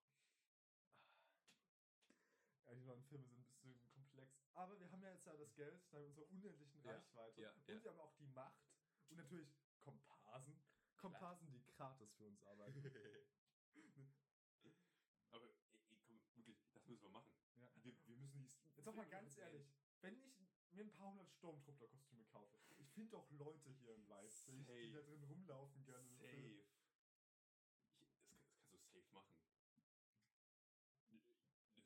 Ja, 2.65 2.75
die 2.75 2.83
neuen 2.83 3.03
Filme 3.05 3.27
sind 3.27 3.39
ein 3.39 3.45
bisschen 3.45 3.91
komplex. 3.93 4.31
Aber 4.53 4.79
wir 4.79 4.91
haben 4.91 5.03
ja 5.03 5.13
jetzt 5.13 5.27
ja 5.27 5.37
das 5.37 5.55
Geld, 5.55 5.81
dank 5.93 6.05
unserer 6.07 6.29
unendlichen 6.29 6.83
Ja, 6.83 6.93
Reichweite. 6.93 7.41
ja, 7.41 7.51
und 7.53 7.67
wir 7.67 7.91
haben 7.91 8.01
auch 8.01 8.17
die 8.19 8.27
Macht. 8.27 8.61
Und 9.09 9.17
natürlich 9.17 9.49
Komparsen. 9.79 10.61
Komparsen, 10.97 11.51
die 11.51 11.65
gratis 11.65 12.11
für 12.17 12.27
uns 12.27 12.43
arbeiten. 12.43 12.83
Aber 15.31 15.47
ey, 15.47 15.81
komm, 16.07 16.21
wirklich, 16.35 16.57
das 16.73 16.87
müssen 16.87 17.03
wir 17.03 17.11
machen. 17.11 17.33
Wir, 17.83 17.95
wir 18.07 18.17
müssen 18.17 18.39
die 18.39 18.49
Jetzt 18.77 18.87
doch 18.87 18.95
mal 18.95 19.09
ganz 19.09 19.37
ehrlich, 19.37 19.67
mir 20.79 20.85
ein 20.85 20.93
paar 20.93 21.11
hundert 21.11 21.29
Sturmtruppler-Kostüme 21.33 22.25
kaufe, 22.27 22.57
ich 22.79 22.89
finde 22.93 23.11
doch 23.11 23.29
Leute 23.33 23.69
hier 23.71 23.95
in 23.95 24.07
Leipzig, 24.07 24.55
die 24.55 24.63
Safe. 24.63 24.93
da 24.93 25.03
drin 25.03 25.23
rumlaufen 25.25 25.85
gerne. 25.85 26.09
Safe. 26.15 26.29
Ich, 26.29 26.71
das, 28.31 28.47
das 28.47 28.69
kannst 28.71 28.87
du 28.87 29.01
safe 29.01 29.13
machen. 29.13 29.35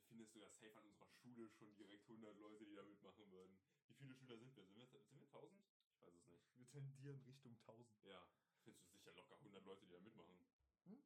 Findest 0.07 0.35
du 0.35 0.39
ja 0.39 0.49
safe 0.49 0.77
an 0.77 0.85
unserer 0.85 1.07
Schule 1.07 1.49
schon 1.49 1.75
direkt 1.75 2.07
100 2.07 2.37
Leute, 2.37 2.65
die 2.65 2.75
da 2.75 2.83
mitmachen 2.83 3.31
würden. 3.31 3.57
Wie 3.87 3.95
viele 3.95 4.13
Schüler 4.13 4.37
sind 4.37 4.55
wir? 4.55 4.63
Sind 4.63 4.77
wir, 4.77 4.87
sind 4.87 5.19
wir 5.19 5.27
1000? 5.27 5.65
Ich 5.89 5.99
weiß 5.99 6.13
es 6.13 6.27
nicht. 6.27 6.55
Wir 6.55 6.69
tendieren 6.69 7.19
Richtung 7.23 7.57
1000. 7.65 8.03
Ja, 8.03 8.27
findest 8.63 8.85
du 8.85 8.89
sicher 8.91 9.11
locker 9.13 9.37
100 9.37 9.65
Leute, 9.65 9.85
die 9.85 9.91
da 9.91 9.99
mitmachen. 10.01 10.37
Hm? 10.85 11.03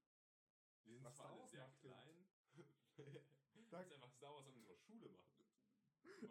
Wir 0.83 0.93
sind 0.93 1.05
Was 1.05 1.15
zwar 1.15 1.31
alle 1.31 1.47
sehr 1.47 1.69
klein. 1.79 2.27
Kannst 3.53 3.91
einfach 3.93 4.11
Star 4.11 4.33
Wars 4.33 4.47
an 4.47 4.55
unserer 4.55 4.77
Schule 4.77 5.07
machen. 5.09 5.36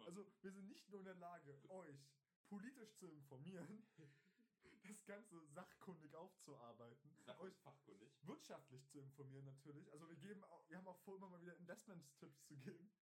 Also, 0.05 0.25
wir 0.41 0.51
sind 0.51 0.67
nicht 0.67 0.89
nur 0.89 0.99
in 0.99 1.05
der 1.05 1.15
Lage, 1.15 1.59
euch 1.69 2.07
politisch 2.47 2.95
zu 2.95 3.07
informieren, 3.07 3.87
das 4.87 5.03
Ganze 5.05 5.45
sachkundig 5.47 6.13
aufzuarbeiten, 6.15 7.11
Sag 7.25 7.39
euch 7.41 7.55
fachkundig. 7.57 8.09
wirtschaftlich 8.21 8.87
zu 8.87 8.99
informieren 8.99 9.45
natürlich. 9.45 9.91
Also 9.91 10.07
wir 10.07 10.15
geben 10.15 10.43
auch, 10.45 10.69
wir 10.69 10.77
haben 10.77 10.87
auch 10.87 10.99
vor, 10.99 11.15
immer 11.17 11.29
mal 11.29 11.41
wieder 11.41 11.55
Investment-Tipps 11.57 12.45
zu 12.45 12.57
geben. 12.57 12.89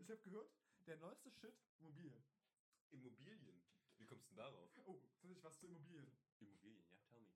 Ich 0.00 0.10
habe 0.10 0.20
gehört, 0.22 0.50
der 0.86 0.96
neueste 0.96 1.30
Shit, 1.30 1.54
Immobilien. 1.78 2.24
Immobilien. 2.90 3.62
Wie 3.98 4.06
kommst 4.06 4.24
du 4.24 4.34
denn 4.34 4.36
darauf? 4.44 4.70
Oh, 4.86 5.00
tatsächlich 5.00 5.42
was 5.42 5.58
zu 5.58 5.66
Immobilien. 5.66 6.10
Immobilien, 6.40 6.82
ja, 6.90 6.98
tell 7.08 7.20
me. 7.20 7.30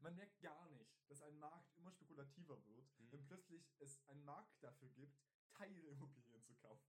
Man 0.00 0.14
merkt 0.16 0.40
gar 0.40 0.68
nicht, 0.70 0.96
dass 1.10 1.20
ein 1.22 1.38
Markt 1.38 1.76
immer 1.76 1.90
spekulativer 1.90 2.64
wird, 2.66 2.86
Hm. 2.98 3.12
wenn 3.12 3.24
plötzlich 3.26 3.68
es 3.80 4.00
einen 4.08 4.24
Markt 4.24 4.62
dafür 4.62 4.88
gibt, 4.90 5.20
Teilimmobilien 5.50 6.42
zu 6.44 6.54
kaufen. 6.54 6.88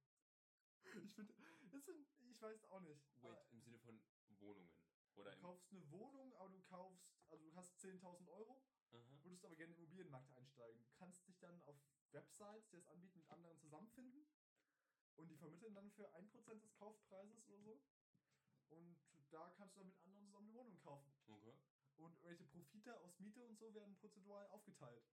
Ich 1.03 1.13
finde, 1.13 1.33
das 1.71 1.85
sind, 1.85 2.07
ich 2.29 2.41
weiß 2.41 2.63
auch 2.65 2.81
nicht. 2.81 3.01
Wait, 3.21 3.23
aber 3.23 3.45
im 3.51 3.61
Sinne 3.61 3.79
von 3.79 4.01
Wohnungen. 4.39 4.71
Oder 5.15 5.31
Du 5.31 5.37
im. 5.37 5.41
kaufst 5.41 5.71
eine 5.71 5.91
Wohnung, 5.91 6.33
aber 6.35 6.49
du 6.49 6.61
kaufst, 6.61 7.05
also 7.29 7.43
du 7.43 7.55
hast 7.55 7.77
10.000 7.79 8.27
Euro, 8.29 8.59
Aha. 8.91 9.19
würdest 9.23 9.45
aber 9.45 9.55
gerne 9.55 9.71
in 9.73 9.77
den 9.77 9.83
Immobilienmarkt 9.85 10.31
einsteigen. 10.31 10.83
Du 10.83 10.91
kannst 10.93 11.25
dich 11.27 11.37
dann 11.39 11.61
auf 11.63 11.77
Websites, 12.11 12.69
die 12.69 12.75
das 12.77 12.87
anbieten, 12.87 13.17
mit 13.19 13.29
anderen 13.29 13.57
zusammenfinden 13.59 14.25
und 15.15 15.29
die 15.29 15.35
vermitteln 15.37 15.73
dann 15.73 15.91
für 15.91 16.13
1% 16.13 16.61
des 16.61 16.73
Kaufpreises 16.75 17.47
oder 17.47 17.59
so. 17.61 17.81
Und 18.69 18.97
da 19.29 19.49
kannst 19.51 19.75
du 19.75 19.79
dann 19.79 19.87
mit 19.87 19.97
anderen 20.03 20.25
zusammen 20.25 20.47
eine 20.47 20.53
Wohnung 20.53 20.77
kaufen. 20.79 21.13
Okay. 21.27 21.55
Und 21.95 22.21
welche 22.23 22.43
Profite 22.45 22.99
aus 22.99 23.19
Miete 23.19 23.43
und 23.45 23.57
so 23.57 23.73
werden 23.73 23.95
prozentual 23.95 24.47
aufgeteilt. 24.47 25.03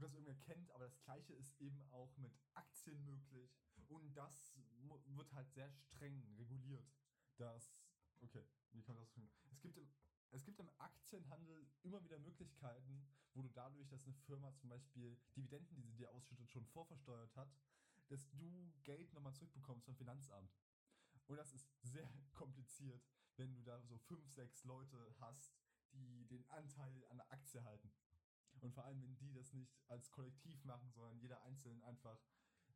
Ob 0.00 0.04
das 0.04 0.14
irgendwer 0.14 0.46
kennt, 0.46 0.70
aber 0.70 0.86
das 0.86 0.98
gleiche 1.02 1.34
ist 1.34 1.60
eben 1.60 1.82
auch 1.90 2.16
mit 2.16 2.32
Aktien 2.54 3.04
möglich. 3.04 3.54
Und 3.88 4.16
das 4.16 4.56
wird 5.04 5.30
halt 5.34 5.52
sehr 5.52 5.70
streng 5.70 6.24
reguliert. 6.38 6.90
Das, 7.36 7.84
okay, 8.22 8.48
wie 8.72 8.82
kann 8.82 8.94
man 8.94 9.04
das 9.04 9.12
sagen? 9.12 9.30
Es 9.50 9.60
gibt, 9.60 9.76
im, 9.76 9.86
es 10.30 10.42
gibt 10.42 10.58
im 10.58 10.70
Aktienhandel 10.78 11.68
immer 11.82 12.02
wieder 12.02 12.18
Möglichkeiten, 12.18 13.06
wo 13.34 13.42
du 13.42 13.50
dadurch, 13.50 13.88
dass 13.88 14.02
eine 14.04 14.14
Firma 14.14 14.54
zum 14.54 14.70
Beispiel 14.70 15.18
Dividenden, 15.36 15.82
die 15.82 15.82
sie 15.82 15.96
dir 15.96 16.10
ausschüttet, 16.12 16.50
schon 16.50 16.64
vorversteuert 16.64 17.36
hat, 17.36 17.54
dass 18.08 18.26
du 18.30 18.72
Geld 18.84 19.12
nochmal 19.12 19.34
zurückbekommst 19.34 19.84
vom 19.84 19.96
Finanzamt. 19.96 20.50
Und 21.26 21.36
das 21.36 21.52
ist 21.52 21.68
sehr 21.82 22.10
kompliziert, 22.32 23.04
wenn 23.36 23.54
du 23.54 23.62
da 23.62 23.82
so 23.82 23.98
fünf, 23.98 24.26
sechs 24.32 24.64
Leute 24.64 25.14
hast, 25.18 25.52
die 25.92 26.24
den 26.26 26.48
Anteil 26.48 27.04
an 27.08 27.18
der 27.18 27.30
Aktie 27.30 27.62
halten. 27.62 27.92
Und 28.60 28.72
vor 28.74 28.84
allem, 28.84 29.02
wenn 29.02 29.16
die 29.16 29.32
das 29.32 29.52
nicht 29.52 29.80
als 29.88 30.10
Kollektiv 30.10 30.64
machen, 30.64 30.90
sondern 30.92 31.18
jeder 31.18 31.42
einzeln 31.42 31.82
einfach 31.82 32.20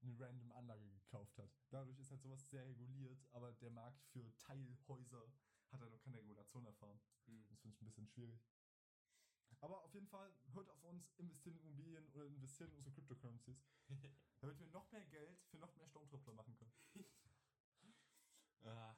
eine 0.03 0.19
random 0.19 0.53
Anlage 0.53 0.89
gekauft 0.91 1.39
hat. 1.39 1.51
Dadurch 1.71 1.99
ist 1.99 2.11
halt 2.11 2.23
sowas 2.23 2.49
sehr 2.51 2.67
reguliert, 2.67 3.25
aber 3.33 3.53
der 3.53 3.71
Markt 3.71 4.03
für 4.07 4.37
Teilhäuser 4.37 5.33
hat 5.71 5.81
halt 5.81 5.93
noch 5.93 6.01
keine 6.03 6.19
Regulation 6.19 6.65
erfahren. 6.67 7.01
Hm. 7.27 7.47
Das 7.49 7.61
finde 7.61 7.75
ich 7.75 7.83
ein 7.83 7.87
bisschen 7.87 8.07
schwierig. 8.07 8.41
Aber 9.61 9.83
auf 9.83 9.95
jeden 9.95 10.09
Fall, 10.09 10.35
hört 10.53 10.69
auf 10.69 10.83
uns, 10.85 11.13
investieren 11.17 11.57
in 11.57 11.63
Immobilien 11.63 12.07
oder 12.13 12.27
investieren 12.27 12.71
in 12.71 12.77
unsere 12.77 12.95
Cryptocurrencies, 12.95 13.65
damit 14.41 14.59
wir 14.59 14.67
noch 14.69 14.91
mehr 14.91 15.05
Geld 15.07 15.41
für 15.51 15.59
noch 15.59 15.75
mehr 15.77 15.87
Sturmtruppler 15.87 16.35
machen 16.35 16.55
können. 16.57 16.73
Ah. 18.67 18.97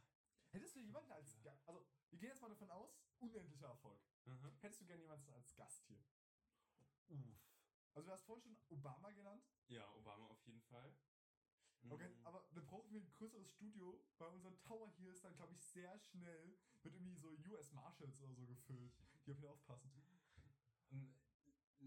Hättest 0.51 0.77
du 0.77 0.81
jemanden 0.81 1.11
als 1.11 1.43
Gast, 1.43 1.67
also 1.67 1.85
wir 2.11 2.21
gehen 2.21 2.29
jetzt 2.29 2.41
mal 2.41 2.49
davon 2.49 2.71
aus, 2.71 3.03
unendlicher 3.19 3.67
Erfolg. 3.67 4.01
Aha. 4.27 4.53
Hättest 4.61 4.81
du 4.81 4.87
gerne 4.87 5.03
jemanden 5.03 5.29
als 5.31 5.57
Gast 5.57 5.85
hier? 5.89 6.05
Uff. 7.09 7.39
Also 7.95 8.07
du 8.09 8.13
hast 8.13 8.23
vorhin 8.25 8.43
schon 8.43 8.57
Obama 8.69 9.11
genannt. 9.11 9.43
Ja, 9.69 9.91
Obama 9.95 10.27
auf 10.27 10.47
jeden 10.47 10.61
Fall. 10.63 10.95
Okay, 11.89 12.09
Mhm. 12.09 12.27
aber 12.27 12.43
dann 12.53 12.65
brauchen 12.67 12.91
wir 12.93 13.01
ein 13.01 13.13
größeres 13.13 13.49
Studio, 13.49 14.03
weil 14.19 14.29
unser 14.31 14.59
Tower 14.61 14.89
hier 14.89 15.13
ist 15.13 15.23
dann, 15.25 15.37
glaube 15.37 15.53
ich, 15.55 15.61
sehr 15.63 15.99
schnell 15.99 16.57
mit 16.83 16.93
irgendwie 16.95 17.17
so 17.17 17.29
US 17.51 17.73
Marshals 17.73 18.19
oder 18.21 18.35
so 18.35 18.45
gefüllt, 18.47 18.93
die 19.25 19.31
auf 19.33 19.39
ihn 19.39 19.47
aufpassen. 19.47 19.91
Ähm, 20.91 21.15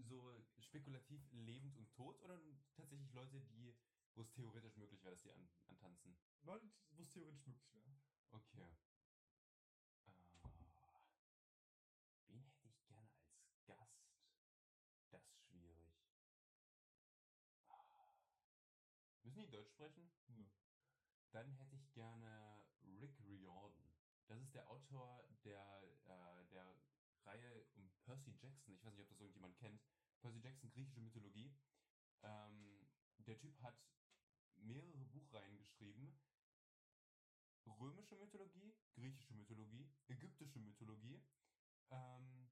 So 0.08 0.40
spekulativ 0.58 1.20
lebend 1.32 1.76
und 1.76 1.90
tot 1.90 2.18
oder 2.20 2.40
tatsächlich 2.74 3.12
Leute, 3.12 3.40
die, 3.40 3.74
wo 4.14 4.22
es 4.22 4.30
theoretisch 4.30 4.76
möglich 4.76 5.02
wäre, 5.02 5.14
dass 5.14 5.22
die 5.22 5.30
an, 5.32 5.48
antanzen? 5.66 6.16
Leute, 6.42 6.70
wo 6.90 7.02
es 7.02 7.10
theoretisch 7.10 7.46
möglich 7.46 7.74
wäre. 7.74 7.94
Okay. 8.30 8.68
Ah. 10.06 11.02
wen 12.28 12.40
hätte 12.40 12.50
ich 12.68 12.86
gerne 12.86 13.00
als 13.00 13.12
Gast? 13.66 14.06
Das 15.10 15.22
ist 15.26 15.40
schwierig. 15.42 15.92
Ah. 17.68 17.74
Müssen 19.22 19.34
die 19.34 19.38
Deutsch 19.50 19.70
sprechen? 19.70 20.10
Nö. 20.28 20.46
Dann 21.32 21.50
hätte 21.52 21.76
ich 21.76 21.92
gerne 21.92 22.64
Rick 23.00 23.18
Riordan. 23.24 23.92
Das 24.26 24.40
ist 24.40 24.54
der 24.54 24.68
Autor 24.68 25.24
der, 25.44 25.82
äh, 26.06 26.46
der 26.46 26.74
Reihe 27.24 27.64
um 27.74 27.90
Percy 28.04 28.32
Jackson. 28.40 28.74
Ich 28.74 28.84
weiß 28.84 28.92
nicht, 28.92 29.02
ob 29.02 29.08
das 29.08 29.20
irgendjemand 29.20 29.56
kennt. 29.56 29.82
Percy 30.20 30.38
Jackson, 30.40 30.70
griechische 30.70 31.00
Mythologie. 31.00 31.52
Ähm, 32.22 32.88
der 33.18 33.38
Typ 33.38 33.60
hat 33.62 33.76
mehrere 34.56 35.04
Buchreihen 35.06 35.58
geschrieben. 35.58 36.20
Römische 37.66 38.16
Mythologie, 38.16 38.74
griechische 38.94 39.34
Mythologie, 39.34 39.88
ägyptische 40.08 40.58
Mythologie. 40.58 41.22
Ähm, 41.90 42.50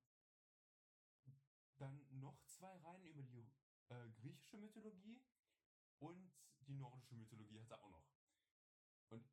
dann 1.76 2.06
noch 2.10 2.40
zwei 2.44 2.76
Reihen 2.78 3.04
über 3.04 3.22
die 3.22 3.48
äh, 3.88 4.08
griechische 4.10 4.58
Mythologie 4.58 5.22
und 6.00 6.32
die 6.66 6.74
nordische 6.74 7.14
Mythologie 7.14 7.60
hat 7.60 7.70
er 7.70 7.82
auch 7.82 7.90
noch. 7.90 8.04
Und 9.08 9.24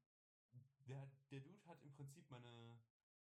der, 0.88 1.10
der 1.32 1.42
Dude 1.42 1.66
hat 1.68 1.82
im 1.84 1.94
Prinzip 1.94 2.30
meine, 2.30 2.80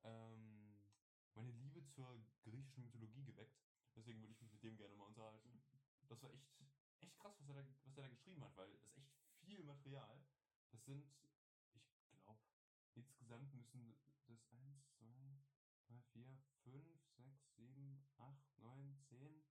ähm, 0.04 0.92
meine 1.34 1.52
Liebe 1.52 1.84
zur 1.86 2.24
griechischen 2.42 2.84
Mythologie 2.84 3.24
geweckt. 3.24 3.62
Deswegen 3.94 4.20
würde 4.20 4.32
ich 4.32 4.40
mich 4.40 4.52
mit 4.52 4.62
dem 4.62 4.76
gerne 4.76 4.94
mal 4.96 5.04
unterhalten. 5.04 5.62
Das 6.08 6.22
war 6.22 6.30
echt, 6.30 6.46
echt 7.00 7.16
krass, 7.18 7.34
was 7.38 7.48
er, 7.48 7.54
da, 7.54 7.64
was 7.84 7.96
er 7.96 8.02
da 8.02 8.08
geschrieben 8.08 8.42
hat, 8.42 8.56
weil 8.56 8.70
das 8.70 8.82
ist 8.82 8.96
echt 8.96 9.12
viel 9.40 9.62
Material. 9.62 10.24
Das 10.70 10.84
sind, 10.84 11.04
ich 11.74 12.22
glaube, 12.22 12.40
insgesamt 12.94 13.52
müssen 13.54 13.96
das 14.26 14.40
1, 14.50 14.84
2, 14.98 15.06
3, 15.88 16.00
4, 16.12 16.38
5, 16.64 17.00
6, 17.16 17.54
7, 17.56 18.04
8, 18.18 18.58
9, 18.58 18.98
10, 19.08 19.44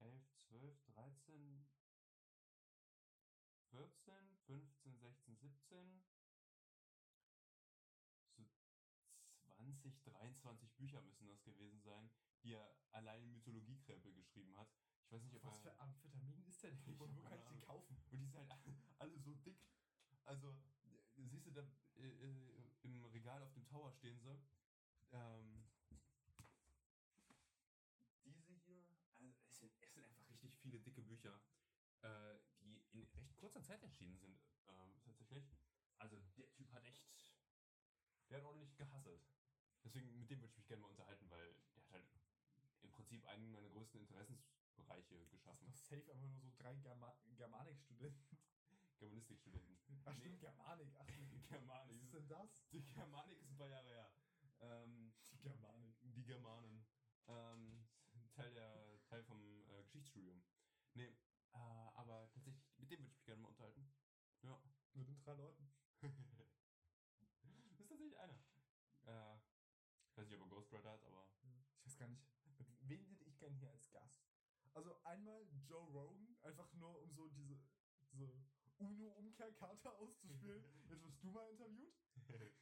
11, 0.00 0.22
12, 0.48 0.84
13, 0.86 1.66
14, 3.76 4.38
15, 4.46 4.96
16, 4.96 5.36
17, 5.36 6.02
so 8.36 8.46
20, 9.42 10.02
23 10.02 10.72
Bücher 10.76 11.02
müssen 11.02 11.26
das 11.26 11.42
gewesen 11.44 11.82
sein, 11.82 12.10
die 12.42 12.54
er 12.54 12.74
allein 12.92 13.30
Mythologiekrempel 13.32 14.14
geschrieben 14.14 14.56
hat. 14.56 14.72
Ich 15.04 15.12
weiß 15.12 15.22
nicht, 15.22 15.34
ob 15.36 15.44
Was 15.44 15.58
für 15.58 15.78
Amphetamin 15.78 16.42
ist 16.44 16.62
der 16.62 16.70
denn? 16.70 16.88
Ich 16.90 16.98
Wo 16.98 17.06
hab 17.06 17.14
wo 17.16 17.20
kann 17.22 17.38
ich 17.38 17.44
Ahnung. 17.44 17.60
kaufen? 17.60 17.96
Und 17.96 18.12
die 18.12 18.16
sind 18.16 18.34
halt 18.34 18.50
alle 18.98 19.18
so 19.18 19.34
dick. 19.34 19.60
Also, 20.24 20.56
äh, 20.84 21.26
siehst 21.26 21.46
du, 21.46 21.50
da 21.50 21.60
äh, 21.96 22.00
äh, 22.00 22.70
im 22.82 23.04
Regal 23.04 23.42
auf 23.42 23.52
dem 23.52 23.66
Tower 23.66 23.92
stehen 23.92 24.18
sie. 24.20 24.40
Ähm, 25.12 25.68
diese 28.24 28.54
hier, 28.54 28.82
also 28.88 29.04
es 29.04 29.18
sind, 29.18 29.36
es 29.50 29.58
sind 29.60 29.82
einfach 29.82 30.28
richtig 30.30 30.56
viele 30.56 30.80
dicke 30.80 31.02
Bücher. 31.02 31.38
Erschienen 34.06 34.18
sind, 34.18 34.40
ähm, 34.68 35.00
tatsächlich. 35.02 35.44
Also 35.98 36.16
der 36.36 36.50
Typ 36.52 36.70
hat 36.72 36.84
echt, 36.84 37.04
der 38.28 38.38
hat 38.38 38.44
ordentlich 38.44 38.74
gehasselt. 38.76 39.20
Deswegen, 39.82 40.18
mit 40.18 40.30
dem 40.30 40.40
würde 40.40 40.50
ich 40.50 40.56
mich 40.56 40.66
gerne 40.66 40.82
mal 40.82 40.88
unterhalten, 40.88 41.28
weil 41.30 41.54
der 41.74 41.82
hat 41.82 41.90
halt 41.90 42.06
im 42.82 42.90
Prinzip 42.90 43.24
einen 43.26 43.50
meiner 43.50 43.68
größten 43.68 44.00
Interessensbereiche 44.00 45.26
geschaffen. 45.28 45.66
Doch 45.66 45.76
safe 45.76 46.10
einfach 46.12 46.28
nur 46.28 46.40
so 46.40 46.52
drei 46.56 46.76
Germa 46.76 47.14
Germanik-Studenten. 47.36 48.36
Germanistikstudenten. 48.98 49.78
Ach 50.04 50.14
Nee. 50.14 50.20
stimmt, 50.20 50.40
Germanik. 50.40 50.90
Ach, 50.98 51.06
was 51.40 51.48
Germanik. 51.50 52.02
ist 52.02 52.12
denn 52.14 52.28
das? 52.28 52.68
Die 52.70 52.82
Germanik 52.82 53.38
ist 53.40 53.50
ein 53.50 53.56
paar 53.56 53.68
Jahre 53.68 53.88
her. 53.88 54.10
Ähm, 54.60 55.12
Die 55.32 55.38
Germanik. 55.38 55.94
die 56.02 56.24
Germanen. 56.24 56.86
Ähm, 57.26 57.84
Teil, 58.32 58.52
der, 58.52 58.98
Teil 59.04 59.22
vom 59.24 59.66
äh, 59.68 59.82
Geschichtsstudium. 59.84 60.42
Nee, 60.94 61.08
äh, 61.52 61.56
aber 61.56 62.28
tatsächlich, 62.32 62.64
mit 62.78 62.90
dem 62.90 63.00
würde 63.00 63.10
ich 63.10 63.16
mich 63.16 63.24
gerne 63.24 63.40
mal 63.42 63.48
unterhalten. 63.48 63.86
Ja. 64.42 64.58
Mit 64.94 65.08
den 65.08 65.15
drei 65.26 65.34
Leuten. 65.34 65.68
das 66.00 66.10
ist 67.66 67.76
tatsächlich 67.76 68.16
einer. 68.18 68.38
Äh, 69.06 69.36
ich 70.10 70.16
weiß 70.16 70.28
nicht, 70.28 70.36
ob 70.36 70.42
er 70.42 70.48
Ghostwriter 70.48 70.92
hat, 70.92 71.04
aber. 71.04 71.26
Ich 71.78 71.86
weiß 71.86 71.98
gar 71.98 72.08
nicht. 72.08 72.24
Wen 72.80 73.04
hätte 73.06 73.24
ich 73.24 73.36
gern 73.38 73.54
hier 73.54 73.70
als 73.70 73.90
Gast? 73.90 74.24
Also 74.72 75.02
einmal 75.02 75.46
Joe 75.66 75.84
Rogan, 75.90 76.36
einfach 76.42 76.72
nur 76.74 77.00
um 77.02 77.12
so 77.12 77.28
diese, 77.28 77.58
diese 78.12 78.32
UNO-Umkehrkarte 78.78 79.90
auszuspielen. 79.90 80.64
Jetzt 80.88 81.02
wirst 81.02 81.22
du 81.22 81.30
mal 81.30 81.48
interviewt. 81.50 81.94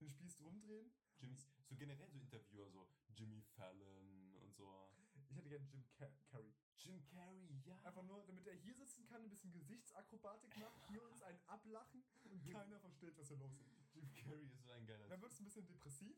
Den 0.00 0.10
Spieß 0.10 0.40
rumdrehen. 0.40 0.92
Jimmy, 1.18 1.36
so 1.68 1.76
generell 1.76 2.10
so 2.10 2.18
Interviewer, 2.18 2.68
so 2.70 2.88
Jimmy 3.14 3.42
Fallon 3.42 4.34
und 4.36 4.54
so. 4.54 4.90
Ich 5.28 5.36
hätte 5.36 5.48
gern 5.48 5.66
Jim 5.68 5.84
Car 5.92 6.10
Carrey. 6.30 6.54
Jim 6.80 7.02
Carrey, 7.04 7.60
ja. 7.66 7.78
Einfach 7.84 8.02
nur, 8.02 8.24
damit 8.26 8.46
er 8.46 8.54
hier 8.54 8.74
sitzen 8.74 9.04
kann, 9.06 9.22
ein 9.22 9.28
bisschen 9.30 9.52
Gesichtsakrobatik 9.52 10.56
macht, 10.58 10.88
hier 10.88 11.02
uns 11.02 11.22
einen 11.22 11.40
ablachen 11.46 12.02
und 12.24 12.44
keiner 12.50 12.80
versteht, 12.80 13.16
was 13.18 13.28
hier 13.28 13.36
los 13.36 13.52
ist. 13.58 13.94
Jim 13.94 14.10
Carrey 14.14 14.46
ist 14.46 14.64
so 14.64 14.72
ein 14.72 14.86
geiler 14.86 15.08
Dann 15.08 15.20
wird 15.20 15.32
es 15.32 15.40
ein 15.40 15.44
bisschen 15.44 15.66
depressiv. 15.66 16.16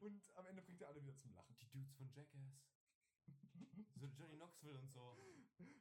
Und 0.00 0.22
am 0.34 0.46
Ende 0.46 0.62
bringt 0.62 0.80
er 0.80 0.88
alle 0.88 1.02
wieder 1.02 1.16
zum 1.16 1.32
Lachen. 1.34 1.54
Die 1.60 1.68
Dudes 1.68 1.94
von 1.94 2.10
Jackass. 2.10 2.58
So 3.94 4.06
Johnny 4.06 4.36
Knoxville 4.36 4.78
und 4.78 4.90
so. 4.90 5.16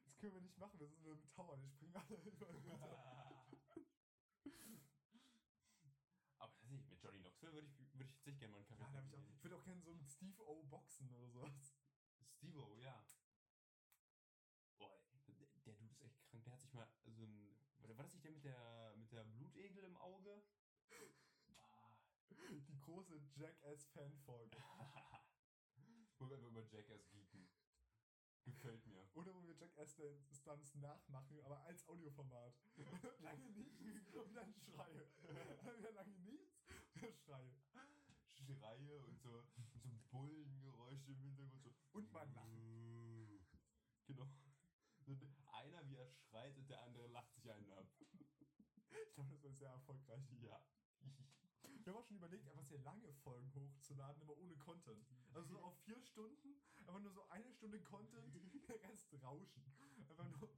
Das 0.06 0.18
können 0.18 0.34
wir 0.36 0.42
nicht 0.42 0.58
machen, 0.58 0.80
wir 0.80 0.88
sind 0.88 1.04
in 1.04 1.12
einem 1.12 1.28
Tower, 1.30 1.58
die 1.58 1.68
springen 1.68 1.96
alle 1.96 2.16
über 2.24 2.46
runter. 2.46 3.42
Aber 6.38 6.54
tatsächlich, 6.54 6.88
mit 6.88 7.02
Johnny 7.02 7.20
Knoxville 7.20 7.54
würde 7.54 7.68
ich, 7.68 7.94
würde 7.94 8.04
ich 8.04 8.12
tatsächlich 8.12 8.40
gerne 8.40 8.52
mal 8.52 8.58
einen 8.58 8.68
Kaffee 8.68 8.84
Ja, 8.84 8.94
hab 8.94 9.06
ich, 9.06 9.14
auch, 9.14 9.18
trinken 9.18 9.34
ich 9.34 9.44
würde 9.44 9.56
auch 9.56 9.64
gerne 9.64 9.82
so 9.82 9.94
mit 9.94 10.10
Steve 10.10 10.44
O 10.44 10.64
boxen 10.64 11.10
oder 11.16 11.30
sowas. 11.30 11.71
Steve-O, 12.42 12.76
ja. 12.78 13.06
Boah, 14.80 15.00
der, 15.28 15.48
der 15.64 15.74
Dude 15.76 15.94
ist 15.94 16.02
echt 16.02 16.26
krank. 16.26 16.44
Der 16.44 16.54
hat 16.54 16.60
sich 16.60 16.74
mal 16.74 16.90
so 17.06 17.24
ein. 17.24 17.56
War 17.78 18.04
das 18.04 18.14
nicht 18.14 18.26
der 18.26 18.32
mit 18.32 18.44
der 18.44 18.96
mit 18.98 19.12
der 19.12 19.24
Blutegel 19.26 19.84
im 19.84 19.96
Auge? 19.98 20.42
Die 22.68 22.80
große 22.80 23.22
Jackass-Fanfolge. 23.36 24.58
Wo 26.18 26.30
wir 26.30 26.38
über 26.40 26.64
Jackass 26.64 27.08
geeken. 27.12 27.48
Gefällt 28.44 28.88
mir. 28.88 29.08
Oder 29.14 29.36
wo 29.36 29.46
wir 29.46 29.54
Jackass-Stunts 29.54 30.74
nachmachen, 30.76 31.40
aber 31.42 31.62
als 31.62 31.88
Audioformat. 31.88 32.56
lange 33.20 33.52
nichts 33.52 34.16
und 34.16 34.34
dann 34.36 34.52
Schreie. 34.56 35.08
Dann 35.22 35.78
wieder 35.78 35.92
lange 35.92 36.18
nichts 36.20 36.66
und 36.68 36.98
dann 36.98 37.14
Schreie. 37.14 37.56
Schreie 38.26 39.00
und 39.00 39.20
so, 39.20 39.44
so 40.92 40.98
Bullengeräusche 40.98 41.42
im 41.44 41.50
Hintergrund. 41.52 41.64
So. 41.64 41.98
Und 41.98 42.12
man 42.12 42.34
lachen. 42.34 42.60
Genau. 44.08 44.28
So 45.06 45.16
einer, 45.54 45.88
wie 45.88 45.96
er 45.96 46.12
schreit 46.12 46.58
und 46.58 46.70
der 46.70 46.82
andere 46.84 47.08
lacht 47.08 47.34
sich 47.34 47.50
einen 47.50 47.72
ab. 47.72 47.88
Ich 49.08 49.14
glaube, 49.14 49.30
das 49.30 49.44
war 49.44 49.54
sehr 49.54 49.70
erfolgreich. 49.70 50.30
Ja. 50.42 50.62
Wir 51.84 51.94
haben 51.94 52.00
auch 52.00 52.06
schon 52.06 52.18
überlegt, 52.18 52.48
einfach 52.48 52.66
sehr 52.66 52.80
lange 52.80 53.14
Folgen 53.14 53.54
hochzuladen, 53.54 54.22
aber 54.22 54.38
ohne 54.38 54.58
Content. 54.58 55.08
Also 55.34 55.48
so 55.48 55.64
auf 55.64 55.78
vier 55.84 56.00
Stunden, 56.02 56.62
einfach 56.86 57.00
nur 57.00 57.14
so 57.14 57.28
eine 57.30 57.52
Stunde 57.54 57.82
Content, 57.82 58.36
der 58.68 58.82
Rest 58.84 59.14
Rauschen. 59.24 59.64
Einfach 60.10 60.26
nur 60.26 60.50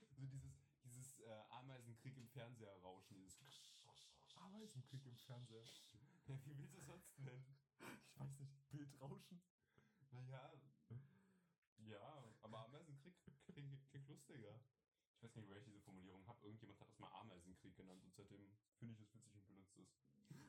So 0.00 0.06
dieses, 0.16 0.60
dieses 0.84 1.20
äh, 1.20 1.42
Ameisenkrieg 1.48 2.16
im 2.16 2.28
Fernseher 2.28 2.76
rauschen, 2.82 3.16
dieses. 3.16 3.40
Ameisenkrieg 4.36 5.04
im 5.06 5.16
Fernseher. 5.16 5.64
Ja, 6.26 6.38
wie 6.44 6.58
willst 6.58 6.74
du 6.74 6.78
es 6.78 6.86
sonst 6.86 7.18
nennen? 7.20 7.56
Ich 7.80 8.20
weiß 8.20 8.38
nicht, 8.38 8.68
Bildrauschen. 8.70 9.40
Naja. 10.10 10.52
Ja, 11.78 12.34
aber 12.42 12.64
Ameisenkrieg 12.66 13.14
klingt, 13.46 13.88
klingt 13.88 14.08
lustiger. 14.08 14.60
Ich 15.16 15.22
weiß 15.22 15.34
nicht, 15.34 15.48
woher 15.48 15.58
ich 15.58 15.64
diese 15.64 15.80
Formulierung 15.80 16.26
habe. 16.26 16.44
Irgendjemand 16.44 16.78
hat 16.80 16.88
das 16.88 16.98
mal 16.98 17.12
Ameisenkrieg 17.20 17.74
genannt 17.76 18.02
und 18.04 18.14
seitdem 18.14 18.56
finde 18.78 18.94
ich 18.94 19.00
es 19.00 19.14
witzig 19.14 19.34
und 19.34 19.46
benutze 19.46 19.82
es. 19.82 19.88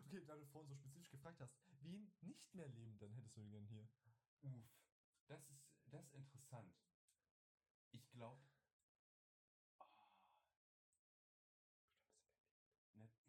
Okay, 0.05 0.25
da 0.25 0.35
du 0.35 0.45
vorhin 0.47 0.69
so 0.69 0.75
spezifisch 0.75 1.11
gefragt 1.11 1.39
hast, 1.39 1.53
wen 1.81 2.11
nicht 2.21 2.53
mehr 2.53 2.67
leben, 2.67 2.97
dann 2.99 3.13
hättest 3.13 3.37
du 3.37 3.45
gern 3.49 3.65
hier. 3.67 3.87
Uff. 4.41 4.69
Das 5.27 5.47
ist, 5.49 5.63
das 5.85 6.05
ist 6.05 6.13
interessant. 6.13 6.75
Ich 7.91 8.09
glaube. 8.09 8.49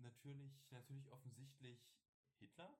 natürlich, 0.00 0.52
natürlich 0.70 1.08
offensichtlich 1.10 1.78
Hitler. 2.38 2.78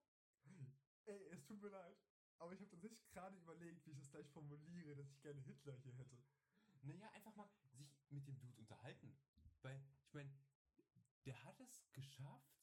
Ey, 1.07 1.27
es 1.29 1.45
tut 1.45 1.61
mir 1.61 1.69
leid, 1.69 1.97
aber 2.41 2.53
ich 2.55 2.61
habe 2.61 2.71
tatsächlich 2.71 3.07
gerade 3.11 3.37
überlegt, 3.37 3.87
wie 3.87 3.91
ich 3.91 3.99
das 3.99 4.11
gleich 4.11 4.29
formuliere, 4.31 4.97
dass 4.97 5.11
ich 5.11 5.21
gerne 5.21 5.41
Hitler 5.43 5.75
hier 5.75 5.93
hätte. 5.93 6.19
Naja, 6.83 7.11
einfach 7.13 7.37
mal 7.37 7.49
sich 7.73 7.95
mit 8.09 8.27
dem 8.27 8.39
Dude 8.41 8.57
unterhalten. 8.57 9.17
Weil, 9.61 9.85
ich 10.07 10.15
meine, 10.15 10.33
der 11.27 11.45
hat 11.45 11.61
es 11.61 11.85
geschafft, 11.93 12.61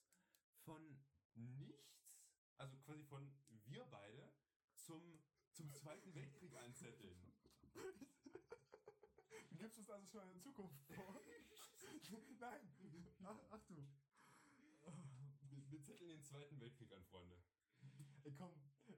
von 0.66 1.00
nichts, 1.36 2.12
also 2.58 2.76
quasi 2.80 3.04
von 3.06 3.32
wir 3.66 3.86
beide, 3.86 4.34
zum, 4.74 5.20
zum 5.54 5.72
Zweiten 5.72 6.14
Weltkrieg 6.16 6.56
anzetteln. 6.58 7.32
Du 9.50 9.56
gibst 9.56 9.78
es 9.78 9.90
also 9.90 10.06
schon 10.08 10.24
in 10.24 10.34
der 10.34 10.42
Zukunft 10.42 10.82
vor? 10.82 11.22
Nein! 12.40 12.62
Ach, 13.24 13.40
ach 13.52 13.64
du. 13.68 13.88
Wir, 15.42 15.72
wir 15.72 15.82
zetteln 15.82 16.10
den 16.10 16.24
Zweiten 16.24 16.60
Weltkrieg 16.60 16.92
an, 16.94 17.04
Freunde. 17.06 17.40
Ey, 18.24 18.34
komm, 18.34 18.52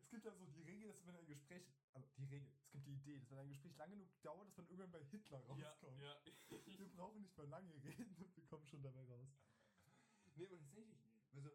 es 0.09 0.11
gibt 0.11 0.25
ja 0.25 0.33
so 0.33 0.45
die 0.47 0.61
Regel, 0.63 0.87
dass 0.91 1.05
wenn 1.05 1.15
ein 1.15 1.25
Gespräch, 1.27 1.63
also 1.93 2.07
die 2.17 2.25
Regel, 2.25 2.49
es 2.63 2.71
gibt 2.71 2.87
die 2.87 2.93
Idee, 2.93 3.19
dass 3.19 3.29
wenn 3.29 3.37
ein 3.37 3.47
Gespräch 3.49 3.75
lange 3.77 3.91
genug 3.95 4.09
dauert, 4.23 4.47
dass 4.47 4.57
man 4.57 4.65
irgendwann 4.65 4.91
bei 4.91 5.03
Hitler 5.03 5.37
rauskommt. 5.45 6.01
ja. 6.01 6.17
Wir 6.65 6.87
brauchen 6.95 7.21
nicht 7.21 7.37
mal 7.37 7.47
lange 7.47 7.73
reden 7.83 8.15
und 8.17 8.35
wir 8.35 8.43
kommen 8.45 8.65
schon 8.65 8.81
dabei 8.81 9.03
raus. 9.05 9.29
Nee, 10.35 10.45
aber 10.45 10.57
tatsächlich, 10.57 10.97
also 11.31 11.51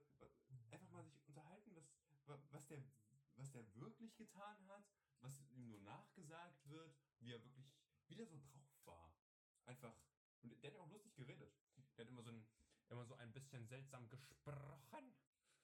einfach 0.71 0.89
mal 0.91 1.05
sich 1.05 1.27
unterhalten, 1.29 1.75
was, 1.75 1.85
wa- 2.27 2.41
was, 2.53 2.67
der, 2.69 2.85
was 3.35 3.51
der 3.51 3.75
wirklich 3.75 4.15
getan 4.17 4.65
hat, 4.69 4.85
was 5.21 5.41
ihm 5.51 5.67
nur 5.67 5.81
nachgesagt 5.81 6.69
wird, 6.69 6.95
wie 7.19 7.33
er 7.33 7.43
wirklich 7.43 7.67
wieder 8.07 8.25
so 8.27 8.39
drauf 8.39 8.85
war. 8.85 9.13
Einfach. 9.65 9.97
Und 10.43 10.51
der 10.63 10.71
hat 10.71 10.75
ja 10.75 10.81
auch 10.81 10.91
lustig 10.91 11.13
geredet. 11.17 11.51
Der 11.97 12.05
hat 12.05 12.09
immer 12.09 12.23
so 12.23 12.31
ein, 12.31 12.47
immer 12.91 13.05
so 13.05 13.15
ein 13.15 13.33
bisschen 13.33 13.67
seltsam 13.67 14.09
gesprochen. 14.09 15.13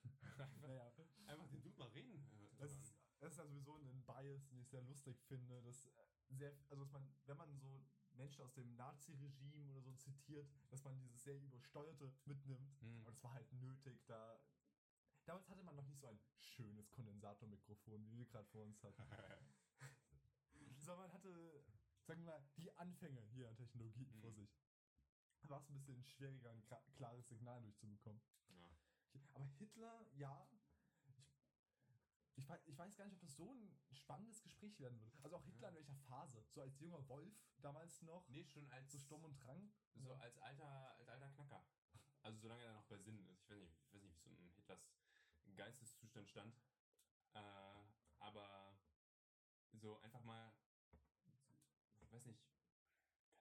einfach, 0.03 0.57
Naja, 0.61 0.91
einfach 1.27 1.47
den 1.51 1.61
Dude 1.63 1.79
mal 1.79 1.89
reden. 1.89 2.27
Das 2.61 2.73
ist, 2.77 2.95
das 3.19 3.33
ist 3.33 3.39
ja 3.39 3.47
sowieso 3.47 3.77
ein 3.77 4.03
Bias, 4.05 4.47
den 4.49 4.61
ich 4.61 4.69
sehr 4.69 4.83
lustig 4.83 5.21
finde, 5.23 5.63
dass 5.63 5.89
sehr, 6.29 6.53
also 6.71 6.85
dass 6.85 6.93
man, 6.93 7.09
wenn 7.27 7.37
man 7.37 7.59
so 7.59 7.85
Menschen 8.13 8.43
aus 8.45 8.53
dem 8.55 8.75
Nazi-Regime 8.77 9.71
oder 9.73 9.81
so 9.83 9.93
zitiert, 9.95 10.49
dass 10.71 10.83
man 10.85 10.97
dieses 10.99 11.23
sehr 11.25 11.39
übersteuerte 11.41 12.13
mitnimmt. 12.25 12.81
Hm. 12.81 13.01
Aber 13.03 13.11
das 13.11 13.23
war 13.23 13.33
halt 13.35 13.53
nötig, 13.53 14.05
da. 14.07 14.41
Damals 15.27 15.49
hatte 15.49 15.63
man 15.63 15.77
noch 15.77 15.87
nicht 15.87 16.01
so 16.01 16.07
ein 16.09 16.19
schönes 16.35 16.91
Kondensatormikrofon, 16.91 18.05
wie 18.11 18.19
wir 18.19 18.27
gerade 18.27 18.49
vor 18.49 18.65
uns 18.65 18.83
hatten. 18.83 19.03
Sondern 20.81 21.07
man 21.07 21.13
hatte, 21.13 21.65
sagen 22.05 22.23
wir 22.25 22.33
mal, 22.33 22.45
die 22.57 22.73
Anfänge 22.79 23.21
hier 23.21 23.49
an 23.49 23.57
Technologie 23.57 24.07
Mhm. 24.07 24.21
vor 24.21 24.33
sich. 24.33 24.51
Da 25.43 25.49
war 25.51 25.61
es 25.61 25.69
ein 25.69 25.75
bisschen 25.75 26.03
schwieriger, 26.05 26.51
ein 26.51 26.65
klares 26.95 27.29
Signal 27.29 27.61
durchzubekommen. 27.63 28.21
ja. 28.49 28.71
Okay, 29.13 29.29
Aber 29.35 29.45
Hitler, 29.45 30.07
ja. 30.15 30.49
Ich, 32.41 32.49
weiß, 32.49 32.61
ich 32.67 32.79
weiß 32.79 32.97
gar 32.97 33.05
nicht, 33.05 33.15
ob 33.15 33.21
das 33.21 33.37
so 33.37 33.53
ein 33.53 33.79
spannendes 33.93 34.43
Gespräch 34.43 34.79
werden 34.81 34.99
würde. 34.99 35.19
Also 35.23 35.37
auch 35.37 35.45
Hitler 35.45 35.63
Ja. 35.65 35.69
in 35.69 35.75
welcher 35.75 35.95
Phase? 36.09 36.43
So 36.49 36.63
als 36.63 36.79
junger 36.81 37.07
Wolf 37.07 37.35
damals 37.61 38.01
noch? 38.03 38.27
Nee, 38.29 38.47
schon 38.47 38.67
als, 38.71 38.91
So 38.93 38.99
Sturm 38.99 39.25
und 39.25 39.37
Drang? 39.39 39.71
so 39.95 40.15
als 40.15 40.39
alter, 40.39 40.97
als 40.97 41.09
alter 41.09 41.29
Knacker. 41.29 41.63
Also 42.23 42.39
solange 42.39 42.63
er 42.65 42.73
noch 42.73 42.87
bei 42.87 42.97
Sinnen 42.99 43.27
ist. 43.29 43.43
Ich 43.45 43.51
weiß 43.51 43.61
nicht, 43.61 43.77
ich 43.89 43.93
weiß 43.95 44.03
nicht 44.03 44.25
wie 44.25 44.35
so 44.35 44.43
ein 44.43 44.51
Hitlers 44.57 44.81
Geisteszustand 45.55 46.29
stand. 46.31 46.55
Äh, 47.35 47.85
aber 48.19 48.75
so 49.73 49.99
einfach 49.99 50.23
mal, 50.23 50.53
ich 52.01 52.11
weiß 52.11 52.25
nicht, 52.25 52.41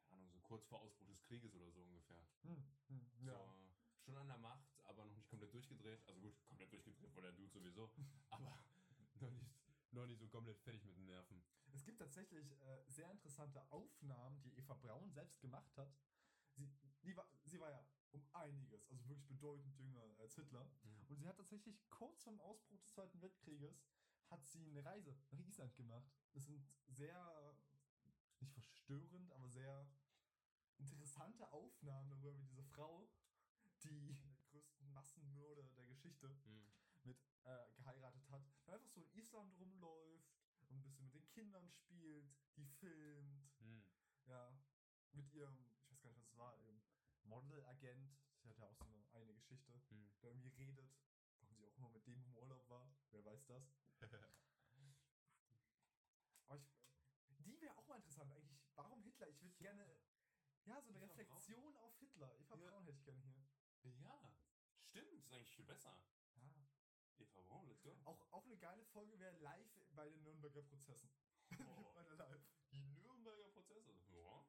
keine 0.09 0.21
Ahnung, 0.23 0.31
so 0.31 0.39
kurz 0.41 0.65
vor 0.65 0.81
Ausbruch 0.81 1.07
des 1.07 1.21
Krieges 1.23 1.55
oder 1.55 1.71
so 1.71 1.81
ungefähr. 1.83 2.27
Hm, 2.43 2.63
hm, 2.87 3.09
ja. 3.25 3.33
So, 3.33 3.55
schon 4.03 4.17
an 4.17 4.27
der 4.27 4.37
Macht, 4.37 4.81
aber 4.85 5.05
noch 5.05 5.15
nicht 5.15 5.29
komplett 5.29 5.53
durchgedreht. 5.53 6.05
Also 6.07 6.19
gut, 6.21 6.43
komplett 6.45 6.71
durchgedreht 6.73 7.15
war 7.15 7.21
der 7.21 7.31
Dude 7.31 7.51
sowieso, 7.51 7.91
aber 8.29 8.59
noch 9.21 9.31
nicht, 9.31 9.53
noch 9.91 10.05
nicht 10.05 10.19
so 10.19 10.27
komplett 10.27 10.59
fertig 10.59 10.83
mit 10.83 10.95
den 10.97 11.05
Nerven. 11.05 11.43
Es 11.71 11.83
gibt 11.83 11.99
tatsächlich 11.99 12.51
äh, 12.61 12.83
sehr 12.87 13.09
interessante 13.11 13.63
Aufnahmen, 13.71 14.41
die 14.41 14.57
Eva 14.57 14.73
Braun 14.73 15.11
selbst 15.11 15.39
gemacht 15.39 15.77
hat, 15.77 15.93
die 17.03 17.15
war, 17.15 17.27
sie 17.45 17.59
war 17.59 17.69
ja 17.69 17.85
um 18.11 18.27
einiges, 18.33 18.89
also 18.89 19.07
wirklich 19.07 19.27
bedeutend 19.27 19.77
jünger 19.77 20.03
als 20.19 20.35
Hitler. 20.35 20.65
Mhm. 20.83 21.05
Und 21.07 21.17
sie 21.17 21.27
hat 21.27 21.37
tatsächlich 21.37 21.79
kurz 21.89 22.21
vor 22.23 22.33
dem 22.33 22.41
Ausbruch 22.41 22.79
des 22.79 22.91
Zweiten 22.91 23.21
Weltkrieges 23.21 23.83
hat 24.29 24.45
sie 24.45 24.67
eine 24.69 24.83
Reise 24.85 25.15
nach 25.31 25.39
Island 25.39 25.75
gemacht. 25.75 26.11
Das 26.33 26.45
sind 26.45 26.63
sehr, 26.87 27.57
nicht 28.39 28.53
verstörend, 28.53 29.31
aber 29.33 29.49
sehr 29.49 29.87
interessante 30.77 31.51
Aufnahmen 31.51 32.09
darüber, 32.09 32.35
wie 32.35 32.43
diese 32.43 32.63
Frau, 32.63 33.09
die 33.83 34.17
größten 34.51 34.91
Massenmörder 34.93 35.63
der 35.75 35.85
Geschichte 35.85 36.27
Mhm. 36.45 36.65
Äh, 37.43 37.71
geheiratet 37.75 38.29
hat, 38.29 38.43
einfach 38.67 38.89
so 38.89 39.01
in 39.01 39.09
Island 39.13 39.57
rumläuft 39.59 40.29
und 40.69 40.77
ein 40.77 40.81
bisschen 40.83 41.03
mit 41.05 41.13
den 41.13 41.27
Kindern 41.29 41.69
spielt, 41.69 42.29
die 42.55 42.65
filmt, 42.65 43.59
Mhm. 43.59 43.83
ja, 44.25 44.57
mit 45.11 45.31
ihrem, 45.33 45.65
ich 45.83 45.91
weiß 45.91 46.01
gar 46.01 46.09
nicht, 46.11 46.17
was 46.19 46.25
es 46.31 46.37
war, 46.37 46.55
ihrem 46.57 46.81
Modelagent, 47.23 48.11
sie 48.41 48.49
hat 48.49 48.57
ja 48.57 48.67
auch 48.67 48.75
so 48.75 48.85
eine, 48.85 49.05
eine 49.13 49.33
Geschichte, 49.33 49.81
Mhm. 49.89 50.11
der 50.21 50.31
irgendwie 50.31 50.49
redet, 50.49 50.91
warum 51.39 51.55
sie 51.55 51.65
auch 51.65 51.75
immer 51.77 51.89
mit 51.89 52.05
dem 52.05 52.23
im 52.23 52.35
Urlaub 52.37 52.67
war, 52.69 52.93
wer 53.11 53.23
weiß 53.25 53.45
das. 53.47 53.63
Aber 56.47 56.59
ich, 56.59 56.69
die 57.39 57.59
wäre 57.61 57.77
auch 57.77 57.87
mal 57.87 57.95
interessant 57.97 58.31
eigentlich, 58.31 58.59
warum 58.75 59.01
Hitler? 59.01 59.27
Ich 59.29 59.41
würde 59.41 59.55
gerne, 59.57 59.99
ja, 60.65 60.81
so 60.81 60.89
eine 60.89 60.97
Eva 60.99 61.07
Braun. 61.07 61.17
Reflexion 61.19 61.75
auf 61.77 61.97
Hitler. 61.99 62.35
Eva 62.39 62.55
Ja. 62.55 62.69
Braun 62.69 62.85
hätte 62.85 62.97
ich 62.97 63.03
gerne 63.03 63.21
hier. 63.21 63.47
Ja, 63.83 64.33
stimmt, 64.81 65.13
ist 65.13 65.31
eigentlich 65.31 65.51
viel 65.51 65.65
besser. 65.65 65.97
Eva 67.19 67.41
Braun, 67.41 67.67
let's 67.67 67.81
go. 67.81 67.95
Auch, 68.05 68.19
auch 68.31 68.45
eine 68.45 68.57
geile 68.57 68.83
Folge 68.85 69.19
wäre 69.19 69.35
live 69.39 69.69
bei 69.95 70.09
den 70.09 70.23
Nürnberger 70.23 70.63
Prozessen. 70.63 71.09
Oh. 71.59 71.93
Die 72.71 72.81
Nürnberger 73.01 73.45
Prozesse. 73.49 73.93
Ja, 74.11 74.45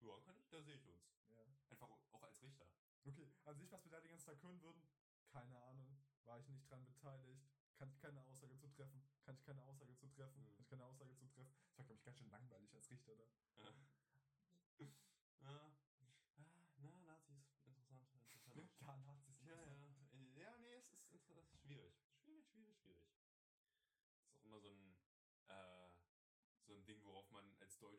ja, 0.00 0.20
kann 0.20 0.36
ich, 0.38 0.48
da 0.48 0.62
sehe 0.62 0.76
ich 0.76 0.86
uns. 0.86 1.02
Ja. 1.30 1.44
Einfach 1.70 1.90
auch 2.12 2.22
als 2.22 2.42
Richter. 2.42 2.66
Okay, 3.04 3.32
an 3.44 3.56
sich, 3.58 3.70
was 3.72 3.84
wir 3.84 3.90
da 3.90 4.00
den 4.00 4.10
ganzen 4.10 4.26
Tag 4.26 4.42
hören 4.42 4.60
würden, 4.62 4.82
keine 5.30 5.58
Ahnung. 5.62 5.96
War 6.24 6.38
ich 6.38 6.48
nicht 6.48 6.70
dran 6.70 6.84
beteiligt. 6.84 7.42
Kann 7.76 7.88
ich 7.90 7.98
keine 7.98 8.20
Aussage 8.24 8.56
zu 8.58 8.68
treffen. 8.68 9.02
Kann 9.24 9.34
ich 9.34 9.42
keine 9.44 9.62
Aussage 9.64 9.96
zu 9.96 10.06
treffen. 10.08 10.40
Mhm. 10.40 10.46
Kann 10.46 10.60
ich 10.60 10.68
keine 10.68 10.84
Aussage 10.84 11.16
zu 11.16 11.26
treffen. 11.26 11.52
Das 11.66 11.78
war, 11.78 11.84
glaube 11.84 11.98
ich, 11.98 12.04
ganz 12.04 12.18
schön 12.18 12.30
langweilig 12.30 12.72
als 12.76 12.90
Richter 12.90 13.16
da. 13.16 13.24
Ja. 13.56 13.74
Ja. 14.78 14.88
Ah, 15.40 15.72
na, 16.76 16.90
Nazis. 17.00 17.42
Interessant. 17.64 18.06
interessant. 18.14 18.70
Ja, 18.80 18.96
Nazis. 18.98 19.40
Ja, 19.42 19.50
ja. 19.50 19.64
Äh, 19.64 20.40
Ja, 20.40 20.56
nee, 20.58 20.74
es 20.74 20.90
ist 20.92 21.08
inter- 21.10 21.42
schwierig. 21.56 21.94
Schwierig, 22.22 22.46
schwierig, 22.48 22.78
schwierig. 22.78 23.04
Das 24.20 24.28
ist 24.28 24.36
auch 24.36 24.44
immer 24.44 24.60
so 24.60 24.70
ein, 24.70 24.94
äh, 25.48 25.90
so 26.66 26.74
ein 26.74 26.84
Ding, 26.84 27.02
worauf 27.04 27.28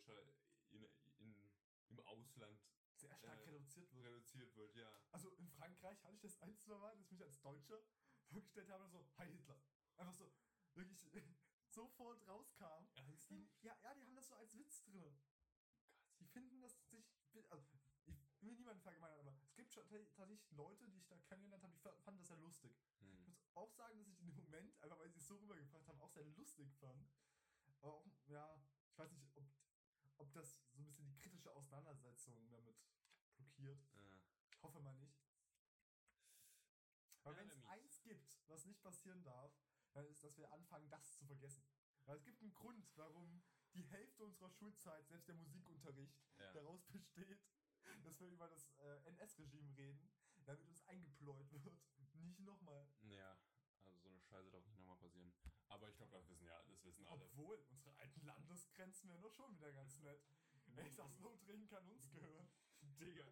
Deutscher 0.06 0.34
in, 0.70 0.84
in, 1.18 1.50
im 1.90 2.00
Ausland 2.02 2.60
Sehr 2.96 3.14
stark 3.16 3.40
Äh, 3.40 3.50
reduziert 3.50 3.92
wird. 3.94 4.06
reduziert 4.06 4.56
wird, 4.56 4.76
ja. 4.76 4.94
Also 5.12 5.30
in 5.32 5.48
Frankreich 5.50 6.02
hatte 6.04 6.16
ich 6.16 6.22
das 6.22 6.38
ein, 6.42 6.58
zwei 6.58 6.78
Mal, 6.78 6.96
dass 6.96 7.06
ich 7.06 7.12
mich 7.12 7.24
als 7.24 7.40
Deutscher 7.42 7.82
vorgestellt 8.30 8.70
habe, 8.70 8.88
so, 8.88 9.06
Hi 9.18 9.30
Hitler. 9.30 9.60
Einfach 9.98 10.14
so, 10.14 10.32
wirklich 10.74 11.00
sofort 11.70 12.26
rauskam. 12.28 12.88
Die, 13.30 13.50
ja, 13.62 13.76
ja, 13.84 13.94
die 13.96 14.06
haben 14.06 14.16
das 14.16 14.28
so 14.28 14.36
als 14.36 14.58
Witz 14.58 14.84
drin. 14.84 15.20
Die 16.20 16.26
finden 16.26 16.62
das 16.62 16.78
sich, 16.90 17.06
also 17.50 17.66
ich 18.06 18.16
will 18.42 18.54
niemanden 18.56 18.82
verallgemeinern, 18.82 19.20
aber 19.20 19.32
es 19.42 19.54
gibt 19.56 19.72
schon 19.74 19.88
tats- 19.88 20.14
tatsächlich 20.14 20.50
Leute, 20.52 20.88
die 20.90 20.98
ich 21.00 21.08
da 21.08 21.18
kennengelernt 21.18 21.64
habe, 21.64 21.74
die 21.74 21.80
fa- 21.80 21.96
fanden 22.04 22.20
das 22.20 22.28
sehr 22.28 22.38
lustig. 22.38 22.76
Ich 23.00 23.02
Hm. 23.02 23.26
muss 23.26 23.42
auch 23.56 23.72
sagen, 23.72 23.98
dass 23.98 24.08
ich 24.08 24.20
in 24.20 24.28
dem 24.28 24.36
Moment, 24.36 24.80
einfach 24.82 25.00
weil 25.00 25.10
sie 25.10 25.20
es 25.20 25.28
so 25.28 25.36
rübergebracht 25.38 25.88
haben, 25.88 26.00
auch 26.02 26.12
sehr 26.12 26.24
lustig 26.26 26.72
fand. 26.76 27.10
Aber 27.82 27.94
auch, 27.96 28.06
ja, 28.28 28.62
ich 28.92 28.98
weiß 28.98 29.12
nicht, 29.12 29.26
ob, 29.36 29.46
ob 30.18 30.32
das 30.34 30.60
so 30.72 30.80
ein 30.80 30.86
bisschen 30.86 31.06
die 31.08 31.16
kritische 31.18 31.52
Auseinandersetzung 31.52 32.50
damit 32.50 32.78
blockiert. 33.36 33.80
Ja. 33.96 34.20
Ich 34.50 34.62
hoffe 34.64 34.80
mal 34.80 34.96
nicht. 34.96 35.18
Aber 37.24 37.34
Ja, 37.36 37.40
wenn 37.40 37.50
es 37.50 37.64
eins 37.66 38.02
gibt, 38.02 38.40
was 38.48 38.66
nicht 38.66 38.82
passieren 38.82 39.24
darf, 39.24 39.54
dann 39.94 40.06
ist, 40.08 40.24
dass 40.24 40.38
wir 40.38 40.52
anfangen, 40.52 40.90
das 40.90 41.14
zu 41.14 41.26
vergessen. 41.26 41.64
Weil 42.06 42.18
es 42.18 42.24
gibt 42.26 42.42
einen 42.42 42.54
Grund, 42.54 42.86
warum 42.98 43.42
die 43.74 43.84
Hälfte 43.84 44.24
unserer 44.26 44.50
Schulzeit, 44.50 45.08
selbst 45.08 45.28
der 45.28 45.36
Musikunterricht, 45.36 46.20
Ja. 46.38 46.52
daraus 46.54 46.84
besteht, 46.88 47.42
dass 48.04 48.20
wir 48.20 48.28
über 48.30 48.48
das 48.48 48.72
äh, 48.80 49.08
NS-Regime 49.10 49.76
reden, 49.78 50.10
damit 50.46 50.68
uns 50.68 50.82
eingepläut 50.88 51.52
wird. 51.52 51.80
Nicht 52.14 52.40
nochmal. 52.42 52.88
ja, 53.02 53.38
also 53.86 53.98
so 54.00 54.10
eine 54.10 54.20
Scheiße 54.22 54.52
darf 54.52 54.66
nicht 54.66 54.78
nochmal 54.78 54.98
passieren. 54.98 55.34
Aber 55.74 55.90
ich 55.90 55.96
glaube, 55.98 56.12
das 56.12 56.30
wissen 56.30 56.46
ja, 56.46 56.62
das 56.68 56.86
wissen 56.86 57.08
alle. 57.08 57.26
Obwohl, 57.26 57.58
unsere 57.72 57.98
alten 57.98 58.24
Landesgrenzen 58.26 59.10
wären 59.10 59.24
doch 59.24 59.34
schon 59.34 59.56
wieder 59.56 59.74
ganz 59.74 59.98
nett. 60.02 60.22
Elsass-Lothringen 60.78 61.68
kann 61.68 61.84
uns 61.90 62.12
gehören. 62.12 62.48
Digga, 63.00 63.26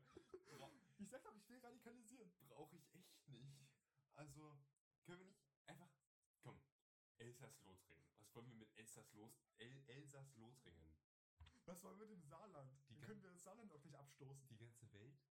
bra 0.49 0.72
Ich 0.97 1.07
sag 1.07 1.23
doch, 1.23 1.35
ich 1.35 1.47
will 1.49 1.59
radikalisieren. 1.59 2.31
brauche 2.47 2.76
ich 2.77 2.91
echt 2.95 3.27
nicht. 3.27 3.61
Also, 4.15 4.57
können 5.03 5.19
wir 5.19 5.27
nicht 5.27 5.39
einfach. 5.68 5.91
Komm, 6.39 6.59
Elsass-Lothringen. 7.19 8.07
Was 8.18 8.34
wollen 8.34 8.47
wir 8.47 8.55
mit 8.55 8.76
Elsass-Lothringen? 8.76 10.97
Was 11.65 11.84
wollen 11.84 11.99
wir 11.99 12.07
mit 12.07 12.18
dem 12.18 12.23
Saarland? 12.23 12.76
Die 12.89 12.99
können 12.99 13.22
wir 13.22 13.30
das 13.30 13.43
Saarland 13.43 13.72
auch 13.72 13.84
nicht 13.84 13.95
abstoßen? 13.95 14.47
Die 14.49 14.57
ganze 14.57 14.91
Welt? 14.93 15.22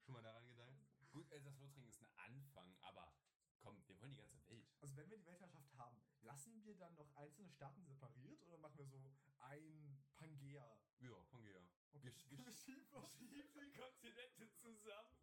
Schon 0.00 0.14
mal 0.14 0.22
daran 0.22 0.44
gedacht? 0.48 0.76
Gut, 1.12 1.30
Elsass-Lothringen 1.30 1.88
ist 1.88 2.00
ein 2.00 2.08
Anfang, 2.16 2.74
aber 2.80 3.14
komm, 3.58 3.80
wir 3.86 3.96
wollen 4.00 4.10
die 4.10 4.16
ganze 4.16 4.44
Welt. 4.48 4.66
Also 4.80 4.96
wenn 4.96 5.08
wir 5.10 5.18
die 5.18 5.26
Weltherrschaft 5.26 5.72
haben, 5.76 6.02
lassen 6.28 6.62
wir 6.62 6.74
dann 6.74 6.94
noch 6.94 7.10
einzelne 7.16 7.50
Staaten 7.50 7.82
separiert 7.86 8.42
oder 8.44 8.58
machen 8.58 8.76
wir 8.76 8.84
so 8.86 8.98
ein 9.38 9.98
Pangea? 10.12 10.78
Ja, 10.98 11.14
Pangea. 11.30 11.58
Okay. 11.90 12.08
Gesch- 12.10 12.28
gesch- 12.28 12.64
Schiefer. 12.64 13.08
Schieb 13.16 13.50
die 13.54 13.72
Kontinente 13.72 14.50
zusammen. 14.60 15.16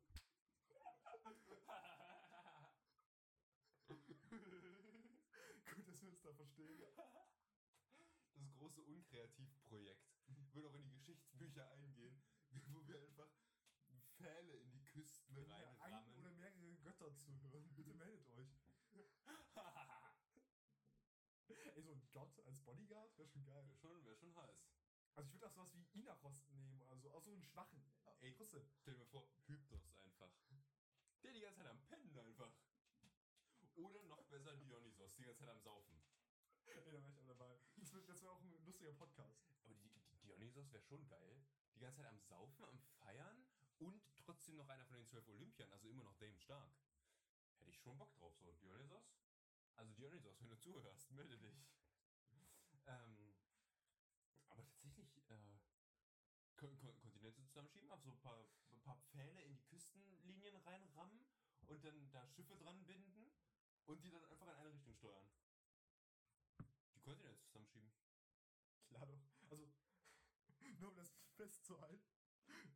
Gut, 5.76 5.88
dass 5.88 6.02
wir 6.02 6.10
uns 6.10 6.22
da 6.22 6.34
verstehen. 6.34 6.82
Das 8.34 8.52
große 8.56 8.82
Unkreativprojekt 8.82 10.10
wird 10.54 10.66
auch 10.66 10.74
in 10.74 10.84
die 10.84 10.90
Geschichtsbücher 10.90 11.68
eingehen, 11.70 12.20
wo 12.72 12.86
wir 12.88 13.00
einfach 13.00 13.30
Pfähle 14.18 14.56
in 14.56 14.72
die 14.72 14.82
Küsten 14.84 15.36
wir 15.36 15.44
ein 15.54 15.62
oder 15.62 15.80
reinrammen. 15.82 16.36
mehrere 16.38 16.78
Götter 16.78 17.16
zuhören, 17.16 17.72
bitte 17.76 17.94
meldet 17.94 18.28
euch. 18.30 18.50
Ey, 21.48 21.82
so 21.82 21.92
ein 21.92 22.05
Gott 22.16 22.40
als 22.46 22.62
Bodyguard 22.62 23.18
wäre 23.18 23.28
schon 23.28 23.44
geil. 23.44 23.68
Wäre 23.68 23.76
schon, 23.76 24.06
wär 24.06 24.16
schon 24.16 24.34
heiß. 24.38 24.72
Also 25.16 25.28
ich 25.28 25.34
würde 25.34 25.48
auch 25.48 25.52
sowas 25.52 25.74
wie 25.74 26.00
Inaros 26.00 26.48
nehmen, 26.48 26.82
also 26.84 27.12
auch 27.12 27.22
so 27.22 27.32
einen 27.32 27.44
schwachen. 27.44 27.84
Ey. 28.22 28.34
trotzdem. 28.38 28.66
Stell 28.80 28.94
dir 28.94 29.00
mal 29.00 29.06
vor, 29.08 29.28
Hypnos 29.48 29.92
einfach. 29.98 30.32
Der 31.24 31.34
die 31.34 31.42
ganze 31.42 31.60
Zeit 31.60 31.68
am 31.68 31.82
Pennen 31.84 32.18
einfach. 32.18 32.54
Oder 33.76 34.02
noch 34.04 34.24
besser 34.28 34.56
Dionysos, 34.56 35.16
die 35.18 35.24
ganze 35.24 35.42
Zeit 35.42 35.50
am 35.50 35.60
Saufen. 35.60 36.02
Ey, 36.64 36.76
da 36.76 36.86
wäre 36.86 37.00
ich 37.00 37.18
auch 37.18 37.28
dabei. 37.28 37.60
Das 37.76 37.94
wäre 37.94 38.08
wär 38.08 38.32
auch 38.32 38.42
ein 38.42 38.64
lustiger 38.64 38.94
Podcast. 38.94 39.44
Aber 39.66 39.76
die, 39.76 39.90
die 39.90 40.18
Dionysos 40.20 40.72
wäre 40.72 40.84
schon 40.84 41.06
geil. 41.10 41.46
Die 41.76 41.80
ganze 41.80 41.98
Zeit 41.98 42.08
am 42.08 42.20
Saufen, 42.20 42.64
am 42.64 42.80
Feiern 42.80 43.46
und 43.80 44.02
trotzdem 44.16 44.56
noch 44.56 44.70
einer 44.70 44.86
von 44.86 44.96
den 44.96 45.06
zwölf 45.06 45.28
Olympiern, 45.28 45.70
also 45.74 45.90
immer 45.90 46.06
noch 46.06 46.16
Dame 46.16 46.40
Stark. 46.40 46.72
Hätte 47.60 47.72
ich 47.72 47.78
schon 47.78 47.98
Bock 47.98 48.14
drauf, 48.16 48.38
so. 48.38 48.54
Dionysos? 48.54 49.18
Also 49.76 49.92
Dionysos, 49.92 50.40
wenn 50.40 50.50
du 50.50 50.58
zuhörst, 50.58 51.12
melde 51.12 51.38
dich. 51.38 51.75
Ähm, 52.88 53.34
aber 54.50 54.66
tatsächlich, 54.66 55.18
äh, 55.30 55.60
Kon 56.56 56.78
Kon 56.78 56.98
Kontinente 57.00 57.44
zusammenschieben, 57.44 57.92
auf 57.92 58.02
so 58.04 58.12
ein 58.12 58.20
paar, 58.20 58.46
ein 58.72 58.82
paar 58.82 58.98
Pfähle 59.12 59.42
in 59.42 59.54
die 59.54 59.64
Küstenlinien 59.66 60.56
reinrammen 60.58 61.26
und 61.68 61.84
dann 61.84 62.12
da 62.12 62.28
Schiffe 62.28 62.56
dran 62.58 62.86
binden 62.86 63.32
und 63.86 64.04
die 64.04 64.10
dann 64.10 64.24
einfach 64.26 64.48
in 64.48 64.54
eine 64.54 64.74
Richtung 64.74 64.94
steuern. 64.94 65.30
Die 66.94 67.02
Kontinente 67.02 67.42
zusammenschieben. 67.44 67.92
Klar 68.88 69.06
doch. 69.08 69.22
Also, 69.50 69.74
nur 70.80 70.90
um 70.90 70.96
das 70.96 71.14
festzuhalten. 71.36 72.16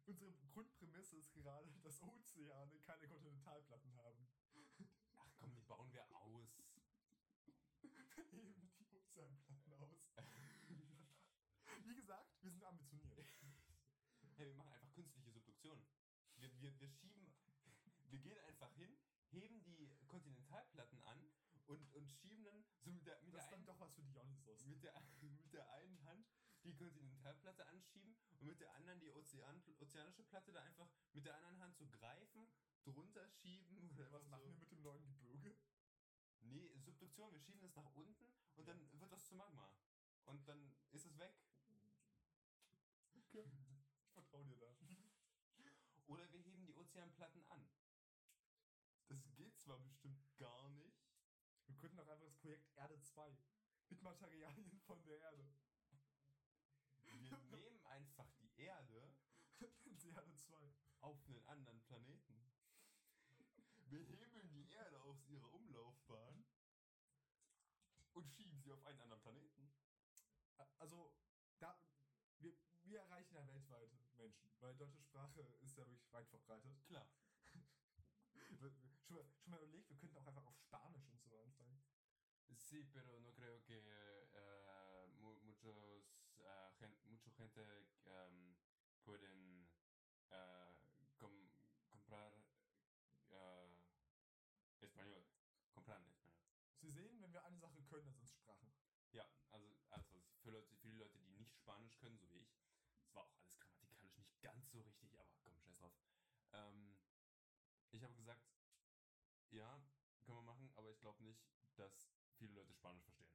Unsere 0.06 0.34
Grundprämisse 0.34 1.18
ist 1.18 1.34
gerade, 1.34 1.72
dass 1.82 2.02
Ozeane 2.02 2.80
keine 2.80 3.08
Kontinentalplatten 3.08 3.96
haben. 3.98 4.28
Ach 5.18 5.32
komm, 5.38 5.54
die 5.54 5.62
bauen 5.62 5.92
wir 5.94 6.04
aus. 6.16 6.58
Wir 8.32 8.44
heben 8.44 8.72
die 8.78 8.88
Ozeanplatten 8.92 9.74
aus. 9.74 10.12
Wie 11.86 11.96
gesagt, 11.96 12.42
wir 12.42 12.52
sind 12.52 12.64
ambitioniert. 12.64 13.30
Hey, 14.36 14.48
wir 14.48 14.56
machen 14.56 14.74
einfach 14.74 14.92
künstliche 14.94 15.32
Subduktion. 15.32 15.86
Wir, 16.38 16.50
wir, 16.62 16.80
wir 16.80 16.90
schieben, 16.90 17.34
wir 18.10 18.20
gehen 18.20 18.40
einfach 18.60 18.76
hin, 18.76 18.98
heben 19.32 19.64
die 19.64 19.90
Kontinentalplatten 20.08 21.02
an 21.04 21.32
und, 21.68 21.94
und 21.94 22.12
schieben 22.12 22.44
dann 22.44 22.66
so 22.82 22.92
mit 22.92 23.06
der, 23.06 23.18
mit 23.22 23.34
Das 23.34 23.46
der, 23.48 23.56
einen, 23.56 23.66
doch 23.66 23.80
was 23.80 23.94
für 23.94 24.02
Dionysos. 24.04 24.66
mit, 24.66 24.84
der, 24.84 24.94
mit 25.22 25.54
der 25.54 25.70
einen 25.72 26.04
Hand 26.04 26.28
die 26.64 26.74
Kontinentalplatte 26.76 27.66
anschieben 27.68 28.18
und 28.40 28.48
mit 28.48 28.60
der 28.60 28.74
anderen 28.76 29.00
die 29.00 29.12
Ozean, 29.12 29.64
ozeanische 29.80 30.24
Platte 30.24 30.52
da 30.52 30.62
einfach 30.64 30.90
mit 31.14 31.26
der 31.26 31.36
anderen 31.38 31.62
Hand 31.62 31.78
so 31.78 31.88
greifen, 31.88 32.50
drunter 32.84 33.30
schieben 33.30 33.90
oder 33.92 34.12
Was 34.12 34.28
machen 34.28 34.42
so. 34.44 34.48
wir 34.50 34.56
mit 34.58 34.72
dem 34.72 34.82
neuen 34.82 35.06
Gebirge? 35.06 35.56
Nee, 36.42 36.76
Subduktion, 36.80 37.32
wir 37.32 37.40
schieben 37.40 37.62
das 37.62 37.76
nach 37.76 37.94
unten 37.96 38.26
und 38.56 38.68
dann 38.68 39.00
wird 39.00 39.12
das 39.12 39.26
zu 39.26 39.36
Magma. 39.36 39.72
Und 40.26 40.46
dann 40.48 40.74
ist 40.92 41.06
es 41.06 41.18
weg. 41.18 41.34
Okay. 43.16 43.50
Ich 44.04 44.12
vertraue 44.12 44.46
dir 44.46 44.58
da. 44.58 44.76
Oder 46.08 46.32
wir 46.34 46.40
heben 46.42 46.66
die 46.66 46.74
Ozeanplatten 46.74 47.44
an. 47.50 47.70
Bestimmt 50.10 50.38
gar 50.38 50.70
nicht. 50.70 50.98
Wir 51.68 51.76
könnten 51.76 52.00
auch 52.00 52.08
einfach 52.08 52.26
das 52.26 52.38
Projekt 52.38 52.68
Erde 52.76 53.00
2 53.00 53.38
mit 53.90 54.02
Materialien 54.02 54.80
von 54.88 55.04
der 55.04 55.20
Erde. 55.20 55.48
Wir 57.04 57.14
nehmen 57.52 57.80
einfach 57.86 58.30
die 58.40 58.52
Erde 58.58 59.14
sie 60.00 60.10
Erde 60.10 60.34
2. 60.34 60.56
auf 61.02 61.24
einen 61.26 61.44
anderen 61.48 61.82
Planeten. 61.82 62.50
Wir 63.90 64.00
hebeln 64.00 64.52
die 64.52 64.70
Erde 64.70 65.00
aus 65.02 65.24
ihrer 65.26 65.54
Umlaufbahn 65.54 66.44
und 68.14 68.30
schieben 68.32 68.60
sie 68.62 68.72
auf 68.72 68.84
einen 68.86 69.02
anderen 69.02 69.22
Planeten. 69.22 69.72
Also, 70.78 71.14
da, 71.60 71.80
wir, 72.40 72.54
wir 72.84 73.00
erreichen 73.00 73.36
ja 73.36 73.46
weltweit 73.48 73.92
Menschen, 74.18 74.50
weil 74.60 74.76
deutsche 74.76 75.02
Sprache 75.02 75.42
ist 75.62 75.78
ja 75.78 75.88
wirklich 75.88 76.12
weit 76.12 76.28
verbreitet. 76.30 76.84
Klar. 76.86 77.08
Schon 79.10 79.18
mal, 79.18 79.26
schon 79.42 79.50
mal 79.52 79.58
überlegt, 79.64 79.90
wir 79.90 79.98
könnten 79.98 80.18
auch 80.18 80.28
einfach 80.28 80.46
auf 80.46 80.56
Spanisch 80.56 81.10
und 81.10 81.20
so 81.24 81.36
anfangen. 81.40 81.82
Sí, 82.52 82.84
pero 82.94 83.20
no 83.20 83.34
creo 83.34 83.60
que 83.64 84.28
mu- 85.18 85.40
muchos, 85.42 86.04
eh, 86.38 86.70
gen- 86.78 87.00
mucha 87.06 87.32
gente 87.32 87.88
em, 88.06 88.56
pueden 89.04 89.68
eh, 90.30 90.76
com- 91.18 91.50
comprar 91.90 92.32
español. 94.80 95.26
Comprar 95.74 96.00
español. 96.02 96.38
Sie 96.76 96.92
sehen, 96.92 97.20
wenn 97.20 97.34
wir 97.34 97.44
eine 97.44 97.58
Sache 97.58 97.82
können, 97.82 98.06
dann 98.06 98.14
sind 98.14 98.26
es 98.26 98.36
Sprachen. 98.36 98.72
Ja, 99.12 99.28
also, 99.50 99.76
also 99.90 100.22
für, 100.44 100.52
Leute, 100.52 100.76
für 100.76 100.88
die 100.88 100.98
Leute, 100.98 101.18
die 101.18 101.32
nicht 101.32 101.56
Spanisch 101.56 101.98
können, 101.98 102.20
so 102.20 102.30
wie 102.30 102.42
ich, 102.42 102.54
es 103.08 103.16
war 103.16 103.24
auch 103.24 103.34
alles 103.34 103.58
grammatikalisch 103.58 104.16
nicht 104.18 104.40
ganz 104.42 104.70
so 104.72 104.82
richtig, 104.82 105.18
aber 105.18 105.36
komm, 105.42 105.58
scheiß 105.58 105.78
drauf. 105.78 105.94
Ähm, 106.54 106.96
ich 107.92 108.04
habe 108.04 108.14
gesagt, 108.14 108.46
ja, 109.52 109.82
können 110.22 110.38
wir 110.38 110.44
machen, 110.44 110.70
aber 110.76 110.92
ich 110.92 111.00
glaube 111.00 111.24
nicht, 111.24 111.44
dass 111.80 112.12
viele 112.38 112.54
Leute 112.54 112.74
Spanisch 112.74 113.04
verstehen. 113.04 113.30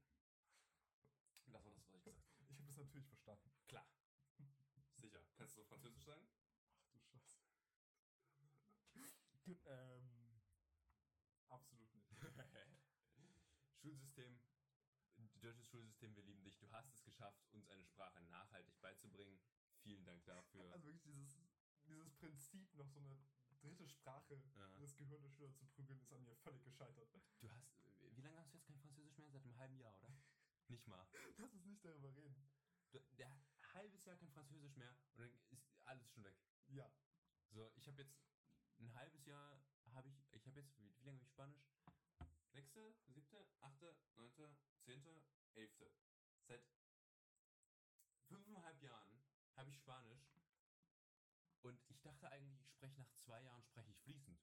Das 1.44 1.52
war 1.52 1.62
das, 1.62 1.74
was 1.76 1.78
ich 1.78 1.84
gesagt 1.84 2.06
habe. 2.06 2.18
Ich 2.48 2.58
habe 2.58 2.66
das 2.66 2.76
natürlich 2.78 3.06
verstanden. 3.08 3.50
Klar. 3.68 3.86
Sicher. 4.96 5.24
Kannst 5.36 5.56
du 5.56 5.64
Französisch 5.64 6.04
sagen? 6.04 6.26
Ach 6.92 7.00
du 7.10 7.18
Scheiße. 7.18 7.42
ähm, 9.66 10.40
absolut 11.48 11.92
nicht. 11.94 12.08
Schulsystem, 13.80 14.40
deutsches 15.40 15.66
Schulsystem, 15.68 16.14
wir 16.16 16.22
lieben 16.22 16.42
dich. 16.44 16.58
Du 16.58 16.70
hast 16.72 16.90
es 16.90 17.02
geschafft, 17.04 17.46
uns 17.52 17.68
eine 17.68 17.84
Sprache 17.84 18.22
nachhaltig 18.22 18.80
beizubringen. 18.80 19.38
Vielen 19.82 20.04
Dank 20.04 20.24
dafür. 20.24 20.72
Also 20.72 20.86
wirklich 20.86 21.02
dieses, 21.02 21.38
dieses 21.86 22.10
Prinzip, 22.14 22.72
noch 22.74 22.88
so 22.88 23.00
eine 23.00 23.18
dritte 23.60 23.86
Sprache 23.88 24.42
Ja. 24.56 24.66
in 24.74 24.80
das 24.80 24.96
Gehirn 24.96 25.22
der 25.22 25.30
Schüler 25.30 25.52
zu 25.54 25.66
prügeln, 25.66 26.00
ist 26.00 26.12
an 26.12 26.24
mir 26.24 26.34
völlig 26.36 26.62
gescheitert. 26.64 27.10
Du 27.40 27.50
hast, 27.50 27.68
lange 28.24 28.38
hast 28.40 28.52
du 28.52 28.58
jetzt 28.58 28.66
kein 28.66 28.78
Französisch 28.78 29.16
mehr? 29.18 29.30
Seit 29.30 29.42
einem 29.42 29.56
halben 29.56 29.78
Jahr, 29.78 29.96
oder? 29.98 30.12
Nicht 30.68 30.86
mal. 30.86 31.06
Lass 31.36 31.52
uns 31.52 31.64
nicht 31.66 31.84
darüber 31.84 32.14
reden. 32.16 32.48
Du, 32.90 32.98
der 33.18 33.28
halbes 33.74 34.04
Jahr 34.04 34.16
kein 34.16 34.30
Französisch 34.30 34.76
mehr 34.76 34.96
und 35.12 35.18
dann 35.18 35.30
ist 35.50 35.68
alles 35.84 36.10
schon 36.10 36.24
weg. 36.24 36.36
Ja. 36.68 36.90
So, 37.50 37.70
ich 37.76 37.86
habe 37.86 38.02
jetzt 38.02 38.16
ein 38.78 38.92
halbes 38.94 39.24
Jahr, 39.26 39.62
habe 39.92 40.08
ich, 40.08 40.24
ich 40.32 40.46
habe 40.46 40.60
jetzt, 40.60 40.76
wie, 40.78 40.94
wie 40.98 41.04
lange 41.04 41.18
habe 41.18 41.24
ich 41.24 41.30
Spanisch? 41.30 41.70
Sechste, 42.52 42.96
siebte, 43.06 43.46
achte, 43.60 43.94
neunte, 44.14 44.56
zehnte, 44.80 45.22
elfte. 45.54 45.92
Seit 46.46 46.62
fünfeinhalb 48.28 48.80
Jahren 48.80 49.22
habe 49.56 49.70
ich 49.70 49.76
Spanisch 49.76 50.40
und 51.62 51.80
ich 51.88 52.00
dachte 52.00 52.30
eigentlich, 52.30 52.58
ich 52.60 52.70
spreche 52.70 52.96
nach 52.96 53.10
zwei 53.16 53.42
Jahren, 53.42 53.62
spreche 53.64 53.90
ich 53.90 53.98
fließend. 54.00 54.40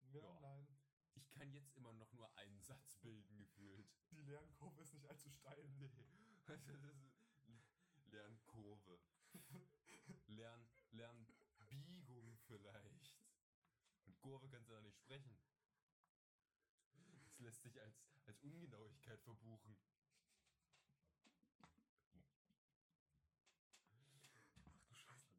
Ja, 0.00 0.20
Ja. 0.20 0.40
nein. 0.40 0.66
Ich 1.14 1.30
kann 1.30 1.52
jetzt 1.52 1.72
immer 1.76 1.92
noch 1.92 2.12
nur 2.12 2.34
einen 2.38 2.58
Satz 2.62 2.96
bilden, 2.96 3.36
gefühlt. 3.36 3.92
Die 4.22 4.30
Lernkurve 4.30 4.82
ist 4.82 4.94
nicht 4.94 5.08
allzu 5.08 5.30
steil. 5.30 5.68
Nee. 5.80 5.90
Also 6.46 6.76
das 6.76 6.94
ist 6.94 8.12
Lernkurve. 8.12 9.00
Lern, 10.28 10.68
Lernbiegung 10.92 12.38
vielleicht. 12.46 13.16
Und 14.04 14.20
Kurve 14.20 14.48
kannst 14.48 14.68
du 14.68 14.74
da 14.74 14.80
nicht 14.80 14.96
sprechen. 14.96 15.36
Das 17.24 17.38
lässt 17.40 17.62
sich 17.62 17.80
als, 17.80 18.06
als 18.26 18.38
Ungenauigkeit 18.42 19.20
verbuchen. 19.22 19.76
Ach 24.64 24.78
du 24.86 24.94
Scheiße. 24.94 25.34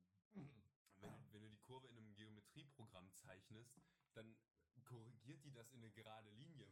Wenn, 0.97 1.31
wenn 1.31 1.41
du 1.41 1.49
die 1.49 1.61
Kurve 1.61 1.88
in 1.88 1.97
einem 1.97 2.15
Geometrieprogramm 2.15 3.14
zeichnest, 3.14 3.81
dann 4.14 4.35
korrigiert 4.84 5.41
die 5.45 5.53
das 5.53 5.72
in 5.72 5.80
eine 5.80 5.91
gerade 5.91 6.30
Linie. 6.31 6.68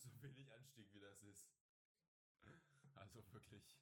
So 0.00 0.22
wenig 0.22 0.50
Anstieg 0.54 0.92
wie 0.94 1.00
das 1.00 1.22
ist. 1.22 1.46
Also 2.94 3.22
wirklich. 3.32 3.76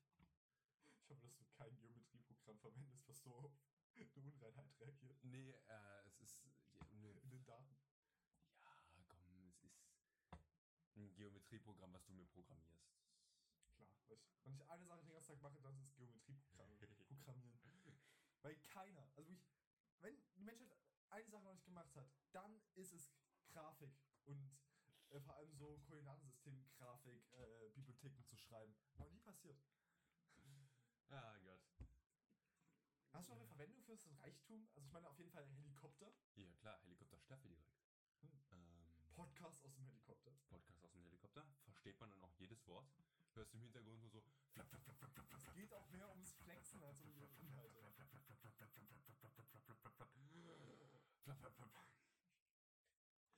Ich 1.00 1.08
hoffe, 1.08 1.22
dass 1.22 1.36
du 1.36 1.44
kein 1.44 1.76
Geometrieprogramm 1.78 2.58
verwendest, 2.58 3.06
was 3.08 3.22
so 3.22 3.34
auf 3.36 3.52
eine 3.94 4.24
Unreinheit 4.24 4.78
reagiert. 4.80 5.16
Nee, 5.22 5.52
äh, 5.68 6.06
es 6.06 6.18
ist. 6.18 6.42
Ja, 6.74 6.86
ne, 6.96 7.10
In 7.22 7.30
den 7.30 7.44
Daten. 7.44 7.76
Ja, 8.96 9.04
komm, 9.06 9.48
es 9.48 9.62
ist 9.62 9.80
ein 10.96 11.14
Geometrieprogramm, 11.14 11.92
was 11.92 12.04
du 12.04 12.12
mir 12.12 12.26
programmierst. 12.26 12.90
Klar. 13.76 13.88
Weißt, 14.08 14.26
du, 14.26 14.34
wenn 14.42 14.54
ich 14.54 14.68
eine 14.68 14.86
Sache 14.86 15.00
den 15.02 15.08
ganzen 15.08 15.24
Tag 15.24 15.40
mache, 15.40 15.60
dann 15.60 15.74
sind 15.74 15.84
es 15.84 15.94
Geometrieprogramme. 15.96 16.74
Programmieren. 17.14 17.58
Weil 18.42 18.56
keiner, 18.66 19.08
also 19.14 19.30
ich, 19.30 19.46
wenn 20.00 20.16
die 20.34 20.40
Menschheit 20.40 20.72
eine 21.10 21.30
Sache 21.30 21.44
noch 21.44 21.52
nicht 21.52 21.64
gemacht 21.64 21.94
hat, 21.96 22.10
dann 22.32 22.60
ist 22.74 22.92
es 22.92 23.12
Grafik 23.48 23.92
und 24.26 24.58
äh, 25.10 25.20
vor 25.20 25.36
allem 25.36 25.52
so 25.54 25.78
Koordinatensystem, 25.86 26.64
Grafik, 26.76 27.22
äh, 27.32 27.70
Bibliotheken 27.74 28.24
zu 28.24 28.36
schreiben. 28.36 28.74
Noch 28.96 29.10
nie 29.10 29.20
passiert. 29.20 29.58
Ah 31.10 31.38
Gott. 31.38 31.60
Hast 33.12 33.28
du 33.28 33.32
noch 33.32 33.38
eine 33.38 33.46
Verwendung 33.48 33.82
für 33.82 33.92
das 33.92 34.06
Reichtum? 34.20 34.68
Also 34.74 34.86
ich 34.86 34.92
meine 34.92 35.08
auf 35.08 35.18
jeden 35.18 35.30
Fall 35.30 35.46
Helikopter. 35.46 36.12
Ja 36.36 36.52
klar, 36.52 36.78
Helikopterstaffel 36.82 37.48
direkt. 37.48 37.72
Hm. 38.20 38.30
Ähm, 38.52 39.14
Podcast 39.14 39.64
aus 39.64 39.74
dem 39.74 39.84
Helikopter. 39.86 40.32
Podcast 40.48 40.84
aus 40.84 40.92
dem 40.92 41.02
Helikopter. 41.02 41.46
Versteht 41.64 41.98
man 42.00 42.10
dann 42.10 42.20
auch 42.20 42.34
jedes 42.34 42.66
Wort? 42.66 42.86
Hörst 43.34 43.52
du 43.52 43.56
im 43.56 43.62
Hintergrund 43.62 44.00
nur 44.00 44.10
so 44.10 44.20
flap, 44.52 44.68
flap, 44.68 44.68
flap, 44.68 44.98
flap, 44.98 44.98
flap, 44.98 45.14
flap, 45.14 45.32
Es 45.32 45.54
geht 45.54 45.72
auch 45.72 45.88
mehr 45.90 46.08
ums 46.10 46.32
Flexen 46.34 46.82
als 46.82 47.00
um 47.00 47.12
die 47.14 47.24
Inhalte. 47.40 47.78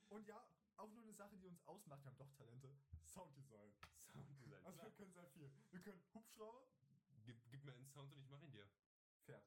Und 0.08 0.26
ja, 0.26 0.44
auch 0.80 0.90
nur 0.92 1.02
eine 1.02 1.12
Sache, 1.12 1.36
die 1.36 1.46
uns 1.46 1.60
ausmacht, 1.66 2.02
wir 2.02 2.10
haben 2.10 2.16
doch 2.16 2.32
Talente. 2.32 2.74
Sounddesign. 3.04 3.72
Sounddesign. 3.98 4.64
Also 4.64 4.82
wir 4.82 4.90
können 4.92 5.12
sehr 5.12 5.26
viel. 5.28 5.52
Wir 5.70 5.80
können 5.80 6.02
Hubschrauber, 6.14 6.66
Gib, 7.24 7.36
gib 7.50 7.64
mir 7.64 7.72
einen 7.74 7.86
Sound 7.86 8.12
und 8.14 8.20
ich 8.22 8.28
mach 8.30 8.42
ihn 8.42 8.50
dir. 8.50 8.66
Pferd. 9.24 9.44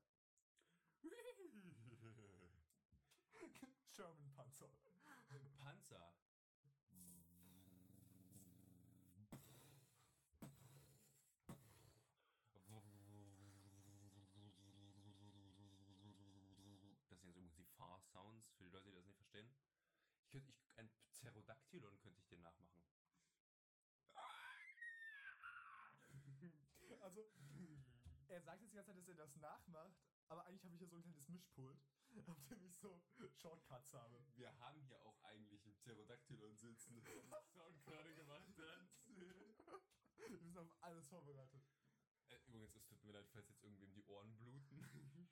Sherman 3.89 4.31
Panzer. 4.35 4.69
Panzer. 5.57 6.13
Das 17.09 17.19
sind 17.19 17.23
jetzt 17.23 17.23
übrigens 17.23 17.55
die 17.55 17.65
Fahr-Sounds 17.65 18.51
für 18.53 18.63
die 18.63 18.69
Leute, 18.69 18.89
die 18.89 18.95
das 18.95 19.05
nicht 19.05 19.17
verstehen. 19.17 19.49
Ich 20.21 20.29
könnte, 20.29 20.51
ich, 20.51 20.77
ein 20.77 20.89
Pterodactylon 21.23 21.99
könnte 21.99 22.19
ich 22.19 22.27
dir 22.27 22.39
nachmachen. 22.39 22.83
Also, 27.01 27.21
er 28.33 28.41
sagt 28.41 28.61
jetzt 28.61 28.71
die 28.71 28.75
ganze 28.75 28.91
Zeit, 28.91 28.97
dass 28.97 29.07
er 29.07 29.15
das 29.15 29.35
nachmacht, 29.37 29.95
aber 30.27 30.45
eigentlich 30.45 30.63
habe 30.63 30.73
ich 30.73 30.79
hier 30.79 30.87
so 30.87 30.95
ein 30.95 31.03
kleines 31.03 31.29
Mischpult, 31.29 31.79
auf 32.27 32.43
dem 32.47 32.63
ich 32.65 32.75
so 32.77 32.99
Shortcuts 33.29 33.93
habe. 33.93 34.25
Wir 34.35 34.57
haben 34.59 34.81
hier 34.81 34.99
auch 35.05 35.21
eigentlich 35.23 35.63
ein 35.65 35.75
Pterodactylon 35.75 36.57
sitzen, 36.57 36.95
das 37.03 37.13
den 37.13 37.29
Sound 37.53 37.83
gerade 37.83 38.13
gemacht 38.15 38.57
hat. 38.57 38.89
Wir 40.17 40.37
sind 40.39 40.57
auf 40.57 40.73
alles 40.81 41.07
vorbereitet. 41.07 41.61
Äh, 42.29 42.39
übrigens, 42.47 42.75
es 42.75 42.85
tut 42.85 43.03
mir 43.03 43.11
leid, 43.11 43.27
falls 43.29 43.47
jetzt 43.49 43.61
irgendwem 43.61 43.93
die 43.93 44.03
Ohren 44.05 44.35
bluten. 44.35 44.79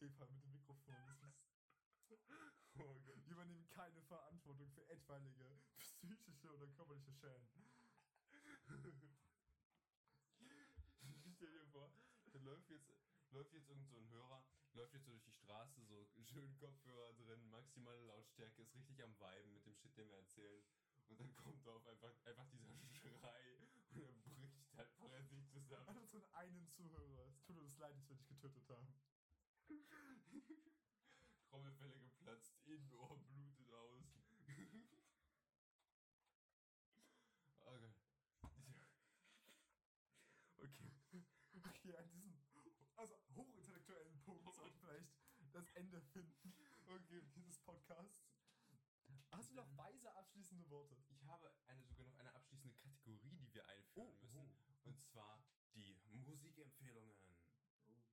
Eva 0.00 0.26
mit 0.26 0.42
dem 0.44 0.52
Mikrofon. 0.52 0.94
Das 2.08 2.20
ist, 2.28 2.54
Oh 2.78 3.00
wir 3.04 3.14
übernehmen 3.14 3.68
keine 3.68 4.02
Verantwortung 4.02 4.70
für 4.72 4.88
etwaige 4.88 5.62
psychische 5.78 6.52
oder 6.52 6.66
körperliche 6.68 7.12
Schäden. 7.12 7.48
Stell 11.36 11.50
dir 11.50 11.66
vor, 11.66 11.92
da 12.24 12.30
läuft 12.44 12.70
jetzt, 12.70 12.92
läuft 13.30 13.52
jetzt 13.54 13.68
irgend 13.68 13.88
so 13.88 13.96
ein 13.96 14.08
Hörer, 14.10 14.44
läuft 14.74 14.94
jetzt 14.94 15.04
so 15.06 15.10
durch 15.10 15.24
die 15.24 15.32
Straße, 15.32 15.82
so 15.84 16.06
schön 16.24 16.54
Kopfhörer 16.56 17.12
drin, 17.14 17.48
maximale 17.48 18.00
Lautstärke, 18.02 18.62
ist 18.62 18.74
richtig 18.74 19.02
am 19.02 19.18
Viben 19.18 19.52
mit 19.52 19.64
dem 19.66 19.74
Shit, 19.74 19.96
den 19.96 20.08
wir 20.10 20.18
erzählen. 20.18 20.62
Und 21.08 21.20
dann 21.20 21.34
kommt 21.36 21.66
auf 21.68 21.86
einfach, 21.86 22.14
einfach 22.24 22.46
dieser 22.50 22.74
Schrei 22.92 23.56
und 23.56 24.16
er 24.26 24.34
bricht 24.34 24.76
halt 24.76 24.90
vor 24.92 25.08
der 25.10 25.24
sich 25.24 25.46
zusammen. 25.48 25.88
An 25.88 25.98
unseren 25.98 26.24
einen 26.32 26.68
Zuhörer. 26.68 27.26
Es 27.28 27.42
tut 27.42 27.58
uns 27.58 27.76
leid, 27.78 27.96
dass 27.96 28.08
wir 28.08 28.16
dich 28.16 28.28
getötet 28.28 28.68
haben. 28.68 28.94
Trommelfälle 31.50 31.98
geplatzt, 31.98 32.58
Innenohr 32.64 33.18
blutet 33.18 33.70
aus. 33.70 34.02
okay. 37.60 37.94
Okay. 40.56 40.90
Okay, 41.62 41.96
an 41.96 42.08
diesem 42.10 42.34
also 42.96 43.14
hochintellektuellen 43.34 44.20
Punkt 44.20 44.54
sollten 44.54 44.78
vielleicht 44.78 45.08
das 45.52 45.68
Ende 45.84 46.00
finden. 46.00 46.54
Okay, 46.86 47.20
dieses 47.36 47.58
Podcasts. 47.58 48.24
Hast 49.30 49.50
du 49.50 49.54
noch 49.54 49.76
weise 49.76 50.10
abschließende 50.14 50.70
Worte? 50.70 50.96
Ich 51.10 51.22
habe 51.26 51.52
eine, 51.66 51.84
sogar 51.92 52.06
noch 52.06 52.18
eine 52.20 52.32
abschließende 52.34 52.74
Kategorie, 52.76 53.36
die 53.36 53.52
wir 53.52 53.68
einführen 53.68 54.08
Oh, 54.08 54.16
müssen. 54.22 54.56
Und 54.84 54.98
zwar 54.98 55.44
die 55.74 56.00
Musikempfehlungen. 56.06 57.14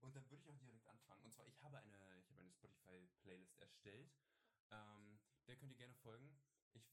Und 0.02 0.16
dann 0.18 0.30
würde 0.30 0.42
ich 0.42 0.50
auch 0.50 0.58
direkt 0.58 0.86
anfangen. 0.86 1.24
Und 1.24 1.34
zwar, 1.34 1.48
ich 1.48 1.62
habe 1.62 1.78
eine, 1.78 2.18
ich 2.20 2.30
habe 2.30 2.42
eine 2.42 2.52
Spotify-Playlist 2.52 3.58
erstellt. 3.62 4.12
Ähm, 4.72 5.22
der 5.48 5.56
könnt 5.56 5.72
ihr 5.72 5.78
gerne 5.78 5.96
folgen. 5.96 6.30
Ich 6.74 6.92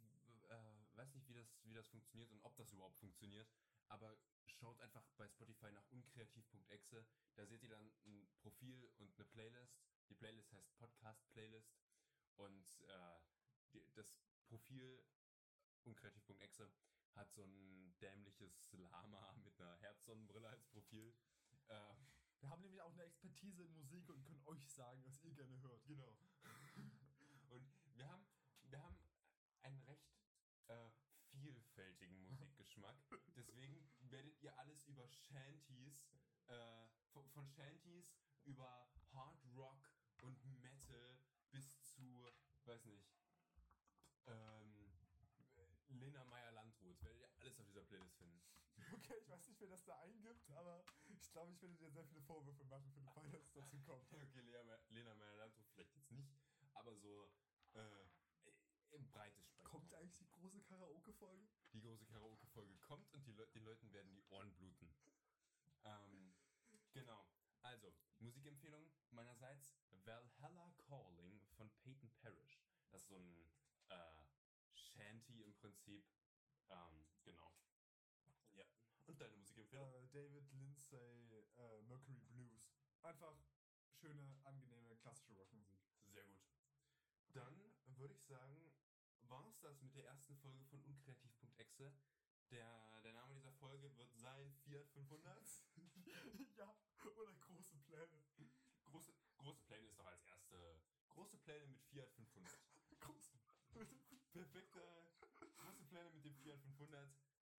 äh, 0.49 0.97
weiß 0.97 1.13
nicht, 1.15 1.27
wie 1.27 1.35
das, 1.35 1.59
wie 1.65 1.75
das 1.75 1.89
funktioniert 1.89 2.31
und 2.31 2.41
ob 2.45 2.55
das 2.55 2.71
überhaupt 2.73 2.99
funktioniert. 2.99 3.49
Aber 3.89 4.17
schaut 4.47 4.81
einfach 4.81 5.03
bei 5.17 5.27
Spotify 5.27 5.73
nach 5.73 5.89
unkreativ.exe. 5.89 7.05
Da 7.35 7.47
seht 7.47 7.65
ihr 7.65 7.71
dann 7.71 7.91
ein 8.05 8.29
Profil 8.37 8.89
und 8.99 9.13
eine 9.17 9.25
Playlist. 9.25 9.89
Die 10.09 10.15
Playlist 10.15 10.53
heißt 10.53 10.77
Podcast-Playlist. 10.77 11.77
Und 12.37 12.81
äh, 12.89 13.21
die, 13.73 13.85
das 13.95 14.15
Profil 14.47 15.03
unkreativ.exe 15.85 16.71
hat 17.15 17.33
so 17.33 17.45
ein 17.45 17.95
dämliches 18.01 18.71
Lama 18.73 19.33
mit 19.45 19.61
einer 19.61 19.77
Herzsonnenbrille 19.79 20.49
als 20.49 20.65
Profil. 20.67 21.15
Äh, 21.69 21.95
Wir 22.41 22.51
haben 22.51 22.63
nämlich 22.63 22.81
auch 22.81 22.93
eine 22.93 23.03
Expertise 23.05 23.65
in 23.65 23.75
Musik 23.75 24.09
und 24.09 24.23
können 24.25 24.43
euch 24.47 24.69
sagen, 24.71 25.03
was 25.05 25.21
ihr 25.25 25.33
gerne 25.33 25.61
hört. 25.61 25.85
Genau. 25.87 26.17
Und 27.49 27.67
wir 27.97 28.09
haben, 28.09 28.25
wir 28.65 28.81
haben 28.83 28.99
einen 29.63 29.81
recht 29.81 30.15
äh, 30.69 30.91
vielfältigen 31.31 32.23
Musikgeschmack. 32.27 32.97
Deswegen 33.35 33.91
werdet 34.11 34.39
ihr 34.41 34.57
alles 34.59 34.85
über 34.85 35.09
Shanties, 35.09 36.07
äh, 36.47 36.87
von, 37.13 37.29
von 37.31 37.49
Shanties 37.49 38.15
über 38.45 38.89
Hard 39.13 39.45
Rock 39.57 39.88
und 40.23 40.43
Metal 40.61 41.19
bis 41.51 41.81
zu, 41.83 42.29
weiß 42.65 42.85
nicht, 42.87 43.07
ähm, 44.27 44.93
Lena 45.89 46.25
Meyer-Landrut, 46.25 47.03
werdet 47.03 47.21
ihr 47.21 47.31
alles 47.39 47.59
auf 47.59 47.67
dieser 47.67 47.83
Playlist 47.83 48.17
finden. 48.17 48.41
Okay, 48.93 49.15
ich 49.21 49.29
weiß 49.29 49.45
nicht, 49.49 49.61
wer 49.61 49.69
das 49.69 49.85
da 49.85 49.99
eingibt, 49.99 50.49
aber 50.53 50.85
ich 51.09 51.31
glaube, 51.33 51.53
ich 51.53 51.61
werde 51.61 51.75
dir 51.75 51.91
sehr 51.91 52.05
viele 52.05 52.21
Vorwürfe 52.23 52.65
machen 52.65 52.89
für 52.93 53.01
den 53.01 53.09
Fall, 53.09 53.29
dass 53.31 53.43
es 53.43 53.53
dazu 53.53 53.79
kommt. 53.81 54.07
Okay, 54.13 54.43
Me- 54.65 54.81
Lena 54.89 55.15
Meyer-Landrut 55.15 55.67
vielleicht 55.73 55.95
jetzt 55.97 56.11
nicht, 56.13 56.31
aber 56.75 56.95
so 56.97 57.29
äh, 57.75 58.07
im 58.91 59.07
breites 59.09 59.49
Spektrum. 59.49 59.81
Kommt 59.81 59.95
eigentlich 59.95 60.17
die 60.17 60.29
große 60.31 60.63
Karaoke-Folge? 60.63 61.49
die 61.73 61.81
große 61.81 62.07
Karaoke-Folge 62.07 62.77
kommt 62.79 63.13
und 63.13 63.27
die 63.27 63.33
Le 63.33 63.47
den 63.49 63.65
Leuten 63.65 63.93
werden 63.93 64.11
die 64.13 64.23
Ohren 64.29 64.55
bluten. 64.55 64.95
Ähm, 65.85 66.33
genau. 66.93 67.27
Also, 67.63 67.93
Musikempfehlung 68.21 68.89
meinerseits 69.11 69.78
Valhalla 70.09 70.73
Calling 70.89 71.39
von 71.55 71.71
Peyton 71.83 72.11
Parrish. 72.23 72.63
Das 72.91 73.03
ist 73.03 73.09
so 73.09 73.17
ein 73.19 73.53
äh, 73.89 74.25
Shanty 74.73 75.43
im 75.43 75.55
Prinzip. 75.57 76.03
Ähm, 76.71 77.07
genau. 77.25 77.53
Ja. 78.55 78.65
Und 79.05 79.21
deine 79.21 79.37
Musikempfehlung? 79.37 79.93
Äh, 79.93 80.09
David 80.09 80.51
Lindsay, 80.53 81.45
äh, 81.59 81.83
Mercury 81.83 82.21
Blues. 82.21 82.73
Einfach 83.03 83.37
schöne, 84.01 84.41
angenehme, 84.45 84.97
klassische 84.97 85.35
Rockmusik. 85.35 85.83
Sehr 86.07 86.25
gut. 86.25 86.41
Dann 87.35 87.71
würde 87.85 88.15
ich 88.15 88.25
sagen, 88.25 88.73
war 89.21 89.47
es 89.47 89.61
das 89.61 89.83
mit 89.83 89.95
der 89.95 90.07
ersten 90.07 90.37
Folge 90.37 90.65
von 90.65 90.83
unkreativ.exe. 90.85 91.93
Der, 92.51 93.01
der 93.03 93.13
Name 93.13 93.35
dieser 93.35 93.53
Folge 93.53 93.95
wird 93.99 94.15
sein 94.15 94.55
Fiat 94.55 94.89
500. 94.89 95.63
ja, 96.57 96.75
oder 97.05 97.35
große 97.35 97.77
Pläne. 97.77 98.25
Große, 98.89 99.13
große 99.37 99.63
Pläne 99.65 99.87
ist 99.87 99.99
doch 99.99 100.07
als 100.07 100.23
erste. 100.25 100.81
Große 101.11 101.38
Pläne 101.49 101.67
mit 101.67 101.81
Fiat 101.81 102.13
500. 102.13 102.61
Große 103.01 103.33
Perfekte 104.33 104.83
große 105.57 105.83
Pläne 105.87 106.11
mit 106.11 106.23
dem 106.23 106.35
Fiat 106.35 106.61
500. 106.61 107.11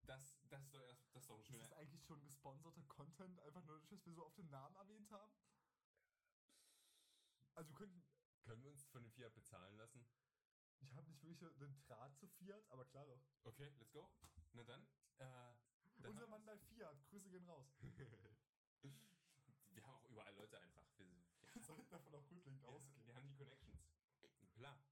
Das, 0.03 0.38
das 0.48 0.64
ist 0.64 0.74
doch 0.76 0.82
erst, 0.82 1.02
das 1.16 1.24
ist 1.24 1.30
doch 1.32 1.38
ein 1.38 1.41
Ist 1.41 1.48
schöner. 1.48 1.64
das 1.64 1.74
eigentlich 1.74 2.03
schon 2.06 2.22
gesponserter 2.22 2.84
Content? 2.84 3.40
Einfach 3.40 3.64
nur, 3.64 3.80
dass 3.90 4.06
wir 4.06 4.14
so 4.14 4.24
auf 4.24 4.36
den 4.36 4.48
Namen 4.52 4.76
erwähnt 4.76 5.10
haben? 5.10 5.34
Also 7.56 7.74
könnten... 7.74 8.03
Können 8.44 8.61
wir 8.61 8.70
uns 8.70 8.86
von 8.86 9.02
dem 9.02 9.11
Fiat 9.11 9.34
bezahlen 9.34 9.76
lassen? 9.78 10.06
Ich 10.82 10.94
habe 10.94 11.10
nicht 11.10 11.24
wirklich 11.24 11.60
einen 11.64 11.84
Draht 11.88 12.16
zu 12.16 12.28
Fiat, 12.28 12.70
aber 12.70 12.86
klar 12.86 13.07
doch. 13.07 13.24
Okay, 13.44 13.70
let's 13.80 13.91
go. 13.91 14.07
Na 14.53 14.64
dann. 14.64 14.84
Äh, 15.18 15.56
dann 15.98 16.11
Unser 16.11 16.28
Mann 16.28 16.45
bei 16.45 16.60
Fiat, 16.60 17.07
Grüße 17.10 17.30
gehen 17.32 17.44
raus. 17.45 17.76
wir 18.82 19.84
haben 19.84 19.95
auch 19.95 20.06
überall 20.06 20.34
Leute 20.36 20.61
einfach. 20.61 20.86
Wir, 20.98 21.07
Wir 21.53 21.61
sollten 21.64 21.90
davon 21.90 22.14
auch 22.14 22.20
rückblickend 22.20 22.61
wir, 22.61 22.70
ausgehen. 22.70 23.06
wir 23.07 23.16
haben 23.16 23.28
die 23.28 23.34
Connections. 23.34 23.80
Klar. 24.60 24.84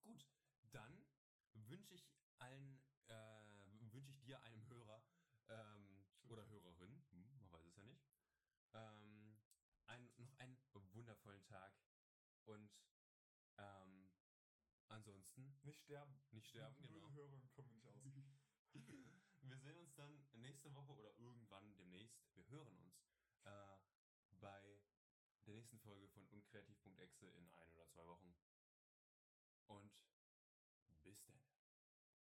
Gut, 0.00 0.24
dann 0.72 1.04
wünsche 1.52 1.92
ich 1.94 2.08
allen, 2.38 2.80
äh, 3.06 3.92
wünsche 3.92 4.10
ich 4.12 4.20
dir, 4.22 4.40
einem 4.40 4.66
Hörer 4.66 5.04
ähm, 5.48 6.06
oder 6.28 6.48
Hörerin, 6.48 7.04
hm, 7.10 7.36
man 7.38 7.52
weiß 7.52 7.66
es 7.66 7.76
ja 7.76 7.82
nicht, 7.84 8.02
ähm, 8.72 9.36
ein, 9.84 10.10
noch 10.16 10.32
einen 10.38 10.58
wundervollen 10.94 11.44
Tag 11.44 11.74
und 12.46 12.72
ähm, 13.58 14.08
ansonsten 14.88 15.54
Nicht 15.64 15.82
sterben. 15.82 16.18
nicht 16.30 16.48
sterben, 16.48 16.80
genau. 16.80 17.10
Hörer 17.10 17.46
kommen 17.50 17.68
wir 17.68 17.74
nicht 17.74 17.86
aus. 17.88 18.02
Wir 19.42 19.58
sehen 19.58 19.76
uns 19.76 19.94
dann 19.96 20.24
nächste 20.32 20.72
Woche 20.72 20.92
oder 20.96 21.14
irgendwann 21.18 21.76
demnächst. 21.76 22.34
Wir 22.34 22.46
hören 22.46 22.74
uns 22.78 22.94
äh, 23.42 23.76
bei 24.40 24.80
der 25.44 25.54
nächsten 25.54 25.78
Folge 25.80 26.08
von 26.08 26.26
unkreativ.exe 26.28 27.26
in 27.26 27.50
ein 27.50 27.70
oder 27.74 27.86
zwei 27.90 28.06
Wochen 28.06 28.34
und 29.72 29.90
bis 31.04 31.22
dann. 31.26 31.51